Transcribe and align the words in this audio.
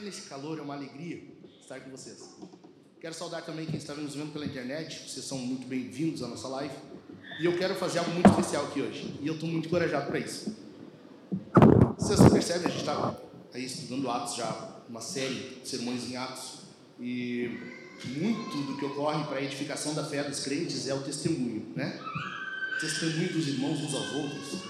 nesse 0.00 0.22
calor 0.22 0.58
é 0.58 0.62
uma 0.62 0.74
alegria 0.74 1.22
estar 1.60 1.80
com 1.80 1.90
vocês. 1.90 2.36
Quero 3.00 3.14
saudar 3.14 3.42
também 3.42 3.66
quem 3.66 3.76
está 3.76 3.94
nos 3.94 4.14
vendo 4.14 4.32
pela 4.32 4.44
internet. 4.44 5.08
Vocês 5.08 5.24
são 5.24 5.38
muito 5.38 5.66
bem-vindos 5.66 6.22
à 6.22 6.28
nossa 6.28 6.48
live. 6.48 6.74
E 7.40 7.44
eu 7.44 7.56
quero 7.56 7.74
fazer 7.74 7.98
algo 7.98 8.10
muito 8.12 8.28
especial 8.28 8.66
aqui 8.66 8.80
hoje. 8.80 9.18
E 9.20 9.26
eu 9.26 9.34
estou 9.34 9.48
muito 9.48 9.66
encorajado 9.66 10.06
para 10.06 10.18
isso. 10.18 10.56
Vocês 11.98 12.20
percebem, 12.28 12.66
a 12.66 12.70
gente 12.70 12.80
está 12.80 13.16
aí 13.52 13.64
estudando 13.64 14.10
Atos 14.10 14.36
já, 14.36 14.82
uma 14.88 15.00
série 15.00 15.60
de 15.62 15.68
sermões 15.68 16.10
em 16.10 16.16
Atos. 16.16 16.60
E 16.98 17.58
muito 18.04 18.62
do 18.66 18.76
que 18.78 18.84
ocorre 18.84 19.24
para 19.24 19.38
a 19.38 19.42
edificação 19.42 19.94
da 19.94 20.04
fé 20.04 20.24
dos 20.24 20.40
crentes 20.40 20.88
é 20.88 20.94
o 20.94 21.02
testemunho, 21.02 21.72
né? 21.76 22.00
Testemunho 22.80 23.32
dos 23.32 23.48
irmãos 23.48 23.80
uns 23.80 23.94
aos 23.94 24.12
outros. 24.12 24.62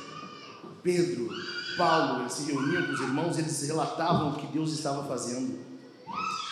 Pedro, 0.82 1.30
Paulo, 1.76 2.20
eles 2.20 2.32
se 2.32 2.50
reuniam 2.50 2.82
com 2.86 2.92
os 2.92 3.00
irmãos, 3.00 3.38
eles 3.38 3.62
relatavam 3.62 4.30
o 4.30 4.36
que 4.36 4.46
Deus 4.46 4.72
estava 4.72 5.06
fazendo. 5.06 5.58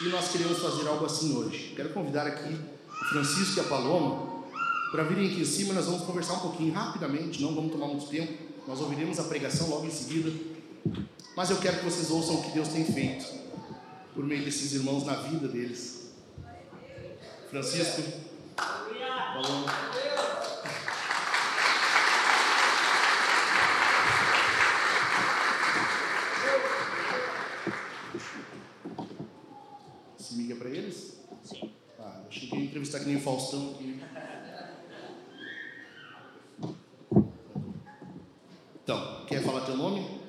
E 0.01 0.09
nós 0.09 0.29
queremos 0.29 0.59
fazer 0.59 0.87
algo 0.87 1.05
assim 1.05 1.37
hoje. 1.37 1.73
Quero 1.75 1.91
convidar 1.91 2.27
aqui 2.27 2.55
o 2.55 3.05
Francisco 3.07 3.59
e 3.59 3.61
a 3.61 3.65
Paloma 3.65 4.45
para 4.91 5.03
virem 5.05 5.31
aqui 5.31 5.41
em 5.41 5.45
cima. 5.45 5.75
Nós 5.75 5.87
vamos 5.87 6.03
conversar 6.03 6.35
um 6.35 6.41
pouquinho 6.41 6.73
rapidamente, 6.73 7.43
não 7.43 7.55
vamos 7.55 7.73
tomar 7.73 7.87
muito 7.87 8.07
tempo. 8.07 8.33
Nós 8.67 8.81
ouviremos 8.81 9.19
a 9.19 9.25
pregação 9.25 9.69
logo 9.69 9.87
em 9.87 9.91
seguida. 9.91 10.31
Mas 11.37 11.51
eu 11.51 11.57
quero 11.59 11.79
que 11.79 11.85
vocês 11.85 12.11
ouçam 12.11 12.37
o 12.37 12.43
que 12.43 12.51
Deus 12.51 12.69
tem 12.69 12.85
feito 12.85 13.27
por 14.15 14.25
meio 14.25 14.45
desses 14.45 14.73
irmãos 14.73 15.05
na 15.05 15.15
vida 15.15 15.47
deles. 15.47 16.11
Francisco, 17.51 18.03
Paloma. 18.57 19.67
Esse 30.19 30.35
miga 30.35 30.55
é 30.55 30.57
para 30.57 30.69
eles? 30.69 31.17
Sim. 31.45 31.71
Ah, 31.99 32.23
achei 32.29 32.49
que 32.49 32.57
ia 32.57 32.65
entrevistar 32.65 32.98
que 32.98 32.98
nem 33.09 33.17
o 33.17 33.21
Faustão. 33.21 33.75
Então, 38.83 39.27
quer 39.27 39.43
falar 39.43 39.65
teu 39.65 39.77
nome? 39.77 40.21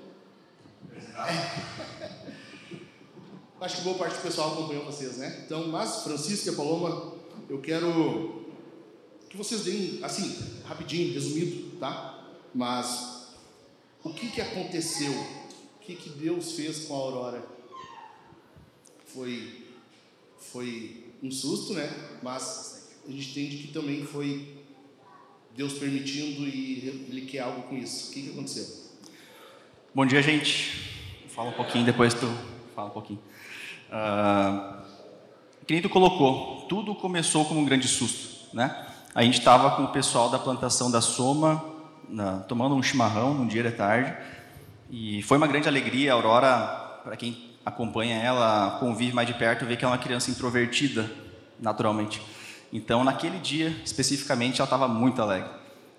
Acho 3.62 3.76
que 3.76 3.82
boa 3.82 3.98
parte 3.98 4.16
do 4.16 4.22
pessoal 4.22 4.54
acompanhou 4.54 4.86
vocês, 4.86 5.18
né? 5.18 5.44
Então, 5.46 5.68
mas 5.68 6.04
Francisco 6.04 6.50
e 6.50 6.56
Paloma, 6.56 7.14
eu 7.50 7.60
quero 7.60 8.46
que 9.30 9.36
vocês 9.36 9.66
deem, 9.66 10.00
assim, 10.02 10.62
rapidinho, 10.66 11.14
resumido, 11.14 11.78
tá? 11.78 12.24
Mas 12.56 13.36
o 14.04 14.14
que 14.14 14.32
que 14.32 14.40
aconteceu? 14.40 15.12
O 15.12 15.80
que 15.82 15.96
que 15.96 16.10
Deus 16.10 16.54
fez 16.54 16.86
com 16.86 16.96
a 16.96 16.98
Aurora? 16.98 17.46
Foi 19.06 19.68
foi 20.40 21.09
um 21.22 21.32
susto, 21.32 21.74
né? 21.74 21.90
Mas 22.24 22.90
a 23.08 23.12
gente 23.12 23.30
entende 23.30 23.58
que 23.58 23.74
também 23.74 24.06
foi 24.06 24.58
Deus 25.56 25.74
permitindo 25.74 26.48
e 26.48 27.08
Ele 27.10 27.22
quer 27.22 27.40
algo 27.40 27.64
com 27.64 27.76
isso. 27.76 28.10
O 28.10 28.14
que, 28.14 28.24
que 28.24 28.30
aconteceu? 28.30 28.66
Bom 29.94 30.06
dia, 30.06 30.22
gente. 30.22 30.90
Fala 31.30 31.50
um 31.50 31.54
pouquinho, 31.54 31.86
depois 31.86 32.14
tu 32.14 32.28
fala 32.76 32.88
um 32.88 32.92
pouquinho. 32.92 33.20
Uh, 33.90 34.80
que 35.66 35.74
nem 35.74 35.82
tu 35.82 35.90
colocou, 35.90 36.66
tudo 36.68 36.96
começou 36.96 37.46
como 37.46 37.60
um 37.60 37.66
grande 37.66 37.88
susto, 37.88 38.56
né? 38.56 38.88
A 39.14 39.24
gente 39.24 39.40
estava 39.40 39.76
com 39.76 39.84
o 39.84 39.92
pessoal 39.92 40.30
da 40.30 40.38
plantação 40.38 40.90
da 40.90 41.02
Soma, 41.02 41.64
na, 42.08 42.40
tomando 42.42 42.76
um 42.76 42.84
chimarrão 42.84 43.34
num 43.34 43.48
dia 43.48 43.64
de 43.64 43.72
tarde, 43.72 44.16
e 44.90 45.22
foi 45.24 45.38
uma 45.38 45.48
grande 45.48 45.68
alegria. 45.68 46.12
A 46.12 46.16
Aurora, 46.16 47.02
para 47.04 47.18
quem 47.18 47.49
acompanha 47.70 48.18
ela, 48.18 48.78
convive 48.80 49.14
mais 49.14 49.28
de 49.28 49.34
perto, 49.34 49.66
vê 49.66 49.78
que 49.78 49.86
é 49.86 49.88
uma 49.88 49.98
criança 49.98 50.30
introvertida, 50.30 51.10
naturalmente. 51.60 52.22
Então, 52.72 53.04
naquele 53.04 53.40
dia, 53.40 53.76
especificamente, 53.84 54.60
ela 54.60 54.66
estava 54.66 54.88
muito 54.88 55.22
alegre. 55.22 55.50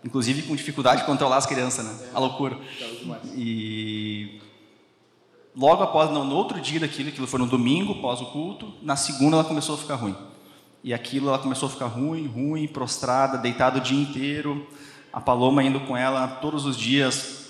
Inclusive 0.04 0.42
com 0.42 0.56
dificuldade 0.56 1.00
de 1.00 1.06
controlar 1.06 1.36
as 1.36 1.46
crianças, 1.46 1.84
né? 1.84 2.08
A 2.14 2.18
loucura. 2.18 2.56
E 3.34 4.40
logo 5.54 5.82
após, 5.82 6.10
no, 6.10 6.34
outro 6.34 6.60
dia 6.60 6.80
daquilo, 6.80 7.08
aquilo 7.08 7.26
foi 7.26 7.40
no 7.40 7.46
domingo, 7.46 7.92
após 7.92 8.20
o 8.20 8.26
culto, 8.26 8.72
na 8.82 8.96
segunda 8.96 9.36
ela 9.36 9.44
começou 9.44 9.74
a 9.74 9.78
ficar 9.78 9.96
ruim. 9.96 10.16
E 10.82 10.94
aquilo 10.94 11.28
ela 11.28 11.38
começou 11.38 11.68
a 11.68 11.70
ficar 11.70 11.86
ruim, 11.86 12.26
ruim, 12.26 12.66
prostrada, 12.66 13.36
deitada 13.36 13.78
o 13.78 13.80
dia 13.80 14.00
inteiro. 14.00 14.66
A 15.12 15.20
Paloma 15.20 15.62
indo 15.62 15.80
com 15.80 15.96
ela 15.96 16.26
todos 16.26 16.64
os 16.64 16.76
dias 16.76 17.40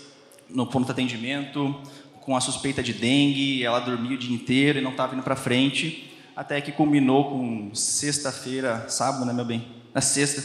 no 0.48 0.66
ponto 0.66 0.87
de 0.87 0.92
atendimento, 0.92 1.75
com 2.20 2.36
a 2.36 2.41
suspeita 2.41 2.82
de 2.82 2.92
dengue, 2.92 3.64
ela 3.64 3.81
dormia 3.81 4.14
o 4.14 4.19
dia 4.19 4.34
inteiro 4.34 4.78
e 4.78 4.82
não 4.82 4.91
estava 4.91 5.14
indo 5.14 5.22
para 5.22 5.36
frente, 5.36 6.12
até 6.36 6.60
que 6.60 6.72
culminou 6.72 7.31
com 7.31 7.75
sexta-feira, 7.75 8.86
sábado, 8.88 9.25
né, 9.25 9.32
meu 9.32 9.44
bem? 9.44 9.66
Na 9.92 10.00
sexta, 10.00 10.42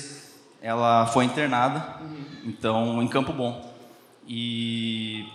ela 0.61 1.05
foi 1.07 1.25
internada, 1.25 1.99
uhum. 2.01 2.25
então, 2.45 3.03
em 3.03 3.07
Campo 3.07 3.31
Bom. 3.31 3.73
E 4.27 5.25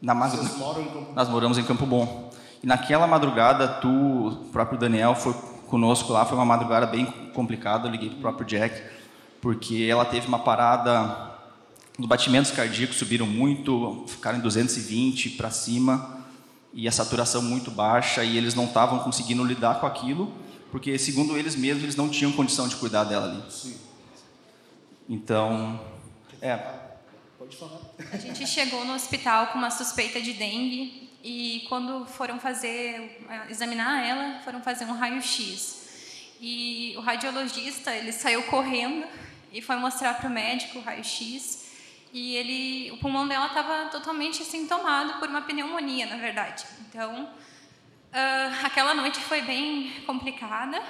na 0.00 0.14
madrugada, 0.14 0.48
Vocês 0.48 0.60
moram 0.60 0.82
em 0.82 0.84
Campo 0.84 1.00
Bom? 1.06 1.12
Nós 1.14 1.28
moramos 1.28 1.58
em 1.58 1.64
Campo 1.64 1.86
Bom. 1.86 2.30
E 2.62 2.66
naquela 2.66 3.06
madrugada, 3.06 3.66
tu, 3.66 3.88
o 3.88 4.48
próprio 4.52 4.78
Daniel, 4.78 5.14
foi 5.14 5.34
conosco 5.66 6.12
lá, 6.12 6.24
foi 6.24 6.36
uma 6.38 6.44
madrugada 6.44 6.86
bem 6.86 7.06
complicada, 7.34 7.88
eu 7.88 7.92
liguei 7.92 8.10
para 8.10 8.18
o 8.18 8.20
próprio 8.20 8.46
Jack, 8.46 8.80
porque 9.40 9.88
ela 9.90 10.04
teve 10.04 10.28
uma 10.28 10.38
parada 10.38 11.33
os 11.98 12.06
batimentos 12.06 12.50
cardíacos 12.50 12.96
subiram 12.96 13.26
muito, 13.26 14.04
ficaram 14.08 14.38
em 14.38 14.40
220 14.40 15.30
para 15.30 15.50
cima 15.50 16.24
e 16.72 16.88
a 16.88 16.92
saturação 16.92 17.40
muito 17.40 17.70
baixa 17.70 18.24
e 18.24 18.36
eles 18.36 18.54
não 18.54 18.64
estavam 18.64 18.98
conseguindo 18.98 19.44
lidar 19.44 19.78
com 19.78 19.86
aquilo, 19.86 20.32
porque 20.72 20.98
segundo 20.98 21.38
eles 21.38 21.54
mesmos 21.54 21.84
eles 21.84 21.94
não 21.94 22.08
tinham 22.08 22.32
condição 22.32 22.66
de 22.66 22.74
cuidar 22.76 23.04
dela 23.04 23.26
ali. 23.26 23.52
Sim. 23.52 23.78
Então, 25.08 25.80
é. 26.42 26.56
Pode 27.38 27.56
falar. 27.56 27.78
A 28.12 28.16
gente 28.16 28.44
chegou 28.44 28.84
no 28.84 28.94
hospital 28.94 29.48
com 29.48 29.58
uma 29.58 29.70
suspeita 29.70 30.20
de 30.20 30.32
dengue 30.32 31.10
e 31.22 31.64
quando 31.68 32.04
foram 32.06 32.40
fazer 32.40 33.24
examinar 33.48 34.04
ela, 34.04 34.40
foram 34.40 34.60
fazer 34.60 34.84
um 34.86 34.94
raio-x. 34.94 35.84
E 36.40 36.94
o 36.96 37.00
radiologista, 37.00 37.94
ele 37.94 38.10
saiu 38.10 38.42
correndo 38.44 39.06
e 39.52 39.62
foi 39.62 39.76
mostrar 39.76 40.14
para 40.14 40.28
o 40.28 40.32
médico 40.32 40.80
o 40.80 40.82
raio-x 40.82 41.63
e 42.14 42.36
ele, 42.36 42.92
o 42.92 42.98
pulmão 42.98 43.26
dela 43.26 43.46
estava 43.46 43.90
totalmente 43.90 44.40
assim 44.40 44.68
tomado 44.68 45.18
por 45.18 45.28
uma 45.28 45.42
pneumonia, 45.42 46.06
na 46.06 46.16
verdade. 46.16 46.64
Então, 46.88 47.24
uh, 47.24 48.64
aquela 48.64 48.94
noite 48.94 49.18
foi 49.18 49.42
bem 49.42 49.90
complicada 50.06 50.80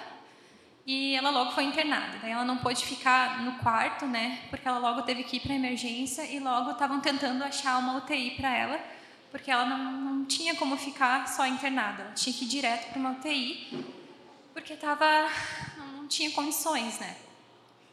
e 0.87 1.17
ela 1.17 1.31
logo 1.31 1.53
foi 1.53 1.65
internada. 1.65 2.19
Daí 2.21 2.31
ela 2.31 2.45
não 2.45 2.59
pôde 2.59 2.85
ficar 2.85 3.43
no 3.43 3.53
quarto, 3.53 4.05
né? 4.05 4.41
Porque 4.51 4.69
ela 4.69 4.79
logo 4.79 5.01
teve 5.01 5.25
que 5.25 5.39
ir 5.39 5.41
para 5.41 5.55
emergência 5.55 6.31
e 6.31 6.39
logo 6.39 6.73
estavam 6.73 7.01
tentando 7.01 7.43
achar 7.43 7.79
uma 7.79 7.97
UTI 7.97 8.33
para 8.33 8.55
ela, 8.55 8.79
porque 9.31 9.51
ela 9.51 9.65
não, 9.65 9.93
não 9.93 10.25
tinha 10.27 10.55
como 10.57 10.77
ficar 10.77 11.27
só 11.27 11.47
internada. 11.47 12.03
Ela 12.03 12.13
tinha 12.13 12.37
que 12.37 12.45
ir 12.45 12.49
direto 12.49 12.91
para 12.91 12.99
uma 12.99 13.13
UTI, 13.13 13.83
porque 14.53 14.75
tava, 14.75 15.27
não 15.97 16.07
tinha 16.07 16.31
condições, 16.33 16.99
né? 16.99 17.17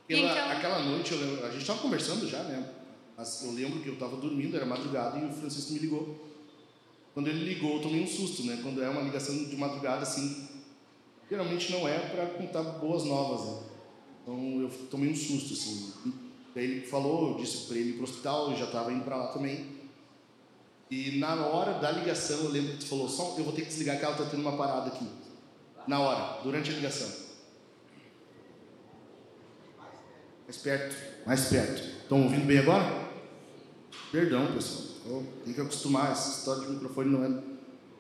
Pela, 0.05 0.31
então, 0.31 0.51
aquela 0.51 0.79
noite, 0.79 1.13
lembro, 1.13 1.45
a 1.45 1.49
gente 1.49 1.61
estava 1.61 1.79
conversando 1.79 2.27
já, 2.27 2.43
né? 2.43 2.80
Eu 3.17 3.51
lembro 3.51 3.81
que 3.81 3.87
eu 3.87 3.93
estava 3.93 4.17
dormindo, 4.17 4.55
era 4.55 4.65
madrugada, 4.65 5.19
e 5.19 5.25
o 5.25 5.33
Francisco 5.33 5.73
me 5.73 5.79
ligou. 5.79 6.31
Quando 7.13 7.27
ele 7.27 7.43
ligou, 7.43 7.75
eu 7.75 7.81
tomei 7.81 8.03
um 8.03 8.07
susto, 8.07 8.43
né? 8.43 8.59
Quando 8.63 8.81
é 8.81 8.89
uma 8.89 9.01
ligação 9.01 9.35
de 9.35 9.55
madrugada, 9.57 10.03
assim, 10.03 10.47
geralmente 11.29 11.71
não 11.71 11.87
é 11.87 11.99
para 11.99 12.25
contar 12.27 12.63
boas 12.63 13.03
novas, 13.03 13.45
né? 13.45 13.71
Então 14.21 14.61
eu 14.61 14.69
tomei 14.89 15.09
um 15.09 15.15
susto, 15.15 15.53
assim. 15.53 15.93
Daí 16.55 16.63
ele 16.65 16.87
falou, 16.87 17.31
eu 17.31 17.37
disse 17.37 17.67
para 17.67 17.77
ele 17.77 17.91
ir 17.91 17.93
para 17.93 18.01
o 18.01 18.03
hospital, 18.03 18.51
eu 18.51 18.57
já 18.57 18.65
estava 18.65 18.91
indo 18.91 19.03
para 19.03 19.17
lá 19.17 19.27
também. 19.27 19.81
E 20.89 21.17
na 21.19 21.45
hora 21.45 21.79
da 21.79 21.91
ligação, 21.91 22.39
eu 22.41 22.49
lembro 22.49 22.73
que 22.73 22.79
tu 22.79 22.87
falou, 22.87 23.07
só 23.07 23.35
eu 23.37 23.43
vou 23.43 23.53
ter 23.53 23.61
que 23.61 23.69
desligar 23.69 23.97
que 23.97 24.03
ela 24.03 24.13
está 24.13 24.25
tendo 24.25 24.41
uma 24.41 24.57
parada 24.57 24.89
aqui. 24.89 25.07
Na 25.87 25.99
hora, 25.99 26.41
durante 26.43 26.69
a 26.69 26.73
ligação. 26.73 27.09
Mais 30.45 30.57
perto, 30.57 30.95
mais 31.25 31.45
perto. 31.45 31.81
Estão 32.03 32.23
ouvindo 32.23 32.45
bem 32.45 32.59
agora? 32.59 33.00
Perdão, 34.11 34.51
pessoal. 34.53 34.91
Oh, 35.09 35.23
tem 35.45 35.53
que 35.53 35.61
acostumar. 35.61 36.11
Essa 36.11 36.39
história 36.39 36.63
de 36.63 36.73
microfone 36.73 37.09
não 37.09 37.23
é 37.23 37.41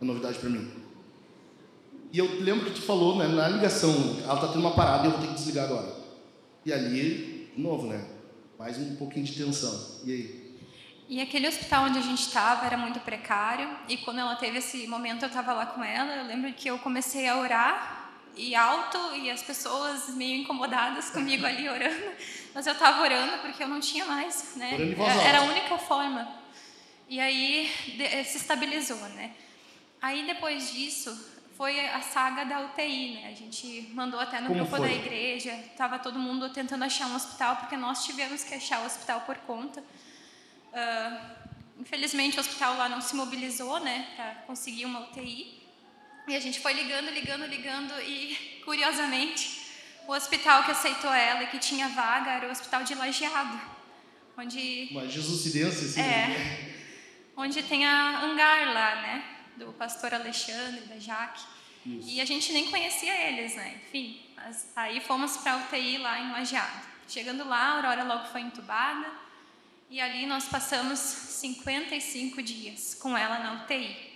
novidade 0.01 0.39
para 0.39 0.49
mim. 0.49 0.69
E 2.11 2.19
eu 2.19 2.41
lembro 2.41 2.65
que 2.65 2.75
tu 2.75 2.81
falou, 2.81 3.17
né, 3.17 3.27
na 3.27 3.47
ligação, 3.47 4.17
ela 4.23 4.33
está 4.33 4.47
tendo 4.49 4.59
uma 4.59 4.75
parada 4.75 5.03
e 5.03 5.07
eu 5.07 5.11
vou 5.11 5.21
ter 5.21 5.27
que 5.27 5.33
desligar 5.35 5.65
agora. 5.65 5.95
E 6.65 6.73
ali, 6.73 7.49
de 7.55 7.61
novo, 7.61 7.87
né? 7.87 8.05
Mais 8.59 8.77
um 8.77 8.97
pouquinho 8.97 9.25
de 9.25 9.33
tensão. 9.33 10.01
E 10.03 10.11
aí? 10.11 10.41
E 11.07 11.21
aquele 11.21 11.47
hospital 11.47 11.85
onde 11.85 11.97
a 11.97 12.01
gente 12.01 12.21
estava 12.21 12.65
era 12.65 12.77
muito 12.77 12.99
precário. 12.99 13.69
E 13.87 13.97
quando 13.97 14.19
ela 14.19 14.35
teve 14.35 14.57
esse 14.57 14.85
momento, 14.87 15.23
eu 15.23 15.27
estava 15.27 15.53
lá 15.53 15.65
com 15.65 15.83
ela. 15.83 16.15
Eu 16.17 16.25
lembro 16.25 16.51
que 16.53 16.69
eu 16.69 16.77
comecei 16.79 17.27
a 17.27 17.37
orar 17.37 18.00
e 18.35 18.55
alto 18.55 18.97
e 19.15 19.29
as 19.29 19.41
pessoas 19.41 20.09
meio 20.09 20.41
incomodadas 20.41 21.09
comigo 21.09 21.45
ali 21.45 21.67
orando, 21.67 22.11
mas 22.53 22.65
eu 22.67 22.73
estava 22.73 23.01
orando 23.01 23.37
porque 23.39 23.63
eu 23.63 23.67
não 23.67 23.79
tinha 23.79 24.05
mais, 24.05 24.55
né? 24.55 24.71
Era 25.25 25.39
a 25.39 25.43
única 25.43 25.77
forma. 25.77 26.27
E 27.09 27.19
aí 27.19 27.69
se 28.25 28.37
estabilizou, 28.37 28.97
né? 29.09 29.31
Aí 30.01 30.25
depois 30.25 30.71
disso 30.71 31.29
foi 31.57 31.79
a 31.79 32.01
saga 32.01 32.43
da 32.43 32.61
UTI, 32.61 33.15
né? 33.15 33.27
A 33.27 33.35
gente 33.35 33.91
mandou 33.93 34.19
até 34.19 34.39
no 34.39 34.47
Como 34.47 34.61
grupo 34.61 34.77
foi? 34.77 34.87
da 34.87 34.91
igreja, 34.91 35.55
tava 35.77 35.99
todo 35.99 36.17
mundo 36.17 36.49
tentando 36.49 36.83
achar 36.83 37.07
um 37.07 37.15
hospital 37.15 37.57
porque 37.57 37.77
nós 37.77 38.03
tivemos 38.03 38.43
que 38.43 38.55
achar 38.55 38.81
o 38.81 38.85
hospital 38.85 39.21
por 39.21 39.35
conta. 39.39 39.83
Ah, 40.73 41.35
infelizmente 41.79 42.37
o 42.37 42.39
hospital 42.39 42.77
lá 42.77 42.87
não 42.87 43.01
se 43.01 43.15
mobilizou, 43.15 43.79
né, 43.79 44.07
para 44.15 44.33
conseguir 44.47 44.85
uma 44.85 45.01
UTI. 45.01 45.60
E 46.27 46.35
a 46.35 46.39
gente 46.39 46.59
foi 46.59 46.73
ligando, 46.73 47.09
ligando, 47.09 47.45
ligando 47.45 47.93
e 48.01 48.61
curiosamente 48.63 49.61
o 50.07 50.13
hospital 50.13 50.63
que 50.63 50.71
aceitou 50.71 51.13
ela 51.13 51.43
e 51.43 51.47
que 51.47 51.59
tinha 51.59 51.87
vaga 51.89 52.31
era 52.31 52.47
o 52.47 52.51
hospital 52.51 52.83
de 52.83 52.95
Lajeado, 52.95 53.59
onde 54.37 54.87
Uma 54.91 55.07
jesucidência, 55.07 55.87
assim. 55.87 56.01
né? 56.01 56.33
é, 56.33 56.75
onde 57.35 57.63
tem 57.63 57.85
a 57.85 58.21
hangar 58.23 58.73
lá, 58.73 58.95
né? 59.01 59.23
Do 59.57 59.73
pastor 59.73 60.13
Alexandre, 60.13 60.81
da 60.81 60.97
Jaque. 60.99 61.43
E 61.85 62.21
a 62.21 62.25
gente 62.25 62.53
nem 62.53 62.69
conhecia 62.69 63.13
eles, 63.27 63.55
né? 63.55 63.81
Enfim, 63.87 64.21
aí 64.75 65.01
fomos 65.01 65.37
para 65.37 65.53
a 65.53 65.57
UTI 65.57 65.97
lá 65.97 66.19
em 66.19 66.31
Lajeado. 66.31 66.87
Chegando 67.07 67.43
lá, 67.47 67.57
a 67.57 67.75
Aurora 67.77 68.03
logo 68.03 68.27
foi 68.27 68.41
entubada. 68.41 69.07
E 69.89 69.99
ali 69.99 70.25
nós 70.25 70.45
passamos 70.45 70.99
55 70.99 72.41
dias 72.41 72.93
com 72.95 73.17
ela 73.17 73.39
na 73.39 73.63
UTI. 73.63 74.10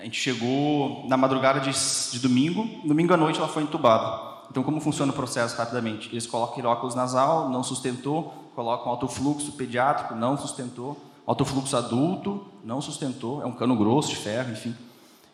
A 0.00 0.04
gente 0.04 0.18
chegou 0.18 1.04
na 1.08 1.16
madrugada 1.16 1.60
de, 1.60 1.70
de 2.10 2.18
domingo, 2.18 2.66
domingo 2.86 3.12
à 3.12 3.16
noite 3.18 3.38
ela 3.38 3.48
foi 3.48 3.62
entubada. 3.62 4.30
Então, 4.50 4.62
como 4.62 4.80
funciona 4.80 5.12
o 5.12 5.14
processo 5.14 5.56
rapidamente? 5.58 6.08
Eles 6.10 6.26
colocam 6.26 6.64
óculos 6.64 6.94
nasal, 6.94 7.50
não 7.50 7.62
sustentou, 7.62 8.50
colocam 8.56 8.90
autofluxo 8.90 9.52
pediátrico, 9.52 10.14
não 10.14 10.38
sustentou, 10.38 10.98
autofluxo 11.26 11.76
adulto, 11.76 12.46
não 12.64 12.80
sustentou, 12.80 13.42
é 13.42 13.46
um 13.46 13.52
cano 13.52 13.76
grosso 13.76 14.08
de 14.08 14.16
ferro, 14.16 14.50
enfim. 14.52 14.74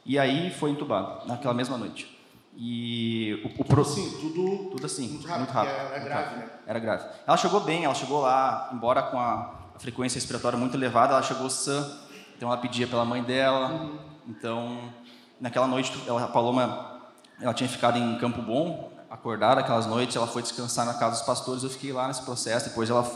E 0.05 0.19
aí 0.19 0.51
foi 0.51 0.71
entubado, 0.71 1.27
naquela 1.29 1.55
mesma 1.55 1.79
noite. 1.79 2.15
E 2.57 3.41
o, 3.45 3.63
o 3.63 3.65
pro... 3.65 3.83
Assim, 3.83 4.11
tudo, 4.21 4.71
Tudo 4.71 4.85
assim, 4.87 5.09
muito 5.09 5.27
rápido, 5.29 5.39
muito 5.39 5.53
rápido. 5.53 5.71
porque 5.75 5.81
era 5.85 5.95
muito 5.95 6.05
grave, 6.05 6.25
rápido. 6.25 6.39
né? 6.41 6.51
Era 6.67 6.79
grave. 6.81 7.05
Ela 7.25 7.37
chegou 7.37 7.61
bem, 7.61 7.85
ela 7.85 7.95
chegou 7.95 8.21
lá, 8.21 8.71
embora 8.73 9.03
com 9.03 9.19
a, 9.19 9.55
a 9.75 9.79
frequência 9.79 10.17
respiratória 10.19 10.59
muito 10.59 10.77
elevada, 10.77 11.13
ela 11.13 11.23
chegou 11.23 11.49
sã. 11.49 11.89
Então 12.37 12.49
ela 12.49 12.59
pedia 12.59 12.87
pela 12.87 13.05
mãe 13.05 13.23
dela. 13.23 13.71
Uhum. 13.71 14.16
Então, 14.27 14.93
naquela 15.41 15.67
noite, 15.67 15.93
ela, 16.07 16.25
a 16.25 16.29
Paloma, 16.29 17.01
ela 17.41 17.55
tinha 17.55 17.69
ficado 17.69 17.99
em 17.99 18.19
Campo 18.19 18.43
Bom, 18.43 18.93
acordada 19.09 19.61
aquelas 19.61 19.87
noites, 19.87 20.17
ela 20.17 20.27
foi 20.27 20.43
descansar 20.43 20.85
na 20.85 20.95
casa 20.95 21.17
dos 21.17 21.23
pastores, 21.23 21.63
eu 21.63 21.71
fiquei 21.71 21.93
lá 21.93 22.09
nesse 22.09 22.23
processo, 22.23 22.69
depois 22.69 22.91
ela, 22.91 23.09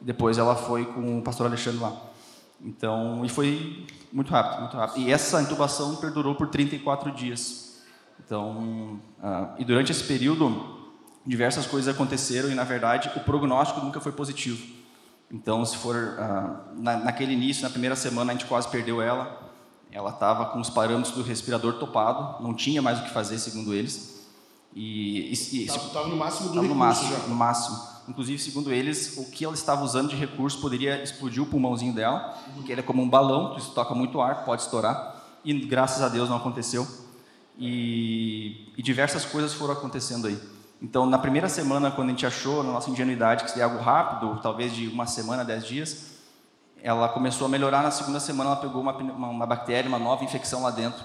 depois 0.00 0.38
ela 0.38 0.56
foi 0.56 0.84
com 0.84 1.18
o 1.18 1.22
pastor 1.22 1.46
Alexandre 1.46 1.80
lá. 1.80 1.96
Então, 2.60 3.24
e 3.24 3.28
foi 3.28 3.86
muito 4.12 4.30
rápido, 4.30 4.60
muito 4.60 4.76
rápido. 4.76 5.06
E 5.06 5.12
essa 5.12 5.40
intubação 5.40 5.96
perdurou 5.96 6.34
por 6.34 6.48
34 6.48 7.12
dias. 7.12 7.80
Então, 8.24 9.00
ah, 9.22 9.54
e 9.58 9.64
durante 9.64 9.92
esse 9.92 10.02
período, 10.02 10.76
diversas 11.24 11.66
coisas 11.66 11.94
aconteceram 11.94 12.50
e, 12.50 12.54
na 12.54 12.64
verdade, 12.64 13.10
o 13.14 13.20
prognóstico 13.20 13.80
nunca 13.80 14.00
foi 14.00 14.12
positivo. 14.12 14.76
Então, 15.30 15.64
se 15.64 15.76
for 15.76 16.16
ah, 16.18 16.64
na, 16.74 16.96
naquele 16.96 17.32
início, 17.32 17.62
na 17.62 17.70
primeira 17.70 17.94
semana, 17.94 18.32
a 18.32 18.34
gente 18.34 18.46
quase 18.46 18.68
perdeu 18.68 19.00
ela. 19.00 19.37
Ela 19.90 20.10
estava 20.10 20.46
com 20.46 20.60
os 20.60 20.68
parâmetros 20.70 21.14
do 21.14 21.22
respirador 21.22 21.74
topado, 21.74 22.42
não 22.42 22.54
tinha 22.54 22.82
mais 22.82 23.00
o 23.00 23.04
que 23.04 23.10
fazer, 23.10 23.38
segundo 23.38 23.72
eles. 23.74 24.26
E, 24.74 25.32
e, 25.32 25.62
e 25.62 25.66
Tava, 25.66 25.88
tava 25.88 26.08
no 26.08 26.16
máximo 26.16 26.48
do 26.50 26.54
Estava 26.54 26.68
no 26.68 26.74
máximo, 26.74 27.10
já. 27.10 27.18
no 27.26 27.34
máximo. 27.34 27.78
Inclusive, 28.08 28.38
segundo 28.38 28.72
eles, 28.72 29.16
o 29.18 29.30
que 29.30 29.44
ela 29.44 29.54
estava 29.54 29.84
usando 29.84 30.08
de 30.08 30.16
recurso 30.16 30.60
poderia 30.60 31.02
explodir 31.02 31.42
o 31.42 31.46
pulmãozinho 31.46 31.92
dela, 31.92 32.34
porque 32.54 32.72
ele 32.72 32.80
é 32.80 32.84
como 32.84 33.02
um 33.02 33.08
balão, 33.08 33.54
tu 33.54 33.70
toca 33.70 33.94
muito 33.94 34.20
ar, 34.20 34.44
pode 34.44 34.62
estourar. 34.62 35.16
E 35.44 35.52
graças 35.52 36.02
a 36.02 36.08
Deus 36.08 36.28
não 36.28 36.36
aconteceu. 36.36 36.86
E, 37.58 38.72
e 38.76 38.82
diversas 38.82 39.24
coisas 39.24 39.52
foram 39.52 39.74
acontecendo 39.74 40.26
aí. 40.26 40.38
Então, 40.80 41.06
na 41.06 41.18
primeira 41.18 41.48
semana, 41.48 41.90
quando 41.90 42.08
a 42.08 42.10
gente 42.12 42.24
achou, 42.24 42.62
na 42.62 42.72
nossa 42.72 42.88
ingenuidade, 42.88 43.44
que 43.44 43.50
seria 43.50 43.64
algo 43.64 43.78
rápido, 43.78 44.38
talvez 44.40 44.72
de 44.72 44.86
uma 44.86 45.06
semana, 45.06 45.44
dez 45.44 45.66
dias, 45.66 46.17
ela 46.82 47.08
começou 47.08 47.46
a 47.46 47.48
melhorar. 47.48 47.82
Na 47.82 47.90
segunda 47.90 48.20
semana, 48.20 48.50
ela 48.50 48.60
pegou 48.60 48.80
uma, 48.80 48.92
uma, 48.96 49.28
uma 49.28 49.46
bactéria, 49.46 49.88
uma 49.88 49.98
nova 49.98 50.24
infecção 50.24 50.62
lá 50.62 50.70
dentro. 50.70 51.04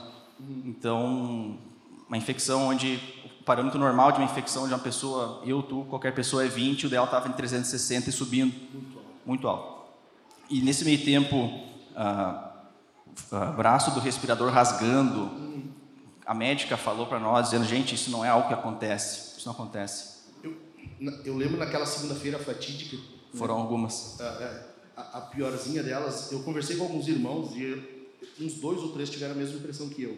Então, 0.66 1.58
uma 2.08 2.18
infecção 2.18 2.68
onde 2.68 3.00
o 3.40 3.44
parâmetro 3.44 3.80
normal 3.80 4.12
de 4.12 4.20
uma 4.20 4.26
infecção 4.26 4.68
de 4.68 4.74
uma 4.74 4.80
pessoa, 4.80 5.42
eu, 5.46 5.62
tu, 5.62 5.86
qualquer 5.90 6.14
pessoa 6.14 6.46
é 6.46 6.48
20, 6.48 6.88
o 6.88 6.90
dela 6.90 7.06
estava 7.06 7.28
em 7.28 7.32
360 7.32 8.10
e 8.10 8.14
subindo 8.14 8.54
muito 9.26 9.48
alto. 9.48 9.84
E 10.50 10.62
nesse 10.62 10.86
meio 10.86 11.04
tempo, 11.04 11.50
ah, 11.96 12.52
ah, 13.32 13.46
braço 13.48 13.92
do 13.92 14.00
respirador 14.00 14.52
rasgando, 14.52 15.32
a 16.26 16.34
médica 16.34 16.78
falou 16.78 17.06
para 17.06 17.20
nós, 17.20 17.50
dizendo, 17.50 17.66
gente, 17.66 17.96
isso 17.96 18.12
não 18.12 18.24
é 18.24 18.30
algo 18.30 18.48
que 18.48 18.54
acontece, 18.54 19.38
isso 19.38 19.46
não 19.46 19.54
acontece. 19.54 20.24
Eu, 20.44 20.56
eu 21.26 21.36
lembro 21.36 21.58
naquela 21.58 21.86
segunda-feira 21.86 22.40
fatídica, 22.40 22.98
Foram 23.34 23.56
algumas. 23.56 24.20
a, 24.22 24.73
a, 24.96 25.18
a 25.18 25.22
piorzinha 25.22 25.82
delas, 25.84 26.32
eu 26.32 26.42
conversei 26.44 26.76
com 26.78 26.84
alguns 26.84 27.08
irmãos 27.08 27.56
e 27.56 27.64
eu- 27.64 28.04
uns 28.40 28.54
dois 28.56 28.80
ou 28.80 28.92
três 28.94 29.10
tiveram 29.10 29.34
a 29.34 29.38
mesma 29.38 29.58
impressão 29.58 29.90
que 29.90 30.04
eu. 30.04 30.18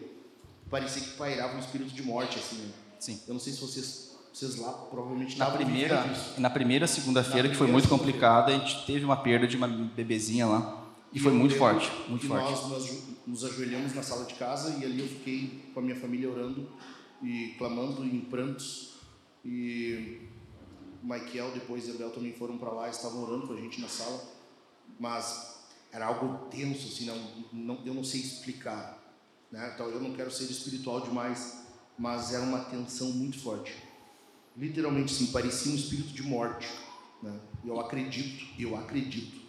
Parecia 0.70 1.02
que 1.02 1.10
pairava 1.16 1.56
um 1.56 1.60
espírito 1.60 1.90
de 1.94 2.02
morte, 2.02 2.38
assim. 2.38 2.56
né? 2.56 2.70
Sim. 2.98 3.20
Eu 3.28 3.34
não 3.34 3.40
sei 3.40 3.52
se 3.52 3.60
vocês, 3.60 4.16
vocês 4.32 4.56
lá 4.56 4.72
provavelmente 4.72 5.38
Na 5.38 5.50
primeira, 5.50 6.04
na 6.38 6.50
primeira 6.50 6.86
segunda-feira, 6.86 7.48
que 7.48 7.54
foi 7.54 7.66
muito 7.68 7.88
complicada, 7.88 8.54
a 8.54 8.58
gente 8.58 8.84
teve 8.86 9.04
uma 9.04 9.16
perda 9.16 9.46
de 9.46 9.56
uma 9.56 9.68
bebezinha 9.68 10.46
lá. 10.46 10.82
E 11.12 11.18
foi 11.20 11.30
eu 11.32 11.36
muito 11.36 11.52
lembro 11.52 11.68
forte, 11.70 11.90
muito 12.08 12.26
forte. 12.26 12.50
Nós, 12.50 12.68
nós 12.68 13.02
nos 13.26 13.44
ajoelhamos 13.44 13.94
na 13.94 14.02
sala 14.02 14.24
de 14.24 14.34
casa 14.34 14.76
e 14.80 14.84
ali 14.84 15.00
eu 15.00 15.06
fiquei 15.08 15.62
com 15.72 15.80
a 15.80 15.82
minha 15.82 15.96
família 15.96 16.28
orando 16.30 16.68
e 17.22 17.54
clamando 17.58 18.04
em 18.04 18.20
prantos. 18.20 18.94
E 19.44 20.18
Michael, 21.02 21.52
depois 21.54 21.86
e 21.86 21.92
a 21.92 21.94
Bel 21.94 22.10
também 22.10 22.32
foram 22.32 22.58
para 22.58 22.70
lá, 22.70 22.88
estavam 22.90 23.22
orando 23.22 23.46
com 23.46 23.52
a 23.54 23.56
gente 23.56 23.80
na 23.80 23.88
sala. 23.88 24.20
Mas 24.98 25.56
era 25.92 26.06
algo 26.06 26.46
tenso, 26.46 26.88
assim, 26.88 27.06
não, 27.06 27.16
não, 27.52 27.84
eu 27.84 27.94
não 27.94 28.04
sei 28.04 28.20
explicar. 28.20 28.98
Né? 29.50 29.70
Então, 29.74 29.86
eu 29.88 30.00
não 30.00 30.12
quero 30.14 30.30
ser 30.30 30.44
espiritual 30.44 31.00
demais, 31.00 31.64
mas 31.98 32.32
era 32.32 32.42
uma 32.42 32.60
tensão 32.60 33.08
muito 33.10 33.38
forte. 33.38 33.74
Literalmente, 34.56 35.12
sim, 35.12 35.26
parecia 35.26 35.70
um 35.72 35.74
espírito 35.74 36.08
de 36.12 36.22
morte. 36.22 36.68
Né? 37.22 37.38
Eu 37.64 37.78
acredito, 37.80 38.44
eu 38.58 38.76
acredito 38.76 39.40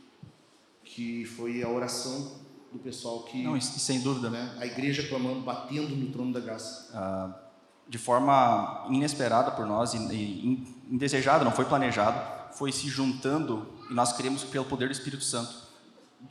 que 0.84 1.26
foi 1.26 1.64
a 1.64 1.70
oração 1.70 2.40
do 2.72 2.80
pessoal 2.80 3.24
que 3.24 3.44
Não, 3.44 3.60
sem 3.62 4.02
dúvida, 4.02 4.30
né, 4.30 4.56
a 4.60 4.66
igreja 4.66 5.08
clamando, 5.08 5.42
batendo 5.42 5.96
no 5.96 6.12
trono 6.12 6.34
da 6.34 6.40
graça. 6.40 6.90
ah, 6.94 7.44
de 7.88 7.98
forma 7.98 8.86
inesperada 8.90 9.52
por 9.52 9.66
nós 9.66 9.94
e, 9.94 9.98
e 10.14 10.46
in- 10.48 10.76
indesejada, 10.92 11.46
não 11.46 11.52
foi 11.54 11.64
planejado, 11.66 12.54
foi 12.58 12.72
se 12.74 12.90
juntando 12.90 13.66
e 13.90 13.94
nós 13.94 14.14
cremos 14.14 14.44
pelo 14.44 14.66
poder 14.66 14.88
do 14.88 14.92
Espírito 14.92 15.24
Santo. 15.24 15.68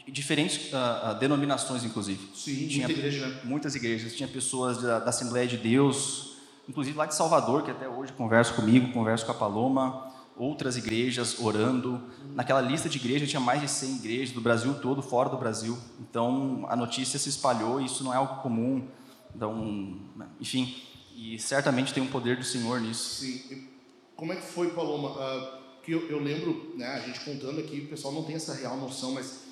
Diferentes 0.09 0.73
ah, 0.75 1.17
denominações, 1.19 1.85
inclusive. 1.85 2.31
Sim, 2.35 2.69
Tinha 2.69 2.87
muita 2.87 3.01
igreja, 3.01 3.27
né? 3.27 3.41
muitas 3.45 3.75
igrejas, 3.75 4.15
tinha 4.15 4.29
pessoas 4.29 4.83
da, 4.83 4.99
da 4.99 5.11
Assembleia 5.11 5.47
de 5.47 5.57
Deus, 5.57 6.37
inclusive 6.69 6.97
lá 6.97 7.07
de 7.07 7.15
Salvador, 7.15 7.63
que 7.63 7.71
até 7.71 7.89
hoje 7.89 8.13
converso 8.13 8.55
comigo, 8.55 8.93
converso 8.93 9.25
com 9.25 9.33
a 9.33 9.35
Paloma, 9.35 10.13
outras 10.37 10.77
igrejas 10.77 11.39
orando. 11.41 12.03
Naquela 12.35 12.61
lista 12.61 12.89
de 12.89 12.99
igrejas 12.99 13.31
tinha 13.31 13.41
mais 13.41 13.61
de 13.61 13.69
100 13.69 13.97
igrejas 13.97 14.35
do 14.35 14.41
Brasil 14.41 14.75
todo, 14.75 15.03
fora 15.03 15.29
do 15.29 15.37
Brasil. 15.37 15.79
Então 16.01 16.67
a 16.69 16.77
notícia 16.77 17.19
se 17.19 17.29
espalhou 17.29 17.81
e 17.81 17.87
isso 17.87 18.05
não 18.05 18.13
é 18.13 18.17
algo 18.17 18.43
comum. 18.43 18.87
Então, 19.35 19.99
enfim, 20.41 20.75
e 21.15 21.39
certamente 21.39 21.95
tem 21.95 22.03
um 22.03 22.07
poder 22.07 22.37
do 22.37 22.45
Senhor 22.45 22.81
nisso. 22.81 23.21
Sim. 23.21 23.43
E 23.51 23.69
Como 24.15 24.33
é 24.33 24.37
que 24.37 24.47
foi, 24.47 24.71
Paloma? 24.71 25.15
Ah, 25.19 25.56
que 25.87 25.93
eu, 25.93 26.11
eu 26.11 26.19
lembro, 26.19 26.75
né, 26.77 26.85
a 26.89 26.99
gente 26.99 27.21
contando 27.21 27.61
aqui, 27.61 27.79
o 27.79 27.87
pessoal 27.87 28.13
não 28.13 28.25
tem 28.25 28.35
essa 28.35 28.53
real 28.53 28.77
noção, 28.77 29.13
mas 29.13 29.45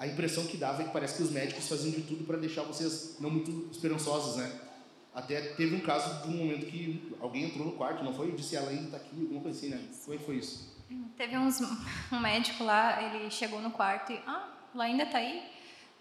a 0.00 0.04
impressão 0.04 0.44
que 0.44 0.56
dava 0.56 0.82
é 0.82 0.86
que 0.86 0.92
parece 0.92 1.16
que 1.16 1.22
os 1.22 1.30
médicos 1.30 1.68
faziam 1.68 1.92
de 1.92 2.02
tudo 2.02 2.24
para 2.24 2.36
deixar 2.36 2.62
vocês 2.62 3.18
não 3.20 3.30
muito 3.30 3.70
esperançosos, 3.70 4.34
né? 4.34 4.52
Até 5.14 5.40
teve 5.40 5.76
um 5.76 5.80
caso 5.80 6.22
de 6.22 6.34
um 6.34 6.38
momento 6.38 6.66
que 6.66 7.14
alguém 7.20 7.44
entrou 7.44 7.64
no 7.64 7.72
quarto, 7.72 8.02
não 8.02 8.12
foi? 8.12 8.32
Disse, 8.32 8.56
ela 8.56 8.68
ainda 8.68 8.82
está 8.82 8.96
aqui, 8.96 9.20
alguma 9.20 9.40
coisa 9.40 9.56
assim, 9.56 9.68
né? 9.68 9.80
Como 10.04 10.16
é 10.16 10.18
foi 10.18 10.36
isso? 10.38 10.76
Teve 11.16 11.38
uns, 11.38 11.60
um 12.12 12.20
médico 12.20 12.64
lá, 12.64 13.00
ele 13.02 13.30
chegou 13.30 13.62
no 13.62 13.70
quarto 13.70 14.12
e, 14.12 14.20
ah, 14.26 14.48
ela 14.74 14.84
ainda 14.84 15.06
tá 15.06 15.18
aí? 15.18 15.40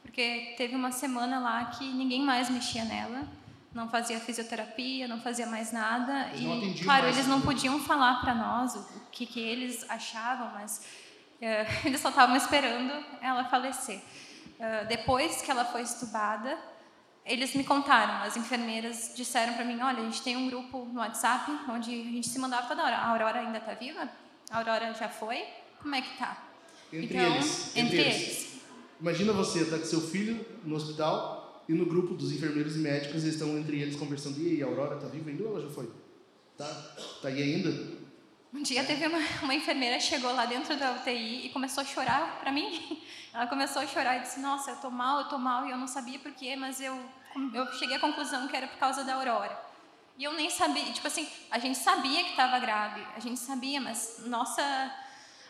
Porque 0.01 0.55
teve 0.57 0.75
uma 0.75 0.91
semana 0.91 1.39
lá 1.39 1.65
que 1.65 1.85
ninguém 1.85 2.21
mais 2.21 2.49
mexia 2.49 2.83
nela, 2.85 3.27
não 3.75 3.89
fazia 3.89 4.17
fisioterapia, 4.21 5.05
não 5.05 5.19
fazia 5.19 5.45
mais 5.45 5.73
nada. 5.73 6.29
Eles 6.29 6.43
não 6.43 6.63
e, 6.63 6.79
claro, 6.81 7.03
mais, 7.03 7.17
eles 7.17 7.27
não 7.27 7.41
podiam 7.41 7.77
falar 7.81 8.21
para 8.21 8.33
nós 8.33 8.73
o 8.73 9.01
que, 9.11 9.25
que 9.25 9.39
eles 9.39 9.85
achavam, 9.89 10.49
mas 10.53 10.81
eh, 11.41 11.67
eles 11.83 11.99
só 11.99 12.07
estavam 12.07 12.37
esperando 12.37 12.93
ela 13.21 13.43
falecer. 13.43 14.01
Eh, 14.57 14.85
depois 14.85 15.41
que 15.41 15.51
ela 15.51 15.65
foi 15.65 15.81
estubada, 15.81 16.57
eles 17.25 17.53
me 17.53 17.65
contaram, 17.65 18.23
as 18.23 18.37
enfermeiras 18.37 19.11
disseram 19.13 19.53
para 19.55 19.65
mim, 19.65 19.81
olha, 19.81 19.99
a 19.99 20.05
gente 20.05 20.21
tem 20.21 20.37
um 20.37 20.47
grupo 20.47 20.85
no 20.85 21.01
WhatsApp 21.01 21.51
onde 21.69 21.89
a 21.89 22.11
gente 22.11 22.29
se 22.29 22.39
mandava 22.39 22.67
toda 22.67 22.81
hora. 22.81 22.95
A 22.95 23.09
Aurora 23.09 23.41
ainda 23.41 23.57
está 23.57 23.73
viva? 23.73 24.07
A 24.49 24.57
Aurora 24.57 24.93
já 24.93 25.09
foi? 25.09 25.43
Como 25.81 25.93
é 25.93 26.01
que 26.01 26.17
tá? 26.17 26.45
Entre 26.93 27.17
então, 27.17 27.35
eles. 27.35 27.75
entre 27.75 27.97
eles. 27.97 28.61
Imagina 29.01 29.33
você, 29.33 29.65
tá 29.65 29.77
com 29.77 29.83
seu 29.83 29.99
filho 29.99 30.45
no 30.63 30.77
hospital 30.77 31.44
E 31.67 31.73
no 31.73 31.85
grupo 31.85 32.13
dos 32.13 32.31
enfermeiros 32.31 32.75
e 32.75 32.79
médicos, 32.79 33.23
eles 33.23 33.35
estão 33.35 33.57
entre 33.57 33.81
eles 33.81 33.95
conversando. 33.95 34.39
E 34.39 34.49
aí, 34.49 34.63
a 34.63 34.65
Aurora 34.67 34.97
tá 34.97 35.07
viva 35.07 35.29
ainda 35.29 35.43
ou 35.43 35.51
ela 35.51 35.61
já 35.61 35.69
foi? 35.69 35.89
Tá, 36.57 36.67
tá 37.21 37.27
aí 37.27 37.41
ainda? 37.41 38.05
Um 38.53 38.61
dia 38.61 38.83
teve 38.85 39.05
uma, 39.07 39.19
uma 39.43 39.53
enfermeira 39.53 39.99
chegou 39.99 40.33
lá 40.33 40.45
dentro 40.45 40.77
da 40.77 40.93
UTI 40.93 41.47
e 41.47 41.49
começou 41.49 41.81
a 41.81 41.85
chorar 41.85 42.39
para 42.39 42.51
mim. 42.51 43.01
Ela 43.33 43.47
começou 43.47 43.81
a 43.81 43.87
chorar 43.87 44.17
e 44.17 44.21
disse: 44.21 44.39
Nossa, 44.39 44.71
eu 44.71 44.77
tô 44.77 44.89
mal, 44.89 45.19
eu 45.19 45.27
tô 45.27 45.37
mal. 45.37 45.67
E 45.67 45.71
eu 45.71 45.77
não 45.77 45.87
sabia 45.87 46.17
por 46.19 46.31
quê, 46.31 46.55
mas 46.55 46.79
eu, 46.79 46.97
eu 47.53 47.73
cheguei 47.73 47.97
à 47.97 47.99
conclusão 47.99 48.47
que 48.47 48.55
era 48.55 48.67
por 48.67 48.77
causa 48.77 49.03
da 49.03 49.15
Aurora. 49.15 49.59
E 50.17 50.23
eu 50.23 50.33
nem 50.33 50.49
sabia, 50.49 50.93
tipo 50.93 51.05
assim, 51.05 51.27
a 51.51 51.59
gente 51.59 51.77
sabia 51.77 52.23
que 52.23 52.29
estava 52.29 52.57
grave, 52.59 53.05
a 53.13 53.19
gente 53.19 53.37
sabia, 53.37 53.81
mas 53.81 54.23
nossa 54.25 54.63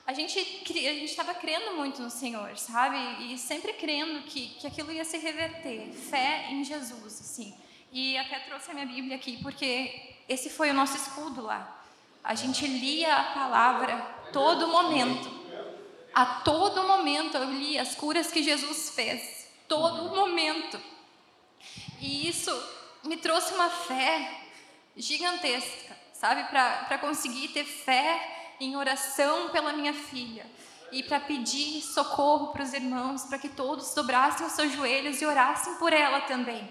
a 0.06 0.14
gente 0.14 0.38
a 0.40 0.94
gente 0.94 1.06
estava 1.06 1.34
crendo 1.34 1.76
muito 1.76 2.02
no 2.02 2.12
Senhor, 2.12 2.56
sabe? 2.58 2.98
E 3.26 3.38
sempre 3.38 3.74
crendo 3.74 4.22
que, 4.22 4.50
que 4.50 4.68
aquilo 4.68 4.92
ia 4.92 5.04
se 5.04 5.18
reverter, 5.18 5.92
fé 5.92 6.48
em 6.52 6.64
Jesus, 6.64 7.22
assim. 7.22 7.56
E 7.92 8.16
até 8.18 8.40
trouxe 8.40 8.70
a 8.70 8.74
minha 8.74 8.86
Bíblia 8.86 9.16
aqui 9.16 9.42
porque 9.42 10.16
esse 10.30 10.50
foi 10.50 10.70
o 10.70 10.74
nosso 10.74 10.96
escudo 10.96 11.42
lá. 11.42 11.84
A 12.24 12.36
gente 12.36 12.68
lia 12.68 13.16
a 13.16 13.24
palavra 13.34 13.98
todo 14.32 14.68
momento. 14.68 15.34
A 16.14 16.26
todo 16.26 16.88
momento 16.88 17.38
eu 17.38 17.52
li 17.52 17.78
as 17.78 17.96
curas 17.96 18.32
que 18.32 18.44
Jesus 18.44 18.92
fez, 18.92 19.48
todo 19.68 20.16
momento. 20.16 20.80
E 22.00 22.28
isso 22.30 22.52
me 23.04 23.18
trouxe 23.18 23.54
uma 23.54 23.70
fé 23.70 24.42
gigantesca, 24.96 25.98
sabe? 26.14 26.44
Para 26.50 26.98
conseguir 27.00 27.50
ter 27.50 27.66
fé 27.66 28.35
em 28.60 28.76
oração 28.76 29.50
pela 29.50 29.74
minha 29.74 29.94
filha 29.94 30.46
e 30.92 31.04
para 31.04 31.20
pedir 31.20 31.82
socorro 31.82 32.48
para 32.48 32.64
os 32.64 32.74
irmãos, 32.74 33.24
para 33.24 33.38
que 33.38 33.50
todos 33.50 33.94
dobrassem 33.94 34.46
os 34.46 34.54
seus 34.54 34.72
joelhos 34.72 35.22
e 35.22 35.26
orassem 35.26 35.76
por 35.76 35.92
ela 35.92 36.22
também. 36.22 36.70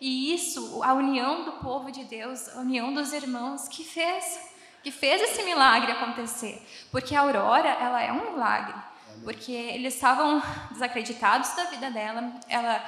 E 0.00 0.34
isso, 0.34 0.82
a 0.82 0.92
união 0.92 1.44
do 1.44 1.52
povo 1.52 1.90
de 1.90 2.04
Deus, 2.04 2.48
a 2.50 2.60
união 2.60 2.92
dos 2.92 3.12
irmãos, 3.12 3.68
que 3.68 3.82
fez, 3.82 4.38
que 4.82 4.90
fez 4.90 5.22
esse 5.22 5.42
milagre 5.42 5.92
acontecer. 5.92 6.62
Porque 6.90 7.14
a 7.14 7.20
Aurora, 7.20 7.68
ela 7.68 8.02
é 8.02 8.12
um 8.12 8.32
milagre. 8.32 8.74
Porque 9.22 9.52
eles 9.52 9.94
estavam 9.94 10.42
desacreditados 10.70 11.54
da 11.54 11.64
vida 11.64 11.90
dela. 11.90 12.34
Ela, 12.48 12.84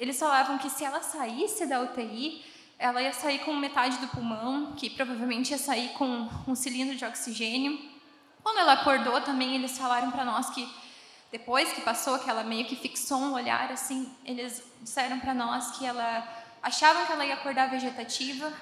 eles 0.00 0.18
falavam 0.18 0.58
que 0.58 0.68
se 0.68 0.84
ela 0.84 1.02
saísse 1.02 1.66
da 1.66 1.80
UTI, 1.80 2.44
ela 2.78 3.00
ia 3.00 3.12
sair 3.12 3.38
com 3.40 3.54
metade 3.54 3.98
do 3.98 4.08
pulmão, 4.08 4.72
que 4.76 4.90
provavelmente 4.90 5.50
ia 5.50 5.58
sair 5.58 5.90
com 5.90 6.28
um 6.46 6.54
cilindro 6.54 6.94
de 6.94 7.04
oxigênio. 7.04 7.78
Quando 8.42 8.58
ela 8.58 8.74
acordou 8.74 9.20
também, 9.20 9.54
eles 9.54 9.78
falaram 9.78 10.10
para 10.10 10.24
nós 10.24 10.50
que 10.50 10.68
depois 11.32 11.72
que 11.72 11.80
passou, 11.80 12.18
que 12.18 12.30
ela 12.30 12.44
meio 12.44 12.66
que 12.66 12.76
fixou 12.76 13.18
um 13.18 13.32
olhar 13.32 13.72
assim, 13.72 14.10
eles 14.24 14.62
disseram 14.80 15.18
para 15.18 15.34
nós 15.34 15.76
que 15.76 15.84
ela 15.84 16.26
achavam 16.62 17.06
que 17.06 17.12
ela 17.12 17.26
ia 17.26 17.34
acordar 17.34 17.70
vegetativa, 17.70 18.52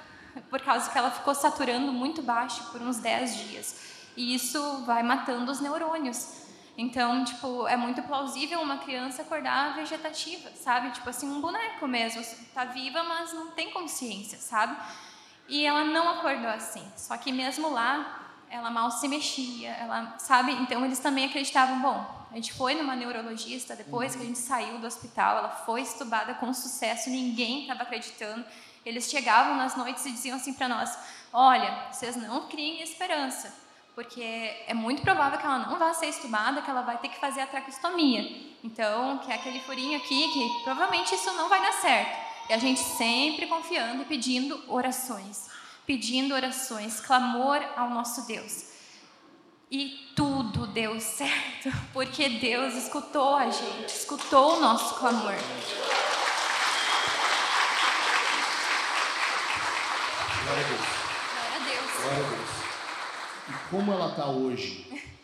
por 0.50 0.61
causa 0.61 0.90
que 0.90 0.99
ela 0.99 1.11
ficou 1.11 1.35
saturando 1.35 1.92
muito 1.92 2.23
baixo 2.23 2.64
por 2.73 2.80
uns 2.83 2.99
10 2.99 3.37
dias. 3.37 3.76
E 4.16 4.35
isso 4.35 4.85
vai 4.85 5.02
matando 5.02 5.50
os 5.50 5.61
neurônios. 5.61 6.44
Então, 6.76 7.25
tipo, 7.25 7.69
é 7.69 7.76
muito 7.76 8.02
plausível 8.02 8.61
uma 8.61 8.78
criança 8.78 9.23
acordar 9.23 9.76
vegetativa, 9.76 10.50
sabe? 10.57 10.90
Tipo 10.90 11.09
assim, 11.09 11.28
um 11.28 11.40
boneco 11.40 11.87
mesmo. 11.87 12.23
Tá 12.52 12.64
viva, 12.64 13.04
mas 13.04 13.33
não 13.33 13.52
tem 13.52 13.71
consciência, 13.71 14.38
sabe? 14.38 14.76
E 15.49 15.64
ela 15.64 15.85
não 15.85 16.09
acordou 16.09 16.50
assim. 16.50 16.85
Só 16.97 17.16
que 17.16 17.31
mesmo 17.31 17.71
lá, 17.71 18.33
ela 18.50 18.71
mal 18.71 18.90
se 18.90 19.07
mexia, 19.07 19.71
ela, 19.71 20.19
sabe? 20.19 20.52
Então 20.52 20.85
eles 20.85 20.99
também 20.99 21.26
acreditavam, 21.26 21.81
bom, 21.81 22.26
a 22.33 22.35
gente 22.35 22.52
foi 22.52 22.75
numa 22.75 22.97
neurologista 22.97 23.76
depois 23.76 24.16
que 24.16 24.23
a 24.23 24.26
gente 24.26 24.38
saiu 24.38 24.78
do 24.78 24.87
hospital, 24.87 25.38
ela 25.38 25.50
foi 25.50 25.83
estubada 25.83 26.35
com 26.35 26.52
sucesso, 26.52 27.09
ninguém 27.09 27.62
estava 27.62 27.85
acreditando. 27.85 28.45
Eles 28.85 29.09
chegavam 29.09 29.57
nas 29.57 29.76
noites 29.76 30.04
e 30.07 30.11
diziam 30.11 30.37
assim 30.37 30.52
para 30.52 30.69
nós: 30.69 30.99
"Olha, 31.33 31.87
vocês 31.93 32.16
não 32.16 32.49
criem 32.49 32.83
esperança 32.83 33.63
porque 33.95 34.23
é 34.67 34.75
muito 34.75 35.03
provável 35.03 35.39
que 35.39 35.47
ela 35.47 35.59
não 35.59 35.79
vá 35.79 35.95
ser 35.95 36.07
estubada, 36.07 36.61
que 36.61 36.71
ela 36.71 36.83
vai 36.83 36.99
ter 36.99 37.09
que 37.09 37.21
fazer 37.21 37.41
a 37.41 37.47
traqueostomia. 37.47 38.55
Então, 38.63 39.19
que 39.19 39.31
é 39.31 39.37
aquele 39.37 39.61
furinho 39.61 39.97
aqui, 39.97 40.33
que 40.33 40.65
provavelmente 40.65 41.15
isso 41.15 41.33
não 41.35 41.49
vai 41.49 41.63
dar 41.63 41.73
certo. 41.75 42.25
E 42.49 42.53
a 42.53 42.59
gente 42.59 42.81
sempre 42.81 43.47
confiando 43.47 44.03
e 44.03 44.05
pedindo 44.05 44.63
orações, 44.69 45.49
pedindo 45.87 46.35
orações, 46.35 47.01
clamor 47.01 47.63
ao 47.77 47.89
nosso 47.91 48.27
Deus. 48.27 48.75
E 49.71 50.13
tudo 50.15 50.67
deu 50.67 51.01
certo, 51.01 51.71
porque 51.93 52.29
Deus 52.29 52.75
escutou 52.75 53.37
a 53.37 53.49
gente, 53.49 53.89
escutou 53.89 54.57
o 54.57 54.61
nosso 54.61 54.97
clamor. 54.97 55.35
Glória 60.43 60.65
a 60.65 60.69
Deus. 60.69 60.81
Glória 61.33 61.57
a 61.57 61.59
Deus. 61.59 61.91
Glória 61.97 62.27
a 62.27 62.29
Deus. 62.31 62.44
E 63.49 63.71
como 63.71 63.93
ela 63.93 64.11
está 64.11 64.27
hoje? 64.27 64.85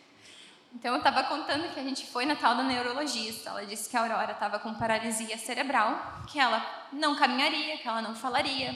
Então, 0.73 0.93
eu 0.93 0.99
estava 0.99 1.23
contando 1.23 1.73
que 1.73 1.79
a 1.79 1.83
gente 1.83 2.07
foi 2.07 2.25
na 2.25 2.35
tal 2.35 2.55
da 2.55 2.63
neurologista. 2.63 3.49
Ela 3.49 3.65
disse 3.65 3.89
que 3.89 3.97
a 3.97 4.01
Aurora 4.01 4.31
estava 4.31 4.57
com 4.57 4.73
paralisia 4.73 5.37
cerebral, 5.37 6.23
que 6.27 6.39
ela 6.39 6.65
não 6.93 7.13
caminharia, 7.13 7.77
que 7.77 7.85
ela 7.85 8.01
não 8.01 8.15
falaria, 8.15 8.73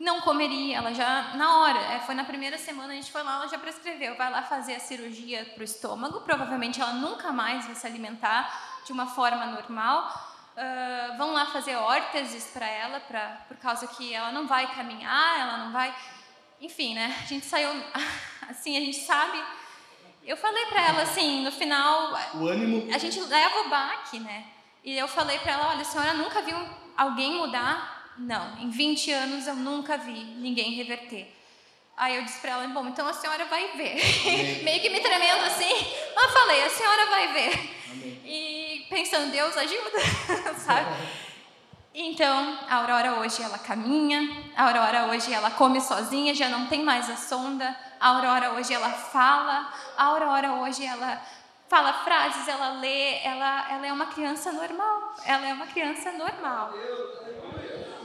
não 0.00 0.22
comeria. 0.22 0.78
Ela 0.78 0.94
já, 0.94 1.34
na 1.34 1.58
hora, 1.58 1.78
é, 1.78 2.00
foi 2.00 2.14
na 2.14 2.24
primeira 2.24 2.56
semana, 2.56 2.94
a 2.94 2.96
gente 2.96 3.12
foi 3.12 3.22
lá, 3.22 3.36
ela 3.36 3.48
já 3.48 3.58
prescreveu, 3.58 4.16
vai 4.16 4.30
lá 4.30 4.42
fazer 4.42 4.76
a 4.76 4.80
cirurgia 4.80 5.44
para 5.54 5.60
o 5.60 5.64
estômago. 5.64 6.22
Provavelmente 6.22 6.80
ela 6.80 6.94
nunca 6.94 7.30
mais 7.30 7.66
vai 7.66 7.74
se 7.74 7.86
alimentar 7.86 8.80
de 8.86 8.92
uma 8.92 9.06
forma 9.06 9.44
normal. 9.46 10.08
Uh, 10.56 11.16
vão 11.18 11.32
lá 11.34 11.46
fazer 11.46 11.76
órteses 11.76 12.50
para 12.52 12.66
ela, 12.66 13.00
pra, 13.00 13.44
por 13.46 13.56
causa 13.58 13.86
que 13.86 14.12
ela 14.12 14.32
não 14.32 14.46
vai 14.46 14.66
caminhar, 14.74 15.38
ela 15.38 15.58
não 15.58 15.72
vai 15.72 15.94
enfim, 16.60 16.94
né? 16.94 17.16
A 17.22 17.26
gente 17.26 17.46
saiu 17.46 17.70
assim, 18.48 18.76
a 18.76 18.80
gente 18.80 18.98
sabe. 18.98 19.42
Eu 20.24 20.36
falei 20.36 20.66
para 20.66 20.86
ela 20.88 21.02
assim, 21.02 21.42
no 21.42 21.50
final, 21.50 22.12
o 22.34 22.46
ânimo. 22.46 22.92
A 22.92 22.98
gente 22.98 23.18
leva 23.20 23.60
o 23.60 23.68
baque, 23.68 24.18
né? 24.18 24.44
E 24.84 24.96
eu 24.96 25.08
falei 25.08 25.38
para 25.38 25.52
ela, 25.52 25.68
olha, 25.68 25.80
a 25.80 25.84
senhora 25.84 26.14
nunca 26.14 26.42
viu 26.42 26.56
alguém 26.96 27.32
mudar? 27.32 28.14
Não, 28.18 28.58
em 28.58 28.70
20 28.70 29.10
anos 29.12 29.46
eu 29.46 29.54
nunca 29.54 29.96
vi 29.96 30.12
ninguém 30.12 30.72
reverter. 30.72 31.34
Aí 31.96 32.16
eu 32.16 32.22
disse 32.22 32.40
para 32.40 32.52
ela, 32.52 32.68
bom, 32.68 32.86
então 32.86 33.08
a 33.08 33.12
senhora 33.12 33.44
vai 33.46 33.76
ver. 33.76 33.96
Meio 34.62 34.80
que 34.80 34.88
me 34.88 35.00
tremendo 35.00 35.44
assim, 35.44 35.70
eu 36.16 36.28
falei, 36.28 36.64
a 36.64 36.70
senhora 36.70 37.06
vai 37.06 37.32
ver. 37.32 37.70
Amém. 37.90 38.20
E 38.24 38.86
pensando, 38.88 39.32
Deus 39.32 39.56
ajuda, 39.56 39.98
sabe? 40.64 40.90
Então, 41.94 42.58
a 42.68 42.76
Aurora 42.76 43.20
hoje 43.20 43.42
ela 43.42 43.58
caminha, 43.58 44.20
a 44.54 44.66
Aurora 44.66 45.06
hoje 45.06 45.32
ela 45.32 45.50
come 45.50 45.80
sozinha, 45.80 46.34
já 46.34 46.48
não 46.48 46.66
tem 46.66 46.84
mais 46.84 47.08
a 47.10 47.16
sonda. 47.16 47.76
A 47.98 48.08
Aurora 48.08 48.52
hoje 48.52 48.72
ela 48.72 48.90
fala, 48.90 49.72
a 49.96 50.04
Aurora 50.04 50.52
hoje 50.52 50.84
ela 50.84 51.20
fala 51.68 51.92
frases, 52.04 52.46
ela 52.46 52.78
lê, 52.80 53.18
ela, 53.22 53.70
ela 53.70 53.86
é 53.86 53.92
uma 53.92 54.06
criança 54.06 54.52
normal. 54.52 55.14
Ela 55.24 55.48
é 55.48 55.52
uma 55.52 55.66
criança 55.66 56.12
normal. 56.12 56.72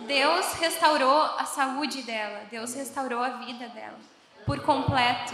Deus 0.07 0.53
restaurou 0.53 1.21
a 1.37 1.45
saúde 1.45 2.01
dela, 2.01 2.45
Deus 2.49 2.73
restaurou 2.73 3.21
a 3.21 3.29
vida 3.29 3.69
dela 3.69 3.99
por 4.45 4.59
completo. 4.61 5.33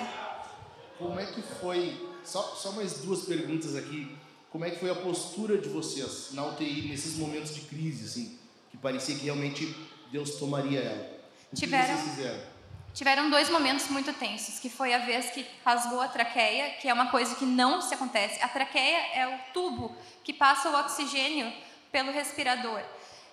Como 0.98 1.20
é 1.20 1.26
que 1.26 1.42
foi? 1.42 2.10
Só, 2.24 2.42
só 2.56 2.72
mais 2.74 3.00
duas 3.00 3.24
perguntas 3.24 3.76
aqui. 3.76 4.16
Como 4.52 4.66
é 4.66 4.72
que 4.72 4.80
foi 4.80 4.90
a 4.90 4.96
postura 4.96 5.58
de 5.58 5.70
vocês 5.70 6.30
na 6.34 6.46
UTI 6.46 6.88
nesses 6.90 7.18
momentos 7.18 7.54
de 7.54 7.62
crise, 7.62 8.06
assim? 8.06 8.39
Parecia 8.82 9.16
que 9.16 9.26
realmente 9.26 9.76
Deus 10.12 10.36
tomaria 10.36 10.80
ela. 10.80 11.20
O 11.52 11.56
tiveram, 11.56 11.96
que 11.96 12.02
vocês 12.02 12.16
fizeram? 12.16 12.44
Tiveram 12.94 13.30
dois 13.30 13.50
momentos 13.50 13.88
muito 13.88 14.12
tensos, 14.14 14.60
que 14.60 14.70
foi 14.70 14.94
a 14.94 15.00
vez 15.00 15.30
que 15.30 15.46
rasgou 15.66 16.02
a 16.02 16.08
traqueia, 16.08 16.72
que 16.82 16.88
é 16.88 16.94
uma 16.94 17.08
coisa 17.08 17.36
que 17.36 17.46
não 17.46 17.82
se 17.82 17.94
acontece. 17.94 18.42
A 18.44 18.48
traqueia 18.48 18.98
é 19.14 19.28
o 19.28 19.54
tubo 19.54 19.96
que 20.24 20.34
passa 20.34 20.70
o 20.70 20.80
oxigênio 20.80 21.52
pelo 21.92 22.12
respirador. 22.12 22.82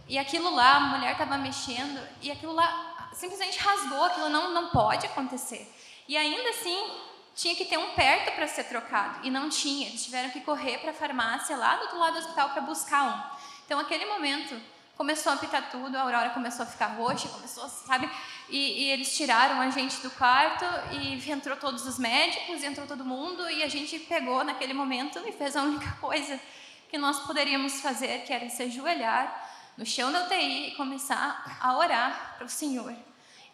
E 0.08 0.18
aquilo 0.18 0.54
lá, 0.54 0.76
a 0.76 0.80
mulher 0.80 1.12
estava 1.12 1.36
mexendo, 1.36 2.00
e 2.22 2.30
aquilo 2.30 2.52
lá 2.52 3.10
simplesmente 3.12 3.58
rasgou, 3.58 4.04
aquilo 4.04 4.28
não, 4.28 4.52
não 4.52 4.68
pode 4.68 5.06
acontecer. 5.06 5.72
E 6.06 6.16
ainda 6.16 6.50
assim, 6.50 6.90
tinha 7.34 7.56
que 7.56 7.64
ter 7.64 7.76
um 7.76 7.92
perto 7.94 8.34
para 8.34 8.46
ser 8.46 8.64
trocado, 8.64 9.26
e 9.26 9.30
não 9.30 9.48
tinha. 9.48 9.88
Eles 9.88 10.04
tiveram 10.04 10.30
que 10.30 10.40
correr 10.42 10.78
para 10.78 10.90
a 10.90 10.94
farmácia 10.94 11.56
lá 11.56 11.76
do 11.76 11.82
outro 11.82 11.98
lado 11.98 12.12
do 12.12 12.18
hospital 12.20 12.50
para 12.50 12.62
buscar 12.62 13.02
um. 13.04 13.36
Então, 13.64 13.80
aquele 13.80 14.06
momento 14.06 14.60
começou 14.96 15.32
a 15.32 15.34
apitar 15.34 15.70
tudo, 15.70 15.96
a 15.96 16.02
Aurora 16.02 16.30
começou 16.30 16.62
a 16.62 16.66
ficar 16.66 16.86
roxa, 16.86 17.28
começou, 17.28 17.68
sabe? 17.68 18.10
E, 18.48 18.84
e, 18.84 18.90
eles 18.90 19.14
tiraram 19.14 19.60
a 19.60 19.70
gente 19.70 20.00
do 20.00 20.10
quarto 20.10 20.64
e 20.92 21.30
entrou 21.30 21.56
todos 21.56 21.86
os 21.86 21.98
médicos, 21.98 22.62
entrou 22.62 22.86
todo 22.86 23.04
mundo 23.04 23.48
e 23.50 23.62
a 23.62 23.68
gente 23.68 23.98
pegou 23.98 24.42
naquele 24.42 24.72
momento 24.72 25.20
e 25.26 25.32
fez 25.32 25.54
a 25.54 25.62
única 25.62 25.92
coisa 26.00 26.40
que 26.88 26.96
nós 26.96 27.20
poderíamos 27.20 27.80
fazer, 27.80 28.24
que 28.24 28.32
era 28.32 28.48
se 28.48 28.62
ajoelhar 28.62 29.50
no 29.76 29.84
chão 29.84 30.10
da 30.10 30.24
UTI 30.24 30.68
e 30.68 30.74
começar 30.76 31.58
a 31.60 31.76
orar 31.76 32.34
para 32.38 32.46
o 32.46 32.48
Senhor 32.48 32.94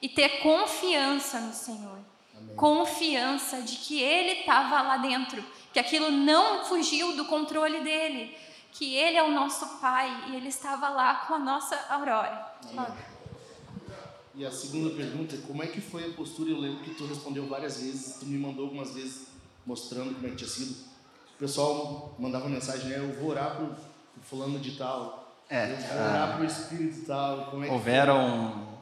e 0.00 0.08
ter 0.08 0.40
confiança 0.40 1.40
no 1.40 1.52
Senhor. 1.52 1.98
Amém. 2.36 2.54
Confiança 2.54 3.62
de 3.62 3.76
que 3.76 4.00
Ele 4.00 4.40
estava 4.40 4.80
lá 4.82 4.96
dentro, 4.98 5.44
que 5.72 5.80
aquilo 5.80 6.10
não 6.10 6.64
fugiu 6.64 7.16
do 7.16 7.24
controle 7.24 7.80
dele, 7.80 8.36
que 8.72 8.96
Ele 8.96 9.16
é 9.16 9.22
o 9.22 9.30
nosso 9.30 9.78
Pai 9.80 10.30
e 10.30 10.36
Ele 10.36 10.48
estava 10.48 10.88
lá 10.88 11.14
com 11.26 11.34
a 11.34 11.38
nossa 11.38 11.76
Aurora. 11.90 12.52
E 14.34 14.46
a 14.46 14.50
segunda 14.50 14.90
pergunta 14.96 15.36
é 15.36 15.38
como 15.46 15.62
é 15.62 15.66
que 15.66 15.80
foi 15.80 16.10
a 16.10 16.14
postura? 16.14 16.50
Eu 16.50 16.58
lembro 16.58 16.82
que 16.82 16.94
tu 16.94 17.06
respondeu 17.06 17.46
várias 17.46 17.80
vezes, 17.80 18.16
tu 18.18 18.26
me 18.26 18.38
mandou 18.38 18.64
algumas 18.64 18.94
vezes 18.94 19.26
mostrando 19.66 20.14
como 20.14 20.26
é 20.26 20.30
que 20.30 20.36
tinha 20.36 20.48
sido. 20.48 20.72
O 21.34 21.38
pessoal 21.38 22.14
mandava 22.18 22.48
mensagem, 22.48 22.88
né? 22.88 22.98
Eu 22.98 23.12
vou 23.20 23.30
orar 23.30 23.56
pro, 23.56 23.66
pro 23.66 24.22
fulano 24.22 24.58
de 24.58 24.72
tal. 24.72 25.36
É, 25.50 25.70
eu 25.70 25.76
vou 25.76 26.06
orar 26.08 26.36
pro 26.36 26.46
espírito 26.46 27.06
tal. 27.06 27.50
Como 27.50 27.64
é 27.64 27.68
que 27.68 27.72
houveram 27.74 28.72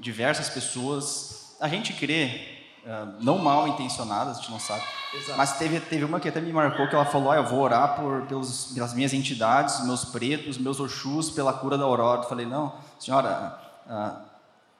diversas 0.00 0.48
pessoas. 0.48 1.56
A 1.60 1.68
gente 1.68 1.92
crê 1.92 2.49
Uh, 2.84 3.22
não 3.22 3.36
mal 3.38 3.68
intencionadas, 3.68 4.38
a 4.38 4.40
gente 4.40 4.50
não 4.50 4.58
sabe. 4.58 4.82
Exato. 5.14 5.36
Mas 5.36 5.58
teve, 5.58 5.80
teve 5.80 6.02
uma 6.02 6.18
que 6.18 6.28
até 6.28 6.40
me 6.40 6.50
marcou 6.50 6.88
que 6.88 6.94
ela 6.94 7.04
falou: 7.04 7.30
ah, 7.30 7.36
eu 7.36 7.44
vou 7.44 7.60
orar 7.60 7.94
por, 7.94 8.22
pelos, 8.22 8.72
pelas 8.72 8.94
minhas 8.94 9.12
entidades, 9.12 9.84
meus 9.84 10.04
pretos, 10.04 10.56
meus 10.56 10.80
oxus, 10.80 11.28
pela 11.28 11.52
cura 11.52 11.76
da 11.76 11.84
aurora. 11.84 12.22
Eu 12.22 12.28
falei: 12.28 12.46
não, 12.46 12.72
senhora, 12.98 13.58
uh, 13.86 14.16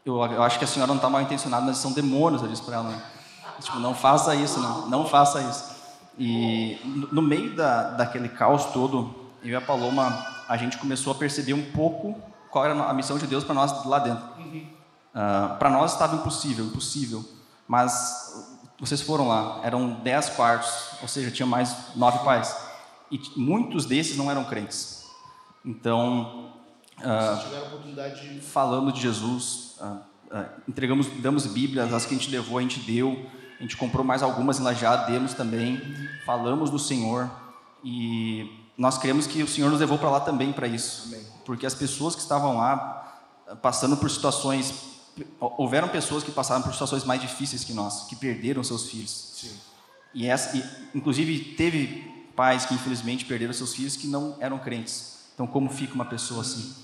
eu, 0.04 0.16
eu, 0.16 0.42
acho 0.42 0.58
que 0.58 0.64
a 0.64 0.68
senhora 0.68 0.88
não 0.88 0.96
está 0.96 1.10
mal 1.10 1.20
intencionada, 1.20 1.66
mas 1.66 1.76
são 1.76 1.92
demônios. 1.92 2.40
Eu 2.42 2.48
disse 2.48 2.62
para 2.62 2.76
ela: 2.76 2.88
né? 2.88 3.02
tipo, 3.60 3.78
não 3.78 3.94
faça 3.94 4.34
isso, 4.34 4.60
não, 4.60 4.88
não 4.88 5.06
faça 5.06 5.42
isso. 5.42 5.70
E 6.18 6.80
no, 7.12 7.20
meio 7.20 7.54
da, 7.54 7.90
daquele 7.90 8.30
caos 8.30 8.66
todo, 8.66 9.14
eu 9.42 9.50
e 9.50 9.54
a 9.54 9.60
Paloma, 9.60 10.26
a 10.48 10.56
gente 10.56 10.78
começou 10.78 11.12
a 11.12 11.16
perceber 11.16 11.52
um 11.52 11.70
pouco 11.72 12.18
qual 12.50 12.64
era 12.64 12.74
a 12.82 12.94
missão 12.94 13.18
de 13.18 13.26
Deus 13.26 13.44
para 13.44 13.54
nós 13.54 13.84
lá 13.84 13.98
dentro. 13.98 14.24
Uhum. 14.38 14.66
Uh, 15.14 15.58
para 15.58 15.68
nós 15.68 15.92
estava 15.92 16.16
impossível, 16.16 16.64
impossível 16.64 17.24
mas 17.70 18.34
vocês 18.80 19.00
foram 19.00 19.28
lá, 19.28 19.60
eram 19.62 19.92
dez 20.02 20.28
quartos, 20.28 20.68
ou 21.00 21.06
seja, 21.06 21.30
tinha 21.30 21.46
mais 21.46 21.94
nove 21.94 22.18
pais. 22.24 22.56
E 23.12 23.20
muitos 23.36 23.86
desses 23.86 24.16
não 24.16 24.28
eram 24.28 24.42
crentes. 24.42 25.06
Então, 25.64 26.52
uh, 26.98 28.40
falando 28.42 28.90
de 28.90 29.00
Jesus, 29.00 29.76
uh, 29.80 29.84
uh, 30.36 30.46
entregamos, 30.66 31.06
damos 31.22 31.46
Bíblias, 31.46 31.94
as 31.94 32.04
que 32.04 32.12
a 32.12 32.18
gente 32.18 32.28
levou, 32.28 32.58
a 32.58 32.62
gente 32.62 32.80
deu. 32.80 33.24
A 33.60 33.62
gente 33.62 33.76
comprou 33.76 34.04
mais 34.04 34.20
algumas 34.20 34.58
em 34.58 34.64
Lajá, 34.64 34.96
demos 35.04 35.32
também. 35.32 35.80
Falamos 36.26 36.70
do 36.70 36.78
Senhor. 36.78 37.30
E 37.84 38.50
nós 38.76 38.98
cremos 38.98 39.28
que 39.28 39.44
o 39.44 39.46
Senhor 39.48 39.70
nos 39.70 39.78
levou 39.78 39.96
para 39.96 40.10
lá 40.10 40.18
também 40.18 40.52
para 40.52 40.66
isso. 40.66 41.04
Amém. 41.06 41.24
Porque 41.44 41.64
as 41.64 41.74
pessoas 41.74 42.16
que 42.16 42.20
estavam 42.20 42.56
lá, 42.56 43.22
passando 43.62 43.96
por 43.96 44.10
situações 44.10 44.89
houveram 45.38 45.88
pessoas 45.88 46.22
que 46.22 46.30
passaram 46.30 46.62
por 46.62 46.72
situações 46.72 47.04
mais 47.04 47.20
difíceis 47.20 47.64
que 47.64 47.72
nós, 47.72 48.04
que 48.04 48.16
perderam 48.16 48.62
seus 48.62 48.88
filhos. 48.88 49.32
Sim. 49.36 49.56
E, 50.14 50.26
essa, 50.26 50.56
e 50.56 50.64
inclusive 50.94 51.54
teve 51.56 52.10
pais 52.34 52.64
que 52.66 52.74
infelizmente 52.74 53.24
perderam 53.24 53.52
seus 53.52 53.74
filhos 53.74 53.96
que 53.96 54.06
não 54.06 54.36
eram 54.40 54.58
crentes. 54.58 55.18
Então 55.34 55.46
como 55.46 55.70
fica 55.70 55.94
uma 55.94 56.04
pessoa 56.04 56.40
assim? 56.42 56.74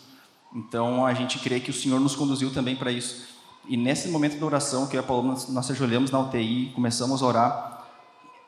Então 0.55 1.05
a 1.05 1.13
gente 1.15 1.39
crê 1.39 1.61
que 1.61 1.71
o 1.71 1.75
Senhor 1.75 2.01
nos 2.01 2.15
conduziu 2.15 2.53
também 2.53 2.77
para 2.77 2.91
isso. 2.91 3.27
E 3.69 3.77
nesse 3.77 4.09
momento 4.09 4.39
da 4.39 4.47
oração 4.47 4.87
que 4.87 4.97
eu 4.97 5.01
e 5.01 5.05
a 5.05 5.07
Paloma 5.07 5.37
nós 5.49 5.71
ajoelhamos 5.71 6.11
na 6.11 6.21
UTI, 6.21 6.73
começamos 6.75 7.23
a 7.23 7.27
orar, 7.27 7.87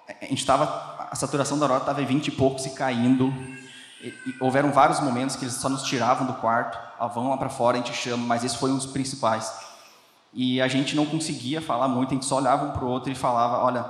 a 0.08 0.24
gente 0.24 0.38
estava 0.38 0.98
a 1.10 1.16
saturação 1.16 1.58
da 1.58 1.66
hora 1.66 1.78
estava 1.78 2.02
em 2.02 2.06
20 2.06 2.28
e 2.28 2.30
poucos 2.30 2.66
e 2.66 2.70
caindo. 2.70 3.32
E, 4.00 4.08
e, 4.08 4.34
houveram 4.40 4.70
vários 4.70 5.00
momentos 5.00 5.36
que 5.36 5.44
eles 5.44 5.54
só 5.54 5.68
nos 5.68 5.82
tiravam 5.82 6.26
do 6.26 6.34
quarto, 6.34 6.78
ah, 6.98 7.06
vão 7.08 7.30
lá 7.30 7.36
para 7.36 7.48
fora, 7.48 7.78
a 7.78 7.80
gente 7.80 7.96
chama, 7.96 8.24
mas 8.24 8.44
esse 8.44 8.56
foi 8.56 8.70
um 8.70 8.76
dos 8.76 8.86
principais. 8.86 9.52
E 10.32 10.60
a 10.60 10.68
gente 10.68 10.94
não 10.94 11.06
conseguia 11.06 11.60
falar 11.60 11.88
muito, 11.88 12.10
a 12.10 12.14
gente 12.14 12.26
só 12.26 12.36
olhava 12.36 12.66
um 12.66 12.72
para 12.72 12.84
o 12.84 12.88
outro 12.88 13.10
e 13.10 13.14
falava: 13.14 13.64
olha, 13.64 13.80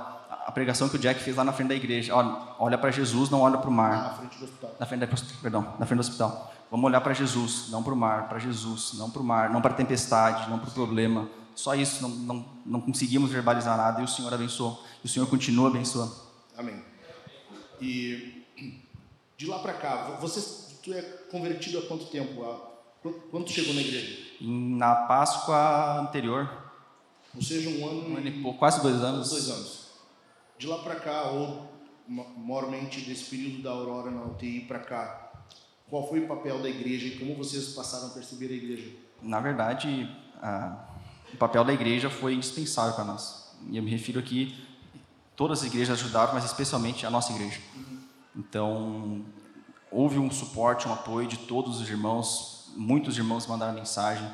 a 0.49 0.51
pregação 0.51 0.89
que 0.89 0.95
o 0.95 0.99
Jack 0.99 1.21
fez 1.21 1.35
lá 1.35 1.43
na 1.43 1.53
frente 1.53 1.69
da 1.69 1.75
igreja, 1.75 2.15
olha, 2.15 2.35
olha 2.57 2.77
para 2.77 2.89
Jesus, 2.91 3.29
não 3.29 3.41
olha 3.41 3.57
para 3.57 3.69
o 3.69 3.73
mar. 3.73 3.91
Na 3.91 4.09
frente 4.13 4.37
do 4.37 4.45
hospital. 4.45 4.75
Na 4.79 4.85
frente 4.85 4.99
da, 5.05 5.41
perdão, 5.41 5.61
na 5.77 5.85
frente 5.85 5.97
do 5.97 6.01
hospital. 6.01 6.53
Vamos 6.71 6.85
olhar 6.85 7.01
para 7.01 7.13
Jesus, 7.13 7.67
não 7.69 7.83
para 7.83 7.93
o 7.93 7.95
mar, 7.95 8.29
para 8.29 8.39
Jesus, 8.39 8.93
não 8.93 9.09
para 9.09 9.21
o 9.21 9.25
mar, 9.25 9.49
não 9.49 9.61
para 9.61 9.71
a 9.71 9.75
tempestade, 9.75 10.49
não 10.49 10.59
para 10.59 10.69
o 10.69 10.71
problema. 10.71 11.27
Só 11.55 11.75
isso, 11.75 12.01
não, 12.01 12.09
não, 12.09 12.45
não 12.65 12.81
conseguimos 12.81 13.31
verbalizar 13.31 13.75
nada 13.75 14.01
e 14.01 14.03
o 14.03 14.07
Senhor 14.07 14.33
abençoou. 14.33 14.83
E 15.03 15.07
o 15.07 15.09
Senhor 15.09 15.27
continua 15.27 15.67
abençoando. 15.67 16.13
Amém. 16.57 16.81
E 17.81 18.45
de 19.35 19.45
lá 19.45 19.59
para 19.59 19.73
cá, 19.73 20.17
você 20.19 20.41
tu 20.83 20.93
é 20.93 21.01
convertido 21.31 21.79
há 21.79 21.81
quanto 21.83 22.05
tempo? 22.05 22.43
Quando 23.01 23.45
tu 23.45 23.51
chegou 23.51 23.73
na 23.73 23.81
igreja? 23.81 24.17
Na 24.41 24.95
Páscoa 24.95 26.01
anterior. 26.01 26.49
Ou 27.33 27.41
seja, 27.41 27.69
um 27.69 27.87
ano. 27.87 28.09
Um 28.09 28.17
ano 28.17 28.27
e 28.27 28.41
pouco, 28.41 28.59
quase 28.59 28.81
dois 28.81 29.01
anos. 29.01 29.29
Dois 29.29 29.49
anos. 29.49 29.89
De 30.57 30.67
lá 30.67 30.79
para 30.79 30.95
cá, 30.95 31.31
ou 31.31 31.69
maiormente 32.07 33.01
desse 33.01 33.29
período 33.29 33.63
da 33.63 33.71
Aurora 33.71 34.11
na 34.11 34.23
UTI 34.25 34.61
para 34.61 34.79
cá, 34.79 35.31
qual 35.89 36.07
foi 36.07 36.19
o 36.19 36.27
papel 36.27 36.61
da 36.61 36.69
igreja 36.69 37.07
e 37.07 37.19
como 37.19 37.35
vocês 37.35 37.69
passaram 37.69 38.07
a 38.07 38.09
perceber 38.09 38.47
a 38.47 38.55
igreja? 38.55 38.91
Na 39.21 39.39
verdade, 39.39 40.09
a, 40.41 40.85
o 41.33 41.37
papel 41.37 41.63
da 41.63 41.71
igreja 41.71 42.09
foi 42.09 42.33
indispensável 42.33 42.95
para 42.95 43.05
nós. 43.05 43.55
E 43.69 43.77
eu 43.77 43.83
me 43.83 43.89
refiro 43.89 44.19
aqui, 44.19 44.55
todas 45.35 45.59
as 45.59 45.67
igrejas 45.67 46.01
ajudaram, 46.01 46.33
mas 46.33 46.43
especialmente 46.43 47.05
a 47.05 47.09
nossa 47.09 47.31
igreja. 47.31 47.61
Uhum. 47.75 47.99
Então, 48.35 49.25
houve 49.91 50.19
um 50.19 50.29
suporte, 50.29 50.87
um 50.87 50.93
apoio 50.93 51.27
de 51.27 51.37
todos 51.37 51.79
os 51.79 51.89
irmãos 51.89 52.58
muitos 52.75 53.17
irmãos 53.17 53.47
mandaram 53.47 53.73
mensagem, 53.73 54.27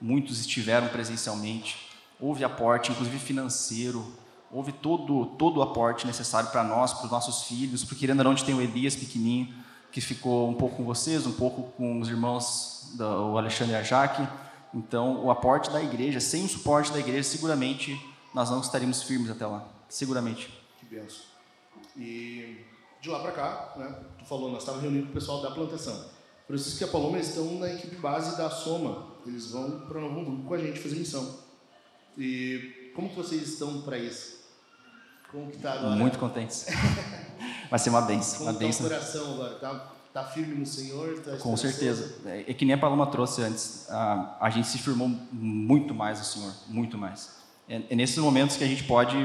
muitos 0.00 0.40
estiveram 0.40 0.88
presencialmente, 0.88 1.88
houve 2.20 2.44
aporte, 2.44 2.92
inclusive 2.92 3.18
financeiro, 3.18 4.12
houve 4.50 4.72
todo, 4.72 5.26
todo 5.36 5.58
o 5.58 5.62
aporte 5.62 6.06
necessário 6.06 6.50
para 6.50 6.64
nós, 6.64 6.92
para 6.92 7.04
os 7.04 7.10
nossos 7.10 7.44
filhos, 7.44 7.84
porque 7.84 8.00
querendo 8.00 8.20
ou 8.20 8.24
não, 8.24 8.34
tem 8.34 8.54
o 8.54 8.60
Elias 8.60 8.96
pequenininho, 8.96 9.54
que 9.90 10.00
ficou 10.00 10.48
um 10.48 10.54
pouco 10.54 10.76
com 10.76 10.84
vocês, 10.84 11.26
um 11.26 11.32
pouco 11.32 11.72
com 11.72 12.00
os 12.00 12.08
irmãos, 12.08 12.92
do, 12.94 13.04
o 13.04 13.38
Alexandre 13.38 13.74
e 13.74 13.76
a 13.76 13.82
Jaque, 13.82 14.26
então 14.74 15.24
o 15.24 15.30
aporte 15.30 15.70
da 15.70 15.82
igreja, 15.82 16.20
sem 16.20 16.44
o 16.44 16.48
suporte 16.48 16.92
da 16.92 16.98
igreja, 16.98 17.22
seguramente 17.22 17.98
nós 18.34 18.50
não 18.50 18.60
estaríamos 18.60 19.02
firmes 19.02 19.30
até 19.30 19.46
lá, 19.46 19.66
seguramente. 19.88 20.52
Que 20.78 20.86
benção. 20.86 21.22
E 21.96 22.64
de 23.00 23.08
lá 23.08 23.20
para 23.20 23.32
cá, 23.32 23.72
né, 23.76 23.94
tu 24.18 24.24
falou, 24.24 24.50
nós 24.50 24.60
estávamos 24.60 24.84
reunindo 24.84 25.10
o 25.10 25.12
pessoal 25.12 25.40
da 25.42 25.50
plantação. 25.50 26.17
Isso 26.50 26.78
que 26.78 26.84
a 26.84 26.88
Paloma 26.88 27.18
estão 27.18 27.58
na 27.58 27.72
equipe 27.72 27.96
base 27.96 28.36
da 28.36 28.48
Soma. 28.48 29.06
Eles 29.26 29.50
vão 29.50 29.82
para 29.82 30.00
Novo 30.00 30.20
Hamburgo 30.20 30.44
com 30.44 30.54
a 30.54 30.58
gente 30.58 30.78
fazer 30.78 30.96
missão. 30.96 31.38
E 32.16 32.90
como 32.94 33.10
que 33.10 33.16
vocês 33.16 33.42
estão 33.42 33.82
para 33.82 33.98
isso? 33.98 34.38
Como 35.30 35.50
que 35.50 35.58
tá 35.58 35.74
agora? 35.74 35.94
Muito 35.94 36.18
contentes. 36.18 36.66
Vai 37.70 37.78
ser 37.78 37.90
uma 37.90 38.00
benção. 38.00 38.38
Como 38.38 38.50
uma 38.50 38.58
benção. 38.58 38.88
Tá 38.88 38.94
o 38.94 38.98
coração 38.98 39.34
agora? 39.34 39.54
Tá, 39.56 39.92
tá 40.14 40.24
firme 40.24 40.54
no 40.54 40.64
Senhor? 40.64 41.20
Tá 41.20 41.36
com 41.36 41.54
certeza. 41.56 42.16
É, 42.24 42.44
é 42.48 42.54
que 42.54 42.64
nem 42.64 42.74
a 42.74 42.78
Paloma 42.78 43.06
trouxe 43.08 43.42
antes. 43.42 43.90
A, 43.90 44.38
a 44.40 44.48
gente 44.48 44.66
se 44.68 44.78
firmou 44.78 45.08
muito 45.30 45.94
mais 45.94 46.18
no 46.18 46.24
Senhor. 46.24 46.52
Muito 46.66 46.96
mais. 46.96 47.36
É, 47.68 47.82
é 47.90 47.94
nesses 47.94 48.16
momentos 48.16 48.56
que 48.56 48.64
a 48.64 48.66
gente 48.66 48.84
pode 48.84 49.16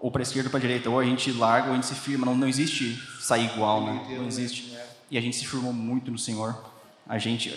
ou 0.00 0.10
para 0.10 0.22
esquerda 0.22 0.48
ou 0.48 0.50
para 0.50 0.60
direita, 0.60 0.88
ou 0.88 1.00
a 1.00 1.04
gente 1.04 1.32
larga 1.32 1.68
ou 1.68 1.72
a 1.72 1.74
gente 1.74 1.86
se 1.86 1.94
firma. 1.94 2.24
Não, 2.24 2.36
não 2.36 2.46
existe 2.46 2.96
sair 3.20 3.46
igual, 3.46 3.84
né? 3.84 4.06
Não 4.16 4.26
existe 4.26 4.77
e 5.10 5.16
a 5.16 5.20
gente 5.20 5.36
se 5.36 5.46
firmou 5.46 5.72
muito 5.72 6.10
no 6.10 6.18
Senhor. 6.18 6.56
A 7.06 7.18
gente, 7.18 7.50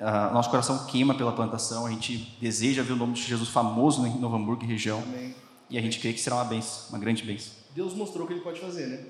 uh, 0.00 0.32
nosso 0.32 0.50
coração 0.50 0.86
queima 0.86 1.14
pela 1.14 1.32
plantação, 1.32 1.86
a 1.86 1.90
gente 1.90 2.36
deseja 2.40 2.82
ver 2.82 2.92
o 2.92 2.96
nome 2.96 3.14
de 3.14 3.22
Jesus 3.22 3.48
famoso 3.48 4.06
em 4.06 4.18
Novo 4.18 4.36
Hamburgo 4.36 4.64
e 4.64 4.66
região. 4.66 5.02
Amém. 5.02 5.34
E 5.68 5.78
a 5.78 5.80
gente 5.80 5.98
crê 5.98 6.12
que 6.12 6.20
será 6.20 6.36
uma 6.36 6.44
benção, 6.44 6.90
uma 6.90 6.98
grande 6.98 7.22
benção. 7.22 7.54
Deus 7.74 7.94
mostrou 7.94 8.24
o 8.24 8.26
que 8.26 8.34
ele 8.34 8.42
pode 8.42 8.60
fazer, 8.60 8.86
né? 8.88 9.06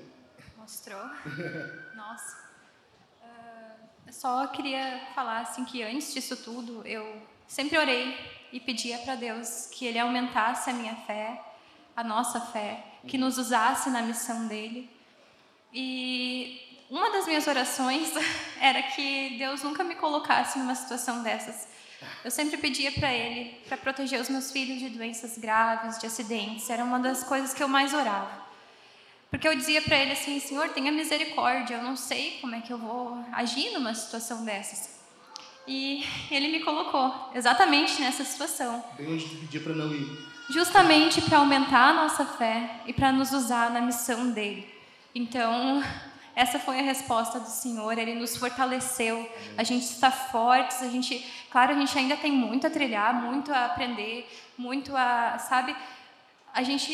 Mostrou. 0.57 1.01
Nossa. 1.95 2.37
Uh, 3.21 3.87
eu 4.07 4.13
só 4.13 4.47
queria 4.47 5.01
falar 5.13 5.41
assim 5.41 5.65
que 5.65 5.81
antes 5.83 6.13
disso 6.13 6.37
tudo, 6.37 6.85
eu 6.85 7.21
sempre 7.47 7.77
orei 7.77 8.15
e 8.53 8.59
pedia 8.59 8.97
para 8.99 9.15
Deus 9.15 9.67
que 9.71 9.85
ele 9.85 9.99
aumentasse 9.99 10.69
a 10.69 10.73
minha 10.73 10.95
fé, 10.95 11.41
a 11.95 12.03
nossa 12.03 12.39
fé, 12.39 12.85
que 13.07 13.17
nos 13.17 13.37
usasse 13.37 13.89
na 13.89 14.01
missão 14.01 14.47
dele. 14.47 14.89
E 15.73 16.70
uma 16.91 17.09
das 17.09 17.25
minhas 17.25 17.47
orações 17.47 18.11
era 18.59 18.83
que 18.83 19.37
Deus 19.37 19.63
nunca 19.63 19.81
me 19.81 19.95
colocasse 19.95 20.59
numa 20.59 20.75
situação 20.75 21.23
dessas. 21.23 21.67
Eu 22.23 22.29
sempre 22.29 22.57
pedia 22.57 22.91
para 22.91 23.13
Ele 23.13 23.55
para 23.67 23.77
proteger 23.77 24.19
os 24.19 24.27
meus 24.27 24.51
filhos 24.51 24.79
de 24.79 24.89
doenças 24.89 25.37
graves, 25.37 25.99
de 25.99 26.05
acidentes. 26.05 26.69
Era 26.69 26.83
uma 26.83 26.99
das 26.99 27.23
coisas 27.23 27.53
que 27.53 27.63
eu 27.63 27.67
mais 27.67 27.93
orava. 27.93 28.41
Porque 29.29 29.47
eu 29.47 29.55
dizia 29.55 29.81
para 29.81 29.95
Ele 29.95 30.11
assim: 30.11 30.39
Senhor, 30.39 30.69
tenha 30.69 30.91
misericórdia. 30.91 31.75
Eu 31.75 31.83
não 31.83 31.95
sei 31.95 32.39
como 32.41 32.55
é 32.55 32.61
que 32.61 32.73
eu 32.73 32.77
vou 32.77 33.23
agir 33.31 33.71
numa 33.71 33.93
situação 33.93 34.43
dessas. 34.43 34.99
E 35.65 36.03
Ele 36.29 36.49
me 36.49 36.59
colocou 36.59 37.31
exatamente 37.33 38.01
nessa 38.01 38.25
situação. 38.25 38.83
Bem 38.97 39.13
onde 39.13 39.29
tu 39.29 39.35
pedia 39.37 39.61
para 39.61 39.73
não 39.73 39.93
ir. 39.93 40.31
Justamente 40.49 41.21
para 41.21 41.37
aumentar 41.37 41.89
a 41.89 41.93
nossa 41.93 42.25
fé 42.25 42.81
e 42.85 42.91
para 42.91 43.13
nos 43.13 43.31
usar 43.31 43.71
na 43.71 43.79
missão 43.79 44.31
dele. 44.31 44.67
Então, 45.15 45.81
essa 46.41 46.57
foi 46.57 46.79
a 46.79 46.81
resposta 46.81 47.39
do 47.39 47.47
Senhor, 47.47 47.95
Ele 47.95 48.15
nos 48.15 48.35
fortaleceu, 48.35 49.29
a 49.55 49.63
gente 49.63 49.83
está 49.83 50.09
fortes, 50.09 50.81
a 50.81 50.87
gente, 50.87 51.23
claro, 51.51 51.71
a 51.73 51.79
gente 51.79 51.95
ainda 51.95 52.17
tem 52.17 52.31
muito 52.31 52.65
a 52.65 52.69
trilhar, 52.69 53.13
muito 53.13 53.53
a 53.53 53.65
aprender, 53.65 54.27
muito 54.57 54.97
a, 54.97 55.37
sabe, 55.37 55.75
a 56.51 56.63
gente, 56.63 56.91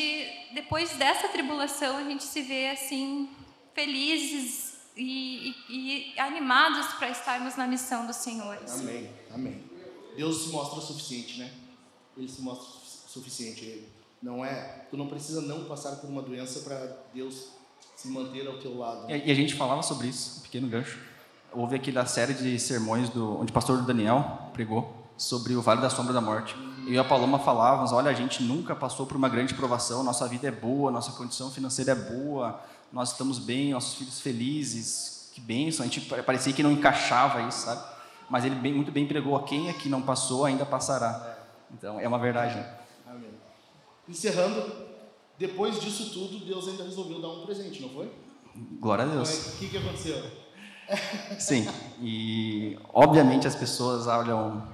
depois 0.54 0.92
dessa 0.98 1.30
tribulação, 1.30 1.96
a 1.96 2.04
gente 2.04 2.26
se 2.26 2.42
vê 2.42 2.72
assim, 2.72 3.30
felizes 3.74 4.80
e, 4.98 5.56
e, 5.70 6.14
e 6.16 6.20
animados 6.20 6.88
para 6.96 7.10
estarmos 7.10 7.56
na 7.56 7.66
missão 7.66 8.06
do 8.06 8.14
Senhor. 8.14 8.60
Amém, 8.70 9.10
amém. 9.34 9.64
Deus 10.18 10.44
se 10.44 10.50
mostra 10.50 10.82
suficiente, 10.82 11.40
né? 11.40 11.54
Ele 12.18 12.28
se 12.28 12.42
mostra 12.42 12.68
suficiente. 13.08 13.88
Não 14.22 14.44
é, 14.44 14.88
tu 14.90 14.98
não 14.98 15.08
precisa 15.08 15.40
não 15.40 15.66
passar 15.66 15.96
por 15.98 16.10
uma 16.10 16.22
doença 16.22 16.60
para 16.62 16.78
Deus 17.14 17.57
se 17.98 18.08
manter 18.10 18.48
ao 18.48 18.58
teu 18.58 18.78
lado. 18.78 19.10
E 19.10 19.32
a 19.32 19.36
gente 19.36 19.56
falava 19.56 19.82
sobre 19.82 20.08
isso, 20.08 20.40
um 20.40 20.42
pequeno 20.44 20.68
gancho. 20.68 21.00
Houve 21.52 21.76
aqui 21.76 21.98
a 21.98 22.06
série 22.06 22.36
de 22.36 22.60
sermões 22.60 23.10
do, 23.10 23.42
onde 23.42 23.50
o 23.50 23.54
pastor 23.54 23.82
Daniel 23.82 24.52
pregou 24.54 25.08
sobre 25.18 25.56
o 25.56 25.62
Vale 25.64 25.82
da 25.82 25.90
Sombra 25.90 26.14
da 26.14 26.22
Morte. 26.22 26.56
Eu 26.86 26.94
e 26.94 27.00
a 27.00 27.04
Paloma 27.04 27.40
falávamos, 27.40 27.92
olha, 27.92 28.12
a 28.12 28.14
gente 28.14 28.44
nunca 28.44 28.76
passou 28.76 29.08
por 29.08 29.18
uma 29.18 29.28
grande 29.28 29.56
provação, 29.56 30.04
nossa 30.04 30.28
vida 30.28 30.48
é 30.48 30.52
boa, 30.52 30.92
nossa 30.92 31.12
condição 31.14 31.50
financeira 31.50 31.94
é 31.94 31.96
boa, 31.96 32.62
nós 32.94 33.14
estamos 33.14 33.40
bem, 33.40 33.72
nossos 33.72 33.96
filhos 33.96 34.22
felizes, 34.22 35.32
que 35.34 35.42
bênção. 35.42 35.84
A 35.84 35.90
gente 35.90 36.02
parecia 36.22 36.54
que 36.54 36.62
não 36.62 36.72
encaixava 36.72 37.42
isso, 37.42 37.66
sabe? 37.66 37.84
Mas 38.30 38.46
ele 38.46 38.56
bem, 38.56 38.74
muito 38.74 38.92
bem 38.92 39.08
pregou, 39.08 39.38
quem 39.40 39.72
aqui 39.72 39.90
não 39.90 40.04
passou 40.04 40.46
ainda 40.46 40.68
passará. 40.68 41.36
Então, 41.74 42.00
é 42.00 42.08
uma 42.08 42.20
verdade. 42.20 42.56
Né? 42.56 42.74
Amém. 43.08 43.32
Encerrando, 44.08 44.87
depois 45.38 45.80
disso 45.80 46.12
tudo, 46.12 46.44
Deus 46.44 46.68
ainda 46.68 46.84
resolveu 46.84 47.22
dar 47.22 47.30
um 47.30 47.46
presente, 47.46 47.82
não 47.82 47.90
foi? 47.90 48.12
Glória 48.80 49.06
a 49.06 49.08
Deus. 49.08 49.54
O 49.54 49.58
que, 49.58 49.70
que 49.70 49.78
aconteceu? 49.78 50.24
Sim, 51.38 51.68
e 52.02 52.78
obviamente 52.92 53.46
as 53.48 53.56
pessoas 53.56 54.08
olham, 54.08 54.68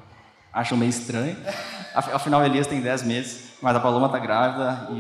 acham 0.54 0.78
meio 0.78 0.90
estranho. 0.90 1.36
Afinal, 1.94 2.46
Elias 2.46 2.68
tem 2.68 2.80
10 2.82 3.04
meses, 3.04 3.54
mas 3.62 3.76
a 3.76 3.80
Paloma 3.80 4.08
está 4.08 4.20
grávida 4.20 4.88
e. 4.92 5.00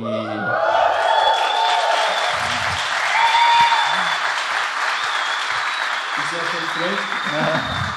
Isso 6.20 6.36
acha 6.36 6.58
estranho? 6.66 6.98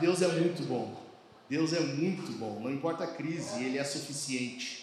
Deus 0.00 0.22
é 0.22 0.28
muito 0.28 0.66
bom. 0.66 1.00
Deus 1.50 1.72
é 1.74 1.80
muito 1.80 2.32
bom. 2.38 2.60
Não 2.60 2.70
importa 2.70 3.04
a 3.04 3.06
crise, 3.06 3.62
Ele 3.62 3.78
é 3.78 3.84
suficiente. 3.84 4.81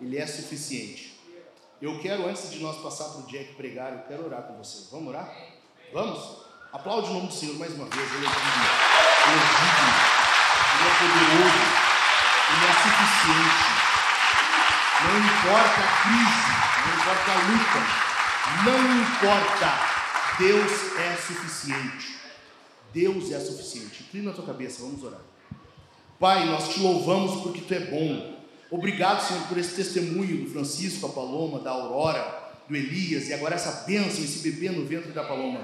Ele 0.00 0.18
é 0.18 0.26
suficiente. 0.26 1.18
Eu 1.80 1.98
quero, 2.00 2.28
antes 2.28 2.50
de 2.50 2.58
nós 2.60 2.76
passar 2.82 3.04
para 3.10 3.20
o 3.20 3.26
Jack 3.26 3.54
pregar, 3.54 3.92
eu 3.92 4.00
quero 4.00 4.26
orar 4.26 4.42
com 4.42 4.56
você. 4.56 4.88
Vamos 4.90 5.08
orar? 5.08 5.32
Vamos? 5.92 6.46
Aplaude 6.72 7.10
o 7.10 7.14
nome 7.14 7.26
do 7.28 7.32
Senhor 7.32 7.56
mais 7.56 7.72
uma 7.74 7.86
vez. 7.86 8.14
Ele 8.14 8.26
é 8.26 8.28
digno. 8.28 8.64
Ele 9.26 9.36
é 9.36 9.46
digno. 9.60 10.20
Ele 10.76 10.88
é 10.88 10.94
poderoso. 10.98 11.80
Ele 12.50 12.66
é 12.66 12.72
suficiente. 12.72 13.80
Não 15.02 15.18
importa 15.18 15.80
a 15.80 16.02
crise, 16.02 16.52
não 16.84 16.92
importa 17.00 17.32
a 17.32 17.38
luta, 17.48 17.80
não 18.64 18.78
importa. 19.00 19.68
Deus 20.38 20.98
é 20.98 21.16
suficiente. 21.16 22.20
Deus 22.92 23.32
é 23.32 23.40
suficiente. 23.40 24.02
Inclina 24.02 24.30
a 24.30 24.34
tua 24.34 24.44
cabeça, 24.44 24.82
vamos 24.82 25.02
orar. 25.02 25.20
Pai, 26.18 26.44
nós 26.44 26.68
te 26.68 26.80
louvamos 26.80 27.40
porque 27.42 27.62
tu 27.62 27.72
é 27.72 27.80
bom. 27.80 28.39
Obrigado, 28.70 29.26
Senhor, 29.26 29.42
por 29.48 29.58
esse 29.58 29.74
testemunho 29.74 30.44
do 30.44 30.50
Francisco, 30.50 31.06
a 31.06 31.08
Paloma, 31.08 31.58
da 31.58 31.70
Aurora, 31.70 32.52
do 32.68 32.76
Elias 32.76 33.28
e 33.28 33.34
agora 33.34 33.56
essa 33.56 33.84
bênção, 33.84 34.22
esse 34.22 34.48
bebê 34.48 34.70
no 34.70 34.86
ventre 34.86 35.10
da 35.10 35.24
Paloma. 35.24 35.58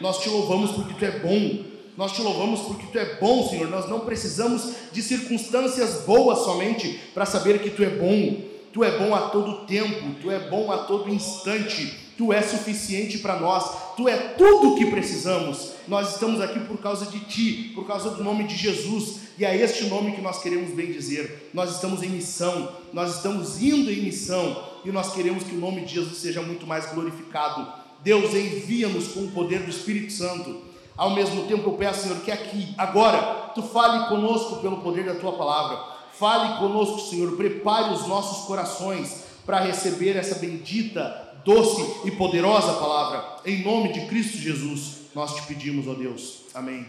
Nós 0.00 0.20
te 0.22 0.28
louvamos 0.28 0.70
porque 0.70 0.94
tu 0.94 1.04
é 1.04 1.18
bom. 1.18 1.64
Nós 1.96 2.12
te 2.12 2.22
louvamos 2.22 2.60
porque 2.60 2.86
tu 2.86 2.98
é 2.98 3.16
bom, 3.16 3.48
Senhor. 3.48 3.68
Nós 3.68 3.88
não 3.88 4.00
precisamos 4.00 4.72
de 4.92 5.02
circunstâncias 5.02 6.04
boas 6.06 6.38
somente 6.40 7.00
para 7.12 7.26
saber 7.26 7.60
que 7.60 7.70
tu 7.70 7.82
é 7.82 7.90
bom. 7.90 8.40
Tu 8.72 8.84
é 8.84 8.96
bom 8.96 9.14
a 9.14 9.28
todo 9.28 9.66
tempo, 9.66 10.14
tu 10.20 10.30
é 10.30 10.38
bom 10.48 10.70
a 10.70 10.78
todo 10.84 11.12
instante. 11.12 12.00
Tu 12.16 12.32
és 12.32 12.46
suficiente 12.46 13.18
para 13.18 13.40
nós, 13.40 13.64
Tu 13.96 14.08
é 14.08 14.16
tudo 14.16 14.72
o 14.72 14.76
que 14.76 14.86
precisamos. 14.86 15.72
Nós 15.86 16.14
estamos 16.14 16.40
aqui 16.40 16.60
por 16.60 16.78
causa 16.78 17.06
de 17.06 17.20
Ti, 17.20 17.72
por 17.74 17.86
causa 17.86 18.10
do 18.10 18.24
nome 18.24 18.44
de 18.44 18.56
Jesus, 18.56 19.21
e 19.38 19.44
é 19.44 19.56
este 19.56 19.84
nome 19.86 20.12
que 20.12 20.20
nós 20.20 20.42
queremos 20.42 20.74
bem 20.74 20.92
dizer. 20.92 21.50
Nós 21.54 21.74
estamos 21.74 22.02
em 22.02 22.08
missão, 22.08 22.76
nós 22.92 23.16
estamos 23.16 23.60
indo 23.60 23.90
em 23.90 24.02
missão, 24.02 24.70
e 24.84 24.90
nós 24.90 25.12
queremos 25.12 25.44
que 25.44 25.54
o 25.54 25.58
nome 25.58 25.82
de 25.82 25.94
Jesus 25.94 26.18
seja 26.18 26.42
muito 26.42 26.66
mais 26.66 26.86
glorificado. 26.92 27.66
Deus 28.02 28.34
envia-nos 28.34 29.08
com 29.08 29.20
o 29.20 29.30
poder 29.30 29.60
do 29.60 29.70
Espírito 29.70 30.12
Santo. 30.12 30.62
Ao 30.96 31.10
mesmo 31.10 31.46
tempo, 31.46 31.70
eu 31.70 31.74
peço, 31.74 32.02
Senhor, 32.02 32.20
que 32.20 32.30
aqui, 32.30 32.74
agora, 32.76 33.50
Tu 33.54 33.62
fale 33.62 34.08
conosco 34.08 34.56
pelo 34.56 34.78
poder 34.78 35.04
da 35.04 35.14
Tua 35.14 35.32
palavra. 35.32 35.92
Fale 36.12 36.58
conosco, 36.58 37.00
Senhor, 37.00 37.36
prepare 37.36 37.92
os 37.94 38.06
nossos 38.06 38.46
corações 38.46 39.24
para 39.44 39.60
receber 39.60 40.16
essa 40.16 40.36
bendita 40.36 41.32
doce 41.44 42.06
e 42.06 42.10
poderosa 42.12 42.74
palavra. 42.74 43.40
Em 43.44 43.62
nome 43.62 43.92
de 43.92 44.06
Cristo 44.06 44.38
Jesus, 44.38 45.02
nós 45.14 45.34
te 45.34 45.42
pedimos, 45.42 45.86
ó 45.88 45.94
Deus. 45.94 46.42
Amém. 46.54 46.86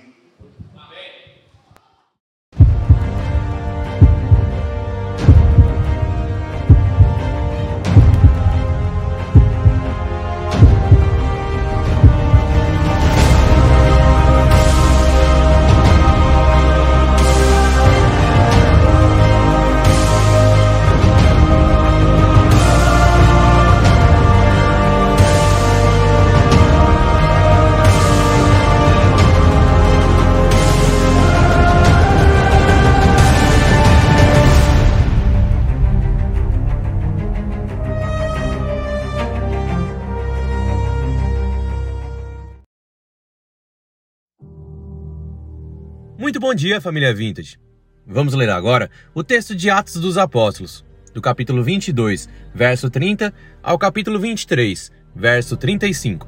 Bom 46.44 46.54
dia, 46.54 46.82
família 46.82 47.14
Vintage. 47.14 47.58
Vamos 48.06 48.34
ler 48.34 48.50
agora 48.50 48.92
o 49.16 49.24
texto 49.24 49.56
de 49.56 49.70
Atos 49.70 49.94
dos 49.94 50.18
Apóstolos, 50.18 50.84
do 51.14 51.22
capítulo 51.22 51.64
22, 51.64 52.28
verso 52.54 52.90
30 52.90 53.34
ao 53.64 53.80
capítulo 53.80 54.20
23, 54.20 54.92
verso 55.16 55.56
35. 55.56 56.28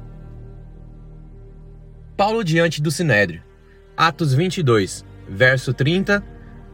Paulo 2.16 2.42
diante 2.42 2.80
do 2.80 2.90
Sinédrio. 2.90 3.42
Atos 3.94 4.32
22, 4.32 5.04
verso 5.28 5.74
30 5.74 6.24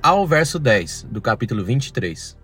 ao 0.00 0.24
verso 0.24 0.56
10 0.60 1.08
do 1.10 1.20
capítulo 1.20 1.64
23. 1.64 2.38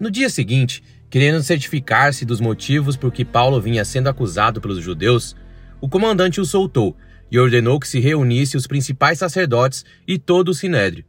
No 0.00 0.10
dia 0.10 0.30
seguinte, 0.30 0.82
querendo 1.10 1.42
certificar-se 1.42 2.24
dos 2.24 2.40
motivos 2.40 2.96
por 2.96 3.12
que 3.12 3.26
Paulo 3.26 3.60
vinha 3.60 3.84
sendo 3.84 4.08
acusado 4.08 4.58
pelos 4.58 4.82
judeus, 4.82 5.36
o 5.82 5.86
comandante 5.86 6.40
o 6.40 6.46
soltou 6.46 6.96
e 7.34 7.38
ordenou 7.40 7.80
que 7.80 7.88
se 7.88 7.98
reunisse 7.98 8.56
os 8.56 8.64
principais 8.64 9.18
sacerdotes 9.18 9.84
e 10.06 10.20
todo 10.20 10.50
o 10.50 10.54
sinédrio. 10.54 11.04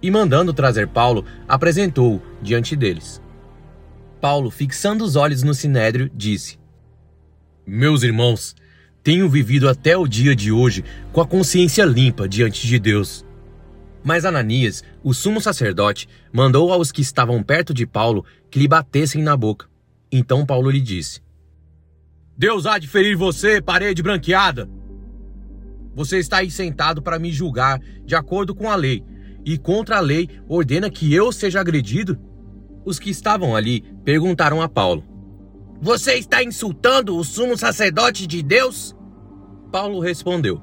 E 0.00 0.10
mandando 0.10 0.50
trazer 0.54 0.88
Paulo, 0.88 1.26
apresentou-o 1.46 2.22
diante 2.40 2.74
deles. 2.74 3.20
Paulo, 4.18 4.50
fixando 4.50 5.04
os 5.04 5.14
olhos 5.14 5.42
no 5.42 5.52
sinédrio, 5.52 6.10
disse: 6.14 6.58
Meus 7.66 8.02
irmãos, 8.02 8.56
tenho 9.02 9.28
vivido 9.28 9.68
até 9.68 9.94
o 9.94 10.08
dia 10.08 10.34
de 10.34 10.50
hoje 10.50 10.82
com 11.12 11.20
a 11.20 11.26
consciência 11.26 11.84
limpa 11.84 12.26
diante 12.26 12.66
de 12.66 12.78
Deus. 12.78 13.26
Mas 14.02 14.24
Ananias, 14.24 14.82
o 15.02 15.12
sumo 15.12 15.38
sacerdote, 15.38 16.08
mandou 16.32 16.72
aos 16.72 16.90
que 16.90 17.02
estavam 17.02 17.42
perto 17.42 17.74
de 17.74 17.86
Paulo 17.86 18.24
que 18.50 18.58
lhe 18.58 18.66
batessem 18.66 19.22
na 19.22 19.36
boca. 19.36 19.66
Então 20.10 20.46
Paulo 20.46 20.70
lhe 20.70 20.80
disse: 20.80 21.20
Deus 22.34 22.64
há 22.64 22.78
de 22.78 22.88
ferir 22.88 23.18
você, 23.18 23.60
parede 23.60 24.02
branqueada. 24.02 24.66
Você 25.94 26.18
está 26.18 26.38
aí 26.38 26.50
sentado 26.50 27.00
para 27.00 27.18
me 27.18 27.30
julgar 27.30 27.80
de 28.04 28.16
acordo 28.16 28.54
com 28.54 28.68
a 28.68 28.74
lei, 28.74 29.04
e 29.44 29.58
contra 29.58 29.98
a 29.98 30.00
lei 30.00 30.28
ordena 30.48 30.90
que 30.90 31.12
eu 31.14 31.30
seja 31.30 31.60
agredido? 31.60 32.18
Os 32.84 32.98
que 32.98 33.10
estavam 33.10 33.54
ali 33.54 33.82
perguntaram 34.04 34.60
a 34.60 34.68
Paulo: 34.68 35.04
Você 35.80 36.14
está 36.14 36.42
insultando 36.42 37.16
o 37.16 37.24
sumo 37.24 37.56
sacerdote 37.56 38.26
de 38.26 38.42
Deus? 38.42 38.96
Paulo 39.70 40.00
respondeu: 40.00 40.60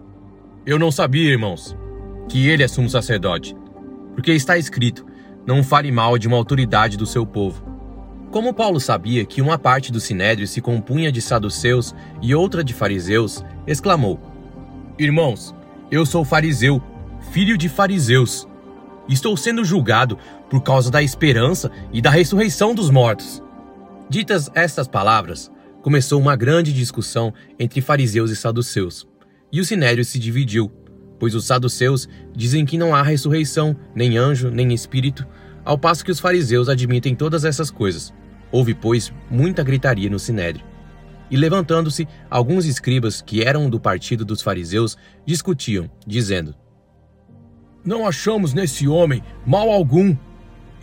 Eu 0.65 0.77
não 0.77 0.91
sabia, 0.91 1.31
irmãos, 1.31 1.77
que 2.27 2.47
ele 2.47 2.63
é 2.63 2.67
sumo 2.67 2.89
sacerdote, 2.89 3.55
porque 4.15 4.31
está 4.31 4.57
escrito: 4.57 5.05
Não 5.45 5.63
fale 5.63 5.91
mal 5.91 6.17
de 6.17 6.27
uma 6.27 6.37
autoridade 6.37 6.97
do 6.97 7.05
seu 7.05 7.25
povo. 7.25 7.71
Como 8.31 8.53
Paulo 8.53 8.79
sabia 8.79 9.25
que 9.25 9.41
uma 9.41 9.59
parte 9.59 9.91
do 9.91 9.99
sinédrio 9.99 10.47
se 10.47 10.61
compunha 10.61 11.11
de 11.11 11.21
saduceus 11.21 11.93
e 12.21 12.33
outra 12.33 12.63
de 12.63 12.73
fariseus, 12.73 13.43
exclamou: 13.67 14.30
Irmãos, 14.99 15.55
eu 15.89 16.05
sou 16.05 16.25
fariseu, 16.25 16.81
filho 17.31 17.57
de 17.57 17.69
fariseus. 17.69 18.47
Estou 19.07 19.35
sendo 19.37 19.63
julgado 19.63 20.17
por 20.49 20.61
causa 20.61 20.91
da 20.91 21.01
esperança 21.01 21.71
e 21.93 22.01
da 22.01 22.09
ressurreição 22.09 22.75
dos 22.75 22.89
mortos. 22.89 23.41
Ditas 24.09 24.51
estas 24.53 24.87
palavras, 24.87 25.51
começou 25.81 26.19
uma 26.19 26.35
grande 26.35 26.73
discussão 26.73 27.33
entre 27.57 27.81
fariseus 27.81 28.31
e 28.31 28.35
saduceus. 28.35 29.07
E 29.51 29.59
o 29.59 29.65
sinédrio 29.65 30.03
se 30.05 30.19
dividiu, 30.19 30.71
pois 31.17 31.33
os 31.35 31.45
saduceus 31.45 32.07
dizem 32.35 32.65
que 32.65 32.77
não 32.77 32.93
há 32.93 33.01
ressurreição, 33.01 33.75
nem 33.95 34.17
anjo, 34.17 34.49
nem 34.49 34.73
espírito, 34.73 35.25
ao 35.63 35.77
passo 35.77 36.03
que 36.03 36.11
os 36.11 36.19
fariseus 36.19 36.69
admitem 36.69 37.15
todas 37.15 37.45
essas 37.45 37.71
coisas. 37.71 38.13
Houve, 38.51 38.73
pois, 38.73 39.11
muita 39.29 39.63
gritaria 39.63 40.09
no 40.09 40.19
sinédrio. 40.19 40.70
E 41.31 41.37
levantando-se, 41.37 42.05
alguns 42.29 42.65
escribas 42.65 43.21
que 43.21 43.41
eram 43.41 43.69
do 43.69 43.79
partido 43.79 44.25
dos 44.25 44.41
fariseus 44.41 44.97
discutiam, 45.25 45.89
dizendo: 46.05 46.53
Não 47.85 48.05
achamos 48.05 48.53
nesse 48.53 48.85
homem 48.85 49.23
mal 49.45 49.71
algum. 49.71 50.15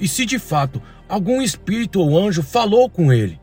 E 0.00 0.08
se 0.08 0.24
de 0.24 0.38
fato 0.38 0.80
algum 1.06 1.42
espírito 1.42 2.00
ou 2.00 2.18
anjo 2.18 2.42
falou 2.42 2.88
com 2.88 3.12
ele? 3.12 3.38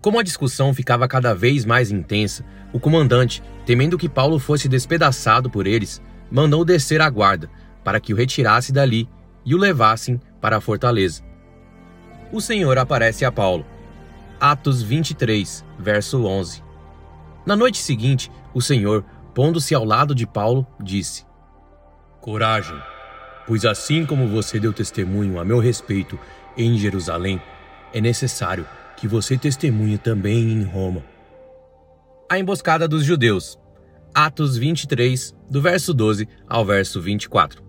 Como 0.00 0.18
a 0.18 0.22
discussão 0.22 0.72
ficava 0.72 1.06
cada 1.06 1.34
vez 1.34 1.66
mais 1.66 1.90
intensa, 1.90 2.44
o 2.72 2.80
comandante, 2.80 3.42
temendo 3.66 3.98
que 3.98 4.08
Paulo 4.08 4.38
fosse 4.38 4.68
despedaçado 4.68 5.50
por 5.50 5.66
eles, 5.66 6.00
mandou 6.30 6.64
descer 6.64 7.02
a 7.02 7.10
guarda 7.10 7.50
para 7.84 8.00
que 8.00 8.14
o 8.14 8.16
retirasse 8.16 8.72
dali 8.72 9.08
e 9.44 9.54
o 9.54 9.58
levassem 9.58 10.20
para 10.40 10.56
a 10.56 10.60
fortaleza. 10.60 11.22
O 12.32 12.40
Senhor 12.40 12.78
aparece 12.78 13.24
a 13.24 13.32
Paulo. 13.32 13.66
Atos 14.40 14.82
23, 14.82 15.64
verso 15.78 16.26
11. 16.26 16.62
Na 17.46 17.56
noite 17.56 17.78
seguinte, 17.78 18.30
o 18.52 18.60
Senhor, 18.60 19.02
pondo-se 19.34 19.74
ao 19.74 19.82
lado 19.82 20.14
de 20.14 20.26
Paulo, 20.26 20.66
disse: 20.78 21.24
Coragem, 22.20 22.76
pois 23.46 23.64
assim 23.64 24.04
como 24.04 24.28
você 24.28 24.60
deu 24.60 24.74
testemunho 24.74 25.40
a 25.40 25.44
meu 25.44 25.58
respeito 25.58 26.18
em 26.54 26.76
Jerusalém, 26.76 27.40
é 27.94 28.00
necessário 28.00 28.66
que 28.98 29.08
você 29.08 29.38
testemunhe 29.38 29.96
também 29.96 30.52
em 30.52 30.64
Roma. 30.64 31.02
A 32.30 32.38
emboscada 32.38 32.86
dos 32.86 33.04
judeus. 33.04 33.58
Atos 34.14 34.58
23, 34.58 35.34
do 35.50 35.62
verso 35.62 35.94
12 35.94 36.28
ao 36.46 36.64
verso 36.64 37.00
24. 37.00 37.62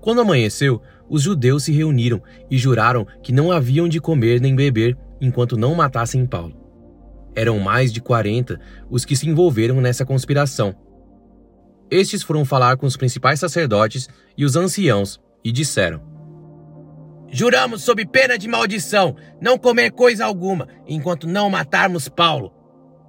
Quando 0.00 0.20
amanheceu, 0.20 0.82
os 1.08 1.22
judeus 1.22 1.64
se 1.64 1.72
reuniram 1.72 2.22
e 2.50 2.58
juraram 2.58 3.06
que 3.22 3.32
não 3.32 3.50
haviam 3.50 3.88
de 3.88 3.98
comer 3.98 4.40
nem 4.40 4.54
beber 4.54 4.96
enquanto 5.20 5.56
não 5.56 5.74
matassem 5.74 6.26
Paulo. 6.26 6.56
Eram 7.34 7.58
mais 7.58 7.92
de 7.92 8.00
40 8.00 8.58
os 8.88 9.04
que 9.04 9.14
se 9.16 9.28
envolveram 9.28 9.80
nessa 9.80 10.04
conspiração. 10.04 10.74
Estes 11.90 12.22
foram 12.22 12.44
falar 12.44 12.76
com 12.76 12.86
os 12.86 12.96
principais 12.96 13.40
sacerdotes 13.40 14.08
e 14.36 14.44
os 14.44 14.56
anciãos 14.56 15.20
e 15.44 15.52
disseram: 15.52 16.02
Juramos 17.30 17.82
sob 17.82 18.04
pena 18.06 18.36
de 18.36 18.48
maldição 18.48 19.16
não 19.40 19.56
comer 19.56 19.92
coisa 19.92 20.24
alguma 20.24 20.66
enquanto 20.86 21.28
não 21.28 21.48
matarmos 21.48 22.08
Paulo. 22.08 22.52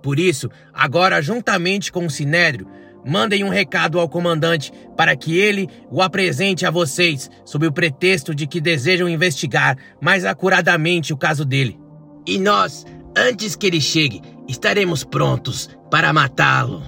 Por 0.02 0.19
isso, 0.19 0.50
agora, 0.74 1.21
juntamente 1.21 1.91
com 1.91 2.06
o 2.06 2.10
Sinédrio, 2.10 2.67
mandem 3.06 3.43
um 3.43 3.50
recado 3.50 4.00
ao 4.00 4.08
comandante 4.08 4.71
para 4.95 5.15
que 5.15 5.38
ele 5.38 5.67
o 5.89 6.02
apresente 6.02 6.65
a 6.65 6.71
vocês, 6.71 7.30
sob 7.43 7.65
o 7.65 7.71
pretexto 7.71 8.34
de 8.34 8.45
que 8.45 8.62
desejam 8.62 9.10
investigar 9.10 9.78
mais 10.00 10.24
acuradamente 10.26 11.13
o 11.13 11.17
caso 11.17 11.43
dele. 11.43 11.81
E 12.26 12.38
nós, 12.38 12.86
antes 13.18 13.56
que 13.56 13.68
ele 13.68 13.82
chegue, 13.82 14.22
estaremos 14.48 15.04
prontos 15.04 15.70
para 15.90 16.14
matá-lo. 16.14 16.84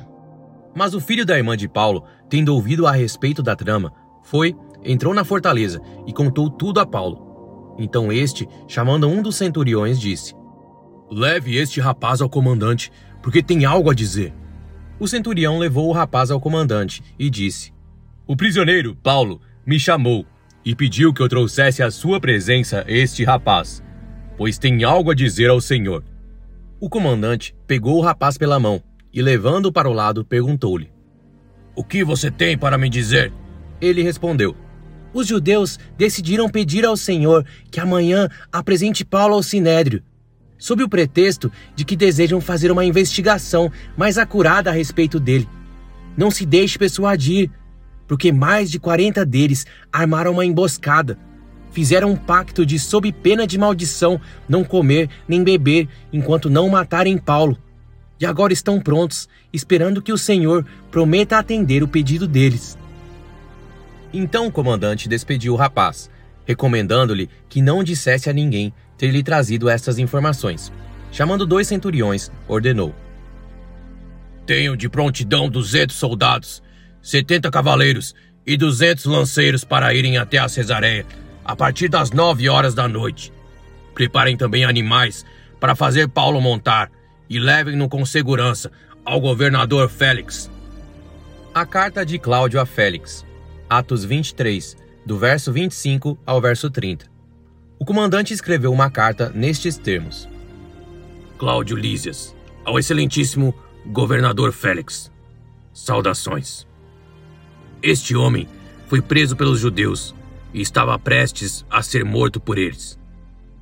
Mas 0.76 0.94
o 0.94 1.00
filho 1.02 1.26
da 1.26 1.38
irmã 1.38 1.56
de 1.56 1.68
Paulo, 1.68 2.04
tendo 2.30 2.54
ouvido 2.54 2.88
a 2.88 2.92
respeito 2.92 3.44
da 3.44 3.56
trama, 3.56 3.94
foi 4.24 4.56
entrou 4.84 5.14
na 5.14 5.24
fortaleza 5.24 5.82
e 6.06 6.14
contou 6.14 6.50
tudo 6.50 6.80
a 6.80 6.86
Paulo. 6.86 7.76
Então 7.78 8.12
este, 8.12 8.48
chamando 8.68 9.08
um 9.08 9.22
dos 9.22 9.36
centuriões, 9.36 10.00
disse: 10.00 10.36
Leve 11.10 11.58
este 11.58 11.80
rapaz 11.80 12.22
ao 12.22 12.30
comandante, 12.30 12.92
porque 13.22 13.42
tem 13.42 13.66
algo 13.66 13.90
a 13.90 13.94
dizer. 13.94 14.34
O 15.00 15.08
centurião 15.08 15.58
levou 15.58 15.90
o 15.90 15.94
rapaz 15.94 16.32
ao 16.32 16.40
comandante 16.40 17.04
e 17.18 17.30
disse: 17.30 17.74
O 18.28 18.36
prisioneiro, 18.36 18.96
Paulo, 18.96 19.42
me 19.66 19.80
chamou 19.80 20.26
e 20.66 20.76
pediu 20.76 21.14
que 21.14 21.22
eu 21.22 21.30
trouxesse 21.30 21.84
à 21.84 21.92
sua 21.92 22.20
presença 22.20 22.86
este 22.88 23.24
rapaz, 23.24 23.84
pois 24.38 24.58
tem 24.58 24.84
algo 24.84 25.12
a 25.12 25.16
dizer 25.16 25.50
ao 25.50 25.62
senhor. 25.62 26.04
O 26.80 26.90
comandante 26.90 27.56
pegou 27.66 27.98
o 27.98 28.02
rapaz 28.02 28.38
pela 28.38 28.60
mão 28.60 28.82
e, 29.14 29.22
levando-o 29.22 29.72
para 29.72 29.90
o 29.90 29.94
lado, 29.94 30.26
perguntou-lhe: 30.26 30.92
O 31.76 31.84
que 31.84 32.04
você 32.04 32.30
tem 32.30 32.58
para 32.58 32.78
me 32.78 32.90
dizer? 32.90 33.32
Ele 33.80 34.02
respondeu: 34.02 34.56
os 35.14 35.28
judeus 35.28 35.80
decidiram 35.98 36.50
pedir 36.50 36.86
ao 36.86 36.98
Senhor 36.98 37.46
que 37.70 37.80
amanhã 37.80 38.28
apresente 38.52 39.06
Paulo 39.06 39.36
ao 39.36 39.44
sinédrio, 39.44 40.02
sob 40.58 40.84
o 40.84 40.90
pretexto 40.90 41.52
de 41.76 41.86
que 41.86 41.96
desejam 41.96 42.42
fazer 42.42 42.72
uma 42.72 42.84
investigação 42.84 43.72
mais 43.96 44.18
acurada 44.18 44.72
a 44.72 44.74
respeito 44.74 45.20
dele. 45.20 45.48
Não 46.18 46.32
se 46.32 46.46
deixe 46.46 46.80
persuadir, 46.80 47.52
porque 48.08 48.32
mais 48.32 48.72
de 48.72 48.80
40 48.80 49.26
deles 49.26 49.66
armaram 49.92 50.32
uma 50.32 50.46
emboscada. 50.46 51.18
Fizeram 51.74 52.12
um 52.12 52.16
pacto 52.16 52.64
de, 52.64 52.78
sob 52.78 53.12
pena 53.12 53.48
de 53.48 53.58
maldição, 53.58 54.22
não 54.48 54.64
comer 54.64 55.10
nem 55.28 55.44
beber 55.44 55.90
enquanto 56.14 56.48
não 56.48 56.70
matarem 56.70 57.18
Paulo. 57.18 57.58
E 58.20 58.28
agora 58.28 58.54
estão 58.54 58.80
prontos, 58.80 59.28
esperando 59.52 60.00
que 60.00 60.14
o 60.14 60.18
Senhor 60.18 60.64
prometa 60.92 61.40
atender 61.40 61.82
o 61.82 61.88
pedido 61.88 62.28
deles. 62.28 62.78
Então 64.14 64.46
o 64.46 64.52
comandante 64.52 65.10
despediu 65.10 65.54
o 65.54 65.58
rapaz, 65.58 66.12
recomendando-lhe 66.46 67.28
que 67.50 67.60
não 67.60 67.84
dissesse 67.84 68.30
a 68.30 68.34
ninguém 68.34 68.72
ter 68.96 69.10
lhe 69.10 69.24
trazido 69.24 69.68
estas 69.68 69.98
informações. 69.98 70.72
Chamando 71.12 71.44
dois 71.44 71.68
centuriões, 71.68 72.32
ordenou: 72.48 72.94
Tenho 74.46 74.78
de 74.78 74.88
prontidão 74.88 75.50
duzentos 75.50 75.96
soldados, 75.96 76.62
setenta 77.02 77.50
cavaleiros 77.50 78.14
e 78.46 78.56
duzentos 78.56 79.06
lanceiros 79.06 79.64
para 79.64 79.92
irem 79.96 80.20
até 80.20 80.38
a 80.38 80.48
Cesareia 80.48 81.04
a 81.46 81.56
partir 81.56 81.90
das 81.90 82.12
nove 82.12 82.50
horas 82.50 82.74
da 82.74 82.88
noite. 82.88 83.34
Preparem 83.94 84.38
também 84.38 84.66
animais 84.66 85.26
para 85.60 85.76
fazer 85.76 86.08
Paulo 86.08 86.42
montar 86.42 86.92
e 87.30 87.40
levem-no 87.40 87.90
com 87.90 88.06
segurança 88.06 88.72
ao 89.06 89.20
governador 89.20 89.90
Félix. 89.90 90.50
A 91.54 91.66
carta 91.66 92.06
de 92.06 92.18
Cláudio 92.18 92.60
a 92.60 92.66
Félix. 92.66 93.26
Atos 93.70 94.04
23, 94.04 94.78
do 95.06 95.18
verso 95.18 95.52
25 95.52 96.18
ao 96.26 96.42
verso 96.42 96.70
30. 96.70 97.06
O 97.80 97.86
comandante 97.86 98.34
escreveu 98.34 98.72
uma 98.72 98.90
carta 98.90 99.32
nestes 99.34 99.78
termos: 99.78 100.28
Cláudio 101.38 101.76
Lísias, 101.76 102.36
ao 102.64 102.80
excelentíssimo 102.80 103.54
governador 103.86 104.52
Félix. 104.52 105.12
Saudações. 105.74 106.68
Este 107.82 108.16
homem 108.16 108.48
foi 108.88 109.02
preso 109.02 109.36
pelos 109.36 109.60
judeus 109.60 110.16
e 110.54 110.62
estava 110.62 110.98
prestes 111.00 111.66
a 111.70 111.82
ser 111.82 112.06
morto 112.06 112.40
por 112.40 112.58
eles. 112.58 113.00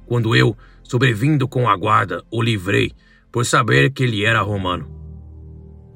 Quando 0.05 0.35
eu, 0.35 0.57
sobrevindo 0.83 1.47
com 1.47 1.69
a 1.69 1.75
guarda, 1.75 2.23
o 2.29 2.41
livrei 2.41 2.91
por 3.31 3.45
saber 3.45 3.91
que 3.91 4.03
ele 4.03 4.25
era 4.25 4.41
romano. 4.41 4.89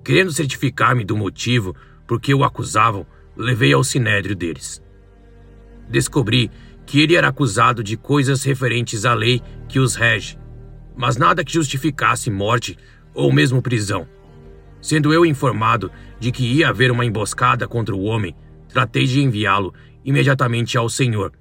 Querendo 0.04 0.32
certificar-me 0.32 1.04
do 1.04 1.18
motivo 1.18 1.76
por 2.08 2.22
que 2.22 2.34
o 2.34 2.44
acusavam, 2.44 3.06
levei 3.36 3.74
ao 3.74 3.84
sinédrio 3.84 4.36
deles. 4.36 4.82
Descobri 5.90 6.50
que 6.86 7.02
ele 7.02 7.16
era 7.16 7.28
acusado 7.28 7.84
de 7.84 7.98
coisas 7.98 8.44
referentes 8.44 9.06
à 9.06 9.14
lei 9.14 9.42
que 9.68 9.80
os 9.80 9.96
rege, 9.96 10.38
mas 10.96 11.18
nada 11.18 11.44
que 11.44 11.52
justificasse 11.52 12.30
morte 12.30 12.78
ou 13.14 13.34
mesmo 13.34 13.62
prisão. 13.62 14.08
Sendo 14.80 15.12
eu 15.12 15.26
informado 15.26 15.92
de 16.20 16.32
que 16.32 16.46
ia 16.46 16.70
haver 16.70 16.92
uma 16.92 17.06
emboscada 17.06 17.68
contra 17.68 17.96
o 17.96 18.04
homem, 18.04 18.36
tratei 18.70 19.06
de 19.06 19.22
enviá-lo 19.22 19.74
imediatamente 20.06 20.78
ao 20.78 20.88
Senhor, 20.88 21.34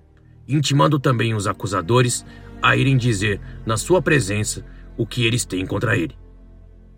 intimando 0.49 0.99
também 0.99 1.35
os 1.35 1.47
acusadores 1.47 2.25
a 2.63 2.75
irem 2.75 2.97
dizer, 2.97 3.41
na 3.67 3.77
sua 3.77 4.01
presença, 4.01 4.65
o 4.97 5.07
que 5.07 5.27
eles 5.27 5.45
têm 5.45 5.67
contra 5.67 5.97
ele. 5.97 6.17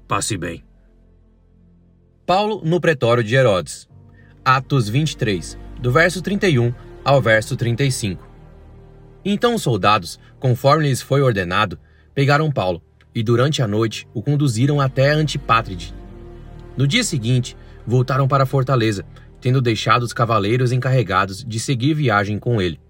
Passe 0.07 0.37
bem. 0.37 0.65
Paulo 2.25 2.63
no 2.65 2.81
pretório 2.81 3.25
de 3.25 3.35
Herodes. 3.35 3.89
Atos 4.45 4.89
23, 4.89 5.59
do 5.81 5.91
verso 5.91 6.23
31 6.23 6.73
ao 7.05 7.21
verso 7.21 7.57
35. 7.57 8.25
Então 9.25 9.57
os 9.57 9.63
soldados, 9.63 10.21
conforme 10.39 10.89
lhes 10.89 11.03
foi 11.03 11.21
ordenado, 11.21 11.79
pegaram 12.15 12.51
Paulo 12.51 12.81
e 13.13 13.23
durante 13.23 13.61
a 13.61 13.67
noite 13.67 14.07
o 14.15 14.23
conduziram 14.23 14.81
até 14.81 15.11
Antipátride. 15.11 15.93
No 16.77 16.87
dia 16.87 17.03
seguinte, 17.03 17.57
voltaram 17.85 18.29
para 18.29 18.45
a 18.45 18.47
fortaleza, 18.47 19.05
tendo 19.41 19.61
deixado 19.61 20.03
os 20.03 20.13
cavaleiros 20.13 20.73
encarregados 20.73 21.45
de 21.45 21.61
seguir 21.61 21.95
viagem 21.95 22.39
com 22.39 22.61
ele. 22.61 22.81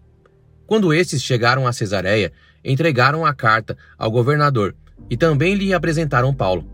Quando 0.67 0.93
estes 0.93 1.23
chegaram 1.23 1.67
a 1.67 1.73
Cesareia, 1.73 2.33
entregaram 2.65 3.25
a 3.25 3.33
carta 3.35 3.77
ao 3.99 4.11
governador 4.11 4.75
e 5.09 5.17
também 5.17 5.55
lhe 5.55 5.73
apresentaram 5.73 6.35
Paulo. 6.35 6.67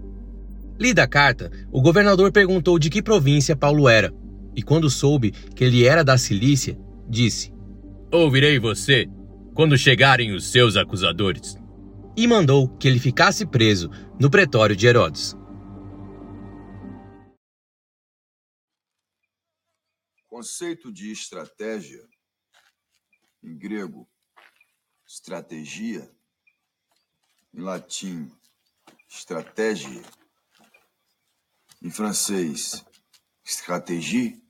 Lida 0.78 1.02
a 1.02 1.08
carta, 1.08 1.50
o 1.70 1.82
governador 1.82 2.32
perguntou 2.32 2.78
de 2.78 2.88
que 2.88 3.02
província 3.02 3.54
Paulo 3.54 3.88
era 3.88 4.12
e 4.54 4.62
quando 4.62 4.90
soube 4.90 5.30
que 5.30 5.64
ele 5.64 5.84
era 5.84 6.04
da 6.04 6.18
Cilícia, 6.18 6.78
disse: 7.08 7.52
Ouvirei 8.10 8.58
você 8.58 9.08
quando 9.54 9.76
chegarem 9.76 10.32
os 10.32 10.50
seus 10.50 10.76
acusadores. 10.76 11.56
e 12.14 12.26
mandou 12.26 12.68
que 12.68 12.86
ele 12.86 12.98
ficasse 12.98 13.46
preso 13.46 13.90
no 14.20 14.28
pretório 14.28 14.76
de 14.76 14.86
Herodes. 14.86 15.34
Conceito 20.42 20.90
de 20.90 21.12
estratégia, 21.12 22.04
em 23.44 23.56
grego, 23.56 24.10
estratégia, 25.06 26.10
em 27.54 27.60
latim, 27.60 28.28
estratégia, 29.08 30.02
em 31.80 31.92
francês, 31.92 32.84
stratégie. 33.44 34.42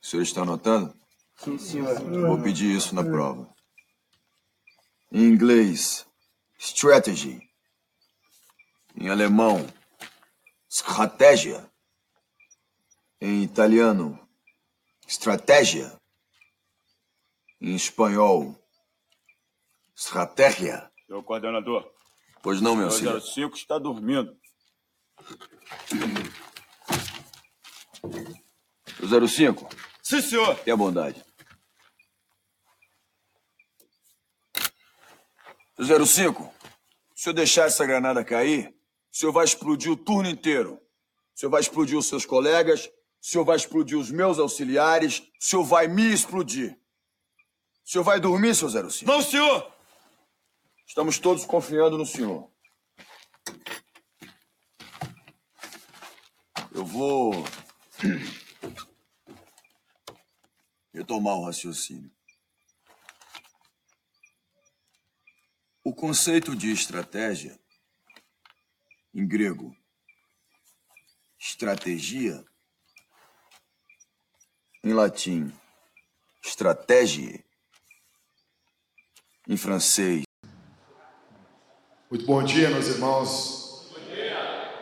O 0.00 0.06
senhor 0.06 0.22
está 0.22 0.42
anotando? 0.42 0.96
Sim, 1.38 1.58
senhor. 1.58 1.98
Vou 1.98 2.40
pedir 2.40 2.72
isso 2.76 2.94
na 2.94 3.02
prova. 3.02 3.52
Em 5.10 5.24
inglês, 5.24 6.06
strategy. 6.56 7.50
Em 8.94 9.08
alemão, 9.08 9.66
estratégia. 10.68 11.68
Em 13.20 13.42
italiano, 13.42 14.19
estratégia. 15.10 15.92
Em 17.60 17.74
espanhol, 17.74 18.56
estratégia. 19.94 20.90
Senhor 21.06 21.22
coordenador, 21.24 21.92
Pois 22.42 22.60
não, 22.60 22.74
meu 22.74 22.86
o 22.86 22.90
senhor. 22.90 23.20
05 23.20 23.54
está 23.56 23.76
dormindo. 23.78 24.34
O 29.02 29.28
05, 29.28 29.68
Sim, 30.02 30.22
senhor. 30.22 30.58
tenha 30.60 30.76
bondade. 30.76 31.22
O 35.76 36.06
05, 36.06 36.54
se 37.14 37.28
eu 37.28 37.32
deixar 37.34 37.66
essa 37.66 37.84
granada 37.84 38.24
cair, 38.24 38.74
o 39.12 39.16
senhor 39.16 39.32
vai 39.32 39.44
explodir 39.44 39.90
o 39.90 39.96
turno 39.96 40.30
inteiro. 40.30 40.74
O 41.34 41.38
senhor 41.38 41.50
vai 41.50 41.60
explodir 41.60 41.98
os 41.98 42.06
seus 42.06 42.24
colegas, 42.24 42.88
o 43.20 43.26
senhor 43.26 43.44
vai 43.44 43.56
explodir 43.56 43.98
os 43.98 44.10
meus 44.10 44.38
auxiliares, 44.38 45.18
o 45.18 45.44
senhor 45.44 45.64
vai 45.64 45.86
me 45.86 46.10
explodir. 46.10 46.72
O 47.84 47.90
senhor 47.90 48.02
vai 48.02 48.18
dormir, 48.18 48.54
seu 48.54 48.68
05? 48.68 49.04
Vamos, 49.04 49.26
senhor. 49.26 49.74
Estamos 50.86 51.18
todos 51.18 51.44
confiando 51.44 51.98
no 51.98 52.06
senhor. 52.06 52.50
Eu 56.72 56.84
vou 56.84 57.32
retomar 60.94 61.34
o 61.34 61.44
raciocínio. 61.44 62.10
O 65.84 65.94
conceito 65.94 66.56
de 66.56 66.70
estratégia, 66.70 67.60
em 69.12 69.26
grego, 69.26 69.76
estratégia, 71.38 72.44
em 74.82 74.94
latim, 74.94 75.52
estratégia, 76.42 77.38
em 79.48 79.56
francês, 79.56 80.22
Muito 82.10 82.26
bom 82.26 82.42
dia, 82.42 82.70
meus 82.70 82.88
irmãos. 82.88 83.86
Bom 83.92 84.00
dia. 84.12 84.72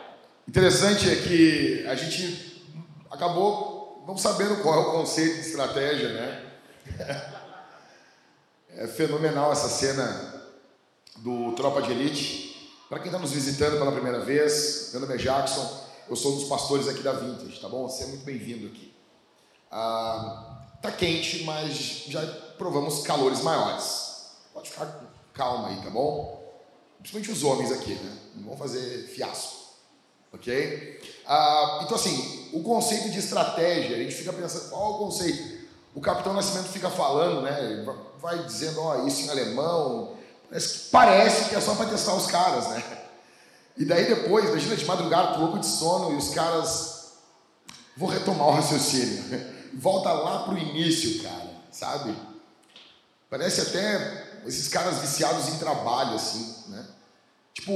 Interessante 0.46 1.10
é 1.10 1.16
que 1.16 1.86
a 1.86 1.94
gente 1.94 2.64
acabou 3.10 4.04
não 4.06 4.16
sabendo 4.16 4.62
qual 4.62 4.74
é 4.74 4.78
o 4.78 4.92
conceito 4.92 5.34
de 5.34 5.40
estratégia, 5.40 6.12
né? 6.14 7.38
É 8.70 8.86
fenomenal 8.86 9.50
essa 9.50 9.68
cena 9.68 10.44
do 11.16 11.50
Tropa 11.56 11.82
de 11.82 11.90
Elite. 11.90 12.78
Para 12.88 13.00
quem 13.00 13.08
está 13.08 13.18
nos 13.18 13.32
visitando 13.32 13.76
pela 13.76 13.90
primeira 13.90 14.20
vez, 14.20 14.90
meu 14.92 15.00
nome 15.00 15.14
é 15.14 15.16
Jackson, 15.16 15.84
eu 16.08 16.14
sou 16.14 16.34
um 16.34 16.36
dos 16.36 16.48
pastores 16.48 16.86
aqui 16.86 17.02
da 17.02 17.12
Vintage, 17.12 17.60
tá 17.60 17.68
bom? 17.68 17.88
Você 17.88 18.04
é 18.04 18.06
muito 18.06 18.24
bem-vindo 18.24 18.68
aqui. 18.68 18.97
Ah, 19.70 20.62
tá 20.82 20.90
quente, 20.90 21.44
mas 21.44 22.04
já 22.08 22.24
provamos 22.56 23.02
calores 23.02 23.42
maiores. 23.42 24.06
Pode 24.52 24.70
ficar 24.70 25.00
calma 25.34 25.68
aí, 25.68 25.76
tá 25.82 25.90
bom? 25.90 26.42
Principalmente 26.98 27.30
os 27.30 27.44
homens 27.44 27.70
aqui, 27.72 27.94
né? 27.94 28.18
Não 28.36 28.48
vão 28.48 28.56
fazer 28.56 29.06
fiasco. 29.08 29.56
Ok? 30.32 31.00
Ah, 31.26 31.80
então, 31.82 31.96
assim, 31.96 32.50
o 32.52 32.62
conceito 32.62 33.10
de 33.10 33.18
estratégia, 33.18 33.96
a 33.96 33.98
gente 33.98 34.14
fica 34.14 34.32
pensando, 34.32 34.68
qual 34.70 34.94
o 34.94 34.98
conceito? 34.98 35.58
O 35.94 36.00
Capitão 36.00 36.34
Nascimento 36.34 36.68
fica 36.68 36.90
falando, 36.90 37.42
né? 37.42 37.84
Vai- 38.18 38.44
dizendo, 38.44 38.80
ó, 38.80 39.06
isso 39.06 39.22
em 39.22 39.30
alemão. 39.30 40.16
Parece 40.50 40.68
que, 40.84 40.90
parece 40.90 41.48
que 41.48 41.54
é 41.56 41.60
só 41.60 41.74
para 41.74 41.86
testar 41.90 42.14
os 42.14 42.26
caras, 42.26 42.68
né? 42.68 42.82
E 43.76 43.84
daí 43.84 44.06
depois, 44.06 44.44
imagina 44.46 44.76
de 44.76 44.84
madrugada, 44.84 45.34
tu 45.34 45.40
louco 45.40 45.58
de 45.58 45.66
sono, 45.66 46.12
e 46.12 46.16
os 46.16 46.30
caras. 46.30 47.12
Vou 47.96 48.08
retomar 48.08 48.48
o 48.48 48.52
raciocínio. 48.52 49.57
Volta 49.74 50.12
lá 50.12 50.44
pro 50.44 50.58
início, 50.58 51.22
cara, 51.22 51.50
sabe? 51.70 52.14
Parece 53.30 53.60
até 53.60 54.40
esses 54.46 54.68
caras 54.68 54.98
viciados 54.98 55.48
em 55.48 55.58
trabalho, 55.58 56.14
assim, 56.14 56.70
né? 56.70 56.86
Tipo, 57.52 57.72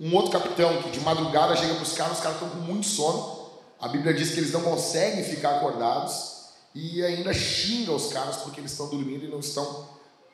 um 0.00 0.14
outro 0.14 0.32
capitão 0.32 0.82
que 0.82 0.90
de 0.90 1.00
madrugada 1.00 1.56
chega 1.56 1.74
para 1.74 1.82
os 1.82 1.92
caras, 1.92 2.18
os 2.18 2.22
caras 2.22 2.40
estão 2.40 2.50
com 2.50 2.64
muito 2.64 2.86
sono. 2.86 3.42
A 3.80 3.88
Bíblia 3.88 4.14
diz 4.14 4.30
que 4.30 4.40
eles 4.40 4.52
não 4.52 4.62
conseguem 4.62 5.24
ficar 5.24 5.56
acordados 5.56 6.42
e 6.74 7.04
ainda 7.04 7.34
xinga 7.34 7.92
os 7.92 8.12
caras 8.12 8.36
porque 8.36 8.60
eles 8.60 8.72
estão 8.72 8.88
dormindo 8.88 9.24
e 9.24 9.28
não 9.28 9.40
estão 9.40 9.88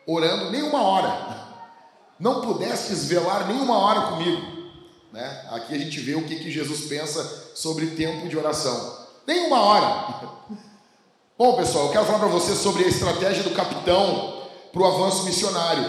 orando 0.07 0.51
nem 0.51 0.63
uma 0.63 0.83
hora. 0.83 1.49
Não 2.19 2.41
pudestes 2.41 3.07
velar 3.07 3.49
nem 3.49 3.61
uma 3.61 3.79
hora 3.79 4.13
comigo. 4.13 4.59
Né? 5.13 5.49
Aqui 5.51 5.75
a 5.75 5.79
gente 5.79 5.99
vê 6.01 6.15
o 6.15 6.27
que, 6.27 6.37
que 6.37 6.51
Jesus 6.51 6.87
pensa 6.87 7.53
sobre 7.55 7.89
tempo 7.89 8.29
de 8.29 8.37
oração. 8.37 9.07
Nem 9.27 9.47
uma 9.47 9.61
hora. 9.61 10.49
Bom, 11.39 11.57
pessoal, 11.57 11.87
eu 11.87 11.93
quero 11.93 12.05
falar 12.05 12.19
para 12.19 12.27
vocês 12.27 12.59
sobre 12.59 12.83
a 12.83 12.89
estratégia 12.89 13.45
do 13.45 13.53
capitão 13.53 14.43
para 14.73 14.83
o 14.83 14.85
avanço 14.85 15.23
missionário. 15.23 15.89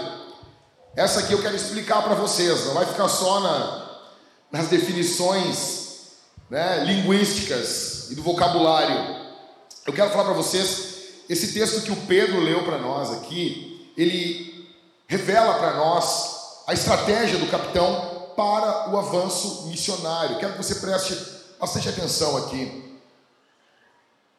Essa 0.95 1.21
aqui 1.21 1.33
eu 1.33 1.41
quero 1.41 1.55
explicar 1.55 2.03
para 2.03 2.13
vocês, 2.13 2.67
não 2.67 2.75
vai 2.75 2.85
ficar 2.85 3.09
só 3.09 3.39
na, 3.39 3.99
nas 4.51 4.67
definições 4.67 6.09
né, 6.51 6.83
linguísticas 6.83 8.11
e 8.11 8.15
do 8.15 8.21
vocabulário. 8.21 9.25
Eu 9.87 9.93
quero 9.93 10.11
falar 10.11 10.25
para 10.25 10.33
vocês, 10.33 11.23
esse 11.27 11.51
texto 11.51 11.81
que 11.81 11.91
o 11.91 12.05
Pedro 12.05 12.39
leu 12.41 12.63
para 12.63 12.77
nós 12.77 13.11
aqui, 13.13 13.91
ele 13.97 14.69
revela 15.07 15.55
para 15.55 15.77
nós 15.77 16.61
a 16.67 16.73
estratégia 16.73 17.39
do 17.39 17.49
capitão 17.49 18.33
para 18.35 18.91
o 18.91 18.97
avanço 18.99 19.65
missionário. 19.65 20.37
Quero 20.37 20.51
que 20.51 20.63
você 20.63 20.75
preste 20.75 21.17
bastante 21.59 21.89
atenção 21.89 22.37
aqui. 22.37 22.88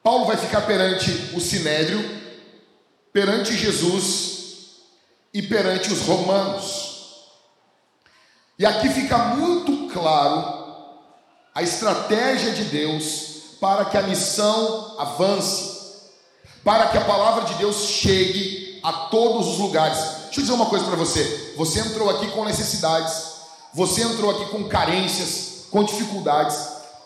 Paulo 0.02 0.24
vai 0.24 0.36
ficar 0.36 0.62
perante 0.62 1.10
o 1.34 1.40
sinédrio, 1.40 2.20
perante 3.12 3.56
Jesus 3.56 4.30
e 5.32 5.42
perante 5.42 5.92
os 5.92 6.00
romanos. 6.02 6.90
E 8.58 8.66
aqui 8.66 8.88
fica 8.90 9.16
muito 9.16 9.92
claro 9.92 10.60
a 11.54 11.62
estratégia 11.62 12.52
de 12.52 12.64
Deus 12.64 13.30
para 13.60 13.84
que 13.84 13.96
a 13.96 14.02
missão 14.02 14.96
avance, 14.98 15.78
para 16.64 16.88
que 16.88 16.98
a 16.98 17.04
palavra 17.04 17.44
de 17.44 17.54
Deus 17.54 17.76
chegue 17.76 18.80
a 18.82 18.92
todos 18.92 19.48
os 19.48 19.58
lugares. 19.58 19.98
Deixa 20.24 20.40
eu 20.40 20.42
dizer 20.42 20.52
uma 20.52 20.66
coisa 20.66 20.84
para 20.86 20.96
você: 20.96 21.54
você 21.56 21.80
entrou 21.80 22.08
aqui 22.08 22.30
com 22.30 22.44
necessidades, 22.44 23.22
você 23.74 24.02
entrou 24.02 24.30
aqui 24.30 24.46
com 24.46 24.68
carências, 24.68 25.66
com 25.70 25.84
dificuldades. 25.84 26.56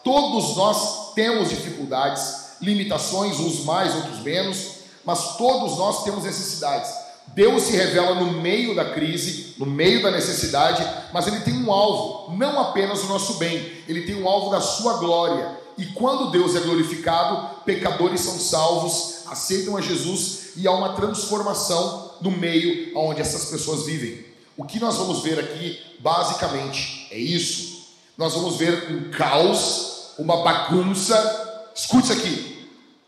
Todos 0.03 0.57
nós 0.57 1.15
temos 1.15 1.49
dificuldades, 1.49 2.44
limitações, 2.65 3.39
uns 3.39 3.65
mais, 3.65 3.95
outros 3.95 4.21
menos, 4.21 4.75
mas 5.05 5.37
todos 5.37 5.79
nós 5.79 6.03
temos 6.03 6.25
necessidades. 6.25 6.91
Deus 7.29 7.65
se 7.65 7.73
revela 7.73 8.15
no 8.15 8.41
meio 8.41 8.75
da 8.75 8.93
crise, 8.93 9.55
no 9.59 9.67
meio 9.67 10.03
da 10.03 10.11
necessidade, 10.11 10.87
mas 11.13 11.27
Ele 11.27 11.41
tem 11.41 11.55
um 11.55 11.73
alvo, 11.73 12.37
não 12.37 12.61
apenas 12.61 13.03
o 13.03 13.07
nosso 13.07 13.35
bem, 13.35 13.73
Ele 13.89 14.03
tem 14.03 14.15
um 14.15 14.29
alvo 14.29 14.51
da 14.51 14.61
sua 14.61 14.95
glória. 14.95 15.59
E 15.77 15.87
quando 15.87 16.31
Deus 16.31 16.55
é 16.55 16.61
glorificado, 16.61 17.63
pecadores 17.65 18.21
são 18.21 18.39
salvos, 18.39 19.27
aceitam 19.27 19.77
a 19.77 19.81
Jesus 19.81 20.51
e 20.57 20.69
há 20.69 20.71
uma 20.71 20.95
transformação 20.95 22.13
no 22.21 22.31
meio 22.31 22.97
onde 22.97 23.21
essas 23.21 23.47
pessoas 23.47 23.85
vivem. 23.85 24.25
O 24.57 24.65
que 24.65 24.79
nós 24.79 24.97
vamos 24.97 25.23
ver 25.23 25.41
aqui, 25.41 25.81
basicamente, 25.99 27.09
é 27.11 27.19
isso. 27.19 27.89
Nós 28.17 28.35
vamos 28.35 28.57
ver 28.57 28.93
um 28.93 29.11
caos, 29.11 30.13
uma 30.17 30.45
bagunça. 30.45 31.71
Escute 31.75 32.05
isso 32.05 32.13
aqui: 32.13 32.54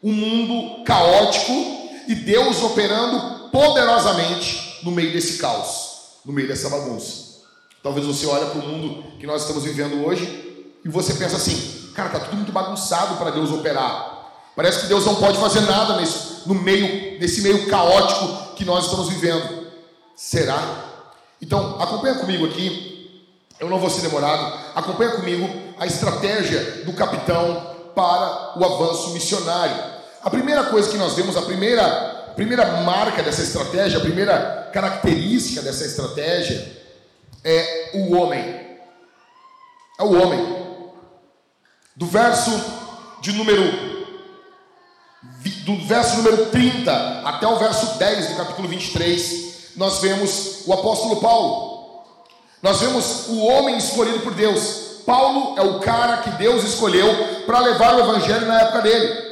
um 0.06 0.12
mundo 0.12 0.84
caótico 0.84 1.52
e 2.06 2.14
Deus 2.14 2.62
operando 2.62 3.48
poderosamente 3.50 4.78
no 4.84 4.92
meio 4.92 5.12
desse 5.12 5.38
caos, 5.38 6.20
no 6.24 6.32
meio 6.32 6.46
dessa 6.46 6.70
bagunça. 6.70 7.40
Talvez 7.82 8.06
você 8.06 8.24
olhe 8.24 8.46
para 8.46 8.60
o 8.60 8.68
mundo 8.68 9.02
que 9.18 9.26
nós 9.26 9.42
estamos 9.42 9.64
vivendo 9.64 10.06
hoje 10.06 10.64
e 10.84 10.88
você 10.88 11.12
pensa 11.14 11.34
assim, 11.34 11.90
cara, 11.92 12.10
tá 12.10 12.20
tudo 12.20 12.36
muito 12.36 12.52
bagunçado 12.52 13.16
para 13.16 13.32
Deus 13.32 13.50
operar. 13.50 14.30
Parece 14.54 14.82
que 14.82 14.86
Deus 14.86 15.04
não 15.04 15.16
pode 15.16 15.38
fazer 15.38 15.62
nada 15.62 15.96
nesse, 15.96 16.46
no 16.46 16.54
meio, 16.54 17.18
nesse 17.18 17.42
meio 17.42 17.66
caótico 17.66 18.54
que 18.54 18.64
nós 18.64 18.84
estamos 18.84 19.08
vivendo. 19.08 19.66
Será? 20.14 20.84
Então, 21.42 21.82
acompanha 21.82 22.14
comigo 22.14 22.46
aqui, 22.46 23.20
eu 23.58 23.68
não 23.68 23.80
vou 23.80 23.90
ser 23.90 24.02
demorado, 24.02 24.56
acompanha 24.72 25.16
comigo 25.16 25.50
a 25.76 25.84
estratégia 25.84 26.84
do 26.84 26.92
capitão 26.92 27.74
para 27.92 28.56
o 28.56 28.64
avanço 28.64 29.10
missionário. 29.10 29.95
A 30.26 30.30
primeira 30.30 30.64
coisa 30.64 30.90
que 30.90 30.96
nós 30.96 31.14
vemos, 31.14 31.36
a 31.36 31.42
primeira, 31.42 31.86
a 31.86 32.34
primeira 32.34 32.66
marca 32.82 33.22
dessa 33.22 33.42
estratégia, 33.42 33.98
a 33.98 34.02
primeira 34.02 34.68
característica 34.72 35.62
dessa 35.62 35.84
estratégia 35.84 36.66
é 37.44 37.92
o 37.94 38.12
homem. 38.12 38.42
É 40.00 40.02
o 40.02 40.20
homem. 40.20 40.82
Do 41.94 42.06
verso 42.06 42.50
de 43.20 43.34
número 43.34 43.94
do 45.64 45.86
verso 45.86 46.16
número 46.16 46.46
30 46.46 47.22
até 47.24 47.46
o 47.46 47.58
verso 47.58 47.96
10 47.96 48.30
do 48.30 48.36
capítulo 48.36 48.66
23, 48.66 49.74
nós 49.76 50.00
vemos 50.00 50.62
o 50.66 50.72
apóstolo 50.72 51.20
Paulo. 51.20 52.04
Nós 52.60 52.80
vemos 52.80 53.28
o 53.28 53.44
homem 53.44 53.78
escolhido 53.78 54.18
por 54.18 54.34
Deus. 54.34 55.02
Paulo 55.06 55.56
é 55.56 55.62
o 55.62 55.78
cara 55.78 56.16
que 56.16 56.30
Deus 56.30 56.64
escolheu 56.64 57.44
para 57.46 57.60
levar 57.60 57.94
o 57.94 58.00
evangelho 58.00 58.46
na 58.46 58.62
época 58.62 58.82
dele. 58.82 59.25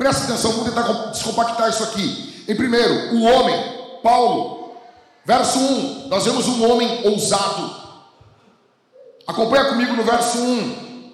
Presta 0.00 0.24
atenção, 0.24 0.52
vamos 0.52 0.68
tentar 0.70 1.10
descompactar 1.10 1.68
isso 1.68 1.82
aqui. 1.82 2.42
Em 2.48 2.56
primeiro, 2.56 3.16
o 3.16 3.22
homem, 3.22 3.54
Paulo, 4.02 4.72
verso 5.26 5.58
1, 5.58 6.08
nós 6.08 6.24
vemos 6.24 6.48
um 6.48 6.70
homem 6.70 7.02
ousado. 7.04 7.70
Acompanha 9.26 9.66
comigo 9.66 9.94
no 9.94 10.02
verso 10.02 10.38
1. 10.38 11.12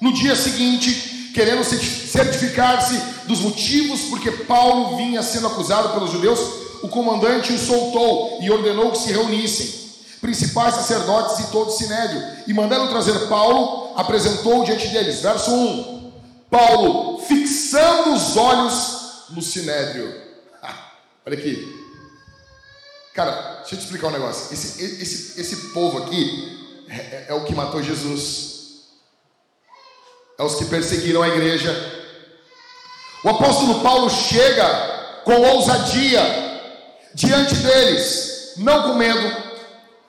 No 0.00 0.12
dia 0.12 0.34
seguinte, 0.34 1.30
querendo 1.36 1.62
certificar-se 1.62 3.00
dos 3.28 3.42
motivos 3.42 4.00
porque 4.10 4.32
Paulo 4.32 4.96
vinha 4.96 5.22
sendo 5.22 5.46
acusado 5.46 5.90
pelos 5.90 6.10
judeus, 6.10 6.40
o 6.82 6.88
comandante 6.88 7.52
o 7.52 7.58
soltou 7.60 8.40
e 8.42 8.50
ordenou 8.50 8.90
que 8.90 8.98
se 8.98 9.12
reunissem 9.12 9.86
principais 10.20 10.74
sacerdotes 10.74 11.38
e 11.38 11.52
todo 11.52 11.68
o 11.68 11.72
sinédrio, 11.72 12.20
e 12.48 12.52
mandando 12.52 12.88
trazer 12.88 13.28
Paulo, 13.28 13.92
apresentou 13.94 14.64
diante 14.64 14.88
deles. 14.88 15.20
Verso 15.20 15.52
1: 15.52 15.95
Paulo, 16.56 17.18
fixando 17.20 18.14
os 18.14 18.34
olhos 18.34 19.24
no 19.28 19.42
sinédrio. 19.42 20.22
Ah, 20.62 20.92
olha 21.26 21.36
aqui. 21.36 21.84
Cara, 23.12 23.56
deixa 23.58 23.74
eu 23.74 23.78
te 23.78 23.84
explicar 23.84 24.06
um 24.06 24.12
negócio. 24.12 24.54
Esse, 24.54 24.82
esse, 24.82 25.38
esse 25.38 25.56
povo 25.72 25.98
aqui 25.98 26.84
é, 26.88 26.94
é, 26.94 27.26
é 27.28 27.34
o 27.34 27.44
que 27.44 27.54
matou 27.54 27.82
Jesus. 27.82 28.86
É 30.38 30.42
os 30.42 30.54
que 30.54 30.64
perseguiram 30.64 31.22
a 31.22 31.28
igreja. 31.28 31.74
O 33.22 33.28
apóstolo 33.28 33.80
Paulo 33.80 34.08
chega 34.08 35.20
com 35.24 35.34
ousadia 35.34 36.22
diante 37.12 37.54
deles, 37.54 38.54
não 38.56 38.82
com 38.82 38.94
medo, 38.94 39.36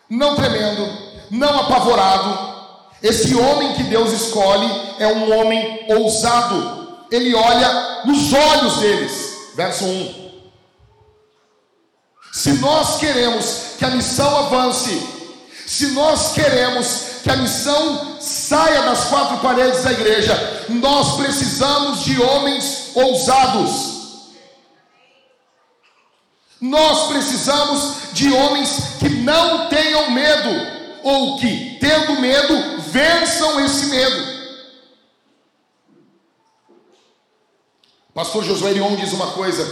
não 0.10 0.36
tremendo, 0.36 0.88
não 1.30 1.60
apavorado. 1.60 2.57
Esse 3.02 3.36
homem 3.36 3.74
que 3.74 3.84
Deus 3.84 4.12
escolhe 4.12 4.70
é 5.00 5.08
um 5.08 5.40
homem 5.40 5.86
ousado. 5.90 7.06
Ele 7.12 7.34
olha 7.34 8.04
nos 8.06 8.34
olhos 8.34 8.78
deles. 8.78 9.38
Verso 9.56 9.86
1. 9.86 10.28
Se 12.32 12.54
nós 12.54 12.98
queremos 12.98 13.76
que 13.78 13.86
a 13.86 13.90
missão 13.90 14.38
avance, 14.38 15.02
se 15.66 15.88
nós 15.88 16.34
queremos 16.34 17.22
que 17.24 17.32
a 17.32 17.36
missão 17.36 18.18
saia 18.22 18.84
das 18.84 19.06
quatro 19.06 19.38
paredes 19.40 19.84
da 19.84 19.92
igreja, 19.92 20.66
nós 20.70 21.18
precisamos 21.18 22.04
de 22.04 22.22
homens 22.22 22.92
ousados. 22.96 23.98
Nós 26.60 27.08
precisamos 27.08 28.14
de 28.14 28.32
homens 28.32 28.82
que 29.00 29.10
não 29.10 29.68
tenham 29.68 30.12
medo, 30.12 30.77
ou 31.08 31.38
que, 31.38 31.78
tendo 31.80 32.20
medo, 32.20 32.82
vençam 32.82 33.64
esse 33.64 33.86
medo. 33.86 34.38
Pastor 38.14 38.44
Josué 38.44 38.72
Leon 38.72 38.98
diz 38.98 39.14
uma 39.14 39.28
coisa: 39.28 39.66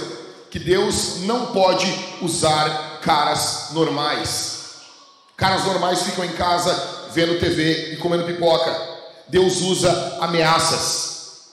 que 0.50 0.58
Deus 0.58 1.18
não 1.24 1.48
pode 1.48 1.86
usar 2.22 3.02
caras 3.02 3.72
normais. 3.72 4.76
Caras 5.36 5.66
normais 5.66 6.04
ficam 6.04 6.24
em 6.24 6.32
casa 6.32 7.10
vendo 7.12 7.38
TV 7.38 7.92
e 7.94 7.98
comendo 7.98 8.24
pipoca. 8.24 8.74
Deus 9.28 9.60
usa 9.60 10.20
ameaças. 10.22 11.50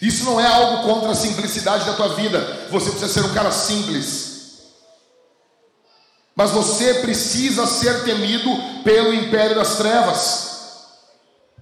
Isso 0.00 0.24
não 0.24 0.40
é 0.40 0.46
algo 0.46 0.84
contra 0.84 1.10
a 1.10 1.14
simplicidade 1.14 1.84
da 1.84 1.92
tua 1.92 2.08
vida. 2.14 2.68
Você 2.70 2.88
precisa 2.88 3.12
ser 3.12 3.26
um 3.26 3.34
cara 3.34 3.52
simples. 3.52 4.33
Mas 6.36 6.50
você 6.50 6.94
precisa 6.94 7.66
ser 7.66 8.04
temido 8.04 8.50
pelo 8.82 9.14
império 9.14 9.54
das 9.54 9.76
trevas. 9.76 10.54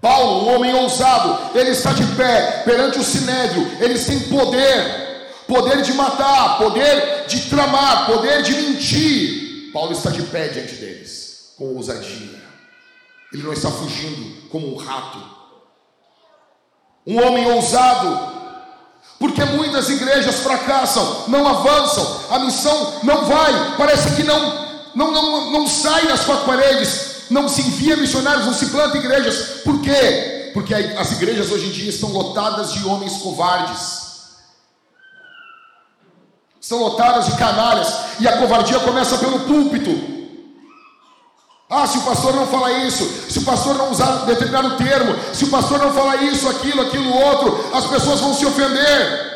Paulo, 0.01 0.47
um 0.47 0.57
homem 0.57 0.75
ousado, 0.75 1.57
ele 1.57 1.71
está 1.71 1.93
de 1.93 2.05
pé 2.17 2.63
perante 2.65 2.99
o 2.99 3.05
sinédrio, 3.05 3.71
eles 3.81 4.05
têm 4.05 4.19
poder, 4.21 5.31
poder 5.47 5.83
de 5.83 5.93
matar, 5.93 6.59
poder 6.59 7.27
de 7.29 7.49
tramar, 7.49 8.07
poder 8.07 8.43
de 8.43 8.53
mentir. 8.53 9.71
Paulo 9.73 9.93
está 9.93 10.11
de 10.11 10.23
pé 10.23 10.49
diante 10.49 10.75
deles, 10.75 11.55
com 11.57 11.77
ousadia. 11.77 12.43
Ele 13.33 13.45
não 13.45 13.53
está 13.53 13.71
fugindo 13.71 14.49
como 14.49 14.75
um 14.75 14.77
rato, 14.77 15.19
um 17.07 17.25
homem 17.25 17.47
ousado, 17.53 18.42
porque 19.23 19.45
muitas 19.45 19.89
igrejas 19.89 20.41
fracassam, 20.41 21.27
não 21.29 21.47
avançam, 21.47 22.23
a 22.29 22.41
missão 22.41 22.95
não 23.05 23.25
vai, 23.25 23.77
parece 23.77 24.17
que 24.17 24.25
não, 24.25 24.67
não, 24.97 25.13
não, 25.13 25.51
não 25.53 25.65
sai 25.69 26.09
das 26.09 26.25
quatro 26.25 26.45
paredes, 26.45 27.27
não 27.31 27.49
se 27.49 27.61
envia 27.61 27.97
missionários, 27.97 28.47
não 28.47 28.53
se 28.53 28.67
planta 28.67 28.99
igrejas, 28.99 29.61
por 29.63 29.81
quê? 29.81 30.51
Porque 30.53 30.75
as 30.75 31.13
igrejas 31.13 31.53
hoje 31.53 31.67
em 31.67 31.71
dia 31.71 31.91
estão 31.91 32.11
lotadas 32.11 32.73
de 32.73 32.85
homens 32.85 33.17
covardes, 33.19 34.03
estão 36.61 36.81
lotadas 36.81 37.27
de 37.27 37.37
canalhas, 37.37 37.95
e 38.19 38.27
a 38.27 38.39
covardia 38.39 38.81
começa 38.81 39.19
pelo 39.19 39.39
púlpito. 39.39 40.12
Ah, 41.75 41.87
se 41.87 41.97
o 41.97 42.03
pastor 42.03 42.35
não 42.35 42.47
fala 42.47 42.71
isso, 42.71 43.03
se 43.31 43.39
o 43.39 43.45
pastor 43.47 43.75
não 43.77 43.91
usar 43.91 44.27
determinado 44.27 44.77
termo, 44.77 45.15
se 45.33 45.45
o 45.47 45.51
pastor 45.51 45.79
não 45.79 45.91
falar 45.91 46.23
isso, 46.23 46.47
aquilo, 46.47 46.83
aquilo, 46.83 47.11
outro, 47.11 47.75
as 47.75 47.87
pessoas 47.87 48.21
vão 48.21 48.35
se 48.35 48.45
ofender. 48.45 49.33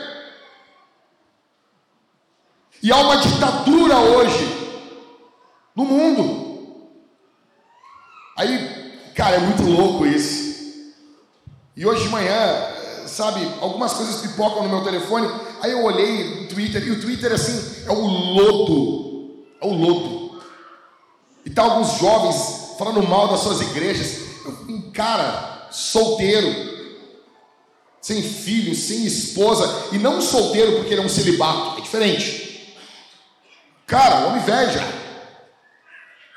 E 2.82 2.92
há 2.92 2.96
uma 2.98 3.16
ditadura 3.16 3.96
hoje 3.96 4.46
no 5.74 5.86
mundo. 5.86 6.76
Aí, 8.36 8.92
cara, 9.14 9.36
é 9.36 9.40
muito 9.40 9.62
louco 9.62 10.04
isso. 10.04 10.84
E 11.74 11.86
hoje 11.86 12.02
de 12.02 12.10
manhã, 12.10 12.36
sabe, 13.06 13.50
algumas 13.62 13.94
coisas 13.94 14.20
pipocam 14.20 14.64
no 14.64 14.68
meu 14.68 14.84
telefone. 14.84 15.26
Aí 15.62 15.72
eu 15.72 15.82
olhei 15.82 16.42
no 16.42 16.48
Twitter, 16.48 16.86
e 16.86 16.90
o 16.90 17.00
Twitter, 17.00 17.32
assim, 17.32 17.86
é 17.86 17.90
o 17.90 18.06
lodo. 18.06 19.46
É 19.62 19.66
o 19.66 19.72
lodo. 19.72 20.15
Tá 21.56 21.62
alguns 21.62 21.98
jovens 21.98 22.76
falando 22.78 23.02
mal 23.02 23.28
das 23.28 23.40
suas 23.40 23.62
igrejas. 23.62 24.26
Um 24.68 24.90
cara 24.92 25.68
solteiro, 25.70 26.54
sem 27.98 28.22
filho, 28.22 28.74
sem 28.74 29.06
esposa, 29.06 29.88
e 29.90 29.96
não 29.96 30.20
solteiro 30.20 30.76
porque 30.76 30.92
ele 30.92 31.00
é 31.00 31.04
um 31.04 31.08
celibato, 31.08 31.78
é 31.78 31.80
diferente. 31.80 32.76
Cara, 33.86 34.26
homem 34.26 34.42
velho 34.42 34.82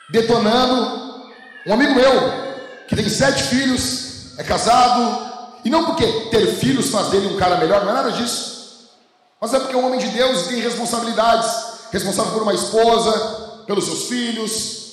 detonando. 0.10 1.28
Um 1.68 1.74
amigo 1.74 1.96
meu, 1.96 2.14
que 2.88 2.96
tem 2.96 3.10
sete 3.10 3.44
filhos, 3.44 4.38
é 4.40 4.44
casado, 4.44 5.60
e 5.66 5.70
não 5.70 5.84
porque 5.84 6.30
ter 6.32 6.48
filhos 6.56 6.90
faz 6.90 7.10
dele 7.10 7.28
um 7.28 7.38
cara 7.38 7.58
melhor, 7.58 7.84
não 7.84 7.92
é 7.92 7.96
nada 7.96 8.12
disso. 8.14 8.88
Mas 9.42 9.54
é 9.54 9.60
porque 9.60 9.76
é 9.76 9.78
um 9.78 9.86
homem 9.86 10.00
de 10.00 10.08
Deus 10.08 10.48
tem 10.48 10.62
responsabilidades 10.62 11.52
responsável 11.92 12.32
por 12.32 12.44
uma 12.44 12.54
esposa, 12.54 13.64
pelos 13.68 13.84
seus 13.84 14.04
filhos, 14.06 14.89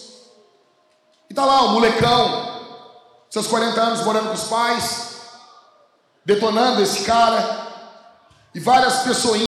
e 1.28 1.34
tá 1.34 1.44
lá 1.44 1.64
o 1.64 1.72
molecão, 1.72 2.56
seus 3.30 3.46
40 3.46 3.80
anos 3.80 4.04
morando 4.04 4.28
com 4.28 4.34
os 4.34 4.44
pais, 4.44 5.16
detonando 6.24 6.82
esse 6.82 7.04
cara, 7.04 7.66
e 8.54 8.60
várias 8.60 9.00
pessoas 9.00 9.42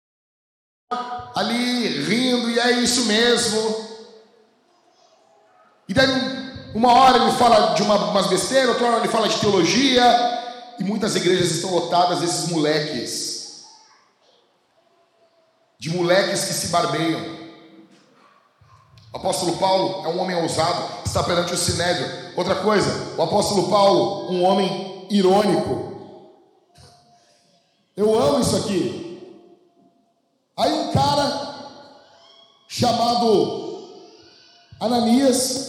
ali 1.35 2.03
rindo, 2.03 2.51
e 2.51 2.59
é 2.59 2.73
isso 2.73 3.05
mesmo. 3.07 3.89
E 5.89 5.95
daí, 5.95 6.09
uma 6.75 6.93
hora 6.93 7.19
ele 7.19 7.33
fala 7.33 7.75
de 7.75 7.83
uma, 7.83 8.11
umas 8.11 8.27
besteiras, 8.27 8.71
outra 8.71 8.87
hora 8.87 8.99
ele 8.99 9.09
fala 9.09 9.29
de 9.29 9.39
teologia, 9.39 10.05
e 10.79 10.85
muitas 10.85 11.17
igrejas 11.17 11.53
estão 11.53 11.75
lotadas 11.75 12.21
desses 12.21 12.49
moleques, 12.51 13.65
de 15.79 15.91
moleques 15.91 16.45
que 16.45 16.53
se 16.53 16.69
barbeiam. 16.69 17.38
O 19.13 19.17
apóstolo 19.17 19.57
Paulo 19.57 20.05
é 20.05 20.09
um 20.09 20.21
homem 20.21 20.37
ousado, 20.37 21.03
está 21.05 21.23
perante 21.23 21.55
o 21.55 21.57
sinédrio. 21.57 22.33
Outra 22.37 22.57
coisa, 22.57 23.15
o 23.17 23.23
apóstolo 23.23 23.69
Paulo, 23.69 24.31
um 24.31 24.45
homem 24.45 25.07
irônico. 25.11 25.89
Eu 27.97 28.19
amo 28.19 28.41
isso 28.41 28.57
aqui. 28.57 29.09
Aí 30.57 30.73
um 30.73 30.93
cara 30.93 31.49
chamado 32.69 33.79
Ananias 34.79 35.69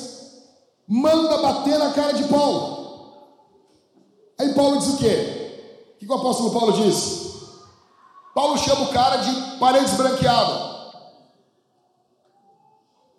manda 0.88 1.38
bater 1.38 1.78
na 1.80 1.94
cara 1.94 2.14
de 2.14 2.26
Paulo. 2.26 2.80
Aí 4.40 4.54
Paulo 4.54 4.80
diz 4.80 4.94
o 4.94 4.98
quê? 4.98 5.94
O 5.96 6.00
que 6.00 6.12
o 6.12 6.16
apóstolo 6.16 6.52
Paulo 6.52 6.74
diz? 6.74 7.30
Paulo 8.34 8.58
chama 8.58 8.86
o 8.86 8.94
cara 8.94 9.18
de 9.18 9.58
parede 9.58 9.86
esbranqueada. 9.86 10.69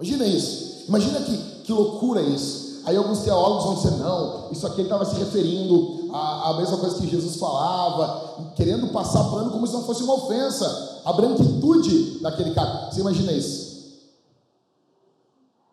Imagina 0.00 0.24
isso. 0.24 0.84
Imagina 0.88 1.20
que, 1.20 1.36
que 1.64 1.72
loucura 1.72 2.22
isso. 2.22 2.80
Aí 2.86 2.96
alguns 2.96 3.20
teólogos 3.20 3.64
vão 3.64 3.74
dizer, 3.74 4.02
não, 4.02 4.50
isso 4.50 4.66
aqui 4.66 4.80
ele 4.80 4.84
estava 4.84 5.04
se 5.04 5.14
referindo 5.16 6.08
à, 6.12 6.50
à 6.50 6.56
mesma 6.56 6.78
coisa 6.78 6.96
que 6.98 7.06
Jesus 7.06 7.36
falava, 7.36 8.52
querendo 8.56 8.88
passar 8.88 9.24
pano 9.24 9.50
como 9.50 9.66
se 9.66 9.74
não 9.74 9.84
fosse 9.84 10.02
uma 10.02 10.14
ofensa, 10.14 11.02
a 11.04 11.12
branquitude 11.12 12.20
daquele 12.20 12.54
cara. 12.54 12.90
Você 12.90 13.00
imagina 13.00 13.32
isso? 13.32 13.70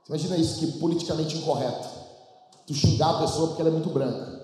Você 0.03 0.09
imagina 0.09 0.37
isso, 0.37 0.59
que 0.59 0.67
politicamente 0.73 1.37
incorreto. 1.37 1.87
Tu 2.65 2.73
xingar 2.73 3.11
a 3.11 3.19
pessoa 3.19 3.47
porque 3.47 3.61
ela 3.61 3.69
é 3.69 3.73
muito 3.73 3.89
branca. 3.89 4.36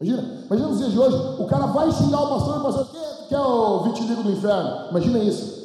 Imagina, 0.00 0.44
imagina 0.46 0.68
nos 0.68 0.78
dias 0.78 0.92
de 0.92 0.98
hoje, 0.98 1.42
o 1.42 1.46
cara 1.46 1.66
vai 1.66 1.92
xingar 1.92 2.22
o 2.22 2.28
pastor 2.30 2.56
e 2.56 2.58
o 2.58 2.62
pastor 2.62 2.86
quer, 2.90 3.28
quer 3.28 3.40
o 3.40 3.82
vitiligo 3.82 4.22
do 4.22 4.30
inferno. 4.30 4.88
Imagina 4.90 5.18
isso. 5.18 5.60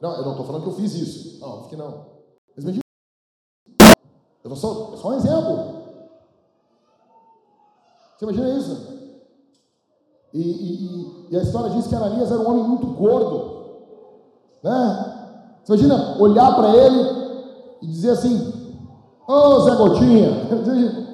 Não, 0.00 0.14
eu 0.14 0.22
não 0.22 0.32
estou 0.32 0.44
falando 0.44 0.62
que 0.62 0.68
eu 0.68 0.74
fiz 0.74 0.94
isso. 0.94 1.40
Não, 1.40 1.62
que 1.68 1.76
não. 1.76 2.06
Mas 2.54 2.64
imagina. 2.64 2.82
Eu 4.44 4.56
só, 4.56 4.90
é 4.92 4.96
só 4.98 5.08
um 5.08 5.14
exemplo. 5.14 5.82
Você 8.18 8.24
imagina 8.24 8.58
isso? 8.58 8.92
E, 10.34 10.40
e, 10.40 11.26
e, 11.30 11.36
a 11.36 11.42
história 11.42 11.70
diz 11.70 11.86
que 11.86 11.94
Ananias 11.94 12.30
era 12.30 12.40
um 12.40 12.50
homem 12.50 12.64
muito 12.64 12.86
gordo. 12.88 13.62
Né? 14.62 15.58
Você 15.64 15.72
imagina 15.72 16.18
olhar 16.20 16.54
para 16.54 16.76
ele 16.76 17.78
e 17.80 17.86
dizer 17.86 18.10
assim: 18.10 18.52
Ô 19.26 19.32
oh, 19.32 19.60
Zé 19.60 19.74
Gotinha, 19.76 20.30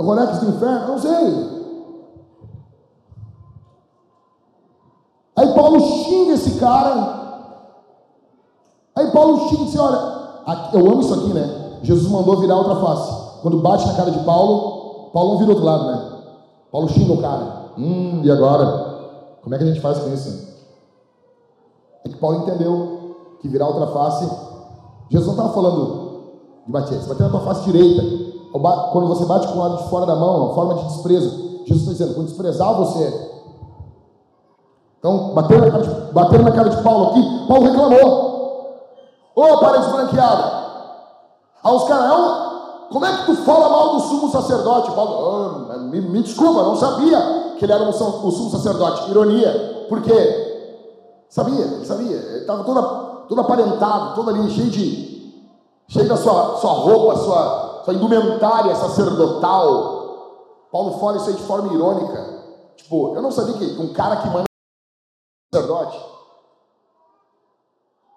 É 0.00 0.02
o 0.02 0.06
Rolex 0.06 0.38
do 0.38 0.48
inferno? 0.48 0.88
Não 0.88 0.98
sei. 0.98 1.60
Aí 5.36 5.54
Paulo 5.54 5.78
xinga 5.78 6.32
esse 6.32 6.58
cara. 6.58 7.20
Aí 8.96 9.10
Paulo 9.10 9.48
xinga 9.50 9.62
e 9.62 9.64
diz: 9.66 9.78
Olha, 9.78 10.70
eu 10.72 10.90
amo 10.90 11.00
isso 11.02 11.12
aqui, 11.12 11.34
né? 11.34 11.80
Jesus 11.82 12.10
mandou 12.10 12.40
virar 12.40 12.56
outra 12.56 12.76
face. 12.76 13.42
Quando 13.42 13.58
bate 13.58 13.86
na 13.86 13.94
cara 13.94 14.10
de 14.10 14.24
Paulo, 14.24 15.10
Paulo 15.12 15.32
não 15.32 15.38
vira 15.38 15.50
outro 15.50 15.66
lado, 15.66 15.84
né? 15.84 16.12
Paulo 16.72 16.88
xinga 16.88 17.12
o 17.12 17.20
cara. 17.20 17.72
Hum, 17.76 18.22
e 18.24 18.30
agora? 18.30 19.36
Como 19.42 19.54
é 19.54 19.58
que 19.58 19.64
a 19.64 19.66
gente 19.66 19.80
faz 19.80 19.98
com 19.98 20.14
isso? 20.14 20.48
É 22.06 22.08
que 22.08 22.16
Paulo 22.16 22.38
entendeu 22.38 23.36
que 23.42 23.48
virar 23.48 23.66
outra 23.66 23.88
face. 23.88 24.24
Jesus 25.10 25.26
não 25.26 25.34
estava 25.34 25.52
falando 25.52 26.20
de 26.64 26.72
bater, 26.72 26.98
você 26.98 27.08
bater 27.08 27.24
na 27.24 27.28
tua 27.28 27.40
face 27.40 27.64
direita 27.64 28.29
quando 28.52 29.06
você 29.06 29.24
bate 29.24 29.48
com 29.48 29.54
o 29.54 29.58
lado 29.58 29.76
de 29.78 29.88
fora 29.88 30.06
da 30.06 30.16
mão, 30.16 30.46
uma 30.46 30.54
forma 30.54 30.74
de 30.74 30.84
desprezo. 30.84 31.50
Jesus 31.66 31.82
está 31.82 31.92
dizendo, 31.92 32.14
quando 32.14 32.26
desprezar 32.26 32.74
você. 32.74 33.30
Então, 34.98 35.32
bateram 35.32 35.64
na, 35.64 35.70
cara 35.70 35.84
de, 35.84 36.44
na 36.44 36.52
cara 36.52 36.68
de 36.68 36.82
Paulo 36.82 37.10
aqui, 37.10 37.46
Paulo 37.48 37.64
reclamou. 37.64 38.30
Ô, 39.34 39.42
oh, 39.42 39.58
parede 39.58 39.90
branqueada. 39.90 40.60
Aí 41.62 41.74
os 41.74 41.84
caras, 41.84 42.10
como 42.90 43.06
é 43.06 43.16
que 43.16 43.26
tu 43.26 43.36
fala 43.36 43.68
mal 43.68 43.94
do 43.94 44.00
sumo 44.00 44.30
sacerdote? 44.30 44.90
Paulo, 44.90 45.64
oh, 45.72 45.78
me, 45.78 46.00
me, 46.00 46.22
desculpa, 46.22 46.62
não 46.62 46.76
sabia 46.76 47.54
que 47.58 47.64
ele 47.64 47.72
era 47.72 47.88
o 47.88 47.92
sumo 47.92 48.50
sacerdote. 48.50 49.10
Ironia, 49.10 49.86
por 49.88 50.02
quê? 50.02 50.50
Sabia, 51.30 51.84
sabia. 51.84 52.16
Ele 52.16 52.40
estava 52.40 52.64
todo, 52.64 53.26
todo 53.28 53.40
aparentado, 53.40 54.14
todo 54.14 54.30
ali, 54.30 54.50
cheio 54.50 54.70
de. 54.70 55.32
cheio 55.88 56.08
da 56.08 56.16
sua, 56.16 56.56
sua 56.56 56.72
roupa, 56.72 57.16
sua, 57.16 57.69
sua 57.84 57.94
indumentária 57.94 58.74
sacerdotal. 58.74 60.00
Paulo 60.70 60.98
fala 60.98 61.16
isso 61.16 61.28
aí 61.28 61.34
de 61.34 61.42
forma 61.42 61.72
irônica. 61.72 62.40
Tipo, 62.76 63.14
eu 63.14 63.22
não 63.22 63.30
sabia 63.30 63.54
que 63.54 63.80
um 63.80 63.92
cara 63.92 64.16
que 64.16 64.28
manda 64.28 64.44
sacerdote. 65.52 65.98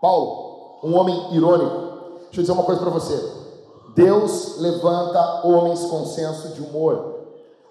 Paulo, 0.02 0.80
um 0.84 0.96
homem 0.98 1.36
irônico. 1.36 2.20
Deixa 2.26 2.40
eu 2.40 2.42
dizer 2.42 2.52
uma 2.52 2.64
coisa 2.64 2.82
para 2.82 2.90
você. 2.90 3.44
Deus 3.96 4.58
levanta 4.60 5.48
homens 5.48 5.86
com 5.86 6.06
senso 6.06 6.50
de 6.50 6.62
humor. 6.62 7.14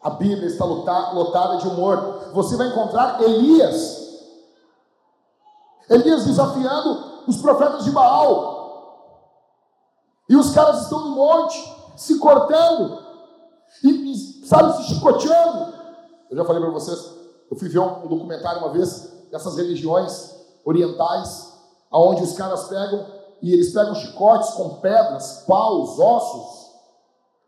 A 0.02 0.10
Bíblia 0.10 0.46
está 0.46 0.64
lotada 0.64 1.58
de 1.58 1.68
humor. 1.68 2.30
Você 2.32 2.56
vai 2.56 2.68
encontrar 2.68 3.22
Elias. 3.22 4.02
Elias 5.88 6.24
desafiando 6.24 7.24
os 7.26 7.36
profetas 7.36 7.84
de 7.84 7.90
Baal. 7.90 8.52
E 10.28 10.36
os 10.36 10.50
caras 10.54 10.82
estão 10.82 11.00
no 11.00 11.10
monte 11.10 11.81
se 11.96 12.18
cortando 12.18 13.02
e, 13.82 14.44
sabe, 14.46 14.76
se 14.76 14.94
chicoteando. 14.94 15.72
Eu 16.30 16.36
já 16.36 16.44
falei 16.44 16.62
para 16.62 16.70
vocês, 16.70 16.98
eu 17.50 17.56
fui 17.56 17.68
ver 17.68 17.78
um, 17.80 18.06
documentário 18.06 18.60
uma 18.60 18.72
vez 18.72 19.12
dessas 19.30 19.56
religiões 19.56 20.34
orientais, 20.64 21.52
aonde 21.90 22.22
os 22.22 22.34
caras 22.34 22.64
pegam 22.64 23.06
e 23.40 23.52
eles 23.52 23.72
pegam 23.72 23.94
chicotes 23.94 24.50
com 24.50 24.76
pedras, 24.76 25.44
paus, 25.46 25.98
ossos, 25.98 26.70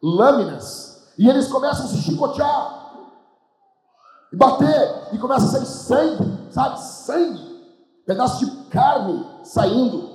lâminas, 0.03 1.13
e 1.17 1.29
eles 1.29 1.49
começam 1.49 1.85
a 1.85 1.89
se 1.89 1.99
chicotear 1.99 2.85
e 4.33 4.37
bater, 4.37 5.09
e 5.13 5.19
começa 5.19 5.47
a 5.47 5.49
sair 5.49 5.67
sangue, 5.67 6.53
sabe? 6.53 6.81
Sangue, 6.81 7.65
pedaço 8.05 8.45
de 8.45 8.51
carne 8.65 9.25
saindo. 9.45 10.13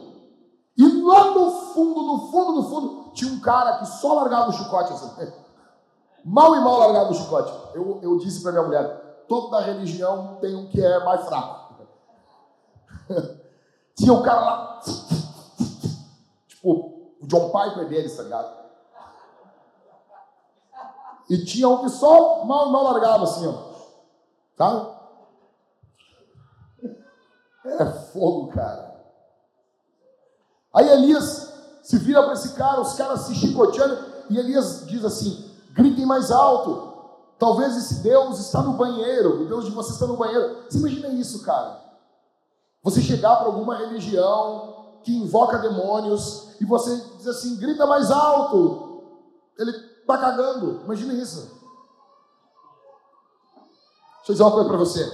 E 0.77 1.01
lá 1.01 1.31
no 1.31 1.51
fundo, 1.79 2.03
no 2.03 2.31
fundo, 2.31 2.51
no 2.53 2.69
fundo, 2.69 3.11
tinha 3.13 3.31
um 3.31 3.39
cara 3.39 3.77
que 3.79 3.85
só 3.85 4.13
largava 4.13 4.49
o 4.49 4.53
chicote 4.53 4.93
assim. 4.93 5.33
Mal 6.25 6.55
e 6.57 6.59
mal 6.59 6.79
largava 6.79 7.11
o 7.11 7.15
chicote. 7.15 7.51
Eu, 7.73 7.99
eu 8.03 8.17
disse 8.17 8.41
para 8.41 8.51
minha 8.51 8.63
mulher: 8.63 9.25
toda 9.27 9.61
religião 9.61 10.37
tem 10.41 10.53
um 10.53 10.67
que 10.67 10.83
é 10.83 11.03
mais 11.03 11.25
fraco. 11.25 11.75
tinha 13.95 14.13
um 14.13 14.21
cara 14.21 14.41
lá, 14.41 14.81
tipo, 16.47 16.69
o 16.69 17.25
John 17.25 17.49
Piper 17.49 17.87
deles, 17.87 18.15
tá 18.17 18.23
ligado? 18.23 18.59
E 21.29 21.45
tinha 21.45 21.69
um 21.69 21.83
que 21.83 21.89
só 21.89 22.43
mal 22.43 22.67
e 22.67 22.71
mal 22.71 22.83
largava 22.83 23.23
assim, 23.23 23.47
ó. 23.47 23.69
Tá? 24.57 24.99
É 27.63 27.85
fogo, 27.85 28.49
cara. 28.49 28.89
Aí 30.73 30.89
Elias 30.89 31.48
se 31.89 31.97
vira 31.97 32.21
para 32.21 32.33
esse 32.33 32.49
cara, 32.49 32.79
os 32.79 32.93
caras 32.93 33.21
se 33.21 33.33
chicoteando, 33.33 33.97
e 34.29 34.37
Elias 34.37 34.85
diz 34.85 35.03
assim: 35.03 35.51
gritem 35.71 36.05
mais 36.05 36.29
alto. 36.29 36.87
Talvez 37.39 37.75
esse 37.75 38.03
Deus 38.03 38.37
está 38.37 38.61
no 38.61 38.73
banheiro, 38.73 39.41
o 39.41 39.47
Deus 39.47 39.65
de 39.65 39.71
você 39.71 39.93
está 39.93 40.05
no 40.05 40.15
banheiro. 40.15 40.65
Você 40.69 40.77
imagina 40.77 41.07
isso, 41.07 41.41
cara? 41.41 41.83
Você 42.83 43.01
chegar 43.01 43.37
para 43.37 43.47
alguma 43.47 43.75
religião 43.75 44.99
que 45.03 45.11
invoca 45.11 45.57
demônios 45.57 46.51
e 46.61 46.65
você 46.65 46.95
diz 47.17 47.25
assim: 47.25 47.55
grita 47.55 47.87
mais 47.87 48.11
alto. 48.11 49.01
Ele 49.57 49.71
está 49.71 50.15
cagando. 50.15 50.81
Imagina 50.83 51.13
isso. 51.13 51.39
Deixa 54.17 54.27
eu 54.27 54.33
dizer 54.33 54.43
uma 54.43 54.51
coisa 54.51 54.69
para 54.69 54.77
você. 54.77 55.11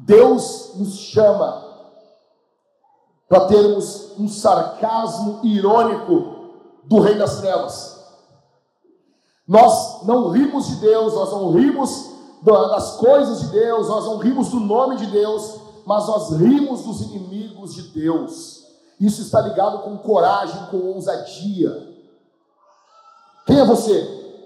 Deus 0.00 0.72
nos 0.74 0.96
chama 0.96 1.71
para 3.32 3.46
termos 3.46 4.10
um 4.18 4.28
sarcasmo 4.28 5.40
irônico 5.42 6.50
do 6.84 7.00
Rei 7.00 7.14
das 7.14 7.38
Trevas. 7.40 7.98
Nós 9.48 10.02
não 10.02 10.28
rimos 10.28 10.66
de 10.66 10.76
Deus, 10.76 11.14
nós 11.14 11.30
não 11.30 11.50
rimos 11.50 12.10
das 12.42 12.96
coisas 12.96 13.40
de 13.40 13.46
Deus, 13.46 13.88
nós 13.88 14.04
não 14.04 14.18
rimos 14.18 14.50
do 14.50 14.60
nome 14.60 14.96
de 14.96 15.06
Deus, 15.06 15.54
mas 15.86 16.06
nós 16.08 16.32
rimos 16.32 16.82
dos 16.82 17.00
inimigos 17.00 17.72
de 17.72 17.84
Deus. 17.84 18.66
Isso 19.00 19.22
está 19.22 19.40
ligado 19.40 19.78
com 19.78 19.96
coragem, 19.96 20.66
com 20.66 20.76
ousadia. 20.88 21.88
Quem 23.46 23.58
é 23.58 23.64
você? 23.64 24.44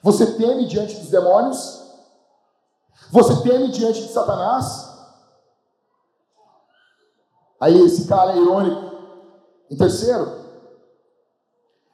Você 0.00 0.26
teme 0.34 0.68
diante 0.68 0.94
dos 0.94 1.08
demônios? 1.08 1.82
Você 3.10 3.42
teme 3.42 3.66
diante 3.72 4.00
de 4.00 4.12
Satanás? 4.12 4.81
Aí 7.62 7.80
esse 7.80 8.08
cara 8.08 8.32
é 8.32 8.38
irônico. 8.38 8.90
Em 9.70 9.76
terceiro, 9.76 10.32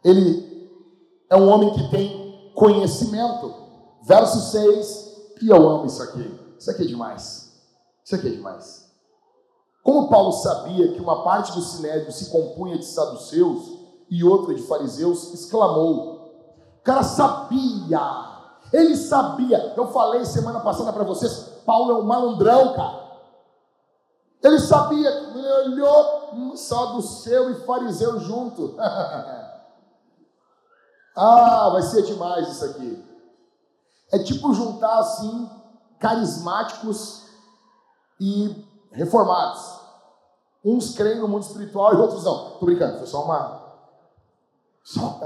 ele 0.03 0.73
é 1.29 1.37
um 1.37 1.47
homem 1.47 1.75
que 1.75 1.91
tem 1.91 2.51
conhecimento. 2.55 3.55
Verso 4.03 4.51
6, 4.51 5.35
e 5.43 5.51
eu 5.51 5.69
amo 5.69 5.85
isso 5.85 6.03
aqui. 6.03 6.41
Isso 6.59 6.71
aqui 6.71 6.85
é 6.85 6.87
demais. 6.87 7.53
Isso 8.03 8.15
aqui 8.15 8.29
é 8.29 8.31
demais. 8.31 8.91
Como 9.83 10.09
Paulo 10.09 10.33
sabia 10.33 10.95
que 10.95 11.03
uma 11.03 11.23
parte 11.23 11.53
do 11.53 11.61
sinédrio 11.61 12.13
se 12.13 12.31
compunha 12.31 12.79
de 12.79 12.87
saduceus 12.87 13.71
e 14.09 14.25
outra 14.25 14.55
de 14.55 14.63
fariseus, 14.63 15.35
exclamou. 15.35 16.33
O 16.79 16.83
cara 16.83 17.03
sabia. 17.03 18.01
Ele 18.73 18.97
sabia. 18.97 19.75
Eu 19.77 19.89
falei 19.89 20.25
semana 20.25 20.61
passada 20.61 20.95
para 20.95 21.05
vocês, 21.05 21.61
Paulo 21.67 21.91
é 21.91 21.95
um 21.97 22.07
malandrão, 22.07 22.73
cara. 22.73 23.08
Ele 24.43 24.59
sabia, 24.61 25.11
ele 25.11 25.47
olhou 25.73 26.35
um 26.35 26.57
saduceu 26.57 27.51
e 27.51 27.67
fariseu 27.67 28.21
junto. 28.21 28.77
ah, 31.17 31.71
vai 31.71 31.83
ser 31.83 32.03
demais 32.03 32.49
isso 32.49 32.65
aqui. 32.65 33.05
É 34.13 34.19
tipo 34.21 34.55
juntar 34.55 34.99
assim 34.99 35.51
carismáticos 35.99 37.27
e 38.21 38.65
reformados. 38.93 39.79
Uns 40.65 40.95
creem 40.95 41.21
no 41.21 41.29
mundo 41.29 41.43
espiritual 41.43 41.95
e 41.95 41.97
outros 41.97 42.25
não. 42.25 42.59
Tô 42.59 42.67
brincando, 42.67 42.99
foi 42.99 43.07
só 43.07 43.25
uma. 43.25 43.63
Só... 44.85 45.21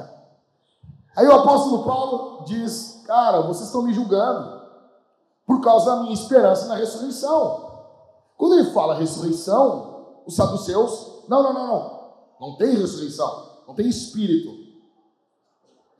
Aí 1.17 1.27
o 1.27 1.35
apóstolo 1.35 1.85
Paulo 1.85 2.45
diz: 2.45 3.03
Cara, 3.07 3.43
vocês 3.43 3.67
estão 3.67 3.83
me 3.83 3.93
julgando 3.93 4.63
por 5.47 5.61
causa 5.61 5.87
da 5.87 6.03
minha 6.03 6.15
esperança 6.15 6.67
na 6.67 6.77
ressurreição. 6.77 7.72
Quando 8.43 8.59
ele 8.59 8.73
fala 8.73 8.97
ressurreição, 8.97 10.17
os 10.27 10.35
saduceus, 10.35 11.23
não, 11.29 11.45
não, 11.45 11.53
não, 11.53 11.67
não. 11.69 12.13
Não 12.41 12.57
tem 12.57 12.75
ressurreição, 12.75 13.63
não 13.69 13.73
tem 13.73 13.87
espírito. 13.87 14.51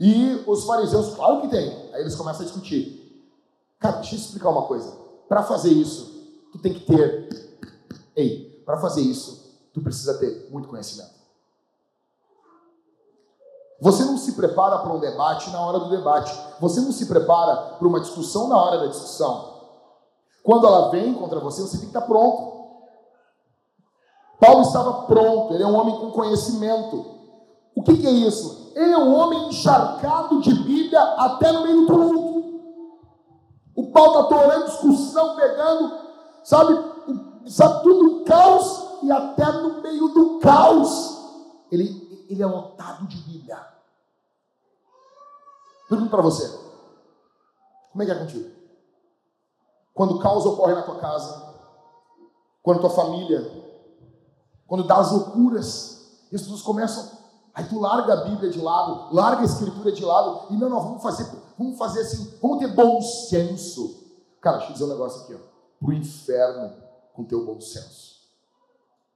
E 0.01 0.43
os 0.45 0.65
fariseus, 0.65 1.15
claro 1.15 1.41
que 1.41 1.47
tem. 1.47 1.69
Aí 1.93 2.01
eles 2.01 2.17
começam 2.17 2.43
a 2.43 2.45
discutir. 2.45 3.25
Cara, 3.79 3.99
deixa 3.99 4.17
eu 4.17 4.19
explicar 4.19 4.49
uma 4.49 4.63
coisa. 4.63 4.91
Para 5.29 5.45
fazer 5.45 5.71
isso, 5.71 6.33
tu 6.51 6.59
tem 6.59 6.75
que 6.75 6.81
ter. 6.81 7.61
Ei, 8.17 8.61
para 8.67 8.77
fazer 8.79 9.03
isso, 9.03 9.57
tu 9.73 9.81
precisa 9.81 10.19
ter 10.19 10.49
muito 10.51 10.67
conhecimento. 10.67 11.15
Você 13.81 14.05
não 14.05 14.19
se 14.19 14.33
prepara 14.33 14.81
para 14.81 14.93
um 14.93 14.99
debate 14.99 15.49
na 15.51 15.65
hora 15.65 15.79
do 15.79 15.91
debate. 15.91 16.37
Você 16.59 16.81
não 16.81 16.91
se 16.91 17.07
prepara 17.07 17.77
para 17.79 17.87
uma 17.87 18.01
discussão 18.01 18.49
na 18.49 18.61
hora 18.61 18.81
da 18.81 18.87
discussão. 18.89 19.52
Quando 20.43 20.67
ela 20.67 20.91
vem 20.91 21.15
contra 21.15 21.41
você, 21.41 21.63
você 21.63 21.79
tem 21.79 21.91
que 21.91 21.97
estar 21.97 22.03
pronto. 22.03 22.53
Paulo 24.41 24.63
estava 24.63 25.03
pronto, 25.05 25.55
ele 25.55 25.63
é 25.63 25.67
um 25.67 25.77
homem 25.77 25.97
com 25.97 26.11
conhecimento. 26.11 27.13
O 27.77 27.83
que, 27.83 27.97
que 27.97 28.07
é 28.07 28.11
isso? 28.11 28.73
Ele 28.75 28.93
é 28.93 28.99
um 28.99 29.15
homem 29.15 29.49
encharcado 29.49 30.41
de 30.41 30.53
Bíblia 30.53 31.01
até 31.01 31.53
no 31.53 31.63
meio 31.63 31.83
do 31.83 31.87
tumulto. 31.87 32.43
O 33.77 33.93
Paulo 33.93 34.21
está 34.21 34.25
torando 34.25 34.67
discussão, 34.67 35.37
pegando, 35.37 35.99
sabe, 36.43 36.77
sabe 37.47 37.83
tudo 37.85 38.25
caos 38.25 38.99
e 39.03 39.11
até 39.11 39.51
no 39.53 39.81
meio 39.81 40.09
do 40.09 40.39
caos 40.41 41.19
ele, 41.71 42.27
ele 42.29 42.43
é 42.43 42.47
lotado 42.47 43.07
de 43.07 43.17
Bíblia. 43.19 43.65
Pergunto 45.89 46.11
para 46.11 46.23
você, 46.23 46.49
como 47.93 48.03
é 48.03 48.07
que 48.07 48.13
é 48.13 48.19
contigo? 48.19 48.62
Quando 49.95 50.19
caos 50.19 50.47
ocorre 50.47 50.75
na 50.75 50.83
tua 50.83 50.99
casa, 50.99 51.55
quando 52.63 52.81
tua 52.81 52.91
família, 52.91 53.41
quando 54.67 54.85
dá 54.85 54.97
as 54.97 55.13
loucuras, 55.13 56.27
as 56.33 56.41
pessoas 56.43 56.63
começam, 56.63 57.11
aí 57.53 57.65
tu 57.69 57.79
larga 57.79 58.13
a 58.15 58.25
Bíblia 58.25 58.51
de 58.51 58.61
lado, 58.61 59.15
larga 59.15 59.43
a 59.43 59.45
Escritura 59.45 59.93
de 59.93 60.05
lado, 60.05 60.47
e 60.51 60.57
não, 60.57 60.69
não, 60.69 60.81
vamos 60.81 61.03
fazer, 61.03 61.27
vamos 61.59 61.77
fazer 61.77 62.01
assim, 62.01 62.39
vamos 62.41 62.59
ter 62.59 62.69
bom 62.69 63.01
senso. 63.03 64.03
Cara, 64.41 64.59
deixa 64.59 64.71
eu 64.71 64.73
dizer 64.75 64.85
um 64.85 64.89
negócio 64.89 65.23
aqui, 65.23 65.35
ó. 65.35 65.53
Pro 65.79 65.93
inferno 65.93 66.73
com 67.13 67.25
teu 67.25 67.45
bom 67.45 67.61
senso. 67.61 68.13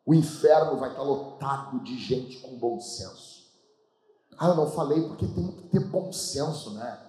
O 0.05 0.15
inferno 0.15 0.77
vai 0.77 0.91
estar 0.91 1.03
lotado 1.03 1.81
de 1.81 1.99
gente 1.99 2.39
com 2.39 2.59
bom 2.59 2.79
senso. 2.79 3.47
Ah, 4.39 4.49
eu 4.49 4.55
não 4.55 4.71
falei 4.71 5.03
porque 5.09 5.27
tem 5.27 5.51
que 5.51 5.69
ter 5.69 5.81
bom 5.81 6.13
senso, 6.13 6.75
né? 6.75 7.01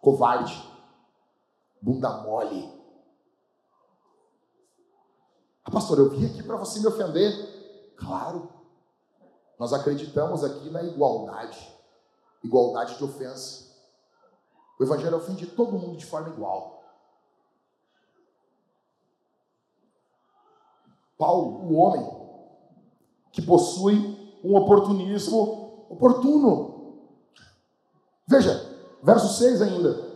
Covarde. 0.00 0.62
Bunda 1.82 2.22
mole. 2.22 2.77
Ah, 5.68 5.70
pastor, 5.70 5.98
eu 5.98 6.08
vim 6.08 6.24
aqui 6.24 6.42
para 6.42 6.56
você 6.56 6.80
me 6.80 6.86
ofender. 6.86 7.94
Claro. 7.94 8.48
Nós 9.58 9.74
acreditamos 9.74 10.42
aqui 10.42 10.70
na 10.70 10.82
igualdade. 10.82 11.58
Igualdade 12.42 12.96
de 12.96 13.04
ofensa. 13.04 13.68
O 14.80 14.82
Evangelho 14.82 15.18
ofende 15.18 15.46
todo 15.46 15.78
mundo 15.78 15.98
de 15.98 16.06
forma 16.06 16.30
igual. 16.30 16.82
Paulo, 21.18 21.70
o 21.70 21.74
homem 21.74 22.18
que 23.30 23.42
possui 23.42 24.40
um 24.42 24.56
oportunismo 24.56 25.84
oportuno. 25.90 27.10
Veja, 28.26 28.54
verso 29.02 29.36
6 29.36 29.60
ainda. 29.60 30.08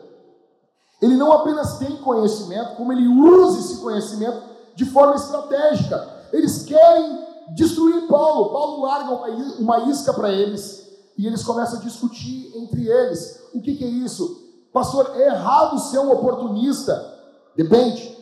Ele 1.03 1.17
não 1.17 1.31
apenas 1.31 1.77
tem 1.77 2.01
conhecimento, 2.01 2.75
como 2.77 2.91
ele 2.91 3.07
usa 3.07 3.59
esse 3.59 3.83
conhecimento 3.83 4.52
de 4.75 4.85
forma 4.85 5.15
estratégica. 5.15 6.09
Eles 6.33 6.65
querem 6.65 7.27
destruir 7.55 8.07
Paulo. 8.09 8.51
Paulo 8.51 8.83
larga 8.83 9.13
uma 9.59 9.91
isca 9.91 10.13
para 10.13 10.31
eles 10.31 10.83
e 11.17 11.27
eles 11.27 11.45
começam 11.45 11.79
a 11.79 11.83
discutir 11.83 12.53
entre 12.57 12.89
eles. 12.89 13.43
O 13.55 13.61
que, 13.61 13.75
que 13.75 13.85
é 13.85 13.89
isso? 13.89 14.41
Pastor, 14.73 15.13
é 15.15 15.27
errado 15.27 15.79
ser 15.79 15.99
um 15.99 16.11
oportunista? 16.11 17.11
Depende. 17.55 18.17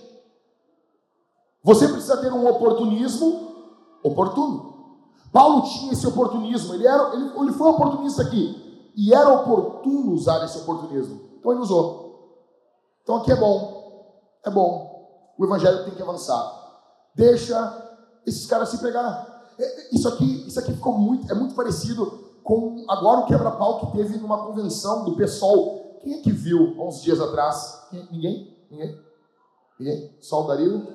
Você 1.62 1.86
precisa 1.86 2.16
ter 2.16 2.32
um 2.32 2.48
oportunismo 2.48 3.50
oportuno. 4.02 4.70
Paulo 5.32 5.62
tinha 5.62 5.92
esse 5.92 6.06
oportunismo, 6.06 6.74
ele, 6.74 6.86
era, 6.86 7.14
ele, 7.14 7.30
ele 7.38 7.52
foi 7.52 7.70
oportunista 7.70 8.22
aqui, 8.22 8.90
e 8.96 9.14
era 9.14 9.32
oportuno 9.32 10.12
usar 10.12 10.44
esse 10.44 10.58
oportunismo. 10.58 11.20
Então 11.38 11.52
ele 11.52 11.60
usou. 11.60 12.10
Então 13.02 13.16
aqui 13.16 13.30
é 13.30 13.36
bom, 13.36 14.18
é 14.44 14.50
bom. 14.50 14.89
O 15.40 15.44
evangelho 15.46 15.84
tem 15.84 15.94
que 15.94 16.02
avançar. 16.02 16.82
Deixa 17.14 17.56
esses 18.26 18.44
caras 18.44 18.68
se 18.68 18.76
pegar. 18.76 19.48
É, 19.58 19.64
é, 19.64 19.88
isso 19.90 20.06
aqui, 20.06 20.46
isso 20.46 20.60
aqui 20.60 20.74
ficou 20.74 20.98
muito, 20.98 21.32
é 21.32 21.34
muito 21.34 21.54
parecido 21.54 22.04
com 22.44 22.84
agora 22.86 23.20
o 23.20 23.26
quebra-pau 23.26 23.80
que 23.80 23.96
teve 23.96 24.18
numa 24.18 24.44
convenção 24.44 25.02
do 25.06 25.16
PSOL. 25.16 25.98
Quem 26.02 26.12
é 26.12 26.18
que 26.20 26.30
viu 26.30 26.76
há 26.78 26.86
uns 26.86 27.00
dias 27.00 27.18
atrás? 27.22 27.88
Ninguém? 27.90 28.54
Ninguém? 28.70 29.00
Ninguém? 29.78 30.14
Só 30.20 30.44
o 30.44 30.46
Dario? 30.46 30.86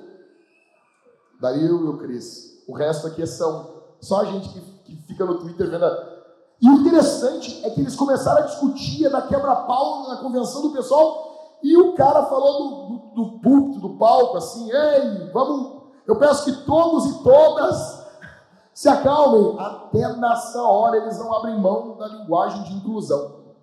Dario 1.40 1.84
e 1.84 1.88
o 1.88 1.98
Cris. 1.98 2.62
O 2.68 2.72
resto 2.72 3.08
aqui 3.08 3.26
são 3.26 3.82
só 4.00 4.20
a 4.20 4.24
gente 4.26 4.48
que, 4.50 4.60
que 4.60 4.96
fica 5.08 5.24
no 5.24 5.40
Twitter 5.40 5.68
vendo. 5.68 5.86
A... 5.86 6.22
E 6.62 6.70
o 6.70 6.74
interessante 6.74 7.64
é 7.64 7.70
que 7.70 7.80
eles 7.80 7.96
começaram 7.96 8.44
a 8.44 8.46
discutir 8.46 9.10
na 9.10 9.22
quebra-pau 9.22 10.06
na 10.08 10.18
convenção 10.18 10.62
do 10.62 10.70
pessoal 10.70 11.25
e 11.62 11.76
o 11.76 11.94
cara 11.94 12.26
falou 12.26 12.88
do, 12.88 12.98
do, 12.98 13.14
do 13.14 13.38
púlpito, 13.40 13.80
do 13.80 13.96
palco, 13.96 14.36
assim, 14.36 14.70
ei, 14.70 15.30
vamos, 15.32 15.82
eu 16.06 16.18
peço 16.18 16.44
que 16.44 16.64
todos 16.64 17.06
e 17.06 17.22
todas 17.22 18.06
se 18.72 18.88
acalmem. 18.88 19.58
Até 19.58 20.16
nessa 20.16 20.62
hora 20.62 20.98
eles 20.98 21.18
não 21.18 21.32
abrem 21.32 21.58
mão 21.58 21.96
da 21.96 22.06
linguagem 22.08 22.62
de 22.64 22.74
inclusão. 22.74 23.54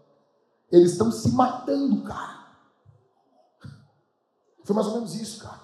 Eles 0.72 0.92
estão 0.92 1.12
se 1.12 1.32
matando, 1.34 2.04
cara. 2.04 2.48
Foi 4.66 4.76
mais 4.76 4.88
ou 4.88 4.96
menos 4.96 5.16
isso, 5.16 5.44
cara. 5.44 5.62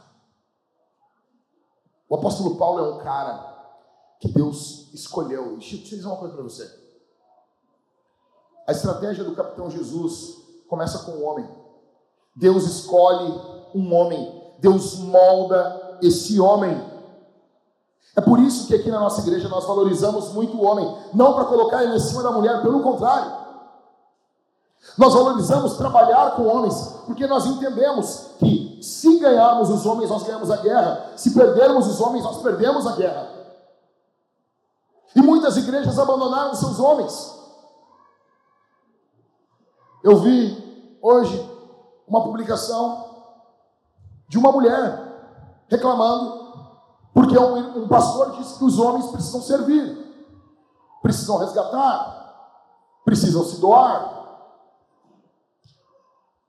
O 2.07 2.15
apóstolo 2.15 2.57
Paulo 2.57 2.79
é 2.79 2.93
um 2.93 2.97
cara 2.99 3.49
que 4.19 4.27
Deus 4.27 4.91
escolheu. 4.93 5.57
Deixa 5.57 5.75
eu 5.75 5.81
dizer 5.81 6.07
uma 6.07 6.17
coisa 6.17 6.33
para 6.33 6.43
você. 6.43 6.79
A 8.67 8.71
estratégia 8.71 9.23
do 9.23 9.35
capitão 9.35 9.69
Jesus 9.69 10.37
começa 10.67 10.99
com 10.99 11.11
o 11.11 11.23
homem. 11.23 11.58
Deus 12.39 12.63
escolhe 12.63 13.37
um 13.75 13.93
homem, 13.93 14.33
Deus 14.59 14.97
molda 14.97 15.97
esse 16.01 16.39
homem. 16.39 16.81
É 18.15 18.21
por 18.21 18.39
isso 18.39 18.65
que 18.65 18.75
aqui 18.75 18.89
na 18.89 19.01
nossa 19.01 19.19
igreja 19.19 19.49
nós 19.49 19.65
valorizamos 19.65 20.31
muito 20.31 20.55
o 20.55 20.63
homem, 20.63 20.97
não 21.13 21.33
para 21.33 21.43
colocar 21.43 21.83
ele 21.83 21.97
em 21.97 21.99
cima 21.99 22.23
da 22.23 22.31
mulher, 22.31 22.61
pelo 22.61 22.81
contrário. 22.81 23.29
Nós 24.97 25.13
valorizamos 25.13 25.75
trabalhar 25.75 26.31
com 26.37 26.47
homens, 26.47 27.01
porque 27.05 27.27
nós 27.27 27.45
entendemos 27.45 28.29
que 28.39 28.79
se 28.81 29.19
ganharmos 29.19 29.69
os 29.69 29.85
homens, 29.85 30.09
nós 30.09 30.23
ganhamos 30.23 30.49
a 30.49 30.57
guerra, 30.57 31.11
se 31.17 31.31
perdermos 31.31 31.87
os 31.87 31.99
homens, 31.99 32.23
nós 32.23 32.41
perdemos 32.41 32.87
a 32.87 32.95
guerra. 32.95 33.27
E 35.13 35.21
muitas 35.21 35.57
igrejas 35.57 35.99
abandonaram 35.99 36.55
seus 36.55 36.79
homens. 36.79 37.37
Eu 40.01 40.15
vi 40.19 40.97
hoje 41.01 41.48
uma 42.09 42.23
publicação 42.23 43.05
de 44.27 44.37
uma 44.37 44.51
mulher 44.51 45.07
reclamando 45.67 46.39
porque 47.13 47.37
um, 47.37 47.83
um 47.83 47.87
pastor 47.87 48.37
disse 48.37 48.57
que 48.57 48.63
os 48.63 48.79
homens 48.79 49.07
precisam 49.07 49.41
servir, 49.41 49.97
precisam 51.01 51.37
resgatar, 51.37 52.19
precisam 53.03 53.43
se 53.43 53.59
doar. 53.59 54.17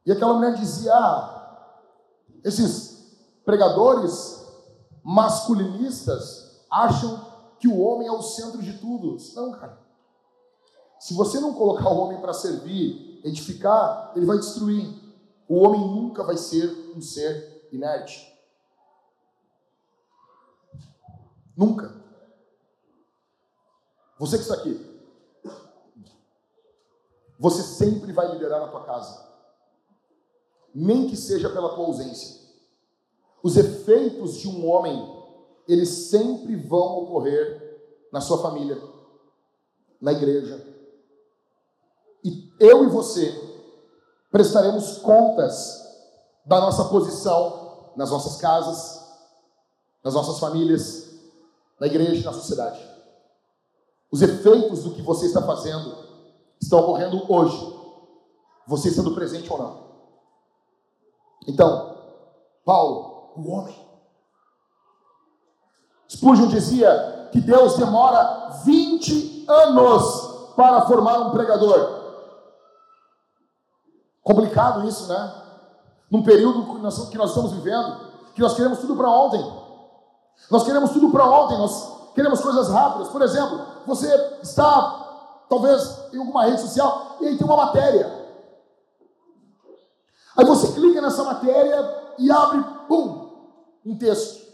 E 0.06 0.12
aquela 0.12 0.34
mulher 0.34 0.54
dizia: 0.54 0.94
ah, 0.94 1.72
esses 2.44 3.18
pregadores 3.44 4.46
masculinistas 5.02 6.64
acham 6.70 7.26
que 7.58 7.66
o 7.66 7.80
homem 7.80 8.06
é 8.06 8.12
o 8.12 8.22
centro 8.22 8.62
de 8.62 8.78
tudo. 8.78 9.16
Não, 9.34 9.52
cara. 9.52 9.78
Se 10.98 11.14
você 11.14 11.40
não 11.40 11.54
colocar 11.54 11.88
o 11.88 11.98
homem 11.98 12.20
para 12.20 12.34
servir, 12.34 13.20
edificar, 13.24 14.12
ele 14.14 14.26
vai 14.26 14.38
destruir. 14.38 14.99
O 15.50 15.64
homem 15.64 15.80
nunca 15.80 16.22
vai 16.22 16.36
ser 16.36 16.70
um 16.94 17.02
ser 17.02 17.66
inerte. 17.72 18.24
Nunca. 21.56 21.92
Você 24.16 24.36
que 24.36 24.44
está 24.44 24.54
aqui, 24.54 24.80
você 27.36 27.64
sempre 27.64 28.12
vai 28.12 28.30
liderar 28.30 28.60
na 28.60 28.68
tua 28.68 28.84
casa. 28.84 29.28
Nem 30.72 31.08
que 31.08 31.16
seja 31.16 31.50
pela 31.50 31.74
tua 31.74 31.84
ausência. 31.84 32.48
Os 33.42 33.56
efeitos 33.56 34.36
de 34.36 34.46
um 34.46 34.70
homem, 34.70 35.04
eles 35.66 35.88
sempre 35.88 36.54
vão 36.54 36.98
ocorrer 37.02 38.08
na 38.12 38.20
sua 38.20 38.40
família, 38.40 38.80
na 40.00 40.12
igreja. 40.12 40.64
E 42.22 42.52
eu 42.60 42.84
e 42.84 42.86
você 42.86 43.49
prestaremos 44.30 44.98
contas 44.98 45.80
da 46.44 46.60
nossa 46.60 46.84
posição 46.84 47.90
nas 47.96 48.10
nossas 48.10 48.36
casas, 48.36 49.00
nas 50.02 50.14
nossas 50.14 50.38
famílias, 50.38 51.10
na 51.78 51.86
igreja 51.86 52.24
na 52.24 52.32
sociedade. 52.32 52.80
Os 54.10 54.22
efeitos 54.22 54.82
do 54.82 54.92
que 54.92 55.02
você 55.02 55.26
está 55.26 55.42
fazendo 55.42 55.96
estão 56.60 56.80
ocorrendo 56.80 57.24
hoje, 57.32 57.76
você 58.66 58.88
estando 58.88 59.14
presente 59.14 59.50
ou 59.52 59.58
não. 59.58 59.90
Então, 61.46 61.96
Paulo, 62.64 63.32
o 63.36 63.50
homem. 63.50 63.76
Spurgeon 66.08 66.48
dizia 66.48 67.28
que 67.32 67.40
Deus 67.40 67.76
demora 67.76 68.60
20 68.64 69.46
anos 69.48 70.54
para 70.56 70.86
formar 70.86 71.20
um 71.20 71.30
pregador. 71.30 71.99
Complicado 74.30 74.86
isso, 74.86 75.08
né? 75.08 75.34
Num 76.08 76.22
período 76.22 76.74
que 76.74 77.16
nós, 77.18 77.30
estamos 77.30 77.50
vivendo, 77.50 78.12
que 78.32 78.40
nós 78.40 78.54
queremos 78.54 78.78
tudo 78.78 78.94
para 78.94 79.10
ontem. 79.10 79.44
Nós 80.48 80.62
queremos 80.62 80.90
tudo 80.90 81.10
para 81.10 81.28
ontem, 81.28 81.58
nós 81.58 82.12
queremos 82.14 82.40
coisas 82.40 82.68
rápidas. 82.68 83.08
Por 83.08 83.22
exemplo, 83.22 83.60
você 83.84 84.06
está, 84.40 85.44
talvez, 85.48 86.12
em 86.12 86.18
alguma 86.18 86.44
rede 86.44 86.60
social 86.60 87.16
e 87.20 87.26
aí 87.26 87.36
tem 87.36 87.44
uma 87.44 87.56
matéria. 87.56 88.20
Aí 90.36 90.44
você 90.44 90.72
clica 90.74 91.00
nessa 91.00 91.24
matéria 91.24 92.12
e 92.16 92.30
abre, 92.30 92.64
pum, 92.86 93.30
um 93.84 93.98
texto. 93.98 94.46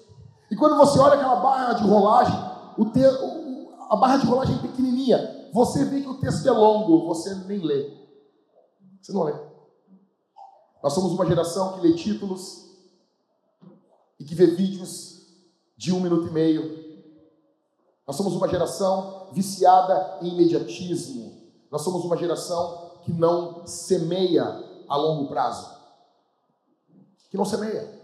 E 0.51 0.57
quando 0.57 0.79
você 0.79 0.99
olha 0.99 1.17
aquela 1.17 1.37
barra 1.37 1.75
de 1.75 1.85
rolagem, 1.85 2.35
o 2.79 2.87
te, 2.87 3.05
o, 3.05 3.75
a 3.91 3.97
barra 3.97 4.17
de 4.17 4.27
rolagem 4.27 4.57
é 4.57 4.59
pequenininha, 4.59 5.51
você 5.53 5.85
vê 5.85 6.01
que 6.01 6.09
o 6.09 6.19
texto 6.19 6.49
é 6.49 6.51
longo, 6.51 7.07
você 7.07 7.35
nem 7.47 7.59
lê. 7.59 7.91
Você 9.03 9.13
não 9.13 9.25
lê. 9.25 9.46
Nós 10.87 10.93
somos 10.93 11.11
uma 11.15 11.27
geração 11.27 11.73
que 11.73 11.81
lê 11.81 11.95
títulos 11.95 12.65
e 14.21 14.25
que 14.25 14.37
vê 14.37 14.47
vídeos 14.47 15.27
de 15.77 15.93
um 15.93 15.99
minuto 15.99 16.29
e 16.29 16.31
meio. 16.31 16.63
Nós 18.07 18.15
somos 18.15 18.37
uma 18.37 18.47
geração 18.47 19.27
viciada 19.33 20.19
em 20.23 20.29
imediatismo. 20.29 21.43
Nós 21.73 21.83
somos 21.83 22.05
uma 22.05 22.17
geração 22.17 23.01
que 23.03 23.13
não 23.13 23.67
semeia 23.67 24.45
a 24.89 24.97
longo 24.97 25.27
prazo. 25.27 25.69
Que 27.31 27.37
não 27.37 27.45
semeia. 27.45 28.01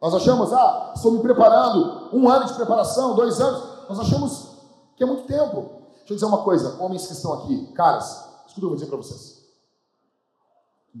Nós 0.00 0.14
achamos, 0.14 0.50
ah, 0.54 0.94
estou 0.96 1.12
me 1.12 1.20
preparando, 1.20 2.16
um 2.16 2.30
ano 2.30 2.46
de 2.46 2.54
preparação, 2.54 3.14
dois 3.14 3.42
anos. 3.42 3.86
Nós 3.90 4.00
achamos 4.00 4.56
que 4.96 5.02
é 5.02 5.06
muito 5.06 5.26
tempo. 5.26 5.68
Deixa 5.98 6.14
eu 6.14 6.16
dizer 6.16 6.24
uma 6.24 6.42
coisa, 6.42 6.82
homens 6.82 7.06
que 7.06 7.12
estão 7.12 7.34
aqui, 7.34 7.66
caras, 7.74 8.06
escuta 8.46 8.52
o 8.52 8.54
que 8.54 8.64
eu 8.64 8.68
vou 8.68 8.76
dizer 8.76 8.86
para 8.86 8.96
vocês. 8.96 9.37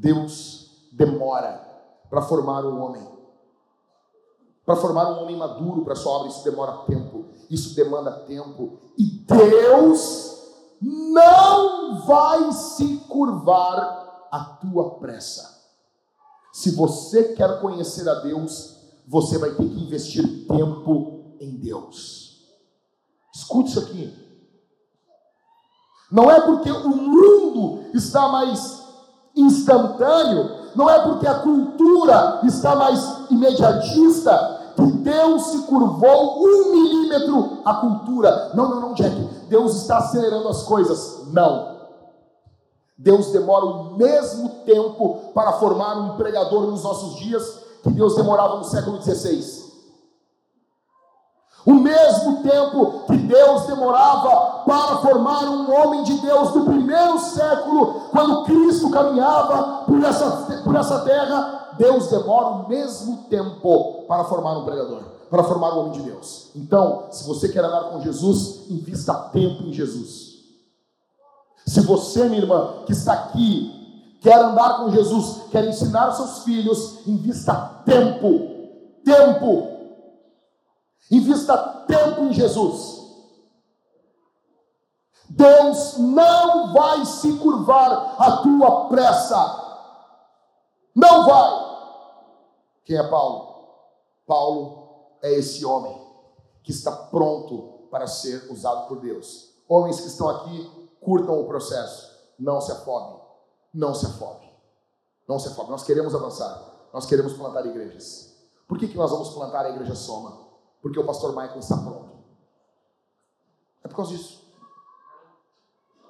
Deus 0.00 0.90
demora 0.92 1.60
para 2.08 2.22
formar 2.22 2.64
um 2.64 2.80
homem. 2.80 3.06
Para 4.64 4.76
formar 4.76 5.10
um 5.10 5.22
homem 5.22 5.36
maduro 5.36 5.84
para 5.84 5.96
sua 5.96 6.12
obra, 6.12 6.28
isso 6.28 6.44
demora 6.44 6.84
tempo. 6.86 7.24
Isso 7.50 7.74
demanda 7.74 8.12
tempo. 8.26 8.78
E 8.96 9.04
Deus 9.04 10.36
não 10.80 12.04
vai 12.06 12.52
se 12.52 12.98
curvar 13.08 14.28
à 14.30 14.44
tua 14.60 14.98
pressa. 14.98 15.58
Se 16.52 16.70
você 16.72 17.34
quer 17.34 17.60
conhecer 17.60 18.08
a 18.08 18.14
Deus, 18.14 18.76
você 19.06 19.38
vai 19.38 19.50
ter 19.50 19.68
que 19.68 19.82
investir 19.82 20.46
tempo 20.46 21.34
em 21.40 21.56
Deus. 21.56 22.46
Escute 23.34 23.70
isso 23.70 23.80
aqui. 23.80 24.14
Não 26.10 26.30
é 26.30 26.40
porque 26.40 26.70
o 26.70 26.88
mundo 26.88 27.84
está 27.94 28.28
mais 28.28 28.77
instantâneo, 29.40 30.50
não 30.74 30.88
é 30.88 30.98
porque 31.00 31.26
a 31.26 31.40
cultura 31.40 32.40
está 32.44 32.76
mais 32.76 33.30
imediatista, 33.30 34.58
que 34.76 34.92
Deus 34.92 35.46
se 35.46 35.58
curvou 35.62 36.44
um 36.44 36.72
milímetro 36.72 37.58
à 37.64 37.74
cultura. 37.74 38.52
Não, 38.54 38.68
não, 38.68 38.80
não, 38.80 38.94
Jack. 38.94 39.16
Deus 39.48 39.74
está 39.76 39.98
acelerando 39.98 40.48
as 40.48 40.62
coisas. 40.62 41.26
Não. 41.32 41.78
Deus 42.96 43.32
demora 43.32 43.64
o 43.64 43.96
mesmo 43.96 44.48
tempo 44.64 45.32
para 45.34 45.52
formar 45.54 45.96
um 45.96 46.16
pregador 46.16 46.66
nos 46.66 46.82
nossos 46.82 47.16
dias 47.16 47.60
que 47.82 47.90
Deus 47.90 48.16
demorava 48.16 48.56
no 48.56 48.64
século 48.64 49.00
XVI. 49.00 49.68
O 51.64 51.74
mesmo 51.74 52.42
tempo 52.42 53.04
que 53.06 53.16
Deus 53.16 53.66
demorava 53.66 54.57
para 54.68 54.98
formar 54.98 55.48
um 55.48 55.72
homem 55.74 56.02
de 56.02 56.18
Deus 56.18 56.54
no 56.54 56.66
primeiro 56.66 57.18
século, 57.18 58.02
quando 58.10 58.44
Cristo 58.44 58.90
caminhava 58.90 59.84
por 59.86 60.04
essa, 60.04 60.30
por 60.62 60.76
essa 60.76 60.98
terra, 60.98 61.70
Deus 61.78 62.08
demora 62.08 62.48
o 62.48 62.68
mesmo 62.68 63.24
tempo 63.30 64.04
para 64.06 64.24
formar 64.24 64.58
um 64.58 64.64
pregador, 64.66 65.04
para 65.30 65.42
formar 65.44 65.74
um 65.74 65.80
homem 65.80 65.92
de 65.92 66.02
Deus. 66.02 66.50
Então, 66.54 67.06
se 67.10 67.26
você 67.26 67.48
quer 67.48 67.64
andar 67.64 67.84
com 67.84 68.02
Jesus, 68.02 68.68
invista 68.68 69.14
tempo 69.32 69.62
em 69.62 69.72
Jesus. 69.72 70.34
Se 71.66 71.80
você, 71.80 72.28
minha 72.28 72.42
irmã, 72.42 72.82
que 72.84 72.92
está 72.92 73.14
aqui, 73.14 74.18
quer 74.20 74.38
andar 74.38 74.80
com 74.80 74.90
Jesus, 74.90 75.44
quer 75.50 75.66
ensinar 75.66 76.12
seus 76.12 76.44
filhos, 76.44 77.06
invista 77.06 77.54
tempo. 77.86 78.58
Tempo 79.02 79.78
Invista 81.10 81.56
tempo 81.86 82.24
em 82.24 82.32
Jesus. 82.34 82.97
Deus 85.30 85.98
não 85.98 86.72
vai 86.72 87.04
se 87.04 87.36
curvar 87.38 88.16
à 88.18 88.38
tua 88.38 88.88
pressa. 88.88 89.90
Não 90.94 91.26
vai. 91.26 91.68
Quem 92.84 92.96
é 92.96 93.08
Paulo? 93.08 93.56
Paulo 94.26 95.16
é 95.22 95.32
esse 95.32 95.64
homem 95.64 95.96
que 96.62 96.70
está 96.70 96.90
pronto 96.90 97.88
para 97.90 98.06
ser 98.06 98.50
usado 98.50 98.88
por 98.88 99.00
Deus. 99.00 99.54
Homens 99.68 100.00
que 100.00 100.06
estão 100.06 100.28
aqui, 100.28 100.90
curtam 101.00 101.40
o 101.40 101.46
processo. 101.46 102.08
Não 102.38 102.60
se 102.60 102.72
afobem. 102.72 103.20
Não 103.72 103.94
se 103.94 104.06
afobem. 104.06 104.50
Não 105.28 105.38
se 105.38 105.48
afobem. 105.48 105.70
Nós 105.70 105.82
queremos 105.82 106.14
avançar. 106.14 106.62
Nós 106.92 107.06
queremos 107.06 107.34
plantar 107.34 107.66
igrejas. 107.66 108.34
Por 108.66 108.78
que, 108.78 108.88
que 108.88 108.96
nós 108.96 109.10
vamos 109.10 109.30
plantar 109.30 109.66
a 109.66 109.70
igreja 109.70 109.94
Soma? 109.94 110.48
porque 110.80 110.98
o 110.98 111.04
pastor 111.04 111.30
Michael 111.30 111.58
está 111.58 111.76
pronto. 111.76 112.18
É 113.84 113.88
por 113.88 113.96
causa 113.96 114.16
disso. 114.16 114.37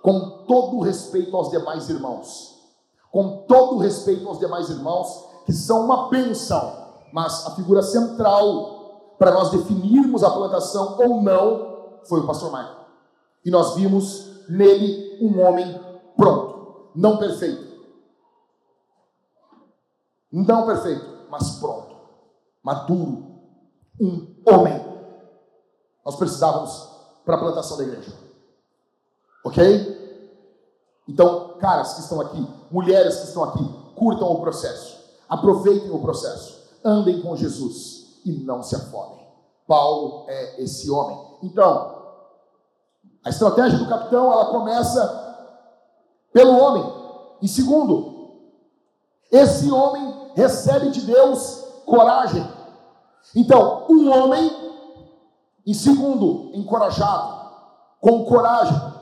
Com 0.08 0.46
todo 0.46 0.80
respeito 0.80 1.36
aos 1.36 1.50
demais 1.50 1.90
irmãos, 1.90 2.58
com 3.12 3.44
todo 3.46 3.76
respeito 3.76 4.26
aos 4.26 4.38
demais 4.38 4.70
irmãos, 4.70 5.26
que 5.44 5.52
são 5.52 5.84
uma 5.84 6.08
bênção, 6.08 6.94
mas 7.12 7.46
a 7.46 7.50
figura 7.50 7.82
central 7.82 9.16
para 9.18 9.32
nós 9.32 9.50
definirmos 9.50 10.24
a 10.24 10.30
plantação 10.30 10.96
ou 10.98 11.20
não 11.20 12.00
foi 12.08 12.20
o 12.20 12.26
pastor 12.26 12.50
Michael. 12.50 12.86
E 13.44 13.50
nós 13.50 13.74
vimos 13.74 14.48
nele 14.48 15.18
um 15.20 15.42
homem 15.42 15.78
pronto, 16.16 16.90
não 16.94 17.18
perfeito. 17.18 17.78
Não 20.32 20.64
perfeito, 20.64 21.04
mas 21.28 21.58
pronto, 21.60 21.94
maduro, 22.62 23.42
um 24.00 24.36
homem. 24.46 24.82
Nós 26.02 26.16
precisávamos 26.16 26.88
para 27.26 27.34
a 27.34 27.40
plantação 27.40 27.76
da 27.76 27.84
igreja. 27.84 28.16
Ok? 29.44 29.97
Então, 31.08 31.54
caras 31.58 31.94
que 31.94 32.00
estão 32.00 32.20
aqui, 32.20 32.46
mulheres 32.70 33.16
que 33.16 33.28
estão 33.28 33.44
aqui, 33.44 33.64
curtam 33.96 34.30
o 34.30 34.40
processo, 34.40 34.98
aproveitem 35.28 35.90
o 35.90 36.00
processo, 36.00 36.58
andem 36.84 37.22
com 37.22 37.34
Jesus 37.34 38.20
e 38.24 38.32
não 38.32 38.62
se 38.62 38.76
afodem. 38.76 39.26
Paulo 39.66 40.26
é 40.28 40.62
esse 40.62 40.90
homem. 40.90 41.18
Então, 41.42 41.98
a 43.24 43.30
estratégia 43.30 43.78
do 43.78 43.88
capitão 43.88 44.32
ela 44.32 44.46
começa 44.46 45.28
pelo 46.32 46.58
homem. 46.58 46.84
Em 47.42 47.46
segundo, 47.46 48.18
esse 49.30 49.70
homem 49.70 50.32
recebe 50.34 50.90
de 50.90 51.02
Deus 51.02 51.64
coragem. 51.84 52.46
Então, 53.34 53.86
um 53.88 54.10
homem, 54.10 54.50
em 55.66 55.74
segundo, 55.74 56.50
encorajado, 56.54 57.38
com 58.00 58.24
coragem. 58.24 58.97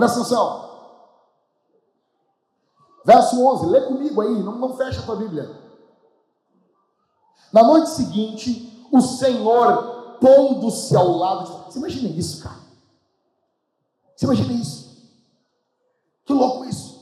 Presta 0.00 0.20
atenção. 0.20 0.70
Verso 3.04 3.44
11, 3.44 3.66
lê 3.66 3.82
comigo 3.82 4.18
aí, 4.22 4.42
não, 4.42 4.56
não 4.56 4.74
fecha 4.74 5.00
a 5.00 5.02
tua 5.02 5.16
Bíblia. 5.16 5.50
Na 7.52 7.62
noite 7.62 7.90
seguinte, 7.90 8.88
o 8.90 9.02
Senhor 9.02 10.16
pondo-se 10.18 10.96
ao 10.96 11.10
lado 11.18 11.44
de. 11.44 11.50
Você 11.66 11.78
imagina 11.78 12.08
isso, 12.08 12.42
cara? 12.42 12.60
Você 14.16 14.24
imagina 14.24 14.54
isso? 14.54 14.88
Que 16.24 16.32
louco 16.32 16.64
isso! 16.64 16.98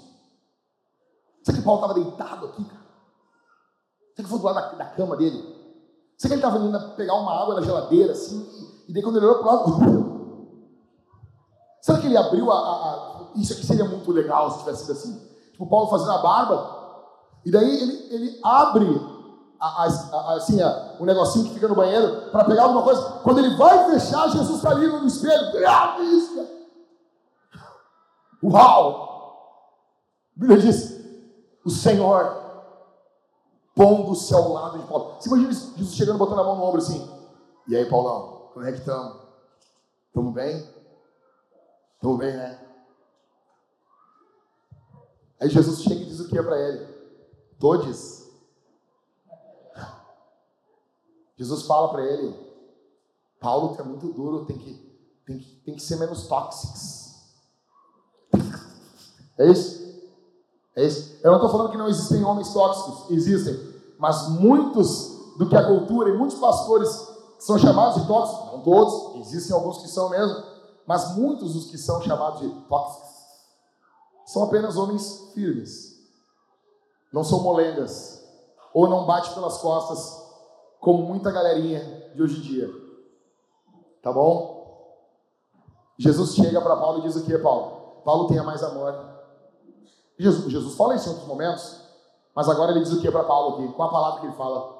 Será 1.45 1.57
que 1.57 1.63
Paulo 1.63 1.81
estava 1.81 2.01
deitado 2.01 2.47
aqui, 2.47 2.65
cara? 2.65 2.87
Será 4.17 4.25
que 4.25 4.31
foi 4.31 4.39
do 4.41 4.45
lado 4.45 4.55
da, 4.55 4.85
da 4.85 4.87
cama 4.87 5.17
dele? 5.17 5.39
Será 6.17 6.35
que 6.35 6.41
ele 6.41 6.47
estava 6.47 6.59
indo 6.59 6.97
pegar 6.97 7.15
uma 7.15 7.41
água 7.41 7.55
na 7.55 7.63
geladeira, 7.63 8.13
assim, 8.13 8.41
e, 8.89 8.91
e 8.91 8.93
daí 8.93 9.05
quando 9.05 9.19
ele 9.19 9.27
olhou 9.27 9.39
para 9.39 9.53
o 9.53 9.57
lado. 9.57 10.09
Será 11.89 12.01
que 12.01 12.07
ele 12.07 12.19
abriu 12.19 12.53
a, 12.53 12.55
a, 12.55 12.61
a, 12.61 13.27
Isso 13.37 13.55
aqui 13.55 13.65
seria 13.65 13.87
muito 13.87 14.13
legal 14.13 14.51
se 14.51 14.59
tivesse 14.59 14.83
sido 14.83 14.93
assim. 14.93 15.27
Tipo, 15.53 15.67
Paulo 15.67 15.89
fazendo 15.89 16.11
a 16.11 16.19
barba, 16.19 16.77
e 17.47 17.51
daí 17.51 17.81
ele, 17.81 18.15
ele 18.15 18.41
abre 18.45 19.01
a, 19.59 19.85
assim, 20.35 20.59
o 21.01 21.07
negocinho 21.07 21.47
que 21.47 21.55
fica 21.55 21.67
no 21.67 21.75
banheiro 21.75 22.31
para 22.31 22.45
pegar 22.45 22.65
alguma 22.65 22.83
coisa. 22.83 23.01
Quando 23.23 23.39
ele 23.39 23.57
vai 23.57 23.91
fechar, 23.91 24.29
Jesus 24.29 24.59
está 24.59 24.73
ali 24.73 24.87
no 24.87 25.07
espelho. 25.07 25.67
Ah, 25.67 25.97
isso, 26.01 26.35
cara. 26.35 26.49
Uau! 28.45 29.09
A 30.37 30.41
Bíblia 30.41 30.61
diz: 30.61 31.01
o 31.65 31.71
Senhor 31.71 32.37
pondo-se 33.75 34.35
ao 34.35 34.53
lado 34.53 34.79
de 34.79 34.85
Paulo. 34.87 35.15
Você 35.19 35.31
imagina 35.31 35.53
Jesus 35.53 35.95
chegando, 35.95 36.19
botando 36.19 36.41
a 36.41 36.45
mão 36.45 36.57
no 36.57 36.65
ombro 36.65 36.83
assim. 36.83 37.11
E 37.67 37.75
aí, 37.75 37.87
Paulão, 37.87 38.51
como 38.53 38.67
é 38.67 38.73
que 38.73 38.79
estamos? 38.79 39.17
Estamos 40.11 40.35
bem? 40.35 40.78
Estamos 41.99 42.19
bem, 42.19 42.33
né? 42.33 42.65
Aí 45.41 45.51
Jesus 45.51 45.83
chega 45.83 46.01
e 46.01 46.05
diz 46.05 46.21
o 46.21 46.29
que 46.29 46.39
é 46.39 46.43
para 46.43 46.57
ele? 46.57 46.87
Todes. 47.59 48.31
Jesus 51.37 51.63
fala 51.63 51.89
para 51.89 52.05
ele, 52.05 52.37
Paulo, 53.41 53.75
tu 53.75 53.83
é 53.83 53.85
muito 53.85 54.13
duro, 54.13 54.47
tem 54.47 54.59
que, 54.59 54.75
tem 55.27 55.39
que, 55.39 55.57
tem 55.57 55.75
que 55.75 55.83
ser 55.83 55.97
menos 55.97 56.29
tóxicos. 56.29 57.17
É 59.37 59.51
isso? 59.51 59.89
É 60.77 60.85
isso? 60.85 61.19
Eu 61.23 61.33
não 61.33 61.39
estou 61.39 61.51
falando 61.51 61.71
que 61.71 61.77
não 61.77 61.89
existem 61.89 62.25
homens 62.25 62.53
tóxicos, 62.53 63.11
existem, 63.11 63.59
mas 63.99 64.29
muitos 64.29 65.35
do 65.37 65.49
que 65.49 65.57
a 65.57 65.67
cultura 65.67 66.11
e 66.11 66.17
muitos 66.17 66.39
pastores 66.39 67.09
são 67.41 67.59
chamados 67.59 68.01
de 68.01 68.07
tóxicos, 68.07 68.53
não 68.53 68.63
todos, 68.63 69.27
existem 69.27 69.55
alguns 69.55 69.79
que 69.79 69.89
são 69.89 70.11
mesmo, 70.11 70.58
mas 70.89 71.15
muitos 71.15 71.53
dos 71.53 71.71
que 71.71 71.77
são 71.77 72.01
chamados 72.01 72.41
de 72.41 72.49
tóxicos 72.63 73.09
são 74.25 74.45
apenas 74.45 74.75
homens 74.79 75.31
firmes, 75.35 76.03
não 77.13 77.23
são 77.23 77.43
molengas, 77.43 78.27
ou 78.73 78.89
não 78.89 79.05
bate 79.05 79.35
pelas 79.35 79.59
costas, 79.59 80.27
como 80.81 81.03
muita 81.03 81.31
galerinha 81.31 82.11
de 82.15 82.23
hoje 82.23 82.39
em 82.39 82.41
dia. 82.41 82.71
Tá 84.03 84.11
bom? 84.11 84.97
Jesus 85.99 86.35
chega 86.35 86.59
para 86.59 86.77
Paulo 86.77 87.01
e 87.01 87.03
diz 87.03 87.17
o 87.17 87.25
que, 87.27 87.37
Paulo? 87.37 88.01
Paulo 88.03 88.27
tenha 88.27 88.43
mais 88.43 88.63
amor. 88.63 88.95
Jesus, 90.19 90.51
Jesus 90.51 90.75
fala 90.75 90.95
isso 90.95 91.09
em 91.09 91.11
outros 91.11 91.29
momentos, 91.29 91.83
mas 92.35 92.49
agora 92.49 92.71
ele 92.71 92.81
diz 92.81 92.93
o 92.95 93.01
que 93.03 93.11
para 93.11 93.25
Paulo 93.25 93.57
aqui? 93.57 93.75
Qual 93.75 93.89
a 93.89 93.93
palavra 93.93 94.21
que 94.21 94.27
ele 94.27 94.37
fala? 94.37 94.75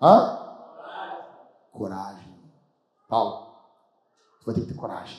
Hã? 0.00 0.38
Coragem. 1.70 2.34
Paulo, 3.08 3.45
você 3.45 3.45
vai 4.46 4.54
ter 4.54 4.60
que 4.60 4.68
ter 4.68 4.74
coragem. 4.74 5.18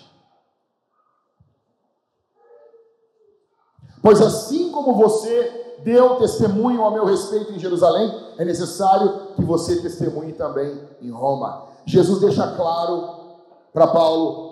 Pois 4.02 4.22
assim 4.22 4.72
como 4.72 4.96
você 4.96 5.76
deu 5.84 6.16
testemunho 6.16 6.82
ao 6.82 6.92
meu 6.92 7.06
respeito 7.06 7.52
em 7.52 7.60
Jerusalém, 7.60 8.10
é 8.38 8.46
necessário 8.46 9.34
que 9.36 9.44
você 9.44 9.82
testemunhe 9.82 10.32
também 10.32 10.82
em 11.02 11.12
Roma. 11.12 11.68
Jesus 11.86 12.22
deixa 12.22 12.56
claro 12.56 13.36
para 13.74 13.88
Paulo 13.88 14.48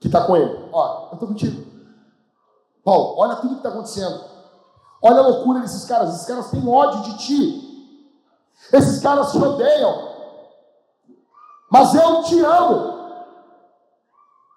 que 0.00 0.06
está 0.06 0.24
com 0.24 0.34
ele: 0.34 0.68
Ó, 0.72 1.08
eu 1.08 1.14
estou 1.14 1.28
contigo. 1.28 1.68
Paulo, 2.82 3.18
olha 3.18 3.36
tudo 3.36 3.50
que 3.50 3.56
está 3.56 3.68
acontecendo. 3.68 4.24
Olha 5.02 5.18
a 5.18 5.26
loucura 5.26 5.60
desses 5.60 5.84
caras. 5.84 6.14
Esses 6.14 6.26
caras 6.26 6.50
têm 6.50 6.66
ódio 6.66 7.02
de 7.02 7.18
ti. 7.18 7.68
Esses 8.72 9.00
caras 9.00 9.30
te 9.30 9.38
odeiam. 9.38 10.08
Mas 11.70 11.94
eu 11.94 12.22
te 12.22 12.40
amo. 12.40 12.97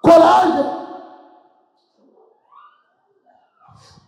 Coragem. 0.01 0.81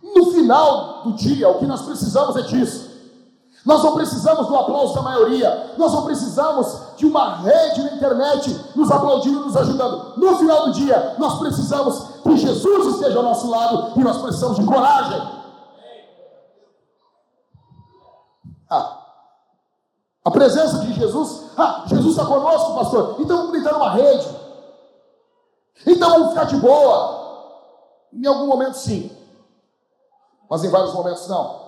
No 0.02 0.32
final 0.32 1.02
do 1.04 1.12
dia, 1.12 1.48
o 1.48 1.58
que 1.58 1.66
nós 1.66 1.82
precisamos 1.82 2.36
é 2.36 2.42
disso. 2.42 2.94
Nós 3.64 3.82
não 3.82 3.94
precisamos 3.94 4.46
do 4.46 4.56
aplauso 4.56 4.94
da 4.94 5.02
maioria. 5.02 5.74
Nós 5.78 5.92
não 5.92 6.04
precisamos 6.04 6.96
de 6.96 7.06
uma 7.06 7.36
rede 7.36 7.82
na 7.82 7.94
internet 7.94 8.60
nos 8.76 8.90
aplaudindo, 8.90 9.40
nos 9.40 9.56
ajudando. 9.56 10.18
No 10.18 10.36
final 10.36 10.66
do 10.66 10.72
dia, 10.72 11.16
nós 11.18 11.38
precisamos 11.38 12.20
que 12.22 12.36
Jesus 12.36 12.94
esteja 12.94 13.16
ao 13.16 13.24
nosso 13.24 13.48
lado 13.48 13.98
e 13.98 14.04
nós 14.04 14.18
precisamos 14.18 14.58
de 14.58 14.66
coragem. 14.66 15.34
Ah, 18.70 18.98
a 20.24 20.30
presença 20.30 20.78
de 20.80 20.92
Jesus. 20.92 21.44
Ah, 21.56 21.84
Jesus 21.86 22.16
está 22.16 22.26
conosco, 22.26 22.74
pastor. 22.74 23.16
Então 23.18 23.36
vamos 23.38 23.52
deitar 23.52 23.72
numa 23.72 23.90
rede. 23.90 24.43
Então 25.86 26.10
vamos 26.10 26.28
ficar 26.30 26.44
de 26.44 26.56
boa. 26.56 27.24
Em 28.12 28.26
algum 28.26 28.46
momento, 28.46 28.74
sim. 28.74 29.10
Mas 30.48 30.62
em 30.62 30.70
vários 30.70 30.94
momentos, 30.94 31.26
não. 31.28 31.64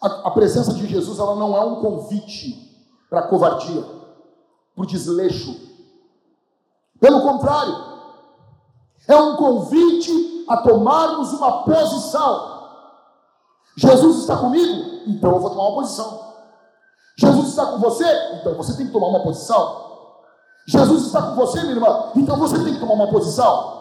A, 0.00 0.06
a 0.28 0.30
presença 0.30 0.74
de 0.74 0.86
Jesus 0.86 1.18
ela 1.18 1.36
não 1.36 1.56
é 1.56 1.60
um 1.64 1.80
convite 1.80 2.66
para 3.08 3.28
covardia, 3.28 3.84
para 4.74 4.86
desleixo. 4.86 5.54
Pelo 7.00 7.22
contrário, 7.22 7.74
é 9.06 9.16
um 9.16 9.36
convite 9.36 10.44
a 10.48 10.56
tomarmos 10.58 11.32
uma 11.32 11.62
posição. 11.64 12.56
Jesus 13.76 14.20
está 14.20 14.36
comigo, 14.36 15.02
então 15.06 15.32
eu 15.32 15.40
vou 15.40 15.50
tomar 15.50 15.68
uma 15.68 15.74
posição. 15.76 16.26
Jesus 17.16 17.48
está 17.48 17.66
com 17.66 17.78
você, 17.78 18.04
então 18.34 18.54
você 18.54 18.76
tem 18.76 18.86
que 18.86 18.92
tomar 18.92 19.08
uma 19.08 19.22
posição. 19.22 19.85
Jesus 20.66 21.06
está 21.06 21.22
com 21.22 21.36
você, 21.36 21.60
minha 21.60 21.74
irmã, 21.74 22.10
então 22.16 22.36
você 22.36 22.62
tem 22.62 22.74
que 22.74 22.80
tomar 22.80 22.94
uma 22.94 23.10
posição. 23.10 23.76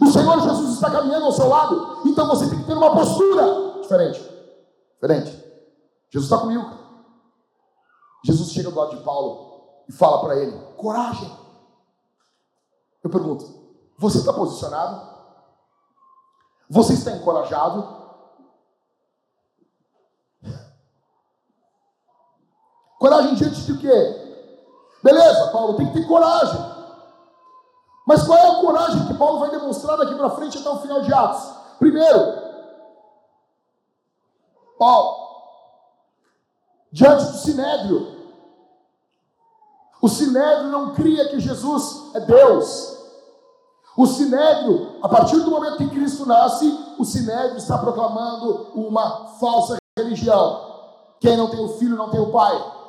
O 0.00 0.06
Senhor 0.06 0.40
Jesus 0.40 0.74
está 0.74 0.90
caminhando 0.90 1.26
ao 1.26 1.32
seu 1.32 1.46
lado, 1.46 2.00
então 2.06 2.26
você 2.26 2.48
tem 2.48 2.58
que 2.58 2.64
ter 2.64 2.72
uma 2.72 2.94
postura 2.94 3.80
diferente. 3.82 4.20
Diferente. 4.94 5.44
Jesus 6.10 6.30
está 6.30 6.38
comigo. 6.38 6.70
Jesus 8.24 8.50
chega 8.50 8.70
do 8.70 8.78
lado 8.78 8.96
de 8.96 9.02
Paulo 9.02 9.84
e 9.88 9.92
fala 9.92 10.20
para 10.20 10.36
ele: 10.36 10.56
coragem. 10.76 11.30
Eu 13.04 13.10
pergunto: 13.10 13.46
você 13.98 14.18
está 14.18 14.32
posicionado? 14.32 15.10
Você 16.70 16.94
está 16.94 17.12
encorajado? 17.12 18.00
Coragem 22.98 23.34
diante 23.34 23.62
de 23.62 23.78
quê? 23.78 24.29
Beleza, 25.02 25.48
Paulo, 25.48 25.74
tem 25.74 25.86
que 25.86 25.94
ter 25.94 26.06
coragem. 26.06 26.60
Mas 28.06 28.22
qual 28.24 28.38
é 28.38 28.50
a 28.50 28.60
coragem 28.60 29.06
que 29.06 29.14
Paulo 29.14 29.38
vai 29.38 29.50
demonstrar 29.50 29.96
daqui 29.96 30.14
para 30.14 30.30
frente 30.30 30.58
até 30.58 30.68
o 30.68 30.80
final 30.80 31.00
de 31.02 31.12
Atos? 31.12 31.50
Primeiro, 31.78 32.50
Paulo, 34.78 35.16
diante 36.90 37.24
do 37.24 37.38
sinédrio. 37.38 38.20
O 40.02 40.08
sinédrio 40.08 40.70
não 40.70 40.94
cria 40.94 41.28
que 41.28 41.38
Jesus 41.38 42.14
é 42.14 42.20
Deus. 42.20 42.98
O 43.96 44.06
sinédrio, 44.06 44.96
a 45.02 45.08
partir 45.08 45.38
do 45.40 45.50
momento 45.50 45.76
que 45.76 45.90
Cristo 45.90 46.24
nasce, 46.24 46.94
o 46.98 47.04
sinédrio 47.04 47.58
está 47.58 47.76
proclamando 47.76 48.68
uma 48.74 49.26
falsa 49.38 49.76
religião. 49.98 50.68
Quem 51.20 51.36
não 51.36 51.50
tem 51.50 51.62
o 51.62 51.68
filho 51.78 51.96
não 51.96 52.10
tem 52.10 52.20
o 52.20 52.32
pai. 52.32 52.79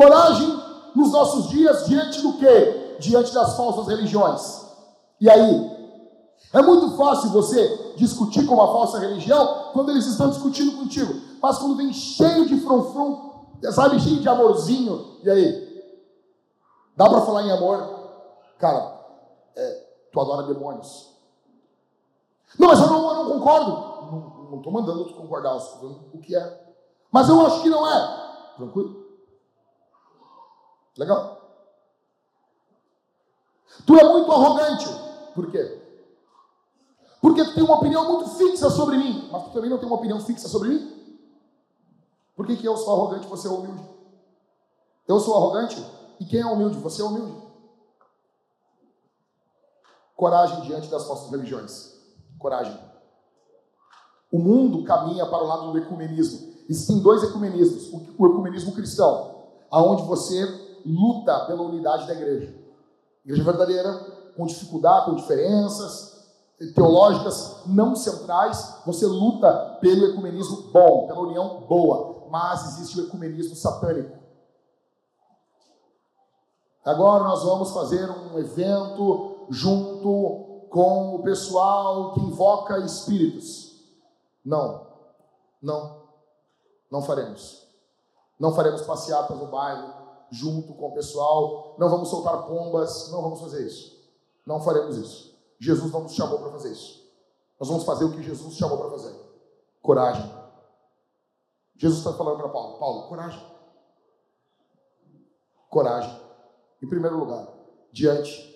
Coragem 0.00 0.58
nos 0.94 1.12
nossos 1.12 1.50
dias 1.50 1.84
diante 1.84 2.22
do 2.22 2.38
quê? 2.38 2.96
Diante 2.98 3.34
das 3.34 3.54
falsas 3.54 3.86
religiões. 3.86 4.66
E 5.20 5.28
aí? 5.28 5.78
É 6.54 6.62
muito 6.62 6.96
fácil 6.96 7.28
você 7.28 7.92
discutir 7.96 8.46
com 8.46 8.54
uma 8.54 8.68
falsa 8.68 8.98
religião 8.98 9.72
quando 9.74 9.90
eles 9.90 10.06
estão 10.06 10.30
discutindo 10.30 10.78
contigo. 10.78 11.12
Mas 11.42 11.58
quando 11.58 11.76
vem 11.76 11.92
cheio 11.92 12.46
de 12.46 12.58
fronfron, 12.60 13.44
sabe, 13.72 14.00
cheio 14.00 14.20
de 14.20 14.28
amorzinho, 14.28 15.18
e 15.22 15.28
aí? 15.28 15.84
Dá 16.96 17.06
para 17.06 17.20
falar 17.20 17.42
em 17.42 17.52
amor? 17.52 17.86
Cara, 18.58 19.04
é, 19.54 19.86
tu 20.10 20.18
adora 20.18 20.46
demônios. 20.46 21.10
Não, 22.58 22.68
mas 22.68 22.80
eu 22.80 22.86
não, 22.86 23.10
eu 23.10 23.24
não 23.24 23.38
concordo. 23.38 24.50
Não 24.50 24.56
estou 24.56 24.72
mandando 24.72 25.04
tu 25.04 25.12
concordar, 25.12 25.58
estou 25.58 25.78
falando 25.78 26.00
o 26.14 26.18
que 26.18 26.34
é. 26.34 26.72
Mas 27.12 27.28
eu 27.28 27.38
acho 27.44 27.60
que 27.60 27.68
não 27.68 27.86
é. 27.86 28.54
Tranquilo? 28.56 28.99
Legal? 30.96 31.40
Tu 33.86 33.96
é 33.96 34.12
muito 34.12 34.30
arrogante. 34.32 34.86
Por 35.34 35.50
quê? 35.50 35.80
Porque 37.20 37.44
tu 37.44 37.54
tem 37.54 37.62
uma 37.62 37.76
opinião 37.76 38.06
muito 38.12 38.30
fixa 38.30 38.70
sobre 38.70 38.96
mim, 38.96 39.28
mas 39.30 39.44
tu 39.44 39.50
também 39.50 39.70
não 39.70 39.78
tem 39.78 39.86
uma 39.86 39.96
opinião 39.96 40.20
fixa 40.20 40.48
sobre 40.48 40.70
mim? 40.70 41.00
Por 42.34 42.46
que, 42.46 42.56
que 42.56 42.66
eu 42.66 42.76
sou 42.76 42.94
arrogante 42.94 43.26
e 43.26 43.28
você 43.28 43.46
é 43.46 43.50
humilde? 43.50 43.84
Eu 45.06 45.20
sou 45.20 45.36
arrogante? 45.36 45.84
E 46.18 46.24
quem 46.24 46.40
é 46.40 46.46
humilde? 46.46 46.78
Você 46.78 47.02
é 47.02 47.04
humilde. 47.04 47.36
Coragem 50.16 50.62
diante 50.62 50.88
das 50.88 51.06
falsas 51.06 51.30
religiões. 51.30 51.94
Coragem. 52.38 52.78
O 54.32 54.38
mundo 54.38 54.84
caminha 54.84 55.26
para 55.26 55.42
o 55.42 55.46
lado 55.46 55.72
do 55.72 55.78
ecumenismo. 55.78 56.54
Existem 56.68 57.00
dois 57.00 57.22
ecumenismos. 57.22 57.92
O 58.18 58.26
ecumenismo 58.26 58.72
cristão, 58.72 59.48
aonde 59.70 60.02
você 60.04 60.69
luta 60.84 61.46
pela 61.46 61.62
unidade 61.62 62.06
da 62.06 62.14
igreja. 62.14 62.54
Igreja 63.24 63.44
verdadeira, 63.44 63.92
com 64.36 64.46
dificuldade, 64.46 65.06
com 65.06 65.16
diferenças 65.16 66.10
teológicas 66.74 67.62
não 67.66 67.96
centrais, 67.96 68.76
você 68.84 69.06
luta 69.06 69.78
pelo 69.80 70.06
ecumenismo 70.06 70.70
bom, 70.70 71.06
pela 71.06 71.20
união 71.20 71.60
boa. 71.62 72.28
Mas 72.28 72.78
existe 72.78 73.00
o 73.00 73.06
ecumenismo 73.06 73.56
satânico. 73.56 74.18
Agora 76.84 77.24
nós 77.24 77.42
vamos 77.42 77.72
fazer 77.72 78.08
um 78.10 78.38
evento 78.38 79.46
junto 79.48 80.66
com 80.70 81.16
o 81.16 81.22
pessoal 81.22 82.12
que 82.12 82.20
invoca 82.20 82.78
espíritos. 82.78 83.70
Não, 84.44 84.86
não, 85.60 86.02
não 86.90 87.02
faremos. 87.02 87.66
Não 88.38 88.54
faremos 88.54 88.82
passeatas 88.82 89.36
no 89.36 89.46
bairro 89.46 89.99
junto 90.30 90.74
com 90.74 90.88
o 90.88 90.94
pessoal. 90.94 91.76
Não 91.78 91.88
vamos 91.88 92.08
soltar 92.08 92.46
pombas. 92.46 93.10
Não 93.10 93.22
vamos 93.22 93.40
fazer 93.40 93.66
isso. 93.66 94.00
Não 94.46 94.60
faremos 94.60 94.96
isso. 94.96 95.38
Jesus 95.58 95.92
não 95.92 96.02
nos 96.02 96.14
chamou 96.14 96.38
para 96.38 96.52
fazer 96.52 96.72
isso. 96.72 97.00
Nós 97.58 97.68
vamos 97.68 97.84
fazer 97.84 98.04
o 98.04 98.12
que 98.12 98.22
Jesus 98.22 98.54
chamou 98.54 98.78
para 98.78 98.90
fazer. 98.90 99.14
Coragem. 99.82 100.40
Jesus 101.76 101.98
está 101.98 102.12
falando 102.14 102.38
para 102.38 102.48
Paulo: 102.48 102.78
Paulo, 102.78 103.08
coragem. 103.08 103.42
Coragem. 105.68 106.20
Em 106.82 106.88
primeiro 106.88 107.18
lugar, 107.18 107.46
diante 107.92 108.50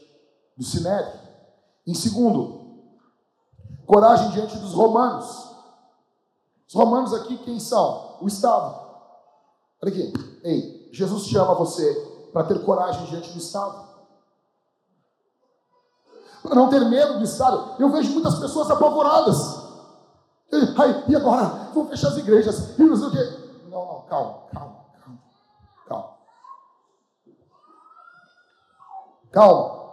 do 0.56 0.64
Sinédrio. 0.64 1.20
Em 1.86 1.94
segundo, 1.94 2.82
coragem 3.86 4.30
diante 4.30 4.56
dos 4.56 4.72
romanos. 4.72 5.26
Os 6.66 6.74
romanos 6.74 7.12
aqui 7.12 7.36
quem 7.38 7.60
são? 7.60 8.18
O 8.20 8.26
Estado. 8.26 8.82
Olha 9.82 9.92
aqui. 9.92 10.12
Ei, 10.42 10.73
Jesus 10.95 11.26
chama 11.26 11.55
você 11.55 11.92
para 12.32 12.45
ter 12.45 12.64
coragem 12.64 13.05
diante 13.07 13.32
do 13.32 13.38
Estado. 13.38 13.84
Para 16.40 16.55
não 16.55 16.68
ter 16.68 16.84
medo 16.88 17.18
do 17.18 17.24
Estado. 17.24 17.74
Eu 17.80 17.90
vejo 17.90 18.12
muitas 18.12 18.38
pessoas 18.38 18.70
apavoradas. 18.70 19.64
Ai, 20.78 21.05
e 21.09 21.16
agora? 21.16 21.47
Vou 21.74 21.86
fechar 21.88 22.09
as 22.09 22.18
igrejas. 22.18 22.78
E 22.78 22.82
não 22.84 22.97
sei 22.97 23.07
o 23.09 23.11
quê. 23.11 23.68
Não, 23.68 23.84
não, 23.84 24.03
calma, 24.03 24.42
calma, 24.53 24.84
calma. 25.03 25.20
Calma. 25.88 26.14
Calma. 29.32 29.84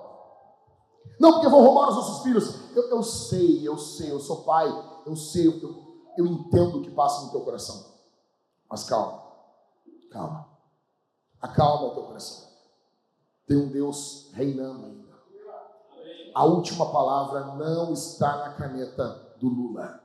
Não, 1.20 1.34
porque 1.34 1.50
vão 1.50 1.64
roubar 1.64 1.90
os 1.90 1.96
nossos 1.96 2.24
filhos. 2.24 2.76
Eu, 2.76 2.90
eu 2.90 3.02
sei, 3.02 3.68
eu 3.68 3.78
sei, 3.80 4.12
eu 4.12 4.20
sou 4.20 4.44
pai. 4.44 4.70
Eu 5.06 5.16
sei, 5.16 5.48
eu, 5.48 6.04
eu 6.16 6.28
entendo 6.28 6.78
o 6.78 6.82
que 6.84 6.92
passa 6.92 7.26
no 7.26 7.32
teu 7.32 7.42
coração. 7.42 7.92
Mas 8.70 8.84
calma. 8.84 9.20
Calma. 10.12 10.51
Acalma 11.42 11.88
o 11.88 11.92
teu 11.92 12.04
coração. 12.04 12.48
Tem 13.48 13.58
um 13.58 13.68
Deus 13.68 14.30
reinando 14.34 14.86
ainda. 14.86 15.02
A 16.34 16.46
última 16.46 16.86
palavra 16.92 17.56
não 17.56 17.92
está 17.92 18.38
na 18.38 18.50
caneta 18.54 19.20
do 19.40 19.50
Lula. 19.50 20.00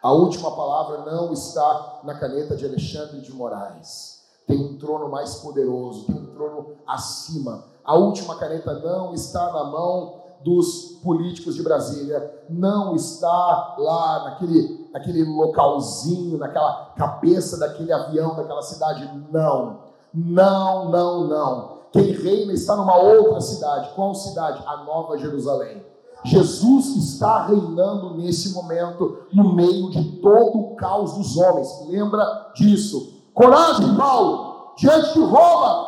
A 0.00 0.12
última 0.12 0.54
palavra 0.54 1.10
não 1.10 1.32
está 1.32 2.00
na 2.04 2.14
caneta 2.14 2.54
de 2.54 2.64
Alexandre 2.64 3.20
de 3.20 3.32
Moraes. 3.32 4.22
Tem 4.46 4.56
um 4.56 4.78
trono 4.78 5.08
mais 5.08 5.36
poderoso, 5.36 6.06
tem 6.06 6.14
um 6.14 6.26
trono 6.26 6.76
acima. 6.86 7.64
A 7.84 7.96
última 7.96 8.36
caneta 8.36 8.74
não 8.74 9.12
está 9.12 9.52
na 9.52 9.64
mão 9.64 10.22
dos 10.44 11.00
políticos 11.02 11.56
de 11.56 11.62
Brasília, 11.62 12.44
não 12.48 12.94
está 12.94 13.74
lá 13.76 14.24
naquele, 14.24 14.88
naquele 14.92 15.24
localzinho, 15.24 16.38
naquela 16.38 16.92
cabeça 16.96 17.58
daquele 17.58 17.92
avião, 17.92 18.36
daquela 18.36 18.62
cidade. 18.62 19.04
Não, 19.32 19.87
não, 20.26 20.90
não, 20.90 21.28
não. 21.28 21.78
Quem 21.92 22.12
reina 22.12 22.52
está 22.52 22.76
numa 22.76 22.96
outra 22.96 23.40
cidade. 23.40 23.90
Qual 23.94 24.14
cidade? 24.14 24.62
A 24.66 24.78
Nova 24.78 25.16
Jerusalém. 25.16 25.84
Jesus 26.24 26.96
está 26.96 27.46
reinando 27.46 28.14
nesse 28.14 28.52
momento, 28.52 29.22
no 29.32 29.54
meio 29.54 29.90
de 29.90 30.20
todo 30.20 30.58
o 30.58 30.76
caos 30.76 31.14
dos 31.14 31.36
homens. 31.36 31.68
Lembra 31.88 32.50
disso. 32.54 33.12
Coragem, 33.32 33.94
Paulo, 33.96 34.72
diante 34.76 35.12
de 35.12 35.20
Roma. 35.20 35.86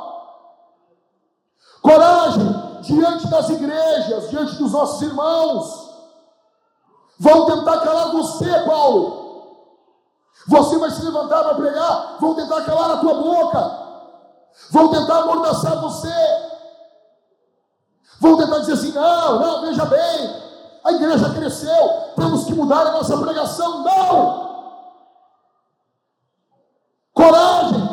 Coragem 1.82 2.70
diante 2.82 3.28
das 3.28 3.48
igrejas, 3.50 4.30
diante 4.30 4.56
dos 4.56 4.72
nossos 4.72 5.02
irmãos. 5.02 5.90
Vão 7.18 7.46
tentar 7.46 7.80
calar 7.80 8.12
você, 8.12 8.50
Paulo. 8.60 9.20
Você 10.46 10.78
vai 10.78 10.90
se 10.90 11.04
levantar 11.04 11.42
para 11.42 11.54
pregar, 11.54 12.16
vão 12.20 12.34
tentar 12.34 12.62
calar 12.62 12.92
a 12.92 12.96
tua 12.98 13.14
boca. 13.14 13.79
Vão 14.70 14.90
tentar 14.90 15.20
amordaçar 15.20 15.80
você. 15.80 16.08
Vão 18.20 18.36
tentar 18.36 18.58
dizer 18.60 18.74
assim: 18.74 18.92
não, 18.92 19.40
não, 19.40 19.60
veja 19.62 19.84
bem, 19.86 20.42
a 20.84 20.92
igreja 20.92 21.34
cresceu, 21.34 21.88
temos 22.16 22.44
que 22.44 22.54
mudar 22.54 22.86
a 22.86 22.92
nossa 22.92 23.16
pregação. 23.18 23.82
Não! 23.82 24.50
Coragem 27.12 27.88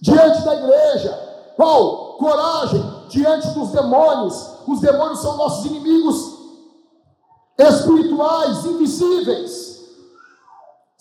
diante 0.00 0.42
da 0.42 0.54
igreja. 0.54 1.12
Qual? 1.56 2.16
Coragem 2.18 3.04
diante 3.08 3.48
dos 3.50 3.70
demônios. 3.70 4.50
Os 4.66 4.80
demônios 4.80 5.20
são 5.20 5.36
nossos 5.36 5.64
inimigos 5.66 6.38
espirituais, 7.58 8.64
invisíveis. 8.66 9.71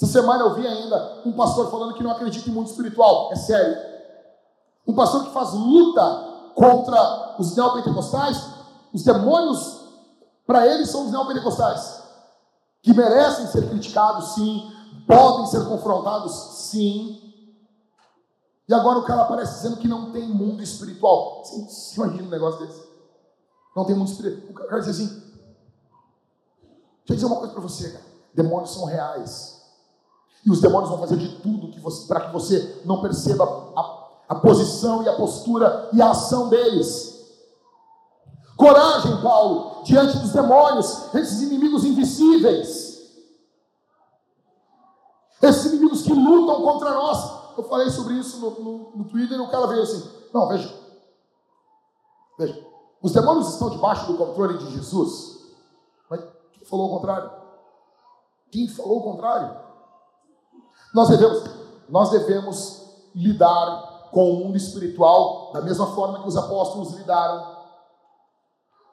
Essa 0.01 0.13
semana 0.13 0.43
eu 0.43 0.55
vi 0.55 0.65
ainda 0.65 1.21
um 1.23 1.31
pastor 1.33 1.69
falando 1.69 1.93
que 1.93 2.01
não 2.01 2.09
acredita 2.09 2.49
em 2.49 2.51
mundo 2.51 2.67
espiritual. 2.67 3.31
É 3.31 3.35
sério. 3.35 3.77
Um 4.87 4.95
pastor 4.95 5.25
que 5.25 5.31
faz 5.31 5.53
luta 5.53 6.51
contra 6.55 7.35
os 7.37 7.55
neopentecostais, 7.55 8.43
os 8.91 9.03
demônios, 9.03 9.79
para 10.47 10.65
eles, 10.65 10.89
são 10.89 11.05
os 11.05 11.11
neopentecostais, 11.11 12.01
que 12.81 12.95
merecem 12.95 13.45
ser 13.45 13.69
criticados, 13.69 14.33
sim, 14.33 14.71
podem 15.05 15.45
ser 15.45 15.67
confrontados, 15.67 16.33
sim. 16.69 17.21
E 18.67 18.73
agora 18.73 18.97
o 18.97 19.05
cara 19.05 19.21
aparece 19.21 19.57
dizendo 19.57 19.77
que 19.77 19.87
não 19.87 20.11
tem 20.11 20.27
mundo 20.27 20.63
espiritual. 20.63 21.43
Imagina 21.95 22.23
um 22.23 22.29
negócio 22.29 22.65
desse? 22.65 22.81
Não 23.75 23.85
tem 23.85 23.95
mundo 23.95 24.09
espiritual. 24.09 24.49
O 24.49 24.67
cara 24.67 24.81
diz 24.81 24.89
assim: 24.89 25.07
Deixa 25.07 25.31
eu 27.07 27.15
dizer 27.15 27.27
uma 27.27 27.37
coisa 27.37 27.53
para 27.53 27.61
você, 27.61 27.91
cara. 27.91 28.05
Demônios 28.33 28.73
são 28.73 28.85
reais. 28.85 29.50
E 30.45 30.51
os 30.51 30.59
demônios 30.59 30.89
vão 30.89 30.99
fazer 30.99 31.17
de 31.17 31.37
tudo 31.37 31.71
para 32.07 32.21
que 32.21 32.33
você 32.33 32.81
não 32.85 33.01
perceba 33.01 33.43
a 33.75 34.01
a 34.31 34.35
posição 34.35 35.03
e 35.03 35.09
a 35.09 35.17
postura 35.17 35.89
e 35.91 36.01
a 36.01 36.11
ação 36.11 36.47
deles. 36.47 37.19
Coragem, 38.55 39.21
Paulo, 39.21 39.83
diante 39.83 40.17
dos 40.19 40.31
demônios, 40.31 41.13
esses 41.13 41.41
inimigos 41.41 41.83
invisíveis, 41.83 43.11
esses 45.41 45.73
inimigos 45.73 46.03
que 46.03 46.13
lutam 46.13 46.61
contra 46.61 46.93
nós. 46.93 47.57
Eu 47.57 47.65
falei 47.65 47.89
sobre 47.89 48.13
isso 48.13 48.39
no, 48.39 48.51
no, 48.51 48.91
no 48.95 49.03
Twitter 49.09 49.37
e 49.37 49.41
o 49.41 49.51
cara 49.51 49.67
veio 49.67 49.83
assim: 49.83 50.09
Não, 50.33 50.47
veja, 50.47 50.73
veja, 52.39 52.65
os 53.01 53.11
demônios 53.11 53.49
estão 53.49 53.69
debaixo 53.69 54.09
do 54.09 54.17
controle 54.17 54.59
de 54.59 54.71
Jesus. 54.71 55.41
Mas 56.09 56.21
quem 56.53 56.63
falou 56.63 56.87
o 56.87 56.99
contrário? 56.99 57.29
Quem 58.49 58.69
falou 58.69 58.99
o 58.99 59.03
contrário? 59.03 59.70
Nós 60.93 61.09
devemos, 61.09 61.43
nós 61.89 62.09
devemos 62.09 62.81
lidar 63.15 64.09
com 64.11 64.31
o 64.31 64.35
mundo 64.35 64.57
espiritual, 64.57 65.51
da 65.53 65.61
mesma 65.61 65.87
forma 65.87 66.21
que 66.21 66.27
os 66.27 66.35
apóstolos 66.35 66.93
lidaram. 66.93 67.59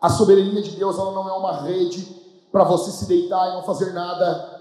A 0.01 0.09
soberania 0.09 0.63
de 0.63 0.77
Deus 0.77 0.97
ela 0.97 1.13
não 1.13 1.29
é 1.29 1.33
uma 1.33 1.61
rede 1.63 2.05
para 2.53 2.65
você 2.65 2.91
se 2.93 3.07
deitar 3.07 3.49
e 3.49 3.55
não 3.55 3.63
fazer 3.65 3.93
nada. 3.93 4.59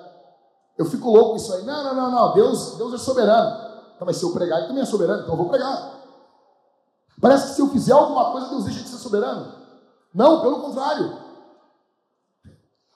Eu 0.77 0.85
fico 0.85 1.11
louco 1.11 1.31
com 1.31 1.35
isso 1.35 1.53
aí. 1.53 1.63
Não, 1.63 1.83
não, 1.83 1.95
não, 1.95 2.11
não. 2.11 2.33
Deus, 2.33 2.75
Deus 2.75 2.93
é 2.93 2.97
soberano. 2.97 3.67
Então, 3.95 4.05
mas 4.05 4.17
se 4.17 4.23
eu 4.23 4.31
pregar, 4.31 4.59
ele 4.59 4.67
também 4.67 4.83
é 4.83 4.85
soberano, 4.85 5.21
então 5.21 5.33
eu 5.33 5.37
vou 5.37 5.49
pregar. 5.49 5.97
Parece 7.19 7.47
que 7.47 7.53
se 7.53 7.61
eu 7.61 7.69
fizer 7.69 7.93
alguma 7.93 8.31
coisa, 8.31 8.49
Deus 8.49 8.65
deixa 8.65 8.81
de 8.81 8.89
ser 8.89 8.97
soberano. 8.97 9.55
Não, 10.13 10.41
pelo 10.41 10.61
contrário. 10.61 11.17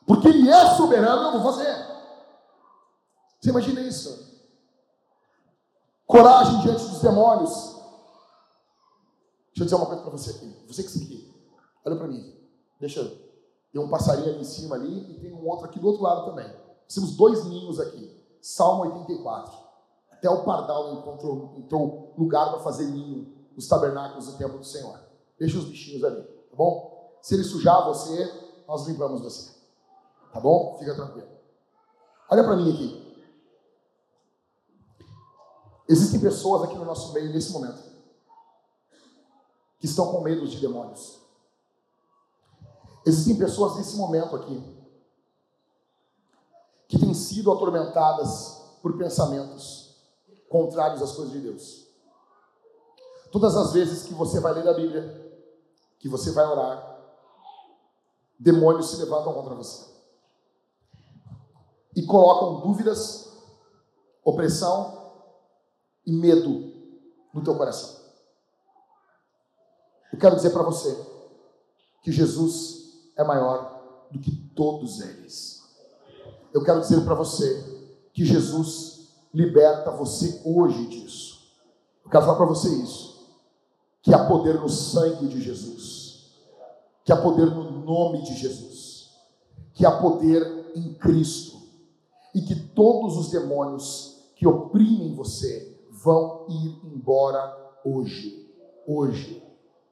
Porque 0.05 0.27
Ele 0.27 0.49
é 0.49 0.75
soberano, 0.75 1.23
eu 1.23 1.39
vou 1.39 1.53
fazer. 1.53 1.75
Você 3.39 3.49
imagina 3.49 3.81
isso? 3.81 4.30
Coragem 6.12 6.59
diante 6.59 6.84
dos 6.84 6.99
demônios. 6.99 7.49
Deixa 9.47 9.62
eu 9.62 9.64
dizer 9.64 9.76
uma 9.76 9.86
coisa 9.86 10.01
para 10.01 10.12
você 10.12 10.32
aqui. 10.32 10.66
Você 10.68 10.84
que 10.84 10.89
está 10.89 11.05
aqui. 11.05 11.34
Olha 11.86 11.95
para 11.95 12.07
mim. 12.07 12.36
Deixa. 12.82 13.01
Tem 13.72 13.82
um 13.82 13.89
passarinho 13.89 14.28
ali 14.28 14.41
em 14.41 14.43
cima 14.43 14.76
ali 14.76 15.09
e 15.09 15.20
tem 15.22 15.32
um 15.32 15.47
outro 15.47 15.68
aqui 15.68 15.80
do 15.80 15.88
outro 15.88 16.03
lado 16.03 16.26
também. 16.26 16.53
Temos 16.93 17.16
dois 17.16 17.45
ninhos 17.45 17.80
aqui. 17.80 18.20
Salmo 18.41 18.84
84. 18.84 19.53
até 20.12 20.30
o 20.30 20.43
pardal 20.43 20.95
encontrou, 20.95 21.53
encontrou 21.57 22.14
lugar 22.18 22.49
para 22.49 22.59
fazer 22.59 22.88
ninho 22.88 23.34
nos 23.55 23.68
tabernáculos 23.68 24.26
do 24.26 24.38
templo 24.38 24.57
do 24.59 24.66
Senhor. 24.66 24.99
Deixa 25.39 25.57
os 25.57 25.66
bichinhos 25.66 26.03
ali, 26.03 26.24
tá 26.24 26.55
bom? 26.57 27.18
Se 27.22 27.36
ele 27.36 27.43
sujar 27.43 27.86
você, 27.86 28.32
nós 28.68 28.86
limpamos 28.86 29.22
você. 29.22 29.51
Tá 30.34 30.39
bom? 30.41 30.76
Fica 30.78 30.93
tranquilo. 30.93 31.30
Olha 32.30 32.43
para 32.43 32.55
mim 32.57 32.74
aqui. 32.74 33.11
Existem 35.88 36.19
pessoas 36.19 36.63
aqui 36.63 36.75
no 36.75 36.86
nosso 36.86 37.11
meio 37.13 37.32
nesse 37.32 37.51
momento 37.51 37.91
que 39.79 39.88
estão 39.88 40.11
com 40.11 40.21
medo 40.21 40.47
de 40.47 40.59
demônios. 40.59 41.19
Existem 43.05 43.36
pessoas 43.36 43.75
nesse 43.77 43.95
momento 43.95 44.36
aqui 44.36 44.63
que 46.88 46.99
têm 46.99 47.13
sido 47.13 47.51
atormentadas 47.51 48.61
por 48.82 48.97
pensamentos 48.97 49.95
contrários 50.49 51.01
às 51.01 51.13
coisas 51.13 51.34
de 51.34 51.39
Deus. 51.39 51.88
Todas 53.32 53.55
as 53.55 53.73
vezes 53.73 54.03
que 54.03 54.13
você 54.13 54.39
vai 54.39 54.53
ler 54.53 54.67
a 54.67 54.73
Bíblia, 54.73 55.41
que 55.97 56.07
você 56.07 56.32
vai 56.32 56.45
orar, 56.45 56.99
demônios 58.39 58.91
se 58.91 58.97
levantam 58.97 59.34
contra 59.34 59.55
você 59.55 59.89
e 61.95 62.03
colocam 62.03 62.61
dúvidas, 62.61 63.32
opressão 64.23 65.01
e 66.12 66.14
medo 66.14 66.74
no 67.34 67.41
teu 67.41 67.55
coração. 67.55 68.01
Eu 70.12 70.20
quero 70.20 70.36
dizer 70.36 70.49
para 70.49 70.64
você 70.64 70.93
que 72.03 72.12
Jesus 72.12 73.12
é 73.16 73.24
maior 73.24 74.09
do 74.12 74.20
que 74.20 74.30
todos 74.53 74.99
eles. 74.99 75.62
Eu 76.53 76.64
quero 76.64 76.82
dizer 76.82 77.01
para 77.05 77.16
você 77.16 77.89
que 78.14 78.26
Jesus 78.26 79.07
liberta 79.34 79.89
você 79.91 80.41
hoje 80.43 80.86
disso. 80.88 81.49
Eu 82.03 82.12
quero 82.12 82.26
falar 82.26 82.38
para 82.38 82.47
você 82.47 82.68
isso. 82.68 83.12
Que 84.01 84.14
há 84.14 84.28
poder 84.28 84.59
no 84.59 84.68
sangue 84.68 85.30
de 85.30 85.41
Jesus. 85.41 86.34
Que 87.05 87.14
há 87.14 87.22
poder 87.22 87.45
no 87.45 87.86
nome 87.86 88.22
de 88.24 88.36
Jesus. 88.36 89.12
Que 89.74 89.86
há 89.86 89.91
poder 89.97 90.74
em 90.76 90.93
Cristo. 90.95 91.57
E 92.36 92.41
que 92.41 92.55
todos 92.55 93.16
os 93.16 93.30
demônios 93.30 94.18
que 94.36 94.45
oprimem 94.45 95.16
você 95.16 95.70
vão 96.04 96.45
ir 96.49 96.80
embora 96.84 97.56
hoje. 97.86 98.47
Hoje. 98.88 99.43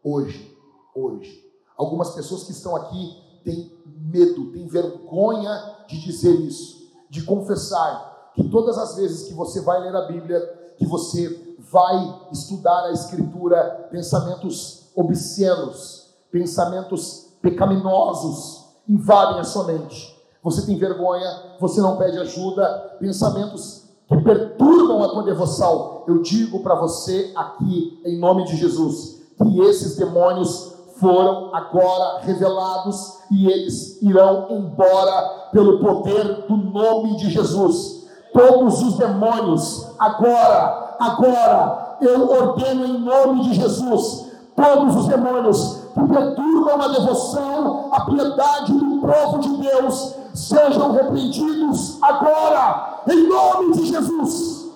Hoje. 0.03 0.57
Hoje. 0.95 1.49
Algumas 1.77 2.11
pessoas 2.11 2.43
que 2.43 2.51
estão 2.51 2.75
aqui 2.75 3.41
têm 3.43 3.71
medo, 3.85 4.51
têm 4.51 4.67
vergonha 4.67 5.85
de 5.87 5.99
dizer 6.01 6.33
isso, 6.41 6.91
de 7.09 7.23
confessar 7.23 8.31
que 8.35 8.49
todas 8.49 8.77
as 8.77 8.95
vezes 8.95 9.27
que 9.27 9.33
você 9.33 9.61
vai 9.61 9.79
ler 9.81 9.95
a 9.95 10.07
Bíblia, 10.07 10.39
que 10.77 10.85
você 10.85 11.55
vai 11.71 12.27
estudar 12.31 12.85
a 12.85 12.91
Escritura, 12.91 13.87
pensamentos 13.91 14.91
obscenos, 14.95 16.13
pensamentos 16.31 17.27
pecaminosos 17.41 18.65
invadem 18.87 19.39
a 19.39 19.43
sua 19.43 19.65
mente. 19.65 20.17
Você 20.43 20.65
tem 20.65 20.77
vergonha, 20.77 21.57
você 21.59 21.81
não 21.81 21.97
pede 21.97 22.17
ajuda, 22.17 22.97
pensamentos 22.99 23.78
que 24.09 24.17
perturbam 24.17 25.03
a 25.03 25.09
tua 25.09 25.23
devoção. 25.23 26.03
Eu 26.07 26.21
digo 26.21 26.61
para 26.61 26.75
você 26.75 27.31
aqui, 27.35 28.01
em 28.03 28.17
nome 28.19 28.43
de 28.45 28.57
Jesus, 28.57 29.21
que 29.37 29.61
esses 29.61 29.95
demônios 29.95 30.73
foram 30.99 31.55
agora 31.55 32.19
revelados 32.21 33.19
e 33.31 33.47
eles 33.47 34.01
irão 34.01 34.47
embora 34.49 35.49
pelo 35.51 35.79
poder 35.79 36.45
do 36.47 36.57
nome 36.57 37.17
de 37.17 37.29
Jesus. 37.29 38.07
Todos 38.33 38.81
os 38.81 38.97
demônios, 38.97 39.87
agora, 39.97 40.97
agora, 40.99 41.97
eu 42.01 42.29
ordeno 42.29 42.85
em 42.85 42.99
nome 42.99 43.43
de 43.43 43.53
Jesus, 43.55 44.27
todos 44.55 44.95
os 44.95 45.07
demônios 45.07 45.79
que 45.93 46.07
perturbam 46.07 46.81
a 46.81 46.87
devoção, 46.89 47.89
a 47.93 48.01
piedade 48.01 48.73
do 48.73 49.01
povo 49.01 49.39
de 49.39 49.49
Deus, 49.57 50.15
sejam 50.33 50.91
repreendidos 50.91 52.01
agora, 52.01 53.03
em 53.07 53.27
nome 53.27 53.73
de 53.73 53.85
Jesus. 53.85 54.69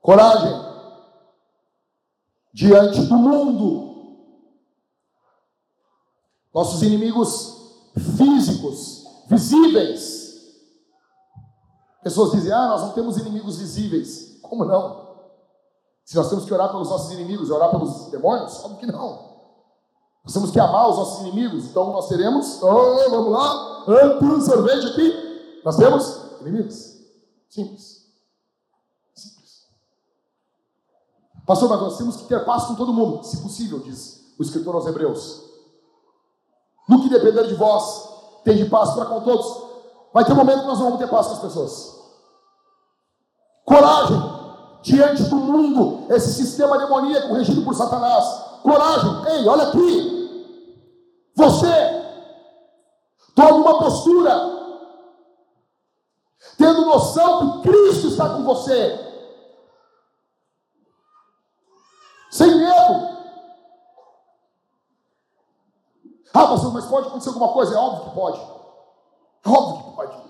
Coragem 0.00 0.64
diante 2.52 3.00
do 3.06 3.16
mundo. 3.16 3.94
Nossos 6.54 6.82
inimigos 6.82 7.90
físicos, 8.16 9.04
visíveis. 9.28 10.24
Pessoas 12.02 12.32
dizem: 12.32 12.52
ah, 12.52 12.68
nós 12.68 12.82
não 12.82 12.92
temos 12.92 13.16
inimigos 13.16 13.58
visíveis. 13.58 14.38
Como 14.42 14.64
não? 14.64 15.04
Se 16.04 16.14
nós 16.16 16.28
temos 16.28 16.44
que 16.44 16.52
orar 16.52 16.70
pelos 16.70 16.90
nossos 16.90 17.12
inimigos, 17.12 17.50
orar 17.50 17.70
pelos 17.70 18.10
demônios? 18.10 18.58
Como 18.58 18.76
que 18.76 18.86
não? 18.86 19.33
Nós 20.24 20.32
temos 20.32 20.50
que 20.50 20.58
amar 20.58 20.88
os 20.88 20.96
nossos 20.96 21.20
inimigos, 21.20 21.66
então 21.66 21.92
nós 21.92 22.08
teremos, 22.08 22.62
oh, 22.62 23.10
vamos 23.10 23.30
lá, 23.30 23.84
um 24.22 24.40
sorvete 24.40 24.86
aqui. 24.86 25.60
Nós 25.64 25.76
temos 25.76 26.18
inimigos. 26.40 26.94
Simples. 27.50 28.04
Pastor, 31.46 31.68
mas 31.68 31.80
nós 31.80 31.98
temos 31.98 32.16
que 32.16 32.24
ter 32.24 32.42
paz 32.44 32.64
com 32.64 32.74
todo 32.74 32.92
mundo, 32.92 33.22
se 33.22 33.36
possível, 33.42 33.80
diz 33.80 34.34
o 34.38 34.42
escritor 34.42 34.74
aos 34.74 34.86
Hebreus. 34.86 35.42
No 36.88 37.02
que 37.02 37.08
depender 37.08 37.46
de 37.46 37.54
vós, 37.54 38.08
tem 38.44 38.68
paz 38.68 38.92
para 38.92 39.06
com 39.06 39.20
todos. 39.20 39.62
Vai 40.12 40.24
ter 40.24 40.32
um 40.32 40.36
momento 40.36 40.60
que 40.60 40.66
nós 40.66 40.78
não 40.78 40.86
vamos 40.86 41.00
ter 41.00 41.08
paz 41.08 41.26
com 41.26 41.32
as 41.34 41.38
pessoas. 41.40 41.94
Coragem 43.64 44.34
diante 44.82 45.22
do 45.24 45.36
mundo, 45.36 46.06
esse 46.12 46.32
sistema 46.32 46.78
demoníaco 46.78 47.34
regido 47.34 47.62
por 47.62 47.74
Satanás. 47.74 48.43
Coragem, 48.64 49.26
ei, 49.26 49.46
olha 49.46 49.64
aqui. 49.64 50.54
Você 51.36 51.68
toma 53.34 53.56
uma 53.56 53.78
postura, 53.78 54.32
tendo 56.56 56.86
noção 56.86 57.60
que 57.60 57.68
Cristo 57.68 58.08
está 58.08 58.30
com 58.30 58.42
você, 58.42 58.98
sem 62.30 62.56
medo. 62.56 63.14
Ah, 66.32 66.46
pastor, 66.46 66.72
mas 66.72 66.86
pode 66.86 67.08
acontecer 67.08 67.28
alguma 67.28 67.52
coisa? 67.52 67.74
É 67.74 67.78
óbvio 67.78 68.08
que 68.08 68.14
pode. 68.14 68.40
É 69.44 69.48
óbvio 69.50 69.90
que 69.90 69.96
pode. 69.96 70.24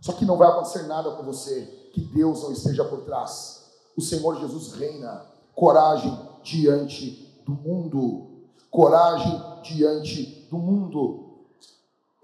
Só 0.00 0.12
que 0.14 0.24
não 0.24 0.38
vai 0.38 0.48
acontecer 0.48 0.84
nada 0.84 1.10
com 1.10 1.22
você 1.24 1.90
que 1.92 2.00
Deus 2.00 2.42
não 2.42 2.52
esteja 2.52 2.86
por 2.86 3.02
trás. 3.02 3.70
O 3.98 4.00
Senhor 4.00 4.40
Jesus 4.40 4.72
reina. 4.72 5.30
Coragem 5.54 6.31
diante 6.42 7.42
do 7.44 7.52
mundo. 7.52 8.30
Coragem 8.70 9.42
diante 9.62 10.46
do 10.50 10.58
mundo. 10.58 11.46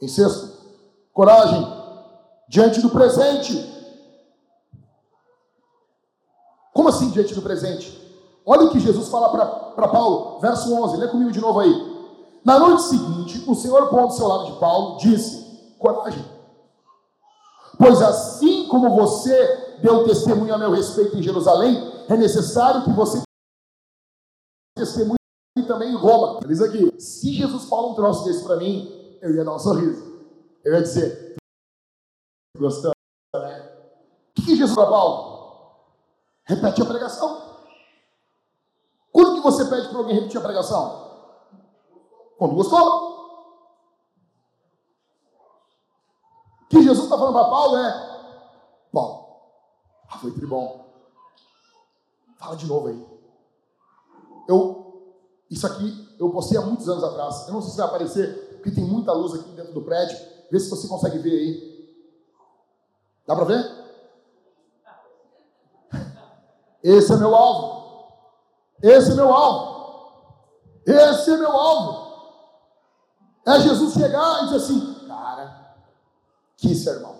Em 0.00 0.08
sexto, 0.08 0.56
coragem 1.12 1.66
diante 2.48 2.80
do 2.80 2.90
presente. 2.90 3.76
Como 6.72 6.88
assim 6.88 7.10
diante 7.10 7.34
do 7.34 7.42
presente? 7.42 7.98
Olha 8.46 8.64
o 8.64 8.70
que 8.70 8.80
Jesus 8.80 9.08
fala 9.08 9.28
para 9.74 9.88
Paulo, 9.88 10.38
verso 10.40 10.72
11, 10.72 10.96
lê 10.96 11.08
comigo 11.08 11.30
de 11.30 11.40
novo 11.40 11.60
aí. 11.60 11.98
Na 12.44 12.58
noite 12.58 12.82
seguinte, 12.84 13.44
o 13.46 13.54
Senhor, 13.54 13.88
pondo 13.90 14.08
do 14.08 14.14
seu 14.14 14.26
lado 14.26 14.46
de 14.46 14.58
Paulo, 14.58 14.96
disse: 14.98 15.74
Coragem, 15.78 16.24
pois 17.76 18.00
assim 18.00 18.66
como 18.68 18.96
você 18.96 19.78
deu 19.82 20.04
testemunho 20.04 20.54
a 20.54 20.58
meu 20.58 20.70
respeito 20.70 21.16
em 21.16 21.22
Jerusalém, 21.22 21.92
é 22.08 22.16
necessário 22.16 22.84
que 22.84 22.90
você 22.90 23.20
testemunhe 24.78 25.18
também 25.66 25.90
em 25.90 25.96
Roma. 25.96 26.40
Diz 26.46 26.62
aqui: 26.62 26.98
se 27.00 27.32
Jesus 27.34 27.64
fala 27.64 27.88
um 27.88 27.94
troço 27.94 28.24
desse 28.24 28.44
para 28.44 28.56
mim, 28.56 29.18
eu 29.20 29.34
ia 29.34 29.44
dar 29.44 29.54
um 29.54 29.58
sorriso. 29.58 30.18
Eu 30.64 30.74
ia 30.74 30.82
dizer: 30.82 31.36
Gostando, 32.56 32.94
né? 33.34 33.72
O 34.38 34.42
que 34.42 34.56
Jesus 34.56 34.74
para 34.74 34.88
Paulo? 34.88 35.38
Repete 36.44 36.80
a 36.80 36.86
pregação. 36.86 37.48
Quando 39.12 39.34
que 39.34 39.40
você 39.42 39.64
pede 39.66 39.88
para 39.88 39.98
alguém 39.98 40.14
repetir 40.14 40.38
a 40.38 40.44
pregação? 40.44 41.08
Quando 42.38 42.54
gostou. 42.54 43.18
O 46.62 46.68
que 46.68 46.82
Jesus 46.82 47.04
está 47.04 47.18
falando 47.18 47.34
para 47.34 47.50
Paulo 47.50 47.76
é: 47.78 48.08
Paulo, 48.92 49.28
ah, 50.08 50.18
foi 50.18 50.30
tribom. 50.32 50.86
Fala 52.38 52.56
de 52.56 52.66
novo 52.66 52.88
aí. 52.88 53.17
Eu, 54.48 55.14
isso 55.50 55.66
aqui 55.66 56.08
eu 56.18 56.30
postei 56.30 56.58
há 56.58 56.62
muitos 56.62 56.88
anos 56.88 57.04
atrás. 57.04 57.46
Eu 57.46 57.54
não 57.54 57.62
sei 57.62 57.70
se 57.70 57.76
vai 57.76 57.86
aparecer, 57.86 58.48
porque 58.54 58.70
tem 58.70 58.84
muita 58.84 59.12
luz 59.12 59.34
aqui 59.34 59.50
dentro 59.50 59.72
do 59.72 59.82
prédio. 59.82 60.18
Vê 60.50 60.58
se 60.58 60.70
você 60.70 60.88
consegue 60.88 61.18
ver 61.18 61.30
aí. 61.30 61.78
Dá 63.26 63.36
para 63.36 63.44
ver? 63.44 63.78
Esse 66.82 67.12
é 67.12 67.16
meu 67.16 67.36
alvo. 67.36 68.12
Esse 68.82 69.12
é 69.12 69.14
meu 69.14 69.32
alvo. 69.32 69.78
Esse 70.86 71.30
é 71.30 71.36
meu 71.36 71.52
alvo. 71.52 72.08
É 73.46 73.60
Jesus 73.60 73.94
chegar 73.94 74.42
e 74.42 74.44
dizer 74.44 74.56
assim: 74.56 74.94
Cara, 75.06 75.76
que 76.56 76.74
sermão. 76.74 77.16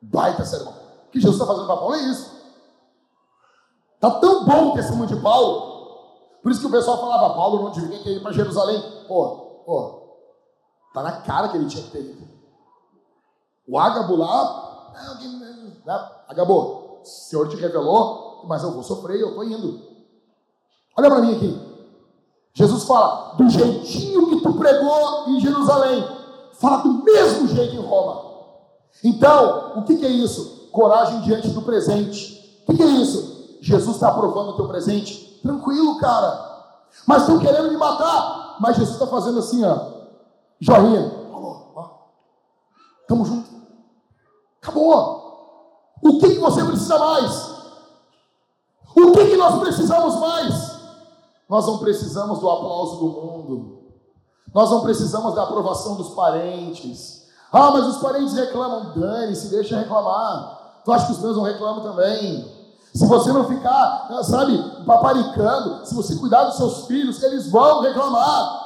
Baita 0.00 0.44
sermão. 0.44 0.74
O 1.08 1.10
que 1.10 1.20
Jesus 1.20 1.40
está 1.40 1.46
fazendo 1.46 1.66
para 1.66 1.76
Paulo 1.76 1.94
é 1.94 2.02
isso. 2.04 2.36
Está 3.94 4.20
tão 4.20 4.44
bom 4.44 4.68
o 4.68 4.74
testemunho 4.74 5.08
de 5.08 5.20
Paulo. 5.20 5.75
Por 6.46 6.52
isso 6.52 6.60
que 6.60 6.68
o 6.68 6.70
pessoal 6.70 7.00
falava, 7.00 7.34
Paulo 7.34 7.64
não 7.64 7.72
devia 7.72 7.98
ter 8.04 8.12
ido 8.12 8.20
para 8.20 8.30
Jerusalém. 8.30 8.80
Pô, 9.08 9.62
pô, 9.66 10.20
tá 10.94 11.02
na 11.02 11.10
cara 11.22 11.48
que 11.48 11.56
ele 11.56 11.66
tinha 11.66 11.82
que 11.82 11.90
ter 11.90 12.02
ido. 12.02 12.24
O 13.66 13.76
Ágabo 13.76 14.14
lá, 14.14 14.92
né? 14.94 16.08
Ágabo, 16.28 17.00
o 17.02 17.04
Senhor 17.04 17.48
te 17.48 17.56
revelou, 17.56 18.44
mas 18.46 18.62
eu 18.62 18.70
vou 18.70 18.84
sofrer, 18.84 19.20
eu 19.20 19.30
estou 19.30 19.42
indo. 19.42 19.80
Olha 20.96 21.10
para 21.10 21.20
mim 21.20 21.34
aqui. 21.34 21.60
Jesus 22.54 22.84
fala, 22.84 23.34
do 23.34 23.48
jeitinho 23.48 24.28
que 24.28 24.40
tu 24.40 24.52
pregou 24.52 25.28
em 25.28 25.40
Jerusalém, 25.40 26.08
fala 26.52 26.76
do 26.76 27.02
mesmo 27.02 27.48
jeito 27.48 27.74
em 27.74 27.84
Roma. 27.84 28.22
Então, 29.02 29.80
o 29.80 29.82
que, 29.82 29.96
que 29.96 30.06
é 30.06 30.10
isso? 30.10 30.68
Coragem 30.70 31.22
diante 31.22 31.48
do 31.48 31.62
presente. 31.62 32.62
O 32.62 32.70
que, 32.70 32.76
que 32.76 32.84
é 32.84 32.86
isso? 32.86 33.35
Jesus 33.60 33.96
está 33.96 34.08
aprovando 34.08 34.50
o 34.50 34.56
teu 34.56 34.68
presente. 34.68 35.40
Tranquilo, 35.42 35.98
cara. 35.98 36.46
Mas 37.06 37.22
estão 37.22 37.38
querendo 37.38 37.70
me 37.70 37.76
matar. 37.76 38.56
Mas 38.60 38.76
Jesus 38.76 38.94
está 38.94 39.06
fazendo 39.06 39.38
assim, 39.38 39.64
ó. 39.64 39.78
Joinha. 40.60 41.26
Tamo 43.06 43.24
junto. 43.24 43.48
Acabou. 44.60 45.94
O 46.02 46.18
que, 46.18 46.30
que 46.30 46.38
você 46.38 46.64
precisa 46.64 46.98
mais? 46.98 47.56
O 48.94 49.12
que, 49.12 49.26
que 49.26 49.36
nós 49.36 49.60
precisamos 49.60 50.16
mais? 50.16 50.76
Nós 51.48 51.66
não 51.66 51.78
precisamos 51.78 52.40
do 52.40 52.50
aplauso 52.50 52.96
do 52.96 53.06
mundo. 53.06 53.78
Nós 54.52 54.70
não 54.70 54.80
precisamos 54.80 55.34
da 55.34 55.44
aprovação 55.44 55.94
dos 55.94 56.14
parentes. 56.14 57.28
Ah, 57.52 57.70
mas 57.70 57.86
os 57.86 57.98
parentes 57.98 58.34
reclamam. 58.34 58.98
Dane-se, 58.98 59.48
deixa 59.48 59.78
reclamar. 59.78 60.80
Tu 60.84 60.92
acha 60.92 61.06
que 61.06 61.12
os 61.12 61.20
meus 61.20 61.36
não 61.36 61.44
reclamam 61.44 61.82
também? 61.82 62.55
Se 62.96 63.06
você 63.06 63.30
não 63.30 63.46
ficar, 63.46 64.08
sabe, 64.22 64.58
paparicando, 64.86 65.84
se 65.84 65.94
você 65.94 66.16
cuidar 66.16 66.44
dos 66.44 66.56
seus 66.56 66.86
filhos, 66.86 67.22
eles 67.22 67.50
vão 67.50 67.82
reclamar. 67.82 68.64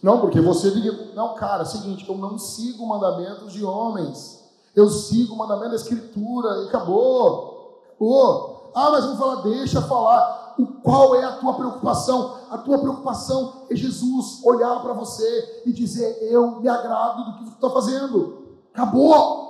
Não, 0.00 0.20
porque 0.20 0.40
você 0.40 0.70
diga, 0.70 1.12
não, 1.16 1.34
cara, 1.34 1.64
é 1.64 1.66
o 1.66 1.68
seguinte, 1.68 2.08
eu 2.08 2.16
não 2.16 2.38
sigo 2.38 2.86
mandamentos 2.86 3.52
de 3.52 3.64
homens. 3.64 4.40
Eu 4.74 4.88
sigo 4.88 5.34
o 5.34 5.38
mandamento 5.38 5.70
da 5.70 5.76
escritura 5.76 6.62
e 6.62 6.68
acabou. 6.68 7.82
Acabou. 7.88 8.70
Ah, 8.72 8.90
mas 8.90 9.04
vamos 9.04 9.18
falar, 9.18 9.42
deixa 9.42 9.82
falar 9.82 10.54
o 10.58 10.66
qual 10.80 11.16
é 11.16 11.24
a 11.24 11.32
tua 11.32 11.54
preocupação? 11.54 12.36
A 12.50 12.58
tua 12.58 12.78
preocupação 12.78 13.64
é 13.68 13.74
Jesus 13.74 14.44
olhar 14.44 14.80
para 14.80 14.92
você 14.92 15.62
e 15.66 15.72
dizer: 15.72 16.18
Eu 16.30 16.60
me 16.60 16.68
agrado 16.68 17.24
do 17.24 17.38
que 17.38 17.44
você 17.44 17.54
está 17.54 17.70
fazendo. 17.70 18.60
Acabou. 18.72 19.44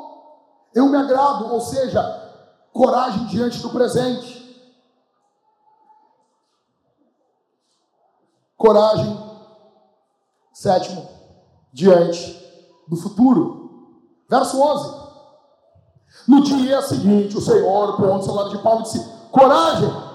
Eu 0.74 0.86
me 0.86 0.96
agrado, 0.96 1.52
ou 1.52 1.60
seja, 1.60 2.26
coragem 2.77 3.27
diante 3.27 3.59
do 3.61 3.70
presente. 3.70 4.36
Coragem, 8.57 9.19
sétimo, 10.53 11.09
diante 11.73 12.43
do 12.89 12.97
futuro. 12.97 13.97
Verso 14.28 14.61
11. 14.61 15.07
No 16.27 16.43
dia 16.43 16.82
seguinte, 16.82 17.36
o 17.36 17.40
Senhor, 17.40 17.97
pondo 17.97 18.20
o 18.20 18.23
seu 18.23 18.35
lado 18.35 18.51
de 18.51 18.59
Paulo, 18.59 18.82
disse: 18.82 19.05
Coragem, 19.31 20.07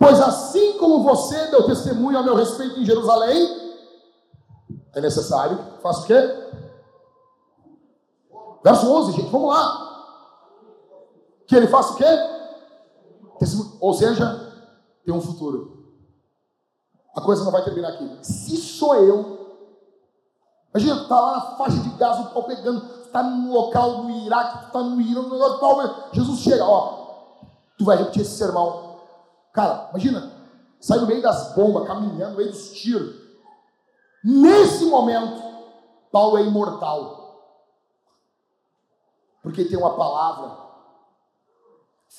Pois 0.00 0.18
assim 0.18 0.78
como 0.78 1.04
você 1.04 1.50
deu 1.50 1.66
testemunho 1.66 2.18
a 2.18 2.22
meu 2.22 2.34
respeito 2.34 2.80
em 2.80 2.86
Jerusalém, 2.86 3.76
é 4.94 5.00
necessário, 5.02 5.58
faça 5.82 6.00
o 6.00 6.06
quê? 6.06 6.14
Verso 8.64 8.90
11, 8.90 9.12
gente, 9.12 9.30
vamos 9.30 9.50
lá. 9.50 9.89
Que 11.50 11.56
ele 11.56 11.66
faça 11.66 11.94
o 11.94 11.96
quê? 11.96 12.04
Ou 13.80 13.92
seja, 13.92 14.52
tem 15.04 15.12
um 15.12 15.20
futuro. 15.20 15.96
A 17.12 17.20
coisa 17.20 17.42
não 17.42 17.50
vai 17.50 17.64
terminar 17.64 17.88
aqui. 17.88 18.18
Se 18.22 18.56
sou 18.56 18.94
eu, 18.94 19.58
imagina, 20.72 21.08
tá 21.08 21.20
lá 21.20 21.32
na 21.32 21.40
faixa 21.56 21.80
de 21.80 21.88
gás, 21.96 22.20
o 22.20 22.26
pau 22.26 22.44
pegando, 22.44 22.80
tu 22.82 23.08
tá 23.08 23.24
no 23.24 23.52
local 23.52 24.04
no 24.04 24.10
Iraque, 24.24 24.66
tu 24.66 24.72
tá 24.72 24.80
no 24.80 25.00
Irã, 25.00 25.22
no 25.22 25.30
negócio 25.30 25.58
pau, 25.58 26.10
Jesus 26.12 26.38
chega, 26.38 26.64
ó, 26.64 27.40
tu 27.76 27.84
vai 27.84 27.96
repetir 27.96 28.22
esse 28.22 28.38
sermão 28.38 29.00
Cara, 29.52 29.88
imagina, 29.90 30.30
sai 30.78 31.00
no 31.00 31.08
meio 31.08 31.20
das 31.20 31.52
bombas, 31.56 31.84
caminhando, 31.84 32.30
no 32.30 32.36
meio 32.36 32.50
dos 32.50 32.70
tiros. 32.74 33.16
Nesse 34.22 34.84
momento, 34.84 35.42
Paulo 36.12 36.38
é 36.38 36.44
imortal. 36.44 37.18
Porque 39.42 39.64
tem 39.64 39.76
uma 39.76 39.96
palavra 39.96 40.69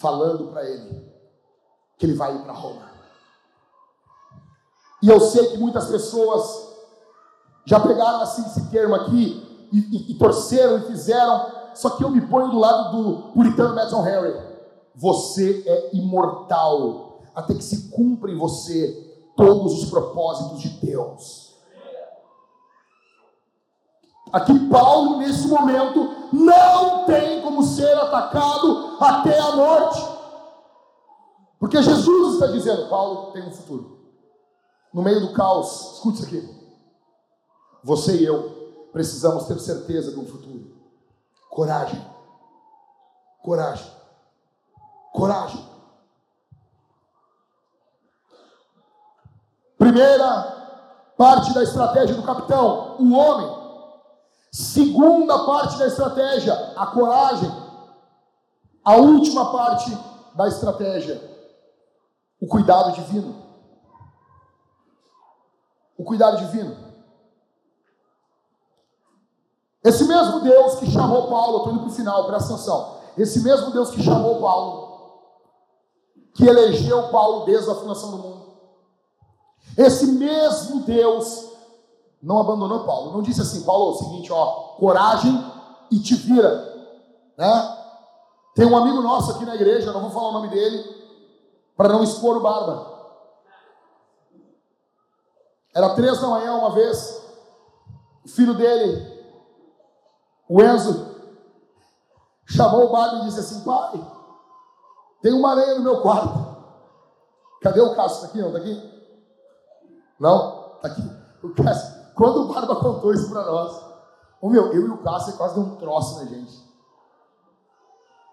falando 0.01 0.47
para 0.47 0.67
ele 0.67 1.11
que 1.97 2.05
ele 2.05 2.15
vai 2.15 2.35
ir 2.35 2.41
para 2.41 2.53
Roma. 2.53 2.81
E 5.03 5.07
eu 5.07 5.19
sei 5.19 5.47
que 5.51 5.57
muitas 5.57 5.85
pessoas 5.87 6.69
já 7.65 7.79
pegaram 7.79 8.21
assim 8.21 8.43
esse 8.45 8.69
termo 8.71 8.95
aqui 8.95 9.69
e, 9.71 9.77
e, 9.77 10.11
e 10.11 10.17
torceram 10.17 10.79
e 10.79 10.87
fizeram, 10.87 11.51
só 11.75 11.91
que 11.91 12.03
eu 12.03 12.09
me 12.09 12.21
ponho 12.21 12.49
do 12.49 12.59
lado 12.59 12.97
do 12.97 13.33
puritano 13.33 13.75
Madison 13.75 14.01
Harry. 14.01 14.35
Você 14.95 15.63
é 15.65 15.95
imortal 15.95 17.21
até 17.33 17.53
que 17.53 17.63
se 17.63 17.89
cumpra 17.89 18.31
em 18.31 18.37
você 18.37 19.31
todos 19.37 19.81
os 19.81 19.89
propósitos 19.89 20.59
de 20.61 20.69
Deus. 20.85 21.50
Aqui 24.31 24.57
Paulo, 24.69 25.17
nesse 25.17 25.47
momento, 25.47 26.15
não 26.31 27.05
tem 27.05 27.41
como 27.41 27.63
ser 27.63 27.93
atacado 27.97 28.97
até 28.99 29.37
a 29.37 29.55
morte. 29.55 30.01
Porque 31.59 31.81
Jesus 31.81 32.33
está 32.35 32.47
dizendo, 32.47 32.87
Paulo 32.89 33.31
tem 33.33 33.45
um 33.45 33.51
futuro. 33.51 33.99
No 34.93 35.01
meio 35.01 35.21
do 35.21 35.33
caos, 35.33 35.95
escute 35.95 36.19
isso 36.19 36.25
aqui. 36.27 36.61
Você 37.83 38.17
e 38.17 38.25
eu 38.25 38.89
precisamos 38.91 39.45
ter 39.45 39.59
certeza 39.59 40.11
de 40.11 40.19
um 40.19 40.25
futuro. 40.25 40.75
Coragem. 41.49 42.03
Coragem. 43.43 43.91
Coragem. 45.13 45.65
Primeira 49.77 51.13
parte 51.17 51.53
da 51.53 51.63
estratégia 51.63 52.15
do 52.15 52.23
capitão, 52.23 52.95
o 52.97 53.13
homem. 53.13 53.60
Segunda 54.51 55.45
parte 55.45 55.77
da 55.77 55.87
estratégia, 55.87 56.53
a 56.75 56.87
coragem. 56.87 57.49
A 58.83 58.95
última 58.95 59.51
parte 59.51 59.97
da 60.35 60.47
estratégia, 60.47 61.21
o 62.39 62.47
cuidado 62.47 62.91
divino. 62.93 63.41
O 65.97 66.03
cuidado 66.03 66.37
divino. 66.37 66.91
Esse 69.83 70.03
mesmo 70.05 70.41
Deus 70.41 70.75
que 70.75 70.91
chamou 70.91 71.29
Paulo, 71.29 71.57
estou 71.57 71.73
indo 71.73 71.81
para 71.81 71.89
o 71.89 71.93
final, 71.93 72.25
presta 72.25 72.53
atenção. 72.53 73.01
Esse 73.17 73.41
mesmo 73.41 73.71
Deus 73.71 73.91
que 73.91 74.03
chamou 74.03 74.39
Paulo, 74.41 74.91
que 76.33 76.45
elegeu 76.45 77.09
Paulo 77.09 77.45
desde 77.45 77.69
a 77.69 77.75
fundação 77.75 78.11
do 78.11 78.17
mundo, 78.17 78.53
esse 79.77 80.07
mesmo 80.07 80.81
Deus 80.81 81.50
não 82.21 82.39
abandonou 82.39 82.85
Paulo. 82.85 83.11
Não 83.11 83.21
disse 83.21 83.41
assim, 83.41 83.63
Paulo, 83.63 83.91
é 83.91 83.95
o 83.95 83.97
seguinte, 83.97 84.31
ó, 84.31 84.75
coragem 84.77 85.33
e 85.89 85.99
te 85.99 86.15
vira, 86.15 86.93
né? 87.37 87.77
Tem 88.55 88.65
um 88.65 88.77
amigo 88.77 89.01
nosso 89.01 89.31
aqui 89.31 89.45
na 89.45 89.55
igreja, 89.55 89.91
não 89.91 90.01
vou 90.01 90.11
falar 90.11 90.29
o 90.29 90.33
nome 90.33 90.49
dele, 90.49 90.83
para 91.75 91.89
não 91.89 92.03
expor 92.03 92.37
o 92.37 92.41
barba. 92.41 92.91
Era 95.73 95.95
três 95.95 96.19
da 96.19 96.27
manhã 96.27 96.53
uma 96.53 96.71
vez, 96.71 97.21
o 98.25 98.29
filho 98.29 98.53
dele, 98.53 99.09
o 100.49 100.61
Enzo, 100.61 101.15
chamou 102.45 102.87
o 102.87 102.91
barba 102.91 103.19
e 103.19 103.25
disse 103.25 103.39
assim, 103.39 103.63
pai, 103.63 104.05
tem 105.21 105.33
uma 105.33 105.51
areia 105.51 105.75
no 105.75 105.83
meu 105.83 106.01
quarto. 106.01 106.51
Cadê 107.61 107.79
o 107.79 107.95
Cássio? 107.95 108.15
Está 108.15 108.27
aqui, 108.27 108.39
não? 108.39 108.47
Está 108.47 108.59
aqui? 108.59 108.91
Não, 110.19 110.79
tá 110.81 110.87
aqui. 110.87 111.21
O 111.43 111.53
Cássio, 111.63 112.00
quando 112.15 112.41
o 112.41 112.53
Barba 112.53 112.75
contou 112.75 113.13
isso 113.13 113.29
para 113.29 113.45
nós, 113.45 113.81
o 114.41 114.49
meu, 114.49 114.73
eu 114.73 114.87
e 114.87 114.89
o 114.89 114.97
Cássio 114.97 115.37
quase 115.37 115.55
deu 115.55 115.63
um 115.63 115.75
troço 115.75 116.19
na 116.19 116.25
gente. 116.25 116.61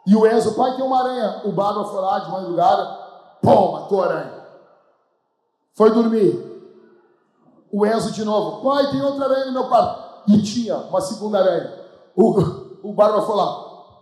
E 0.07 0.17
o 0.17 0.27
Enzo, 0.27 0.55
pai, 0.55 0.75
tem 0.75 0.85
uma 0.85 1.01
aranha. 1.01 1.43
O 1.45 1.53
Barba 1.53 1.85
foi 1.85 2.01
lá 2.01 2.19
de 2.21 2.31
madrugada, 2.31 2.85
pô, 3.43 3.73
matou 3.73 4.03
a 4.03 4.07
aranha. 4.07 4.45
Foi 5.75 5.91
dormir. 5.93 6.49
O 7.71 7.85
Enzo 7.85 8.13
de 8.13 8.25
novo, 8.25 8.63
pai, 8.63 8.91
tem 8.91 9.03
outra 9.03 9.27
aranha 9.27 9.47
no 9.47 9.53
meu 9.53 9.69
quarto. 9.69 10.09
E 10.29 10.43
tinha 10.43 10.77
uma 10.77 11.01
segunda 11.01 11.39
aranha. 11.39 11.79
O, 12.17 12.89
o 12.89 12.93
Barba 12.93 13.23
foi 13.23 13.37
lá, 13.37 13.53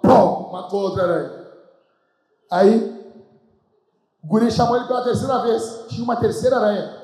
pô, 0.00 0.52
matou 0.52 0.82
outra 0.82 1.02
aranha. 1.02 1.46
Aí, 2.50 2.96
o 4.22 4.26
guri 4.26 4.50
chamou 4.50 4.76
ele 4.76 4.86
pela 4.86 5.02
terceira 5.02 5.40
vez. 5.40 5.86
Tinha 5.88 6.04
uma 6.04 6.16
terceira 6.16 6.56
aranha. 6.56 6.96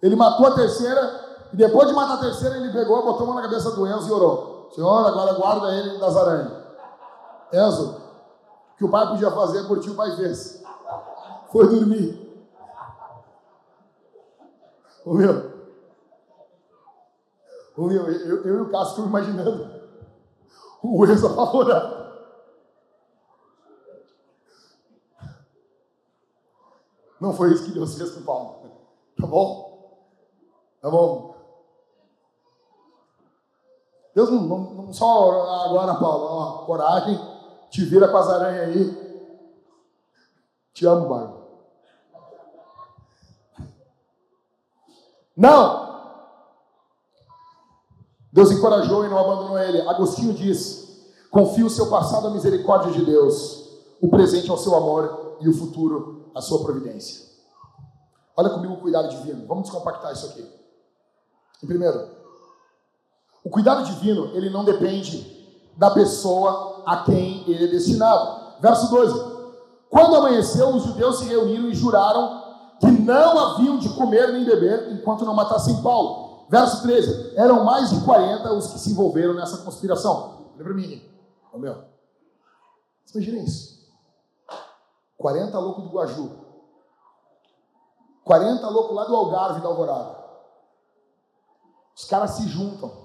Ele 0.00 0.16
matou 0.16 0.46
a 0.46 0.54
terceira, 0.54 1.31
e 1.52 1.56
depois 1.56 1.86
de 1.88 1.94
matar 1.94 2.14
a 2.14 2.20
terceira, 2.20 2.56
ele 2.56 2.72
pegou, 2.72 3.02
botou 3.02 3.24
a 3.24 3.26
mão 3.26 3.34
na 3.34 3.42
cabeça 3.42 3.70
do 3.72 3.86
Enzo 3.86 4.08
e 4.08 4.12
orou. 4.12 4.70
Senhor, 4.74 5.06
agora 5.06 5.34
guarda 5.34 5.74
ele 5.74 5.98
das 5.98 6.16
aranhas. 6.16 6.62
Enzo, 7.52 8.00
o 8.72 8.76
que 8.76 8.84
o 8.84 8.90
pai 8.90 9.06
podia 9.08 9.30
fazer 9.30 9.64
por 9.64 9.78
ti, 9.80 9.90
o 9.90 9.94
pai 9.94 10.16
fez. 10.16 10.62
Foi 11.50 11.68
dormir. 11.68 12.22
O 15.04 15.12
meu. 15.14 15.52
O 17.76 17.82
meu, 17.86 18.10
eu, 18.10 18.44
eu 18.44 18.58
e 18.58 18.60
o 18.62 18.70
Cássio 18.70 18.90
estou 18.90 19.06
imaginando 19.06 19.82
o 20.82 21.06
Enzo 21.06 21.26
apavorado. 21.26 22.02
Não 27.20 27.32
foi 27.34 27.52
isso 27.52 27.66
que 27.66 27.72
Deus 27.72 27.96
fez 27.96 28.10
com 28.10 28.22
Paulo. 28.22 28.62
Tá 29.20 29.26
bom? 29.26 30.08
Tá 30.80 30.90
bom? 30.90 31.31
Deus 34.14 34.30
não, 34.30 34.42
não, 34.42 34.58
não 34.58 34.92
só 34.92 35.64
agora, 35.64 35.94
Paulo, 35.94 36.24
ó, 36.24 36.52
coragem, 36.64 37.18
te 37.70 37.84
vira 37.84 38.08
com 38.08 38.16
as 38.16 38.28
aranhas 38.28 38.68
aí. 38.68 39.02
Te 40.74 40.86
amo, 40.86 41.08
Barba. 41.08 41.42
Não! 45.36 45.82
Deus 48.32 48.50
encorajou 48.50 49.04
e 49.04 49.08
não 49.08 49.18
abandonou 49.18 49.58
ele. 49.58 49.80
Agostinho 49.88 50.34
diz: 50.34 51.10
confia 51.30 51.64
o 51.64 51.70
seu 51.70 51.88
passado 51.88 52.26
à 52.26 52.30
misericórdia 52.30 52.92
de 52.92 53.04
Deus, 53.04 53.68
o 54.00 54.08
presente 54.08 54.50
ao 54.50 54.58
seu 54.58 54.74
amor 54.74 55.36
e 55.40 55.48
o 55.48 55.54
futuro 55.54 56.30
à 56.34 56.40
sua 56.40 56.62
providência. 56.62 57.30
Olha 58.36 58.50
comigo 58.50 58.74
o 58.74 58.80
cuidado 58.80 59.08
divino. 59.08 59.46
Vamos 59.46 59.64
descompactar 59.64 60.12
isso 60.12 60.26
aqui. 60.26 60.46
Em 61.62 61.66
primeiro, 61.66 62.21
o 63.44 63.50
cuidado 63.50 63.84
divino, 63.84 64.30
ele 64.34 64.50
não 64.50 64.64
depende 64.64 65.30
da 65.76 65.90
pessoa 65.90 66.82
a 66.86 66.98
quem 66.98 67.42
ele 67.48 67.64
é 67.64 67.68
destinado. 67.68 68.60
Verso 68.60 68.90
12. 68.90 69.32
Quando 69.90 70.16
amanheceu, 70.16 70.68
os 70.68 70.84
judeus 70.84 71.18
se 71.18 71.24
reuniram 71.24 71.68
e 71.68 71.74
juraram 71.74 72.42
que 72.78 72.90
não 72.90 73.38
haviam 73.38 73.78
de 73.78 73.88
comer 73.90 74.32
nem 74.32 74.44
beber 74.44 74.92
enquanto 74.92 75.24
não 75.24 75.34
matassem 75.34 75.82
Paulo. 75.82 76.46
Verso 76.48 76.82
13. 76.82 77.32
Eram 77.36 77.64
mais 77.64 77.90
de 77.90 78.00
40 78.04 78.52
os 78.52 78.68
que 78.68 78.78
se 78.78 78.92
envolveram 78.92 79.34
nessa 79.34 79.58
conspiração. 79.58 80.48
Olha 80.54 80.64
para 80.64 80.74
mim. 80.74 81.02
Ô 81.52 81.58
meu. 81.58 81.84
Imagina 83.12 83.42
isso. 83.42 83.82
40 85.18 85.58
loucos 85.58 85.84
do 85.84 85.90
Guaju. 85.90 86.30
40 88.24 88.68
loucos 88.68 88.96
lá 88.96 89.04
do 89.04 89.16
Algarve 89.16 89.60
da 89.60 89.68
Alvorada. 89.68 90.16
Os 91.94 92.04
caras 92.04 92.30
se 92.32 92.48
juntam. 92.48 93.01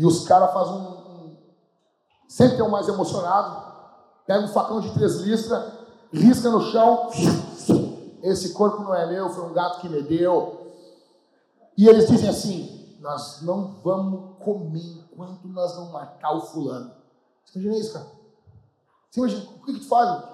E 0.00 0.06
os 0.06 0.26
caras 0.26 0.54
fazem 0.54 0.72
um, 0.76 0.78
um. 0.78 1.36
Sempre 2.26 2.56
tem 2.56 2.64
um 2.64 2.70
mais 2.70 2.88
emocionado. 2.88 3.70
Pega 4.26 4.46
um 4.46 4.48
facão 4.48 4.80
de 4.80 4.94
três 4.94 5.16
listras, 5.16 5.74
risca 6.10 6.48
no 6.48 6.62
chão. 6.72 7.10
Esse 8.22 8.54
corpo 8.54 8.82
não 8.82 8.94
é 8.94 9.06
meu, 9.06 9.28
foi 9.28 9.44
um 9.44 9.52
gato 9.52 9.82
que 9.82 9.90
me 9.90 10.00
deu. 10.00 10.72
E 11.76 11.86
eles 11.86 12.08
dizem 12.08 12.30
assim: 12.30 12.96
Nós 12.98 13.42
não 13.42 13.74
vamos 13.84 14.38
comer 14.42 15.04
enquanto 15.12 15.46
nós 15.46 15.76
não 15.76 15.92
matar 15.92 16.34
o 16.34 16.46
fulano. 16.46 16.94
Você 17.44 17.58
imagina 17.58 17.84
isso, 17.84 17.92
cara? 17.92 18.06
Você 19.10 19.20
imagina, 19.20 19.50
o 19.50 19.66
que, 19.66 19.74
que 19.74 19.80
tu 19.80 19.86
faz? 19.86 20.24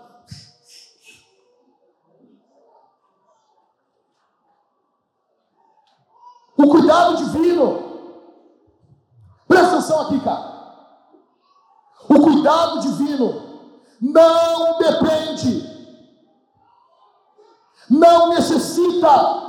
O 6.56 6.68
cuidado 6.68 7.16
divino 7.16 7.95
Presta 9.66 9.76
atenção 9.78 10.00
aqui, 10.02 10.20
cara. 10.20 10.56
O 12.08 12.20
cuidado 12.20 12.80
divino 12.80 13.42
não 14.00 14.78
depende, 14.78 15.66
não 17.90 18.28
necessita 18.28 19.42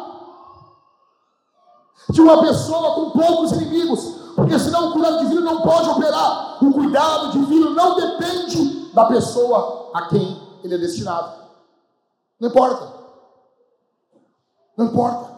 de 2.09 2.21
uma 2.21 2.41
pessoa 2.41 2.95
com 2.95 3.11
poucos 3.11 3.51
inimigos, 3.51 4.05
porque 4.35 4.57
senão 4.57 4.89
o 4.89 4.93
cuidado 4.93 5.19
divino 5.19 5.41
não 5.41 5.61
pode 5.61 5.89
operar. 5.89 6.63
O 6.63 6.73
cuidado 6.73 7.31
divino 7.31 7.71
não 7.71 7.95
depende 7.95 8.91
da 8.93 9.05
pessoa 9.05 9.91
a 9.93 10.07
quem 10.07 10.41
ele 10.63 10.75
é 10.75 10.77
destinado. 10.79 11.43
Não 12.39 12.49
importa. 12.49 12.91
Não 14.75 14.85
importa. 14.85 15.37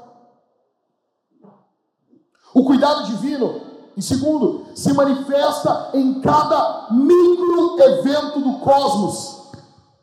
O 2.54 2.64
cuidado 2.64 3.04
divino 3.06 3.69
em 4.00 4.02
segundo, 4.02 4.66
se 4.78 4.94
manifesta 4.94 5.92
em 5.94 6.22
cada 6.22 6.90
micro 6.90 7.78
evento 7.82 8.40
do 8.40 8.60
cosmos. 8.60 9.52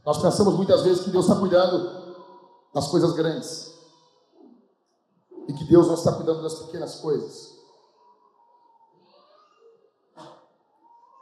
Nós 0.04 0.18
pensamos 0.18 0.52
muitas 0.54 0.82
vezes 0.82 1.02
que 1.02 1.08
Deus 1.08 1.24
está 1.24 1.40
cuidando 1.40 2.14
das 2.74 2.88
coisas 2.88 3.14
grandes 3.14 3.74
e 5.48 5.52
que 5.54 5.64
Deus 5.64 5.86
não 5.86 5.94
está 5.94 6.12
cuidando 6.12 6.42
das 6.42 6.56
pequenas 6.56 6.96
coisas. 6.96 7.56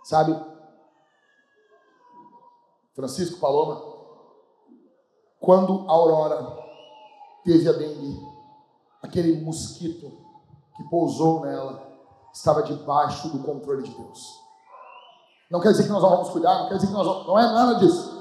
Sabe, 0.03 0.37
Francisco 2.93 3.39
Paloma, 3.39 3.81
quando 5.39 5.89
a 5.89 5.93
Aurora 5.93 6.59
teve 7.45 7.69
a 7.69 7.73
dengue, 7.73 8.21
aquele 9.01 9.41
mosquito 9.45 10.11
que 10.77 10.83
pousou 10.91 11.43
nela, 11.43 11.84
estava 12.35 12.65
debaixo 12.65 13.29
do 13.29 13.39
controle 13.39 13.85
de 13.85 13.95
Deus. 13.95 14.41
Não 15.49 15.61
quer 15.61 15.71
dizer 15.71 15.85
que 15.85 15.91
nós 15.91 16.03
não 16.03 16.11
vamos 16.11 16.31
cuidar, 16.31 16.59
não 16.59 16.69
quer 16.69 16.75
dizer 16.75 16.89
que 16.89 16.93
nós 16.93 17.07
não, 17.07 17.25
não 17.25 17.39
é 17.39 17.43
nada 17.43 17.75
disso. 17.77 18.13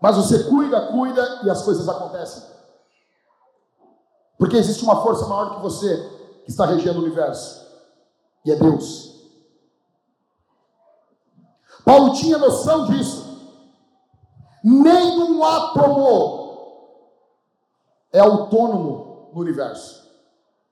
Mas 0.00 0.16
você 0.16 0.44
cuida, 0.44 0.88
cuida 0.88 1.40
e 1.44 1.50
as 1.50 1.62
coisas 1.62 1.88
acontecem. 1.88 2.42
Porque 4.36 4.56
existe 4.56 4.82
uma 4.82 5.02
força 5.02 5.26
maior 5.26 5.56
que 5.56 5.62
você 5.62 5.96
que 6.44 6.50
está 6.50 6.66
regendo 6.66 7.00
o 7.00 7.02
universo. 7.02 7.66
E 8.44 8.50
é 8.50 8.56
Deus. 8.56 9.08
Paulo 11.84 12.14
tinha 12.14 12.38
noção 12.38 12.86
disso. 12.86 13.26
Nenhum 14.62 15.44
átomo 15.44 16.88
é 18.12 18.20
autônomo 18.20 19.30
no 19.32 19.40
universo. 19.40 20.07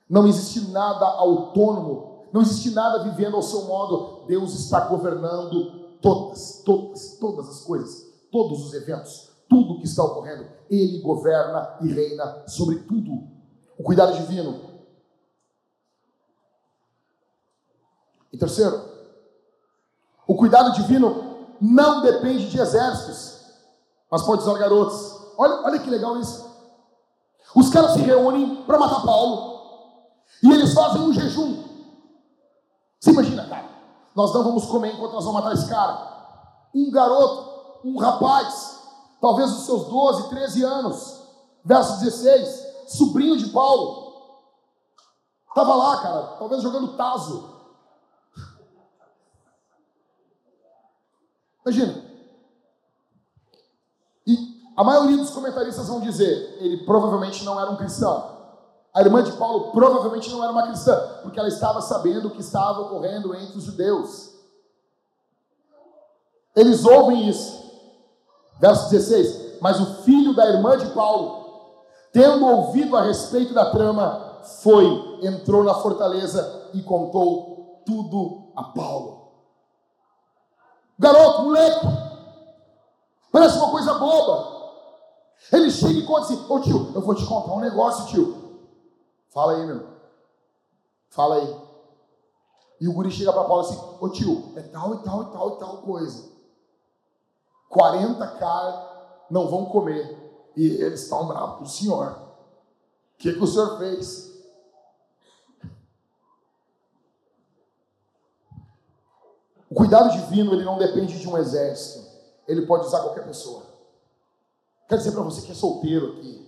Não 0.08 0.26
existe 0.26 0.70
nada 0.70 1.04
autônomo, 1.04 2.26
não 2.32 2.42
existe 2.42 2.70
nada 2.70 3.02
vivendo 3.02 3.36
ao 3.36 3.42
seu 3.42 3.62
modo. 3.62 4.24
Deus 4.26 4.54
está 4.54 4.80
governando 4.80 5.98
todas, 6.00 6.62
todas, 6.64 7.16
todas 7.18 7.48
as 7.48 7.60
coisas, 7.62 8.06
todos 8.30 8.66
os 8.66 8.74
eventos, 8.74 9.30
tudo 9.48 9.78
que 9.78 9.86
está 9.86 10.04
ocorrendo. 10.04 10.46
Ele 10.70 11.00
governa 11.00 11.78
e 11.80 11.92
reina 11.92 12.44
sobre 12.46 12.80
tudo. 12.80 13.26
O 13.78 13.82
cuidado 13.82 14.14
divino. 14.14 14.76
E 18.32 18.38
terceiro, 18.38 18.80
o 20.26 20.34
cuidado 20.34 20.72
divino 20.72 21.36
não 21.60 22.02
depende 22.02 22.50
de 22.50 22.60
exércitos, 22.60 23.44
mas 24.10 24.22
pode 24.22 24.42
usar 24.42 24.58
garotos. 24.58 25.16
Olha, 25.38 25.62
olha 25.64 25.78
que 25.78 25.90
legal 25.90 26.18
isso. 26.18 26.46
Os 27.54 27.70
caras 27.70 27.92
se 27.92 28.00
reúnem 28.00 28.64
para 28.64 28.78
matar 28.78 29.04
Paulo. 29.04 29.55
E 30.42 30.52
eles 30.52 30.74
fazem 30.74 31.02
um 31.02 31.12
jejum. 31.12 31.64
Você 33.00 33.10
imagina, 33.10 33.46
cara? 33.48 33.68
Nós 34.14 34.32
não 34.32 34.44
vamos 34.44 34.66
comer 34.66 34.94
enquanto 34.94 35.12
nós 35.12 35.24
vamos 35.24 35.40
matar 35.42 35.54
esse 35.54 35.68
cara. 35.68 36.16
Um 36.74 36.90
garoto, 36.90 37.80
um 37.84 37.98
rapaz, 37.98 38.80
talvez 39.20 39.50
os 39.52 39.66
seus 39.66 39.86
12, 39.86 40.28
13 40.28 40.62
anos, 40.64 41.22
verso 41.64 42.00
16, 42.00 42.66
sobrinho 42.88 43.36
de 43.36 43.50
Paulo, 43.50 44.06
estava 45.48 45.74
lá, 45.74 46.02
cara, 46.02 46.22
talvez 46.38 46.62
jogando 46.62 46.96
taso. 46.96 47.56
Imagina. 51.64 52.04
E 54.26 54.62
a 54.76 54.84
maioria 54.84 55.16
dos 55.16 55.30
comentaristas 55.30 55.88
vão 55.88 56.00
dizer, 56.00 56.58
ele 56.60 56.84
provavelmente 56.84 57.44
não 57.44 57.60
era 57.60 57.70
um 57.70 57.76
cristão. 57.76 58.35
A 58.96 59.02
irmã 59.02 59.22
de 59.22 59.32
Paulo 59.32 59.72
provavelmente 59.72 60.30
não 60.30 60.42
era 60.42 60.50
uma 60.50 60.68
cristã, 60.68 60.98
porque 61.22 61.38
ela 61.38 61.50
estava 61.50 61.82
sabendo 61.82 62.28
o 62.28 62.30
que 62.30 62.40
estava 62.40 62.80
ocorrendo 62.80 63.34
entre 63.34 63.58
os 63.58 63.64
judeus. 63.64 64.32
Eles 66.56 66.82
ouvem 66.82 67.28
isso. 67.28 67.62
Verso 68.58 68.88
16: 68.88 69.60
Mas 69.60 69.78
o 69.78 70.02
filho 70.02 70.34
da 70.34 70.48
irmã 70.48 70.78
de 70.78 70.86
Paulo, 70.92 71.74
tendo 72.10 72.46
ouvido 72.46 72.96
a 72.96 73.02
respeito 73.02 73.52
da 73.52 73.70
trama, 73.70 74.40
foi, 74.62 75.18
entrou 75.20 75.62
na 75.62 75.74
fortaleza 75.74 76.70
e 76.72 76.80
contou 76.80 77.82
tudo 77.84 78.50
a 78.56 78.64
Paulo. 78.64 79.28
Garoto, 80.98 81.42
moleque, 81.42 81.86
parece 83.30 83.58
uma 83.58 83.70
coisa 83.70 83.92
boba. 83.92 84.56
Ele 85.52 85.70
chega 85.70 85.98
e 85.98 86.06
conta 86.06 86.22
assim: 86.22 86.46
Ô 86.48 86.60
tio, 86.60 86.92
eu 86.94 87.02
vou 87.02 87.14
te 87.14 87.26
contar 87.26 87.52
um 87.52 87.60
negócio, 87.60 88.06
tio. 88.06 88.45
Fala 89.30 89.56
aí, 89.56 89.66
meu. 89.66 89.86
Fala 91.08 91.36
aí. 91.36 91.66
E 92.80 92.88
o 92.88 92.92
guri 92.92 93.10
chega 93.10 93.32
para 93.32 93.44
Paulo 93.44 93.62
assim: 93.62 93.80
Ô 94.00 94.08
tio, 94.08 94.52
é 94.56 94.62
tal 94.62 94.94
e 94.94 94.98
tal 94.98 95.22
e 95.22 95.32
tal 95.32 95.56
e 95.56 95.58
tal 95.58 95.82
coisa. 95.82 96.30
40 97.68 98.26
caras 98.38 98.74
não 99.30 99.48
vão 99.48 99.66
comer. 99.66 100.24
E 100.56 100.66
eles 100.66 101.02
estão 101.02 101.26
bravos 101.26 101.58
com 101.58 101.64
o 101.64 101.68
senhor. 101.68 102.12
O 102.12 103.18
que, 103.18 103.32
que 103.32 103.42
o 103.42 103.46
senhor 103.46 103.78
fez? 103.78 104.34
O 109.70 109.74
cuidado 109.74 110.12
divino 110.12 110.54
ele 110.54 110.64
não 110.64 110.78
depende 110.78 111.18
de 111.18 111.28
um 111.28 111.36
exército. 111.36 112.06
Ele 112.46 112.66
pode 112.66 112.86
usar 112.86 113.00
qualquer 113.00 113.26
pessoa. 113.26 113.64
Quero 114.88 115.00
dizer 115.00 115.12
para 115.12 115.22
você 115.22 115.42
que 115.42 115.52
é 115.52 115.54
solteiro 115.54 116.12
aqui. 116.12 116.45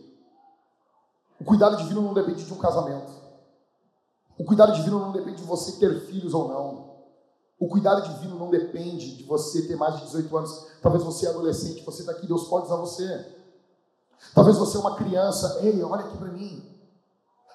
O 1.41 1.45
cuidado 1.45 1.77
divino 1.77 2.03
não 2.03 2.15
depende 2.15 2.45
de 2.45 2.53
um 2.53 2.59
casamento. 2.59 3.13
O 4.37 4.45
cuidado 4.45 4.73
divino 4.73 4.99
não 4.99 5.13
depende 5.13 5.39
de 5.39 5.45
você 5.45 5.73
ter 5.73 6.01
filhos 6.07 6.35
ou 6.35 6.49
não. 6.49 6.89
O 7.59 7.69
cuidado 7.69 8.03
divino 8.03 8.39
não 8.39 8.51
depende 8.51 9.17
de 9.17 9.25
você 9.25 9.63
ter 9.67 9.77
mais 9.77 9.97
de 9.97 10.05
18 10.07 10.37
anos. 10.37 10.67
Talvez 10.81 11.03
você 11.03 11.27
é 11.27 11.31
adolescente, 11.31 11.85
você 11.85 12.01
está 12.01 12.13
aqui, 12.13 12.27
Deus 12.27 12.47
pode 12.47 12.67
usar 12.67 12.77
você. 12.77 13.35
Talvez 14.35 14.57
você 14.57 14.77
é 14.77 14.81
uma 14.81 14.95
criança, 14.95 15.59
ei, 15.63 15.83
olha 15.83 16.05
aqui 16.05 16.17
para 16.17 16.29
mim. 16.29 16.65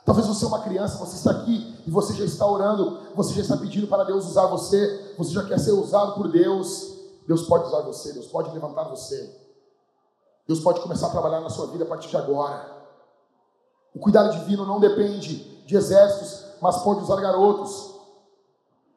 Talvez 0.05 0.27
você 0.27 0.43
é 0.43 0.47
uma 0.47 0.61
criança, 0.61 0.97
você 0.97 1.15
está 1.15 1.31
aqui 1.31 1.81
e 1.87 1.91
você 1.91 2.13
já 2.13 2.25
está 2.25 2.45
orando, 2.45 2.99
você 3.15 3.33
já 3.33 3.41
está 3.41 3.55
pedindo 3.55 3.87
para 3.87 4.03
Deus 4.03 4.25
usar 4.25 4.47
você, 4.47 5.15
você 5.17 5.31
já 5.31 5.45
quer 5.45 5.59
ser 5.59 5.71
usado 5.71 6.15
por 6.15 6.29
Deus. 6.29 6.91
Deus 7.25 7.43
pode 7.43 7.67
usar 7.67 7.81
você, 7.81 8.11
Deus 8.11 8.27
pode 8.27 8.51
levantar 8.51 8.83
você. 8.83 9.41
Deus 10.45 10.59
pode 10.59 10.81
começar 10.81 11.07
a 11.07 11.11
trabalhar 11.11 11.39
na 11.39 11.49
sua 11.49 11.67
vida 11.67 11.85
a 11.85 11.87
partir 11.87 12.09
de 12.09 12.17
agora. 12.17 12.72
O 13.95 13.99
cuidado 13.99 14.31
divino 14.39 14.65
não 14.65 14.79
depende 14.79 15.35
de 15.65 15.75
exércitos, 15.75 16.45
mas 16.61 16.77
pode 16.77 17.01
usar 17.01 17.21
garotos. 17.21 17.93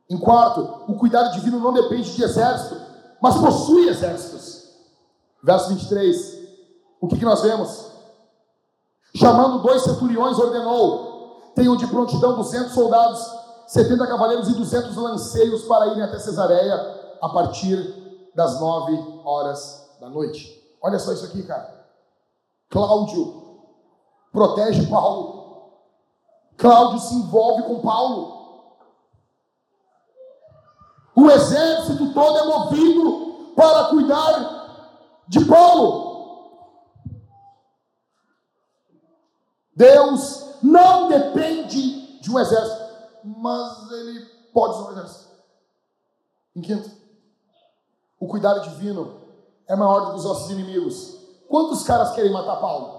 Em 0.08 0.18
quarto, 0.18 0.84
o 0.88 0.94
cuidado 0.94 1.32
divino 1.32 1.58
não 1.58 1.72
depende 1.72 2.14
de 2.14 2.22
exército, 2.22 2.80
mas 3.20 3.36
possui 3.36 3.88
exércitos. 3.88 4.70
Verso 5.42 5.68
23. 5.68 6.36
O 7.00 7.08
que, 7.08 7.18
que 7.18 7.24
nós 7.24 7.42
vemos? 7.42 7.86
Chamando 9.14 9.62
dois 9.62 9.82
centuriões, 9.82 10.38
ordenou: 10.38 11.52
tenham 11.54 11.76
de 11.76 11.86
prontidão 11.86 12.36
200 12.36 12.72
soldados, 12.72 13.26
70 13.66 14.06
cavaleiros 14.06 14.48
e 14.48 14.54
200 14.54 14.96
lanceiros 14.96 15.62
para 15.62 15.88
irem 15.88 16.02
até 16.02 16.18
Cesareia 16.18 16.74
a 17.20 17.28
partir 17.28 18.30
das 18.34 18.60
9 18.60 19.20
horas 19.24 19.88
da 20.00 20.08
noite. 20.08 20.62
Olha 20.82 20.98
só 20.98 21.12
isso 21.12 21.24
aqui, 21.24 21.42
cara. 21.42 21.86
Cláudio 22.68 23.45
protege 24.32 24.86
Paulo. 24.86 25.72
Cláudio 26.56 27.00
se 27.00 27.14
envolve 27.14 27.62
com 27.64 27.80
Paulo. 27.80 28.36
O 31.14 31.30
exército 31.30 32.12
todo 32.12 32.38
é 32.38 32.44
movido 32.44 33.52
para 33.56 33.88
cuidar 33.88 35.24
de 35.28 35.44
Paulo. 35.44 36.06
Deus 39.74 40.62
não 40.62 41.08
depende 41.08 42.20
de 42.20 42.30
um 42.30 42.38
exército, 42.38 42.82
mas 43.24 43.90
ele 43.92 44.24
pode 44.52 44.74
usar 44.74 44.88
um 44.88 44.92
exército. 44.92 45.26
Em 46.54 46.60
quinto, 46.62 46.90
o 48.18 48.26
cuidado 48.26 48.62
divino 48.62 49.20
é 49.66 49.76
maior 49.76 50.00
do 50.00 50.10
que 50.12 50.18
os 50.18 50.24
nossos 50.24 50.50
inimigos. 50.50 51.16
Quantos 51.48 51.82
caras 51.82 52.12
querem 52.12 52.32
matar 52.32 52.56
Paulo? 52.56 52.95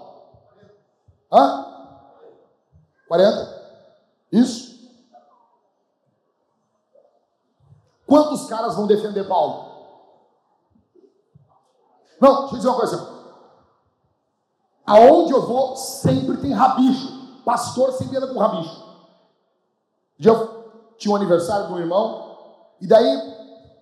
Hã? 1.30 1.66
40? 3.06 3.58
Isso? 4.32 4.78
Quantos 8.06 8.46
caras 8.46 8.74
vão 8.74 8.86
defender 8.86 9.24
Paulo? 9.24 9.68
Não, 12.20 12.40
deixa 12.40 12.54
eu 12.54 12.56
dizer 12.56 12.68
uma 12.68 12.78
coisa. 12.78 13.18
Aonde 14.86 15.32
eu 15.32 15.46
vou, 15.46 15.76
sempre 15.76 16.38
tem 16.38 16.52
rabicho. 16.52 17.42
Pastor 17.44 17.92
sempre 17.92 18.16
anda 18.16 18.32
com 18.32 18.38
rabicho. 18.38 18.88
Eu 20.18 20.94
tinha 20.96 21.12
um 21.12 21.16
aniversário 21.16 21.66
de 21.66 21.72
um 21.74 21.78
irmão, 21.78 22.36
e 22.80 22.86
daí 22.86 23.06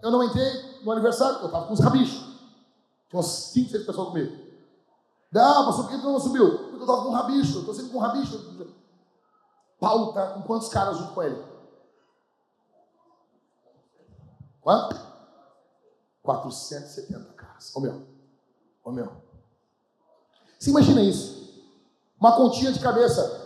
eu 0.02 0.10
não 0.10 0.23
entrei 0.23 0.82
no 0.82 0.93
aniversário, 0.93 1.39
eu 1.39 1.47
estava 1.47 1.66
com 1.66 1.73
os 1.73 1.81
rabichos. 1.81 2.18
Tinha 3.09 3.20
umas 3.20 3.27
5, 3.27 3.70
6 3.70 3.86
pessoas 3.86 4.09
comigo. 4.09 4.45
Ah, 5.35 5.65
pastor, 5.65 5.85
por 5.85 5.90
que 5.90 5.98
tu 5.98 6.05
não 6.05 6.20
subiu? 6.20 6.59
Porque 6.59 6.77
eu 6.77 6.81
estava 6.81 7.03
com 7.03 7.09
um 7.09 7.12
rabicho, 7.12 7.59
estou 7.59 7.74
sempre 7.74 7.90
com 7.90 7.98
um 7.98 8.01
rabicho. 8.01 8.39
Paulo 9.78 10.09
está 10.11 10.31
com 10.31 10.43
quantos 10.43 10.69
caras 10.69 10.97
junto 10.97 11.12
com 11.12 11.23
ele? 11.23 11.44
Quanto? 14.61 14.97
470 16.23 17.35
caras. 17.35 17.74
Ô 17.77 17.81
meu. 17.81 18.07
Ô 18.82 18.90
meu. 18.90 19.23
Você 20.59 20.70
imagina 20.70 21.03
isso? 21.03 21.36
Uma 22.19 22.36
continha 22.36 22.73
de 22.73 22.81
cabeça. 22.81 23.44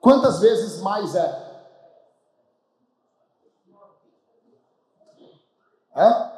Quantas 0.00 0.40
vezes 0.40 0.80
mais 0.80 1.14
é? 1.14 1.48
É? 5.96 6.37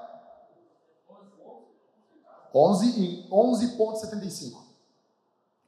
11 2.54 3.00
e 3.00 3.28
11,75. 3.30 4.58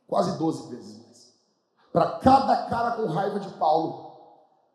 Quase 0.07 0.39
12 0.39 0.69
vezes 0.75 1.03
mais. 1.03 1.33
Para 1.93 2.19
cada 2.19 2.57
cara 2.67 2.93
com 2.93 3.07
raiva 3.07 3.41
de 3.41 3.49
Paulo, 3.51 4.13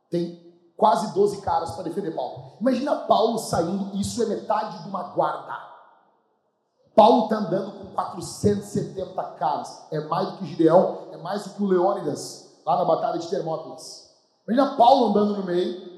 tem 0.09 0.47
quase 0.75 1.13
12 1.13 1.41
caras 1.41 1.71
para 1.71 1.83
defender 1.83 2.11
Paulo. 2.11 2.57
Imagina 2.61 2.95
Paulo 2.95 3.39
saindo, 3.39 3.95
isso 3.97 4.21
é 4.23 4.27
metade 4.27 4.83
de 4.83 4.89
uma 4.89 5.03
guarda. 5.03 5.67
Paulo 6.95 7.25
está 7.25 7.37
andando 7.37 7.71
com 7.73 7.93
470 7.93 9.23
caras. 9.39 9.85
É 9.91 9.99
mais 10.01 10.31
do 10.31 10.37
que 10.37 10.45
Gideão, 10.47 11.09
é 11.11 11.17
mais 11.17 11.43
do 11.43 11.51
que 11.51 11.63
o 11.63 11.67
Leônidas, 11.67 12.49
lá 12.65 12.77
na 12.77 12.85
Batalha 12.85 13.19
de 13.19 13.27
Termópilas. 13.27 14.11
Imagina 14.47 14.75
Paulo 14.75 15.09
andando 15.09 15.37
no 15.37 15.43
meio, 15.43 15.97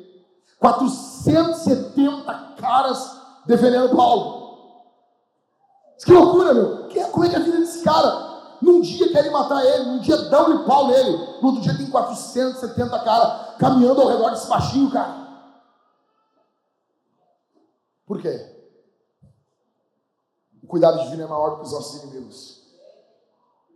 470 0.60 2.34
caras 2.58 3.18
defendendo 3.46 3.96
Paulo. 3.96 4.39
Que 6.04 6.12
loucura, 6.12 6.54
meu. 6.54 6.90
Como 7.12 7.26
é 7.26 7.30
que 7.30 7.36
é 7.36 7.40
a 7.40 7.44
vida 7.44 7.60
desse 7.60 7.84
cara? 7.84 8.30
Num 8.62 8.82
dia 8.82 9.12
querem 9.12 9.32
matar 9.32 9.64
ele, 9.66 9.86
num 9.86 10.00
dia 10.00 10.18
dão-lhe 10.30 10.66
pau 10.66 10.88
nele, 10.88 11.12
no 11.42 11.48
outro 11.48 11.62
dia 11.62 11.78
tem 11.78 11.90
470 11.90 13.00
caras 13.00 13.58
caminhando 13.58 14.02
ao 14.02 14.08
redor 14.10 14.32
desse 14.32 14.48
baixinho, 14.48 14.92
cara. 14.92 15.28
Por 18.06 18.22
quê? 18.22 18.58
O 20.62 20.68
cuidado 20.68 21.02
divino 21.04 21.24
é 21.24 21.28
maior 21.28 21.52
do 21.52 21.56
que 21.58 21.64
os 21.64 21.72
nossos 21.72 22.04
inimigos. 22.04 22.60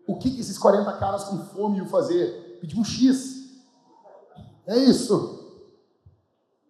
O 0.05 0.17
que, 0.17 0.31
que 0.31 0.41
esses 0.41 0.57
40 0.57 0.91
caras 0.93 1.23
com 1.25 1.45
fome 1.45 1.77
iam 1.77 1.87
fazer? 1.87 2.57
Pedir 2.59 2.77
um 2.77 2.83
X. 2.83 3.63
É 4.67 4.77
isso. 4.77 5.39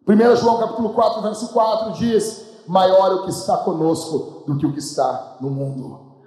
1 0.07 0.35
João 0.35 0.59
capítulo 0.59 0.93
4, 0.93 1.21
verso 1.21 1.49
4 1.49 1.93
diz: 1.93 2.45
Maior 2.67 3.11
é 3.11 3.15
o 3.15 3.23
que 3.23 3.31
está 3.31 3.57
conosco 3.57 4.32
do 4.45 4.57
que 4.57 4.65
o 4.65 4.73
que 4.73 4.79
está 4.79 5.37
no 5.39 5.49
mundo. 5.49 6.23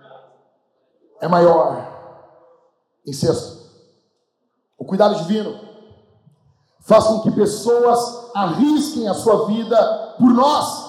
É 1.20 1.28
maior. 1.28 1.94
Em 3.06 3.12
sexto, 3.12 3.66
o 4.76 4.84
cuidado 4.84 5.14
divino 5.16 5.58
faz 6.80 7.04
com 7.04 7.20
que 7.20 7.30
pessoas 7.30 8.30
arrisquem 8.34 9.08
a 9.08 9.14
sua 9.14 9.46
vida 9.46 10.14
por 10.18 10.32
nós. 10.32 10.86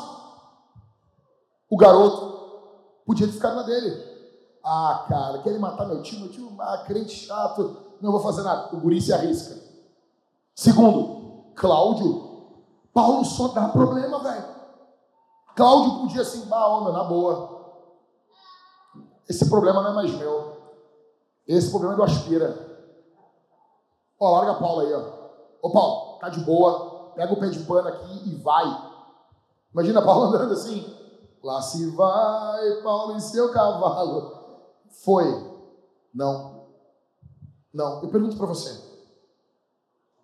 O 1.69 1.77
garoto 1.77 2.27
podia 3.05 3.27
ficado 3.27 3.55
na 3.55 3.63
dele. 3.63 4.03
Ah, 4.63 5.05
cara, 5.07 5.39
querem 5.39 5.59
matar 5.59 5.85
meu 5.85 6.01
tio, 6.01 6.19
meu 6.19 6.29
tio, 6.29 6.55
ah, 6.59 6.83
crente 6.85 7.13
chato, 7.13 7.95
não 8.01 8.11
vou 8.11 8.19
fazer 8.19 8.43
nada. 8.43 8.75
O 8.75 8.79
guri 8.79 9.01
se 9.01 9.13
arrisca. 9.13 9.55
Segundo, 10.55 11.53
Cláudio, 11.55 12.27
Paulo 12.93 13.23
só 13.23 13.49
dá 13.49 13.69
problema, 13.69 14.19
velho. 14.19 14.56
Cláudio 15.57 16.01
podia 16.01 16.21
assim, 16.21 16.45
bah, 16.45 16.69
onda, 16.69 16.91
na 16.91 17.03
boa. 17.03 17.57
Esse 19.27 19.49
problema 19.49 19.81
não 19.81 19.89
é 19.89 19.93
mais 19.95 20.13
meu. 20.13 20.55
Esse 21.47 21.71
problema 21.71 21.95
é 21.95 21.97
do 21.97 22.03
Aspira. 22.03 22.55
Ó, 24.19 24.37
larga 24.37 24.59
Paulo 24.59 24.81
aí, 24.81 24.93
ó. 24.93 25.01
Ô 25.63 25.71
Paulo, 25.71 26.19
tá 26.19 26.29
de 26.29 26.41
boa. 26.41 27.11
Pega 27.15 27.33
o 27.33 27.39
pé 27.39 27.49
de 27.49 27.63
pano 27.63 27.87
aqui 27.87 28.29
e 28.29 28.35
vai. 28.35 28.65
Imagina 29.73 30.03
Paulo 30.03 30.25
andando 30.29 30.53
assim. 30.53 30.95
Lá 31.43 31.59
se 31.59 31.89
vai, 31.89 32.81
Paulo 32.83 33.13
em 33.13 33.19
seu 33.19 33.51
cavalo. 33.51 34.61
Foi. 35.03 35.25
Não. 36.13 36.67
Não. 37.73 38.03
Eu 38.03 38.09
pergunto 38.09 38.37
para 38.37 38.45
você. 38.45 38.79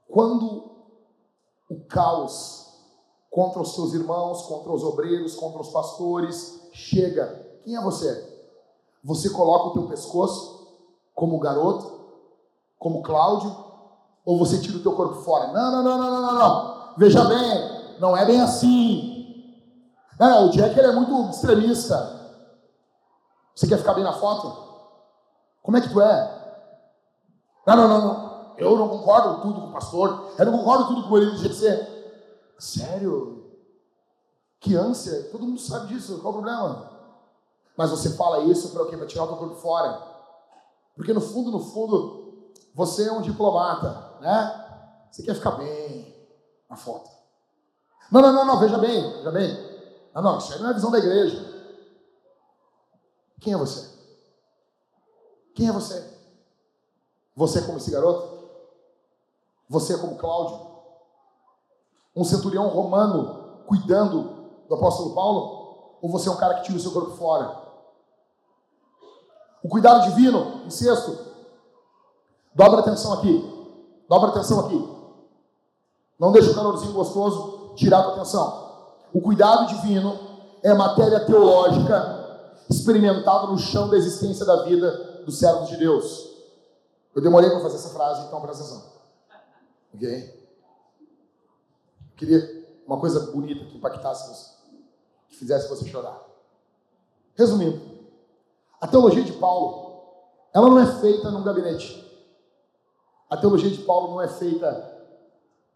Quando 0.08 0.72
o 1.72 1.86
caos 1.88 2.63
contra 3.34 3.64
os 3.64 3.74
seus 3.74 3.96
irmãos, 3.96 4.44
contra 4.44 4.72
os 4.72 4.84
obreiros, 4.84 5.34
contra 5.34 5.60
os 5.60 5.70
pastores. 5.70 6.70
Chega. 6.72 7.44
Quem 7.64 7.76
é 7.76 7.82
você? 7.82 8.32
Você 9.04 9.32
coloca 9.32 9.70
o 9.70 9.74
teu 9.74 9.88
pescoço 9.88 10.68
como 11.16 11.40
garoto, 11.40 12.00
como 12.78 13.02
Cláudio, 13.02 13.56
ou 14.24 14.38
você 14.38 14.62
tira 14.62 14.78
o 14.78 14.82
teu 14.82 14.94
corpo 14.94 15.16
fora? 15.16 15.48
Não, 15.48 15.72
não, 15.72 15.84
não, 15.84 15.98
não, 15.98 16.22
não, 16.22 16.34
não. 16.34 16.94
Veja 16.96 17.26
bem, 17.26 18.00
Não 18.00 18.16
é 18.16 18.24
bem 18.24 18.40
assim. 18.40 19.12
Não, 20.20 20.48
o 20.48 20.52
Jack 20.52 20.78
ele 20.78 20.90
é 20.90 20.92
muito 20.92 21.32
extremista. 21.32 22.22
Você 23.56 23.68
quer 23.68 23.80
ficar 23.80 23.96
bem 23.96 24.04
na 24.04 24.14
foto? 24.14 24.56
Como 25.64 25.76
é 25.76 25.82
que 25.82 25.90
tu 25.90 26.00
é? 26.00 26.62
Não, 27.66 27.76
não, 27.76 27.88
não, 27.88 28.02
não. 28.02 28.54
Eu 28.58 28.78
não 28.78 28.90
concordo 28.90 29.42
tudo 29.42 29.62
com 29.62 29.68
o 29.70 29.74
pastor. 29.74 30.34
Eu 30.38 30.46
não 30.46 30.60
concordo 30.60 30.86
tudo 30.86 31.08
com 31.08 31.18
ele 31.18 31.32
de 31.32 31.38
GC. 31.38 31.93
Sério? 32.64 33.44
Que 34.62 34.74
ânsia. 34.74 35.24
Todo 35.32 35.46
mundo 35.46 35.60
sabe 35.60 35.88
disso. 35.88 36.20
Qual 36.20 36.32
o 36.32 36.38
problema? 36.38 36.92
Mas 37.76 37.90
você 37.90 38.12
fala 38.12 38.46
isso 38.46 38.70
para 38.70 38.84
o 38.84 38.90
quê? 38.90 38.96
Para 38.96 39.06
tirar 39.06 39.26
o 39.26 39.28
teu 39.28 39.36
corpo 39.36 39.56
fora. 39.56 40.02
Porque 40.96 41.12
no 41.12 41.20
fundo, 41.20 41.52
no 41.52 41.60
fundo, 41.60 42.54
você 42.74 43.10
é 43.10 43.12
um 43.12 43.22
diplomata, 43.22 44.18
né? 44.22 45.08
Você 45.12 45.24
quer 45.24 45.36
ficar 45.36 45.52
bem 45.52 46.16
na 46.70 46.78
foto. 46.78 47.10
Não, 48.10 48.22
não, 48.22 48.32
não, 48.32 48.46
não, 48.46 48.60
veja 48.62 48.78
bem, 48.78 49.12
veja 49.12 49.32
bem. 49.32 49.58
Não, 50.16 50.22
não, 50.22 50.38
isso 50.38 50.54
aí 50.54 50.60
não 50.60 50.68
é 50.68 50.70
a 50.70 50.76
visão 50.76 50.90
da 50.90 51.00
igreja. 51.00 51.44
Quem 53.42 53.54
é 53.54 53.58
você? 53.58 53.90
Quem 55.54 55.68
é 55.68 55.72
você? 55.74 56.18
Você 57.36 57.60
é 57.60 57.64
como 57.64 57.78
esse 57.78 57.92
garoto? 57.92 58.48
Você 59.68 59.96
é 59.96 59.98
como 59.98 60.16
Cláudio? 60.16 60.73
Um 62.16 62.24
centurião 62.24 62.68
romano 62.68 63.64
cuidando 63.66 64.30
do 64.68 64.76
apóstolo 64.76 65.16
Paulo? 65.16 65.98
Ou 66.02 66.10
você 66.10 66.30
é 66.30 66.32
um 66.32 66.38
cara 66.38 66.56
que 66.56 66.64
tira 66.64 66.78
o 66.78 66.82
seu 66.82 66.92
corpo 66.92 67.12
fora? 67.12 67.64
O 69.64 69.70
cuidado 69.70 70.10
divino, 70.10 70.66
em 70.66 70.70
sexto. 70.70 71.18
Dobra 72.54 72.82
atenção 72.82 73.14
aqui. 73.14 73.74
Dobra 74.10 74.30
atenção 74.30 74.60
aqui. 74.60 74.94
Não 76.20 76.32
deixa 76.32 76.52
o 76.52 76.56
calorzinho 76.56 76.94
gostoso 76.94 77.74
tirar 77.76 78.00
a 78.00 78.04
tua 78.04 78.14
atenção. 78.14 78.64
O 79.14 79.22
cuidado 79.22 79.68
divino 79.68 80.20
é 80.62 80.74
matéria 80.74 81.26
teológica 81.26 82.22
experimentada 82.70 83.48
no 83.48 83.58
chão 83.58 83.90
da 83.90 83.98
existência 83.98 84.46
da 84.46 84.64
vida 84.64 85.24
dos 85.26 85.40
servos 85.40 85.70
de 85.70 85.78
Deus. 85.78 86.30
Eu 87.16 87.22
demorei 87.22 87.50
para 87.50 87.62
fazer 87.62 87.76
essa 87.76 87.90
frase, 87.90 88.26
então 88.28 88.42
presta 88.42 88.64
atenção. 88.64 88.84
Ok? 89.94 90.43
Queria 92.24 92.64
uma 92.88 92.98
coisa 92.98 93.32
bonita 93.32 93.66
que 93.66 93.76
impactasse 93.76 94.30
você, 94.30 94.52
que 95.28 95.36
fizesse 95.36 95.68
você 95.68 95.86
chorar. 95.90 96.26
Resumindo, 97.36 97.82
a 98.80 98.88
teologia 98.88 99.24
de 99.24 99.34
Paulo, 99.34 100.04
ela 100.54 100.70
não 100.70 100.80
é 100.80 100.86
feita 101.02 101.30
num 101.30 101.44
gabinete. 101.44 102.02
A 103.30 103.36
teologia 103.36 103.70
de 103.70 103.80
Paulo 103.80 104.12
não 104.12 104.22
é 104.22 104.30
feita 104.30 105.06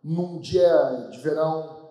num 0.02 0.40
dia 0.40 1.10
de 1.12 1.18
verão, 1.18 1.90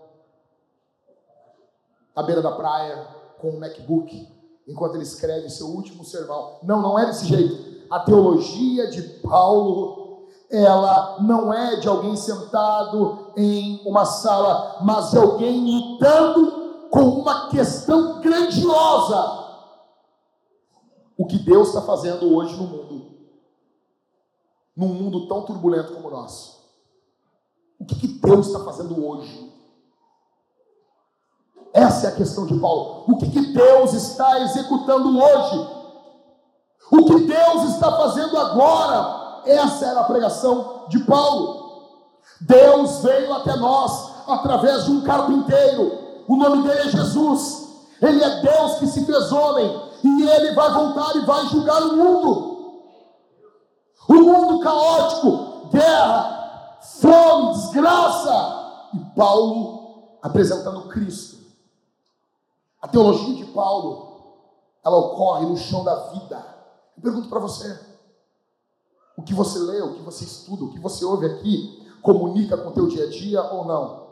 à 2.15 2.23
beira 2.23 2.41
da 2.41 2.53
praia, 2.53 3.07
com 3.39 3.51
um 3.51 3.59
MacBook, 3.59 4.27
enquanto 4.67 4.95
ele 4.95 5.03
escreve 5.03 5.51
seu 5.51 5.67
último 5.67 6.03
sermão. 6.03 6.61
Não, 6.63 6.81
não 6.81 6.99
é 6.99 7.05
desse 7.05 7.27
jeito. 7.27 7.85
A 7.91 8.01
teologia 8.01 8.89
de 8.89 9.03
Paulo, 9.21 10.06
ela 10.51 11.19
não 11.21 11.53
é 11.53 11.77
de 11.77 11.89
alguém 11.89 12.17
sentado 12.17 13.33
em 13.37 13.81
uma 13.85 14.05
sala, 14.05 14.79
mas 14.83 15.11
de 15.11 15.19
alguém 15.19 15.65
lutando 15.65 16.89
com 16.91 17.01
uma 17.01 17.49
questão 17.49 18.21
grandiosa. 18.21 19.45
O 21.19 21.27
que 21.27 21.39
Deus 21.39 21.69
está 21.69 21.83
fazendo 21.83 22.35
hoje 22.35 22.55
no 22.57 22.65
mundo, 22.65 23.07
num 24.77 24.89
mundo 24.89 25.27
tão 25.27 25.43
turbulento 25.43 25.95
como 25.95 26.09
o 26.09 26.11
nosso. 26.11 26.57
O 27.79 27.85
que, 27.85 27.95
que 27.95 28.09
Deus 28.09 28.47
está 28.47 28.61
fazendo 28.61 29.05
hoje? 29.05 29.53
Essa 31.73 32.07
é 32.07 32.11
a 32.11 32.17
questão 32.17 32.47
de 32.47 32.59
Paulo. 32.59 33.05
O 33.07 33.19
que, 33.19 33.31
que 33.31 33.53
Deus 33.53 33.93
está 33.93 34.41
executando 34.41 35.19
hoje? 35.19 35.77
O 36.91 37.05
que 37.05 37.27
Deus 37.27 37.75
está 37.75 37.91
fazendo 37.97 38.39
agora? 38.39 39.26
Essa 39.47 39.87
era 39.87 40.01
a 40.01 40.05
pregação 40.05 40.85
de 40.89 40.99
Paulo. 41.01 41.67
Deus 42.41 42.99
veio 42.99 43.33
até 43.33 43.57
nós 43.57 44.13
através 44.27 44.85
de 44.85 44.91
um 44.91 45.03
carpinteiro. 45.03 46.25
O 46.29 46.37
nome 46.37 46.67
dele 46.67 46.81
é 46.81 46.91
Jesus. 46.91 47.69
Ele 48.03 48.23
é 48.23 48.43
Deus 48.43 48.79
que 48.79 48.87
se 48.87 49.05
fez 49.07 49.33
homem. 49.33 49.83
E 50.03 50.29
ele 50.29 50.53
vai 50.53 50.71
voltar 50.73 51.17
e 51.17 51.25
vai 51.25 51.47
julgar 51.47 51.83
o 51.83 51.97
mundo. 51.97 52.57
O 54.09 54.15
mundo 54.15 54.61
caótico, 54.61 55.69
guerra, 55.71 56.79
fome, 57.01 57.55
desgraça. 57.55 58.89
E 58.95 58.99
Paulo 59.17 59.77
apresentando 60.23 60.89
Cristo. 60.89 61.37
A 62.81 62.89
teologia 62.89 63.35
de 63.35 63.53
Paulo, 63.53 64.39
ela 64.85 64.97
ocorre 64.97 65.47
no 65.47 65.57
chão 65.57 65.83
da 65.83 65.95
vida. 66.11 66.45
Eu 66.97 67.03
pergunto 67.03 67.29
para 67.29 67.41
você: 67.41 67.79
que 69.27 69.35
você 69.35 69.59
lê, 69.59 69.83
o 69.83 69.95
que 69.95 70.03
você 70.03 70.25
estuda, 70.25 70.65
o 70.65 70.71
que 70.71 70.79
você 70.79 71.05
ouve 71.05 71.27
aqui, 71.27 71.87
comunica 72.01 72.57
com 72.57 72.71
o 72.71 72.73
teu 72.73 72.87
dia 72.87 73.05
a 73.05 73.11
dia 73.11 73.43
ou 73.43 73.65
não? 73.67 74.07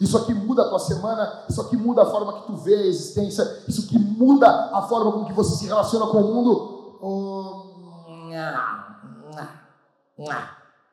Isso 0.00 0.18
aqui 0.18 0.34
muda 0.34 0.62
a 0.62 0.68
tua 0.68 0.78
semana, 0.78 1.44
isso 1.48 1.60
aqui 1.60 1.76
muda 1.76 2.02
a 2.02 2.06
forma 2.06 2.40
que 2.40 2.46
tu 2.48 2.56
vê 2.56 2.74
a 2.74 2.86
existência, 2.86 3.64
isso 3.66 3.86
aqui 3.86 3.98
muda 3.98 4.48
a 4.74 4.82
forma 4.82 5.12
com 5.12 5.24
que 5.24 5.32
você 5.32 5.56
se 5.56 5.66
relaciona 5.66 6.06
com 6.08 6.18
o 6.18 6.34
mundo. 6.34 6.76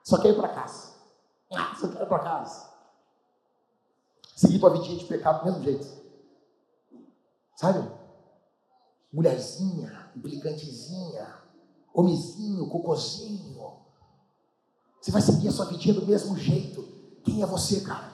Só 0.03 0.17
quer 0.19 0.29
ir 0.29 0.35
para 0.35 0.49
casa. 0.49 0.93
Só 1.79 1.87
quer 1.87 2.03
ir 2.03 2.07
para 2.07 2.19
casa. 2.19 2.69
Seguir 4.35 4.59
tua 4.59 4.69
vidinha 4.69 4.97
de 4.97 5.05
pecado 5.05 5.39
do 5.39 5.45
mesmo 5.45 5.63
jeito. 5.63 5.87
Sabe? 7.55 7.89
Mulherzinha, 9.11 10.11
implicantezinha, 10.15 11.42
homenzinho, 11.93 12.67
cocôzinho. 12.67 13.53
Você 14.99 15.11
vai 15.11 15.21
seguir 15.21 15.49
a 15.49 15.51
sua 15.51 15.65
vidinha 15.65 15.93
do 15.93 16.05
mesmo 16.05 16.37
jeito. 16.37 16.83
Quem 17.23 17.43
é 17.43 17.45
você, 17.45 17.81
cara? 17.81 18.13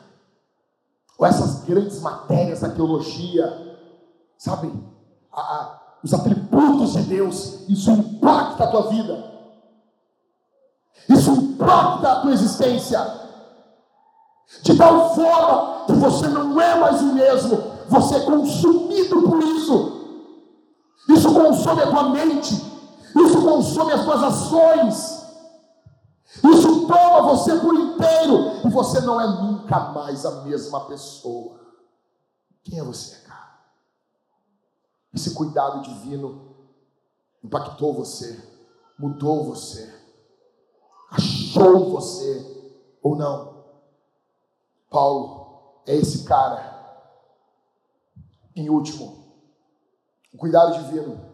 Ou 1.17 1.25
essas 1.25 1.63
grandes 1.63 2.01
matérias 2.01 2.61
da 2.61 2.69
teologia, 2.69 3.77
sabe? 4.37 4.73
A, 5.31 5.39
a, 5.39 5.79
os 6.03 6.13
atributos 6.13 6.93
de 6.93 7.03
Deus, 7.03 7.69
isso 7.69 7.91
impacta 7.91 8.63
a 8.63 8.71
tua 8.71 8.89
vida. 8.89 9.29
Isso 11.07 11.31
impacta 11.31 12.11
a 12.11 12.21
tua 12.21 12.31
existência. 12.31 12.99
De 14.63 14.75
tal 14.75 15.13
forma 15.13 15.85
que 15.85 15.93
você 15.93 16.27
não 16.27 16.59
é 16.59 16.79
mais 16.79 17.01
o 17.01 17.13
mesmo, 17.13 17.61
você 17.87 18.15
é 18.15 18.19
consumido 18.21 19.21
por 19.21 19.43
isso. 19.43 19.99
Isso 21.09 21.33
consome 21.33 21.81
a 21.83 21.89
tua 21.89 22.09
mente, 22.09 22.55
isso 23.15 23.41
consome 23.41 23.93
as 23.93 24.03
tuas 24.03 24.23
ações, 24.23 25.19
isso 26.43 26.87
toma 26.87 27.21
você 27.23 27.59
por 27.59 27.73
inteiro 27.73 28.67
e 28.67 28.69
você 28.69 29.01
não 29.01 29.19
é 29.19 29.27
nunca 29.27 29.79
mais 29.91 30.25
a 30.25 30.43
mesma 30.43 30.85
pessoa. 30.85 31.59
Quem 32.63 32.79
é 32.79 32.83
você, 32.83 33.17
cara? 33.27 33.59
Esse 35.13 35.33
cuidado 35.33 35.81
divino 35.81 36.55
impactou 37.43 37.93
você, 37.93 38.41
mudou 38.97 39.45
você, 39.45 39.91
achou 41.09 41.89
você 41.91 42.59
ou 43.01 43.15
não? 43.15 43.63
Paulo 44.89 45.81
é 45.85 45.95
esse 45.95 46.25
cara. 46.25 46.77
Em 48.55 48.69
último, 48.69 49.33
o 50.33 50.37
cuidado 50.37 50.73
divino 50.73 51.28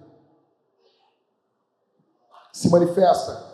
se 2.56 2.69
manifesta 2.69 3.53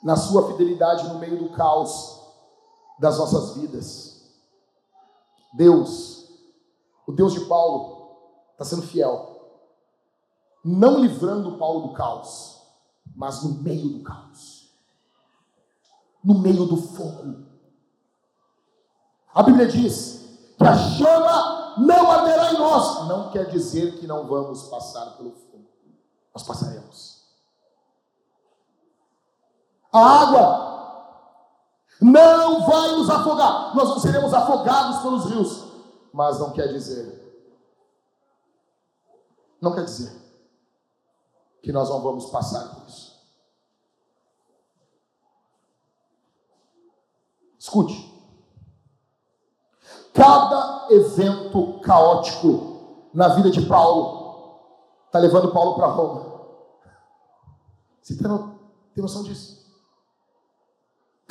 na 0.00 0.14
sua 0.14 0.46
fidelidade 0.46 1.08
no 1.08 1.18
meio 1.18 1.36
do 1.36 1.48
caos 1.48 2.20
das 2.96 3.18
nossas 3.18 3.56
vidas. 3.56 4.30
Deus, 5.52 6.28
o 7.08 7.10
Deus 7.12 7.32
de 7.32 7.40
Paulo, 7.46 8.16
está 8.52 8.64
sendo 8.64 8.82
fiel, 8.82 9.50
não 10.64 11.00
livrando 11.00 11.58
Paulo 11.58 11.88
do 11.88 11.94
caos, 11.94 12.62
mas 13.16 13.42
no 13.42 13.54
meio 13.62 13.98
do 13.98 14.04
caos, 14.04 14.72
no 16.22 16.38
meio 16.38 16.66
do 16.66 16.76
fogo. 16.76 17.46
A 19.34 19.42
Bíblia 19.42 19.66
diz 19.66 20.54
que 20.56 20.64
a 20.64 20.76
chama 20.76 21.74
não 21.78 22.12
arderá 22.12 22.52
em 22.52 22.58
nós. 22.58 23.08
Não 23.08 23.32
quer 23.32 23.50
dizer 23.50 23.98
que 23.98 24.06
não 24.06 24.28
vamos 24.28 24.68
passar 24.68 25.16
pelo 25.16 25.32
fogo. 25.32 25.66
Nós 26.32 26.44
passaremos. 26.44 27.13
A 29.94 30.00
água 30.22 30.64
não 32.00 32.66
vai 32.66 32.92
nos 32.96 33.08
afogar. 33.08 33.74
Nós 33.76 33.88
não 33.90 33.98
seremos 34.00 34.34
afogados 34.34 34.98
pelos 35.02 35.26
rios. 35.26 35.64
Mas 36.12 36.38
não 36.40 36.50
quer 36.50 36.66
dizer. 36.72 37.22
Não 39.60 39.72
quer 39.74 39.84
dizer 39.84 40.12
que 41.62 41.72
nós 41.72 41.88
não 41.88 42.02
vamos 42.02 42.26
passar 42.26 42.74
por 42.74 42.88
isso. 42.88 43.14
Escute. 47.58 48.12
Cada 50.12 50.88
evento 50.92 51.80
caótico 51.80 53.08
na 53.14 53.28
vida 53.28 53.50
de 53.50 53.64
Paulo 53.66 54.60
está 55.06 55.18
levando 55.18 55.52
Paulo 55.52 55.74
para 55.76 55.86
Roma. 55.86 56.34
Você 58.02 58.16
tem, 58.16 58.28
no- 58.28 58.58
tem 58.94 59.00
noção 59.02 59.22
disso? 59.22 59.63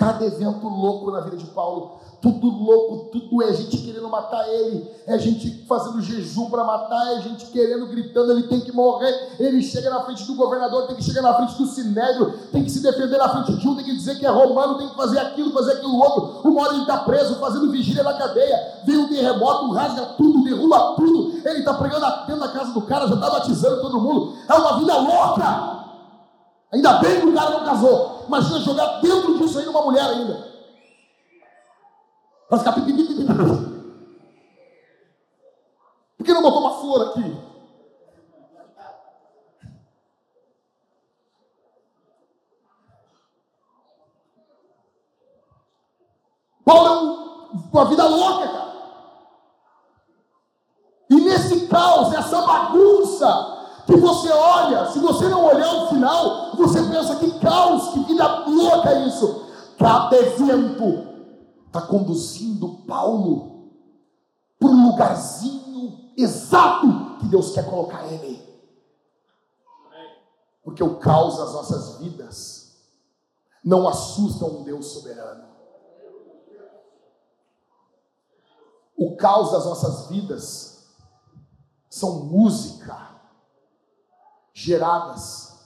Cada 0.04 0.26
evento 0.26 0.68
louco 0.68 1.10
na 1.12 1.22
vida 1.22 1.38
de 1.38 1.46
Paulo, 1.46 2.02
tudo 2.22 2.46
louco, 2.50 3.10
tudo 3.10 3.42
é 3.42 3.54
gente 3.54 3.78
querendo 3.78 4.10
matar 4.10 4.46
ele, 4.50 4.86
é 5.08 5.18
gente 5.18 5.66
fazendo 5.66 6.02
jejum 6.02 6.50
para 6.50 6.62
matar, 6.62 7.14
é 7.14 7.22
gente 7.22 7.46
querendo, 7.46 7.88
gritando, 7.88 8.34
ele 8.34 8.44
tem 8.44 8.60
que 8.60 8.74
morrer. 8.74 9.34
Ele 9.40 9.64
chega 9.64 9.90
na 9.90 10.02
frente 10.02 10.26
do 10.26 10.36
governador, 10.36 10.88
tem 10.88 10.98
que 10.98 11.04
chegar 11.04 11.22
na 11.22 11.34
frente 11.36 11.56
do 11.56 11.66
sinédrio, 11.66 12.34
tem 12.52 12.66
que 12.66 12.70
se 12.70 12.82
defender 12.82 13.18
na 13.18 13.30
frente 13.30 13.58
de 13.58 13.66
um, 13.66 13.78
tem 13.78 13.86
que 13.86 13.96
dizer 13.96 14.20
que 14.20 14.26
é 14.26 14.30
romano, 14.30 14.78
tem 14.78 14.90
que 14.90 14.96
fazer 14.98 15.20
aquilo, 15.20 15.54
fazer 15.54 15.72
aquilo 15.72 15.98
outro. 15.98 16.50
Uma 16.50 16.64
hora 16.64 16.74
ele 16.74 16.82
está 16.82 16.98
preso, 16.98 17.36
fazendo 17.36 17.72
vigília 17.72 18.04
na 18.04 18.16
cadeia, 18.16 18.82
vem 18.86 18.98
um 18.98 19.08
terremoto, 19.08 19.72
rasga 19.72 20.06
tudo, 20.18 20.44
derruba 20.44 20.96
tudo. 20.98 21.48
Ele 21.48 21.60
está 21.60 21.76
pregando 21.76 22.06
dentro 22.28 22.42
da 22.42 22.50
casa 22.50 22.74
do 22.74 22.82
cara, 22.82 23.08
já 23.08 23.16
está 23.16 23.30
batizando 23.30 23.82
todo 23.82 24.02
mundo. 24.02 24.34
É 24.50 24.54
uma 24.54 24.80
vida 24.80 24.98
louca. 24.98 25.84
Ainda 26.74 26.94
bem 27.00 27.22
que 27.22 27.28
o 27.28 27.34
cara 27.34 27.52
não 27.52 27.64
casou. 27.64 28.13
Imagina 28.28 28.60
jogar 28.60 29.02
dentro 29.02 29.38
disso 29.38 29.60
aí 29.60 29.66
numa 29.66 29.82
mulher 29.84 30.06
ainda. 30.06 30.54
Vai 32.50 32.60
ficar. 32.60 32.74
Por 32.74 32.84
que 36.26 36.34
não 36.34 36.42
botou 36.42 36.62
uma 36.62 36.80
flor 36.80 37.10
aqui? 37.10 37.38
Paulo 46.66 46.88
é 46.88 46.92
um- 46.92 47.70
uma 47.72 47.86
vida 47.86 48.08
louca, 48.08 48.48
cara. 48.48 48.74
E 51.10 51.16
nesse 51.16 51.68
caos, 51.68 52.10
nessa 52.12 52.42
bagunça, 52.42 53.53
que 53.86 53.96
você 53.96 54.32
olha, 54.32 54.90
se 54.92 55.00
você 55.00 55.28
não 55.28 55.46
olhar 55.46 55.84
o 55.84 55.88
final, 55.90 56.56
você 56.56 56.82
pensa 56.84 57.16
que 57.18 57.40
caos, 57.40 57.94
que 57.94 58.00
vida 58.06 58.46
louca 58.46 58.90
é 58.92 59.08
isso. 59.08 59.46
Cada 59.78 60.16
evento 60.16 61.14
está 61.68 61.82
conduzindo 61.82 62.86
Paulo 62.88 63.72
para 64.60 64.70
o 64.70 64.90
lugarzinho 64.90 66.14
exato 66.16 67.18
que 67.20 67.26
Deus 67.26 67.52
quer 67.52 67.70
colocar 67.70 68.06
ele. 68.08 68.42
Porque 70.64 70.84
o 70.84 70.98
caos 71.00 71.38
das 71.38 71.54
nossas 71.54 71.98
vidas 71.98 72.78
não 73.64 73.88
assusta 73.88 74.46
um 74.46 74.64
Deus 74.64 74.86
soberano. 74.88 75.44
O 78.96 79.18
caos 79.18 79.52
das 79.52 79.66
nossas 79.66 80.08
vidas 80.08 80.88
são 81.90 82.26
música 82.26 83.13
geradas 84.54 85.60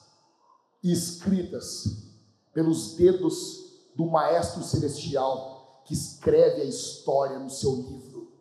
e 0.81 0.91
escritas 0.91 2.07
pelos 2.53 2.95
dedos 2.95 3.65
do 3.95 4.05
Maestro 4.05 4.64
Celestial 4.64 5.81
que 5.85 5.93
escreve 5.93 6.61
a 6.61 6.65
história 6.65 7.39
no 7.39 7.49
seu 7.49 7.76
livro. 7.76 8.31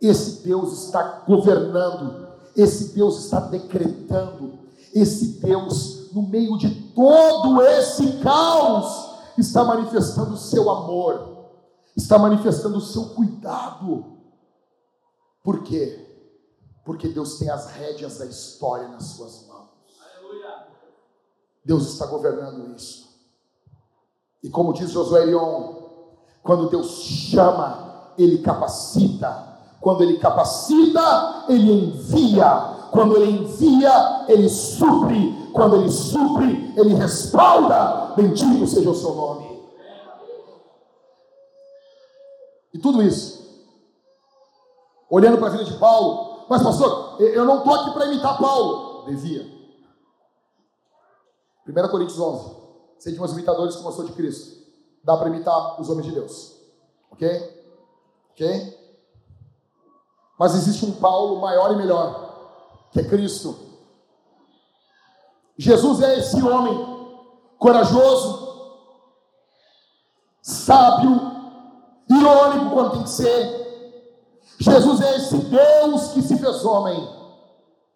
Esse 0.00 0.42
Deus 0.42 0.84
está 0.84 1.24
governando, 1.26 2.28
esse 2.56 2.94
Deus 2.94 3.24
está 3.24 3.40
decretando, 3.40 4.58
esse 4.94 5.40
Deus, 5.40 6.12
no 6.12 6.22
meio 6.22 6.56
de 6.56 6.70
todo 6.92 7.62
esse 7.62 8.18
caos, 8.22 9.20
está 9.36 9.62
manifestando 9.64 10.34
o 10.34 10.38
seu 10.38 10.70
amor, 10.70 11.50
está 11.96 12.18
manifestando 12.18 12.78
o 12.78 12.82
seu 12.82 13.10
cuidado. 13.10 14.16
Por 15.42 15.62
quê? 15.62 16.09
Porque 16.90 17.06
Deus 17.06 17.38
tem 17.38 17.48
as 17.48 17.70
rédeas 17.70 18.18
da 18.18 18.26
história 18.26 18.88
nas 18.88 19.04
suas 19.04 19.46
mãos. 19.46 19.68
Deus 21.64 21.86
está 21.86 22.04
governando 22.06 22.74
isso. 22.74 23.08
E 24.42 24.50
como 24.50 24.72
diz 24.72 24.90
Josué 24.90 25.24
Leon, 25.26 25.84
quando 26.42 26.68
Deus 26.68 26.90
chama, 27.02 28.12
Ele 28.18 28.38
capacita. 28.38 29.56
Quando 29.80 30.02
Ele 30.02 30.18
capacita, 30.18 31.44
Ele 31.48 31.70
envia. 31.70 32.88
Quando 32.90 33.16
Ele 33.16 33.38
envia, 33.38 34.24
Ele 34.26 34.48
supre. 34.48 35.48
Quando 35.52 35.76
Ele 35.76 35.90
supre, 35.92 36.74
Ele 36.76 36.94
respalda. 36.94 38.14
Bendito 38.16 38.66
seja 38.66 38.90
o 38.90 38.96
seu 38.96 39.14
nome. 39.14 39.62
E 42.74 42.80
tudo 42.80 43.00
isso, 43.00 43.48
olhando 45.08 45.38
para 45.38 45.46
a 45.46 45.50
vida 45.50 45.64
de 45.64 45.78
Paulo, 45.78 46.29
mas 46.50 46.64
pastor, 46.64 47.20
eu 47.20 47.44
não 47.44 47.58
estou 47.58 47.72
aqui 47.72 47.92
para 47.92 48.06
imitar 48.06 48.36
Paulo. 48.36 49.04
Devia. 49.06 49.46
1 51.64 51.88
Coríntios 51.88 52.18
11. 52.18 52.56
Sede 52.98 53.20
meus 53.20 53.30
imitadores 53.30 53.76
como 53.76 53.88
eu 53.88 53.92
sou 53.92 54.04
de 54.04 54.12
Cristo. 54.14 54.60
Dá 55.04 55.16
para 55.16 55.28
imitar 55.28 55.80
os 55.80 55.88
homens 55.88 56.06
de 56.06 56.12
Deus. 56.12 56.60
Ok? 57.12 57.28
Ok? 58.32 58.78
Mas 60.36 60.56
existe 60.56 60.84
um 60.84 60.92
Paulo 60.92 61.40
maior 61.40 61.70
e 61.70 61.76
melhor, 61.76 62.88
que 62.90 62.98
é 62.98 63.04
Cristo. 63.04 63.56
Jesus 65.56 66.02
é 66.02 66.18
esse 66.18 66.42
homem 66.42 66.74
corajoso, 67.58 68.90
sábio, 70.42 71.12
irônico 72.08 72.74
quando 72.74 72.92
tem 72.94 73.02
que 73.04 73.10
ser. 73.10 73.60
Jesus 74.60 75.00
é 75.00 75.16
esse 75.16 75.36
Deus 75.38 76.08
que 76.08 76.20
se 76.20 76.36
fez 76.36 76.64
homem 76.66 77.08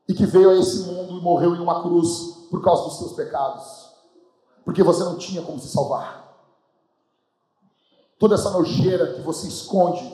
e 0.08 0.14
que 0.14 0.24
veio 0.24 0.50
a 0.50 0.54
esse 0.54 0.80
mundo 0.90 1.18
e 1.18 1.20
morreu 1.20 1.54
em 1.54 1.60
uma 1.60 1.82
cruz 1.82 2.48
por 2.50 2.62
causa 2.62 2.84
dos 2.84 2.98
seus 2.98 3.12
pecados, 3.12 3.90
porque 4.64 4.82
você 4.82 5.04
não 5.04 5.16
tinha 5.16 5.42
como 5.42 5.60
se 5.60 5.68
salvar. 5.68 6.24
Toda 8.18 8.34
essa 8.34 8.50
nojeira 8.50 9.12
que 9.14 9.20
você 9.20 9.46
esconde, 9.46 10.10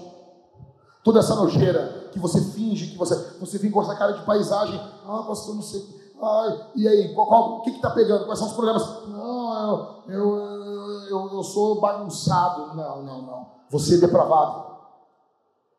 toda 1.05 1.21
essa 1.21 1.37
nojeira 1.37 2.09
que 2.13 2.19
você 2.19 2.41
finge 2.41 2.89
que 2.89 2.99
você, 2.99 3.15
você 3.39 3.57
vem 3.59 3.71
com 3.71 3.83
essa 3.83 3.95
cara 3.95 4.13
de 4.13 4.25
paisagem, 4.25 4.81
ah, 5.07 5.23
pastor, 5.29 5.55
não 5.55 5.63
sei, 5.63 5.87
ah, 6.21 6.71
e 6.77 6.87
aí, 6.87 7.15
qual, 7.15 7.27
qual, 7.27 7.59
o 7.59 7.63
que 7.63 7.71
está 7.71 7.91
pegando? 7.91 8.27
Quais 8.27 8.39
são 8.39 8.49
os 8.49 8.55
problemas? 8.55 8.83
Não, 9.09 10.03
eu, 10.07 10.37
eu, 10.37 11.03
eu, 11.09 11.31
eu 11.33 11.43
sou 11.43 11.81
bagunçado. 11.81 12.75
Não, 12.77 13.03
não, 13.03 13.23
não. 13.23 13.47
Você 13.71 13.95
é 13.95 13.99
depravado. 13.99 14.70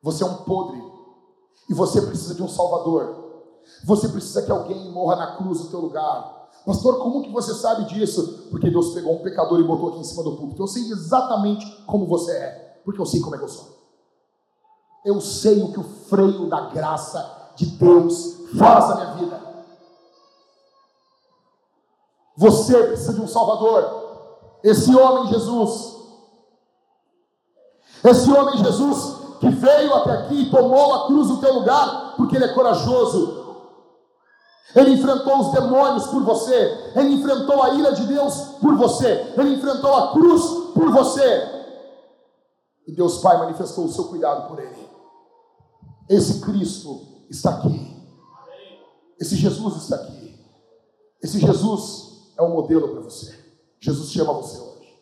Você 0.01 0.23
é 0.23 0.27
um 0.27 0.37
podre. 0.37 0.81
E 1.69 1.73
você 1.73 2.01
precisa 2.01 2.35
de 2.35 2.43
um 2.43 2.49
salvador. 2.49 3.31
Você 3.85 4.09
precisa 4.09 4.41
que 4.41 4.51
alguém 4.51 4.91
morra 4.91 5.15
na 5.15 5.35
cruz 5.37 5.61
no 5.61 5.69
teu 5.69 5.79
lugar. 5.79 6.49
Pastor, 6.65 6.99
como 6.99 7.23
que 7.23 7.31
você 7.31 7.53
sabe 7.53 7.85
disso? 7.85 8.47
Porque 8.51 8.69
Deus 8.69 8.93
pegou 8.93 9.15
um 9.15 9.23
pecador 9.23 9.59
e 9.59 9.63
botou 9.63 9.89
aqui 9.89 9.99
em 9.99 10.03
cima 10.03 10.23
do 10.23 10.35
púlpito. 10.35 10.61
Eu 10.61 10.67
sei 10.67 10.83
exatamente 10.91 11.65
como 11.85 12.05
você 12.05 12.31
é, 12.31 12.81
porque 12.83 13.01
eu 13.01 13.05
sei 13.05 13.19
como 13.21 13.35
é 13.35 13.37
que 13.37 13.43
eu 13.43 13.49
sou. 13.49 13.79
Eu 15.03 15.19
sei 15.19 15.63
o 15.63 15.71
que 15.71 15.79
o 15.79 15.83
freio 15.83 16.47
da 16.49 16.69
graça 16.69 17.53
de 17.55 17.65
Deus 17.65 18.37
faz 18.57 18.89
na 18.89 18.95
minha 18.95 19.13
vida. 19.15 19.41
Você 22.37 22.83
precisa 22.83 23.13
de 23.13 23.21
um 23.21 23.27
Salvador. 23.27 24.59
Esse 24.63 24.95
homem 24.95 25.31
Jesus. 25.31 25.95
Esse 28.03 28.31
homem 28.31 28.57
Jesus 28.57 29.20
que 29.41 29.49
veio 29.49 29.95
até 29.95 30.11
aqui 30.11 30.43
e 30.43 30.51
tomou 30.51 30.93
a 30.93 31.07
cruz 31.07 31.27
no 31.29 31.41
teu 31.41 31.51
lugar, 31.55 32.13
porque 32.15 32.35
ele 32.35 32.45
é 32.45 32.53
corajoso. 32.53 33.41
Ele 34.75 34.91
enfrentou 34.91 35.39
os 35.39 35.51
demônios 35.51 36.05
por 36.07 36.23
você. 36.23 36.91
Ele 36.95 37.15
enfrentou 37.15 37.61
a 37.61 37.73
ira 37.73 37.91
de 37.91 38.05
Deus 38.05 38.35
por 38.61 38.75
você. 38.77 39.33
Ele 39.35 39.55
enfrentou 39.55 39.95
a 39.95 40.11
cruz 40.13 40.43
por 40.75 40.91
você. 40.91 41.61
E 42.87 42.91
Deus 42.93 43.17
Pai 43.17 43.37
manifestou 43.37 43.85
o 43.85 43.91
seu 43.91 44.05
cuidado 44.05 44.47
por 44.47 44.59
ele. 44.59 44.89
Esse 46.07 46.39
Cristo 46.41 47.01
está 47.27 47.49
aqui. 47.55 47.99
Esse 49.19 49.35
Jesus 49.35 49.75
está 49.77 49.95
aqui. 49.95 50.39
Esse 51.21 51.39
Jesus 51.39 52.31
é 52.37 52.43
um 52.43 52.53
modelo 52.53 52.89
para 52.89 53.01
você. 53.01 53.37
Jesus 53.79 54.11
chama 54.11 54.33
você 54.33 54.59
hoje. 54.59 54.99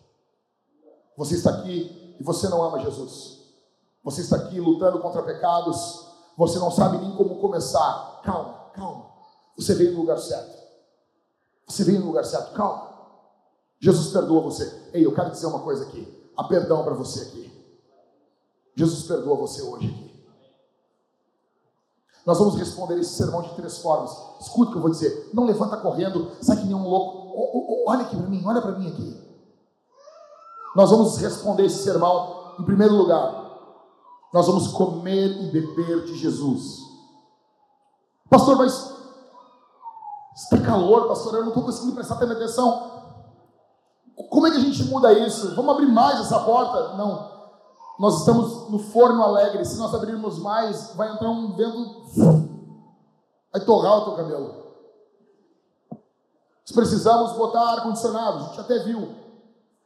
Você 1.18 1.36
está 1.36 1.50
aqui 1.52 2.16
e 2.18 2.24
você 2.24 2.48
não 2.48 2.64
ama 2.64 2.80
Jesus. 2.80 3.39
Você 4.04 4.22
está 4.22 4.36
aqui 4.38 4.60
lutando 4.60 5.00
contra 5.00 5.22
pecados. 5.24 6.08
Você 6.38 6.58
não 6.60 6.72
sabe 6.72 6.98
nem 6.98 7.16
como 7.16 7.40
começar. 7.40 8.22
Calma, 8.24 8.54
calma. 8.74 9.06
Você 9.58 9.74
veio 9.76 9.94
no 9.94 10.00
lugar 10.02 10.18
certo. 10.20 10.58
Você 11.68 11.84
veio 11.84 12.00
no 12.00 12.08
lugar 12.08 12.24
certo. 12.26 12.54
Calma. 12.54 12.90
Jesus 13.80 14.12
perdoa 14.12 14.42
você. 14.42 14.90
Ei, 14.94 15.06
eu 15.06 15.14
quero 15.14 15.32
dizer 15.32 15.46
uma 15.48 15.60
coisa 15.60 15.84
aqui. 15.86 16.32
Há 16.38 16.44
perdão 16.46 16.84
para 16.84 16.94
você 16.94 17.22
aqui. 17.24 17.50
Jesus 18.76 19.04
perdoa 19.04 19.36
você 19.36 19.62
hoje 19.62 19.88
aqui. 19.88 20.10
Nós 22.26 22.38
vamos 22.38 22.56
responder 22.56 23.00
esse 23.00 23.14
sermão 23.16 23.42
de 23.42 23.54
três 23.56 23.80
formas. 23.80 24.12
Escuta 24.40 24.70
o 24.70 24.72
que 24.74 24.78
eu 24.78 24.82
vou 24.82 24.92
dizer. 24.92 25.30
Não 25.34 25.46
levanta 25.46 25.78
correndo, 25.78 26.32
sai 26.42 26.58
que 26.58 26.66
nem 26.66 26.76
um 26.76 26.88
louco. 26.88 27.18
O- 27.18 27.90
Olha 27.90 28.02
aqui 28.02 28.16
para 28.16 28.28
mim, 28.28 28.44
olha 28.46 28.62
para 28.62 28.74
mim 28.74 28.88
aqui. 28.88 29.18
Nós 30.76 30.92
vamos 30.92 31.18
responder 31.18 31.66
esse 31.66 31.84
sermão 31.84 32.56
em 32.60 32.64
primeiro 32.64 32.94
lugar. 32.96 33.39
Nós 34.34 34.46
vamos 34.46 34.68
comer 34.70 35.42
e 35.42 35.52
beber 35.52 36.06
de 36.06 36.16
Jesus. 36.16 36.80
Pastor, 38.30 38.58
mas 38.58 38.94
está 40.36 40.60
calor, 40.62 41.08
pastor, 41.08 41.34
eu 41.36 41.42
não 41.42 41.50
estou 41.50 41.64
conseguindo 41.64 41.96
prestar 41.96 42.16
atenção. 42.16 43.00
Como 44.30 44.46
é 44.46 44.52
que 44.52 44.58
a 44.58 44.62
gente 44.62 44.84
muda 44.86 45.12
isso? 45.14 45.56
Vamos 45.56 45.74
abrir 45.74 45.88
mais 45.88 46.20
essa 46.20 46.40
porta? 46.42 46.96
Não. 46.96 47.40
Nós 47.98 48.20
estamos 48.20 48.70
no 48.70 48.80
forno 48.80 49.24
alegre. 49.24 49.66
Se 49.66 49.78
nós 49.78 49.94
abrirmos 49.94 50.38
mais, 50.40 50.96
vai 50.96 51.12
entrar 51.12 51.30
um 51.30 51.56
vento. 51.56 52.06
Vai 53.52 53.66
torrar 53.66 53.98
o 53.98 54.06
teu 54.06 54.16
cabelo. 54.16 54.60
Nós 55.92 56.72
precisamos 56.74 57.34
botar 57.34 57.62
ar-condicionado. 57.72 58.38
A 58.38 58.48
gente 58.50 58.60
até 58.60 58.80
viu. 58.80 59.16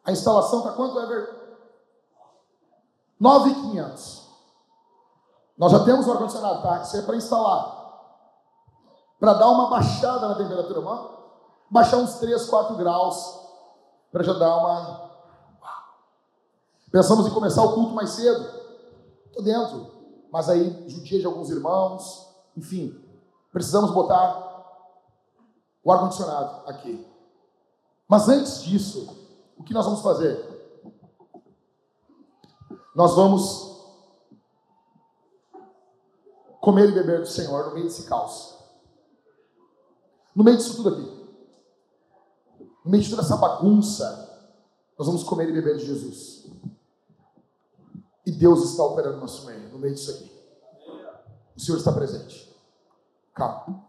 A 0.04 0.12
instalação 0.12 0.60
está 0.60 0.74
quanto, 0.74 1.00
Ever? 1.00 1.44
9,500. 3.20 4.23
Nós 5.58 5.72
já 5.72 5.84
temos 5.84 6.08
o 6.08 6.12
ar-condicionado, 6.12 6.62
tá? 6.62 6.82
Isso 6.82 6.98
é 6.98 7.02
para 7.02 7.16
instalar. 7.16 7.84
Para 9.20 9.34
dar 9.34 9.50
uma 9.50 9.70
baixada 9.70 10.28
na 10.28 10.36
temperatura. 10.36 10.80
Uma, 10.80 11.10
baixar 11.70 11.98
uns 11.98 12.16
3, 12.16 12.50
4 12.50 12.76
graus. 12.76 13.40
Para 14.12 14.24
já 14.24 14.34
dar 14.34 14.58
uma 14.58 15.14
Pensamos 16.94 17.26
em 17.26 17.32
começar 17.32 17.64
o 17.64 17.74
culto 17.74 17.96
mais 17.96 18.12
cedo. 18.12 18.48
Estou 19.26 19.44
dentro. 19.44 19.88
Mas 20.32 20.48
aí, 20.48 20.88
judia 20.88 21.20
de 21.20 21.26
alguns 21.26 21.50
irmãos. 21.50 22.30
Enfim, 22.56 22.96
precisamos 23.52 23.90
botar 23.90 24.54
o 25.84 25.92
ar-condicionado 25.92 26.70
aqui. 26.70 27.04
Mas 28.08 28.30
antes 28.30 28.62
disso, 28.62 29.10
o 29.58 29.64
que 29.64 29.74
nós 29.74 29.86
vamos 29.86 30.02
fazer? 30.02 30.38
Nós 32.94 33.16
vamos 33.16 33.73
comer 36.64 36.88
e 36.88 36.94
beber 36.94 37.20
do 37.20 37.28
Senhor 37.28 37.66
no 37.66 37.74
meio 37.74 37.88
desse 37.88 38.04
caos. 38.04 38.58
No 40.34 40.46
meio 40.46 40.56
disso 40.56 40.78
tudo 40.78 40.96
aqui. 40.96 41.24
No 42.86 42.90
meio 42.90 43.04
de 43.04 43.10
toda 43.10 43.22
essa 43.22 43.36
bagunça, 43.36 44.50
nós 44.98 45.06
vamos 45.06 45.26
comer 45.26 45.50
e 45.50 45.52
beber 45.52 45.76
de 45.76 45.86
Jesus. 45.86 46.48
E 48.26 48.32
Deus 48.32 48.64
está 48.64 48.82
operando 48.82 49.16
no 49.16 49.22
nosso 49.24 49.46
meio, 49.46 49.70
no 49.72 49.78
meio 49.78 49.94
disso 49.94 50.12
aqui. 50.12 50.32
O 51.54 51.60
Senhor 51.60 51.78
está 51.78 51.92
presente. 51.92 52.56
Calma. 53.34 53.84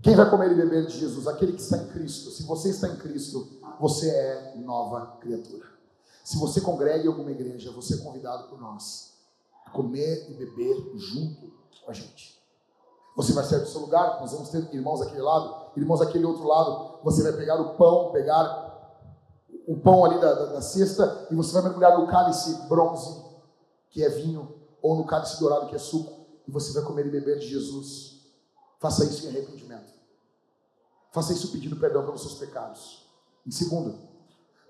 Quem 0.00 0.14
vai 0.14 0.30
comer 0.30 0.52
e 0.52 0.54
beber 0.54 0.86
de 0.86 0.96
Jesus? 0.96 1.26
Aquele 1.26 1.54
que 1.54 1.60
está 1.60 1.76
em 1.76 1.88
Cristo. 1.88 2.30
Se 2.30 2.44
você 2.44 2.70
está 2.70 2.86
em 2.86 2.96
Cristo, 2.98 3.58
você 3.80 4.10
é 4.10 4.54
nova 4.58 5.18
criatura. 5.20 5.66
Se 6.22 6.38
você 6.38 6.60
congrega 6.60 7.02
em 7.02 7.08
alguma 7.08 7.32
igreja, 7.32 7.72
você 7.72 7.94
é 7.94 7.98
convidado 7.98 8.46
por 8.48 8.60
nós 8.60 9.13
comer 9.74 10.30
e 10.30 10.34
beber 10.34 10.92
junto 10.96 11.52
com 11.84 11.90
a 11.90 11.94
gente. 11.94 12.42
Você 13.16 13.32
vai 13.32 13.44
sair 13.44 13.60
do 13.60 13.68
seu 13.68 13.80
lugar, 13.80 14.20
nós 14.20 14.32
vamos 14.32 14.48
ter 14.48 14.66
irmãos 14.72 15.00
daquele 15.00 15.22
lado, 15.22 15.72
irmãos 15.76 16.00
daquele 16.00 16.24
outro 16.24 16.46
lado. 16.46 17.00
Você 17.04 17.22
vai 17.22 17.32
pegar 17.32 17.60
o 17.60 17.74
pão, 17.74 18.10
pegar 18.10 18.74
o 19.66 19.76
pão 19.76 20.04
ali 20.04 20.20
da, 20.20 20.34
da, 20.34 20.46
da 20.46 20.62
cesta 20.62 21.28
e 21.30 21.34
você 21.34 21.52
vai 21.52 21.62
mergulhar 21.62 21.98
no 21.98 22.06
cálice 22.06 22.66
bronze, 22.68 23.22
que 23.90 24.02
é 24.02 24.08
vinho, 24.08 24.52
ou 24.82 24.96
no 24.96 25.06
cálice 25.06 25.38
dourado, 25.38 25.66
que 25.66 25.76
é 25.76 25.78
suco, 25.78 26.26
e 26.46 26.50
você 26.50 26.72
vai 26.72 26.82
comer 26.82 27.06
e 27.06 27.10
beber 27.10 27.38
de 27.38 27.48
Jesus. 27.48 28.20
Faça 28.78 29.04
isso 29.04 29.26
em 29.26 29.30
arrependimento. 29.30 29.94
Faça 31.12 31.32
isso 31.32 31.52
pedindo 31.52 31.76
perdão 31.76 32.04
pelos 32.04 32.20
seus 32.20 32.34
pecados. 32.34 33.08
Em 33.46 33.50
segundo, 33.50 33.98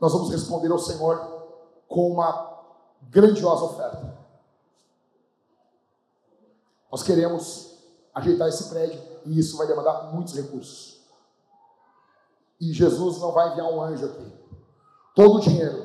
nós 0.00 0.12
vamos 0.12 0.30
responder 0.30 0.70
ao 0.70 0.78
Senhor 0.78 1.18
com 1.88 2.12
uma 2.12 2.62
grandiosa 3.10 3.64
oferta. 3.64 4.13
Nós 6.94 7.02
queremos 7.02 7.72
ajeitar 8.14 8.48
esse 8.48 8.68
prédio 8.68 9.02
e 9.24 9.36
isso 9.36 9.56
vai 9.56 9.66
demandar 9.66 10.12
muitos 10.12 10.32
recursos. 10.32 11.00
E 12.60 12.72
Jesus 12.72 13.18
não 13.18 13.32
vai 13.32 13.50
enviar 13.50 13.66
um 13.66 13.82
anjo 13.82 14.06
aqui. 14.06 14.32
Todo 15.12 15.38
o 15.38 15.40
dinheiro 15.40 15.84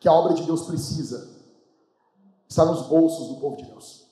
que 0.00 0.08
a 0.08 0.12
obra 0.14 0.32
de 0.32 0.42
Deus 0.44 0.62
precisa 0.62 1.28
está 2.48 2.64
nos 2.64 2.86
bolsos 2.86 3.28
do 3.28 3.40
povo 3.42 3.58
de 3.58 3.66
Deus. 3.66 4.06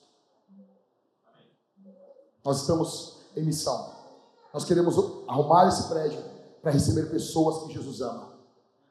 Nós 2.45 2.61
estamos 2.61 3.17
em 3.35 3.43
missão. 3.43 3.95
Nós 4.53 4.67
queremos 4.67 4.95
arrumar 5.27 5.69
esse 5.69 5.89
prédio 5.89 6.23
para 6.61 6.71
receber 6.71 7.09
pessoas 7.09 7.65
que 7.65 7.73
Jesus 7.73 8.03
ama. 8.03 8.35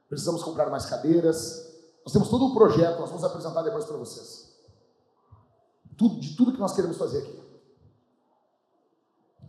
Precisamos 0.09 0.41
comprar 0.41 0.71
mais 0.71 0.87
cadeiras. 0.87 1.63
Nós 2.03 2.11
temos 2.11 2.27
todo 2.27 2.45
um 2.45 2.55
projeto, 2.55 3.01
nós 3.01 3.09
vamos 3.09 3.23
apresentar 3.23 3.61
depois 3.61 3.85
para 3.85 3.97
vocês. 3.97 4.40
Tudo, 6.01 6.19
de 6.19 6.35
tudo 6.35 6.53
que 6.53 6.57
nós 6.57 6.73
queremos 6.73 6.97
fazer 6.97 7.19
aqui. 7.19 7.61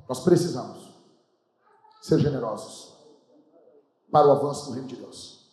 Nós 0.06 0.20
precisamos 0.20 0.86
ser 2.02 2.18
generosos 2.18 2.94
para 4.10 4.28
o 4.28 4.32
avanço 4.32 4.66
do 4.66 4.72
reino 4.72 4.86
de 4.86 4.96
Deus. 4.96 5.50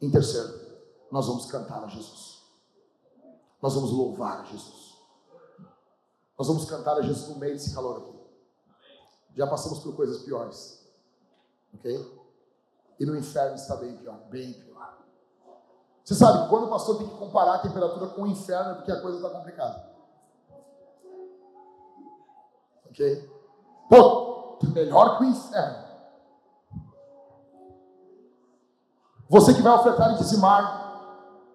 Em 0.00 0.10
terceiro, 0.10 0.58
nós 1.12 1.26
vamos 1.26 1.44
cantar 1.50 1.84
a 1.84 1.86
Jesus. 1.88 2.40
Nós 3.60 3.74
vamos 3.74 3.90
louvar 3.90 4.40
a 4.40 4.44
Jesus. 4.44 4.96
Nós 6.38 6.48
vamos 6.48 6.64
cantar 6.64 6.96
a 6.96 7.02
Jesus 7.02 7.28
no 7.28 7.36
meio 7.38 7.52
desse 7.52 7.74
calor 7.74 7.98
aqui. 7.98 8.18
Já 9.36 9.46
passamos 9.46 9.80
por 9.80 9.94
coisas 9.94 10.22
piores. 10.22 10.82
Ok? 11.74 12.24
E 12.98 13.04
no 13.04 13.14
inferno 13.18 13.54
está 13.54 13.76
bem 13.76 13.94
pior, 13.98 14.18
bem 14.30 14.54
pior. 14.54 14.96
Você 16.02 16.14
sabe 16.14 16.48
quando 16.48 16.68
o 16.68 16.70
pastor 16.70 16.96
tem 16.96 17.06
que 17.06 17.18
comparar 17.18 17.56
a 17.56 17.58
temperatura 17.58 18.06
com 18.06 18.22
o 18.22 18.26
inferno 18.26 18.70
é 18.70 18.74
porque 18.76 18.92
a 18.92 19.02
coisa 19.02 19.18
está 19.18 19.28
complicada. 19.28 19.89
Ok? 22.90 23.30
Pô, 23.88 24.58
melhor 24.74 25.18
que 25.18 25.24
o 25.24 25.26
inferno. 25.26 25.90
Você 29.28 29.54
que 29.54 29.62
vai 29.62 29.74
ofertar 29.74 30.12
e 30.14 30.18
dizimar, 30.18 30.80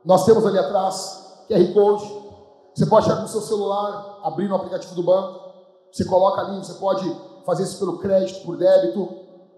nós 0.03 0.25
temos 0.25 0.45
ali 0.45 0.57
atrás 0.57 1.45
QR 1.49 1.73
Code. 1.73 2.25
Você 2.73 2.85
pode 2.85 3.05
chegar 3.05 3.17
com 3.17 3.25
o 3.25 3.29
seu 3.29 3.41
celular, 3.41 4.19
abrir 4.23 4.47
no 4.47 4.55
aplicativo 4.55 4.95
do 4.95 5.03
banco. 5.03 5.53
Você 5.91 6.05
coloca 6.05 6.41
ali, 6.41 6.57
você 6.57 6.73
pode 6.75 7.05
fazer 7.45 7.63
isso 7.63 7.79
pelo 7.79 7.99
crédito, 7.99 8.45
por 8.45 8.57
débito, 8.57 9.07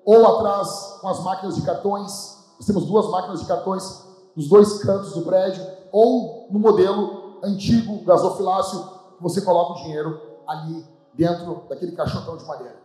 ou 0.06 0.26
atrás 0.26 0.98
com 1.02 1.08
as 1.08 1.20
máquinas 1.22 1.56
de 1.56 1.62
cartões. 1.62 2.38
Nós 2.58 2.66
temos 2.66 2.86
duas 2.86 3.08
máquinas 3.10 3.42
de 3.42 3.46
cartões 3.46 4.06
nos 4.36 4.48
dois 4.48 4.84
cantos 4.84 5.14
do 5.14 5.22
prédio, 5.22 5.66
ou 5.92 6.48
no 6.52 6.60
modelo 6.60 7.40
antigo 7.44 8.04
gasofilácio, 8.04 8.84
você 9.20 9.42
coloca 9.42 9.74
o 9.74 9.84
dinheiro 9.84 10.22
ali 10.48 10.97
dentro 11.18 11.64
daquele 11.68 11.94
caixotão 11.94 12.38
de 12.38 12.46
madeira. 12.46 12.80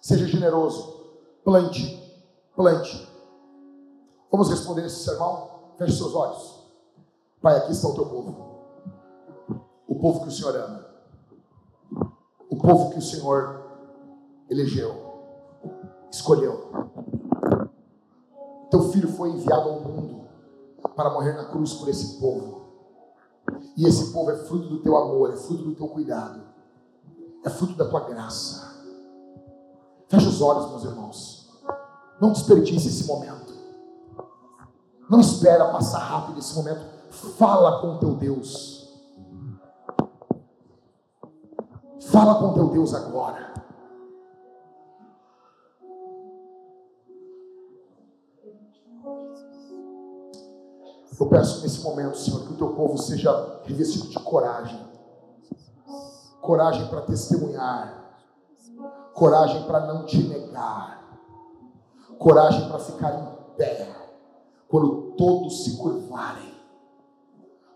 Seja 0.00 0.26
generoso, 0.26 1.06
plante, 1.42 1.98
plante. 2.54 3.08
Vamos 4.30 4.50
responder 4.50 4.84
esse 4.84 5.02
sermão? 5.02 5.72
Feche 5.78 5.96
seus 5.96 6.14
olhos. 6.14 6.66
Pai, 7.40 7.56
aqui 7.56 7.72
está 7.72 7.88
o 7.88 7.94
teu 7.94 8.06
povo. 8.06 8.46
O 9.88 9.94
povo 9.96 10.20
que 10.20 10.28
o 10.28 10.30
Senhor 10.30 10.54
ama. 10.54 10.86
O 12.50 12.56
povo 12.56 12.90
que 12.90 12.98
o 12.98 13.02
Senhor 13.02 13.62
elegeu, 14.48 14.94
escolheu. 16.10 16.70
Teu 18.70 18.90
filho 18.90 19.08
foi 19.08 19.30
enviado 19.30 19.68
ao 19.68 19.80
mundo 19.80 20.28
para 20.94 21.10
morrer 21.10 21.32
na 21.32 21.46
cruz 21.46 21.74
por 21.74 21.88
esse 21.88 22.20
povo. 22.20 22.66
E 23.76 23.86
esse 23.86 24.12
povo 24.12 24.30
é 24.30 24.36
fruto 24.36 24.68
do 24.68 24.82
teu 24.82 24.96
amor, 24.96 25.32
é 25.32 25.36
fruto 25.36 25.64
do 25.64 25.74
teu 25.74 25.88
cuidado, 25.88 26.42
é 27.46 27.50
fruto 27.50 27.74
da 27.74 27.88
tua 27.88 28.00
graça. 28.00 28.74
Feche 30.08 30.26
os 30.26 30.42
olhos, 30.42 30.68
meus 30.68 30.84
irmãos. 30.84 31.48
Não 32.20 32.32
desperdice 32.32 32.88
esse 32.88 33.06
momento. 33.06 33.54
Não 35.08 35.20
espera 35.20 35.70
passar 35.70 36.00
rápido 36.00 36.40
esse 36.40 36.54
momento. 36.56 36.84
Fala 37.38 37.80
com 37.80 37.98
teu 37.98 38.16
Deus. 38.16 38.88
Fala 42.10 42.34
com 42.34 42.52
teu 42.52 42.68
Deus 42.68 42.92
agora. 42.92 43.54
Eu 51.18 51.26
peço 51.28 51.62
nesse 51.62 51.80
momento, 51.80 52.18
Senhor, 52.18 52.44
que 52.44 52.52
o 52.52 52.56
teu 52.56 52.74
povo 52.74 52.98
seja 52.98 53.60
revestido 53.64 54.08
de 54.08 54.18
coragem. 54.18 54.85
Coragem 56.46 56.86
para 56.86 57.00
testemunhar. 57.00 58.04
Coragem 59.12 59.64
para 59.64 59.80
não 59.80 60.06
te 60.06 60.22
negar. 60.28 61.02
Coragem 62.20 62.68
para 62.68 62.78
ficar 62.78 63.14
em 63.18 63.56
pé 63.56 63.88
quando 64.68 65.16
todos 65.18 65.64
se 65.64 65.76
curvarem. 65.76 66.54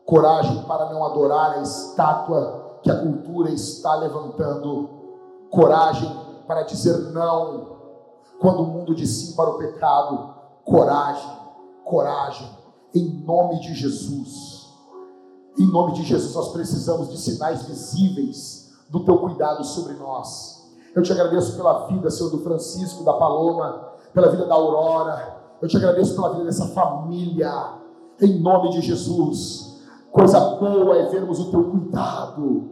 Coragem 0.06 0.62
para 0.62 0.88
não 0.88 1.05
adorar 1.05 1.59
a 1.59 1.62
estátua 1.62 2.78
que 2.80 2.88
a 2.88 3.01
cultura 3.01 3.51
está 3.51 3.97
levantando. 3.97 4.88
Coragem 5.51 6.09
para 6.47 6.62
dizer 6.62 6.97
não 7.10 7.76
quando 8.38 8.62
o 8.62 8.66
mundo 8.66 8.94
diz 8.94 9.10
sim 9.10 9.34
para 9.34 9.51
o 9.51 9.59
pecado. 9.59 10.32
Coragem, 10.64 11.36
coragem, 11.84 12.48
em 12.94 13.24
nome 13.24 13.59
de 13.59 13.74
Jesus. 13.74 14.68
Em 15.59 15.66
nome 15.66 15.94
de 15.94 16.05
Jesus, 16.05 16.36
nós 16.36 16.52
precisamos 16.52 17.09
de 17.09 17.18
sinais 17.18 17.64
visíveis 17.64 18.60
do 18.91 19.01
teu 19.05 19.19
cuidado 19.19 19.65
sobre 19.65 19.95
nós. 19.95 20.69
Eu 20.95 21.03
te 21.03 21.12
agradeço 21.12 21.57
pela 21.57 21.87
vida, 21.87 22.11
Senhor, 22.11 22.31
do 22.31 22.41
Francisco, 22.41 23.05
da 23.05 23.12
Paloma, 23.12 23.91
pela 24.12 24.29
vida 24.29 24.45
da 24.45 24.55
Aurora. 24.55 25.39
Eu 25.62 25.69
te 25.69 25.77
agradeço 25.77 26.17
pela 26.17 26.31
vida 26.31 26.45
dessa 26.45 26.67
família. 26.69 27.75
Em 28.21 28.41
nome 28.41 28.71
de 28.71 28.81
Jesus. 28.81 29.81
Coisa 30.11 30.41
boa 30.57 30.97
é 30.97 31.09
vermos 31.09 31.39
o 31.39 31.51
teu 31.51 31.71
cuidado. 31.71 32.71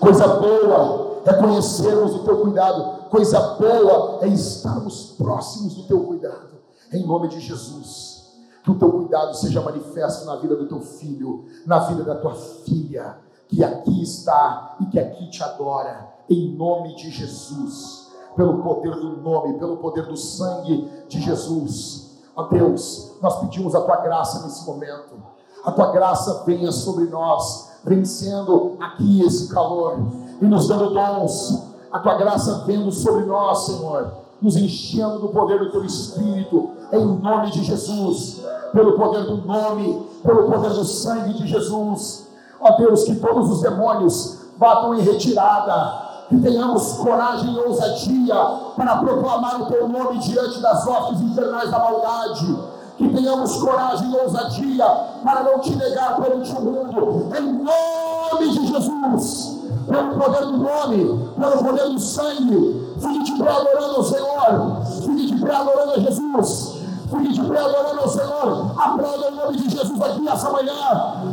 Coisa 0.00 0.26
boa 0.26 1.20
é 1.26 1.32
conhecermos 1.34 2.14
o 2.14 2.24
teu 2.24 2.40
cuidado. 2.40 3.10
Coisa 3.10 3.38
boa 3.58 4.18
é 4.22 4.28
estarmos 4.28 5.14
próximos 5.18 5.74
do 5.74 5.82
teu 5.82 6.02
cuidado. 6.04 6.54
Em 6.90 7.06
nome 7.06 7.28
de 7.28 7.40
Jesus. 7.40 8.32
Que 8.62 8.70
o 8.70 8.78
teu 8.78 8.90
cuidado 8.90 9.34
seja 9.36 9.60
manifesto 9.60 10.24
na 10.24 10.36
vida 10.36 10.56
do 10.56 10.66
teu 10.66 10.80
filho, 10.80 11.44
na 11.66 11.80
vida 11.80 12.02
da 12.02 12.14
tua 12.14 12.34
filha, 12.34 13.18
que 13.48 13.62
aqui 13.62 14.02
está 14.02 14.76
e 14.80 14.86
que 14.86 14.98
aqui 14.98 15.28
te 15.28 15.42
adora, 15.42 16.08
em 16.28 16.54
nome 16.56 16.94
de 16.96 17.10
Jesus, 17.10 18.12
pelo 18.36 18.62
poder 18.62 18.94
do 18.94 19.16
nome, 19.18 19.58
pelo 19.58 19.76
poder 19.76 20.06
do 20.06 20.16
sangue 20.16 20.88
de 21.08 21.20
Jesus. 21.20 22.18
Ó 22.34 22.44
Deus, 22.44 23.12
nós 23.22 23.40
pedimos 23.40 23.74
a 23.74 23.80
tua 23.80 23.96
graça 23.98 24.44
nesse 24.44 24.66
momento, 24.66 25.22
a 25.64 25.70
tua 25.70 25.92
graça 25.92 26.42
venha 26.44 26.72
sobre 26.72 27.04
nós, 27.04 27.72
vencendo 27.84 28.76
aqui 28.80 29.22
esse 29.22 29.48
calor 29.52 29.98
e 30.40 30.44
nos 30.44 30.68
dando 30.68 30.92
dons, 30.92 31.62
a 31.92 31.98
tua 32.00 32.14
graça 32.16 32.64
vendo 32.66 32.90
sobre 32.90 33.24
nós, 33.24 33.66
Senhor, 33.66 34.12
nos 34.42 34.56
enchendo 34.56 35.20
do 35.20 35.28
poder 35.28 35.58
do 35.58 35.70
teu 35.70 35.84
Espírito, 35.84 36.70
em 36.92 37.04
nome 37.04 37.50
de 37.50 37.62
Jesus 37.62 38.42
pelo 38.74 38.98
poder 38.98 39.24
do 39.24 39.36
nome, 39.36 40.04
pelo 40.22 40.50
poder 40.50 40.70
do 40.70 40.84
sangue 40.84 41.34
de 41.34 41.46
Jesus. 41.46 42.23
Ó 42.64 42.70
Deus, 42.78 43.04
que 43.04 43.14
todos 43.16 43.50
os 43.50 43.60
demônios 43.60 44.38
batam 44.56 44.94
em 44.94 45.02
retirada, 45.02 46.24
que 46.30 46.40
tenhamos 46.40 46.94
coragem 46.94 47.52
e 47.52 47.58
ousadia 47.58 48.34
para 48.74 48.96
proclamar 48.96 49.60
o 49.60 49.66
teu 49.66 49.86
nome 49.86 50.18
diante 50.20 50.62
das 50.62 50.86
hostes 50.86 51.20
infernais 51.20 51.70
da 51.70 51.78
maldade. 51.78 52.58
Que 52.96 53.06
tenhamos 53.12 53.56
coragem 53.56 54.10
e 54.10 54.16
ousadia 54.16 54.86
para 55.22 55.42
não 55.42 55.58
te 55.58 55.76
negar 55.76 56.16
perante 56.16 56.52
o 56.52 56.60
mundo, 56.60 57.28
em 57.36 57.52
nome 57.52 58.50
de 58.50 58.66
Jesus, 58.68 59.60
pelo 59.86 60.14
poder 60.18 60.46
do 60.46 60.56
nome, 60.56 61.28
pelo 61.38 61.64
poder 61.64 61.88
do 61.90 61.98
sangue. 61.98 62.94
Fique 62.98 63.24
de 63.24 63.42
pé 63.42 63.50
adorando 63.50 64.00
o 64.00 64.04
Senhor, 64.04 64.86
fique 65.02 65.26
de 65.26 65.44
pé 65.44 65.54
adorando 65.54 65.92
a 65.92 65.98
Jesus. 65.98 66.73
Fique 67.10 67.32
de 67.32 67.42
pé 67.48 67.58
adorando 67.58 68.00
ao 68.00 68.08
Senhor. 68.08 68.74
Aplauda 68.78 69.28
o 69.28 69.34
nome 69.34 69.56
de 69.58 69.70
Jesus 69.70 70.00
aqui 70.00 70.20
nessa 70.20 70.50
manhã. 70.50 70.72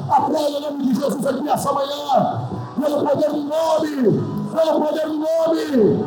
Aplauda 0.09 0.57
o 0.57 0.61
nome 0.61 0.83
de 0.83 0.93
Jesus 0.99 1.25
aqui 1.25 1.41
nessa 1.41 1.71
manhã. 1.73 2.49
Pelo 2.79 3.05
poder 3.05 3.29
do 3.29 3.37
nome. 3.37 4.21
Pelo 4.51 4.81
poder 4.81 5.07
do 5.07 5.17
nome. 5.17 6.01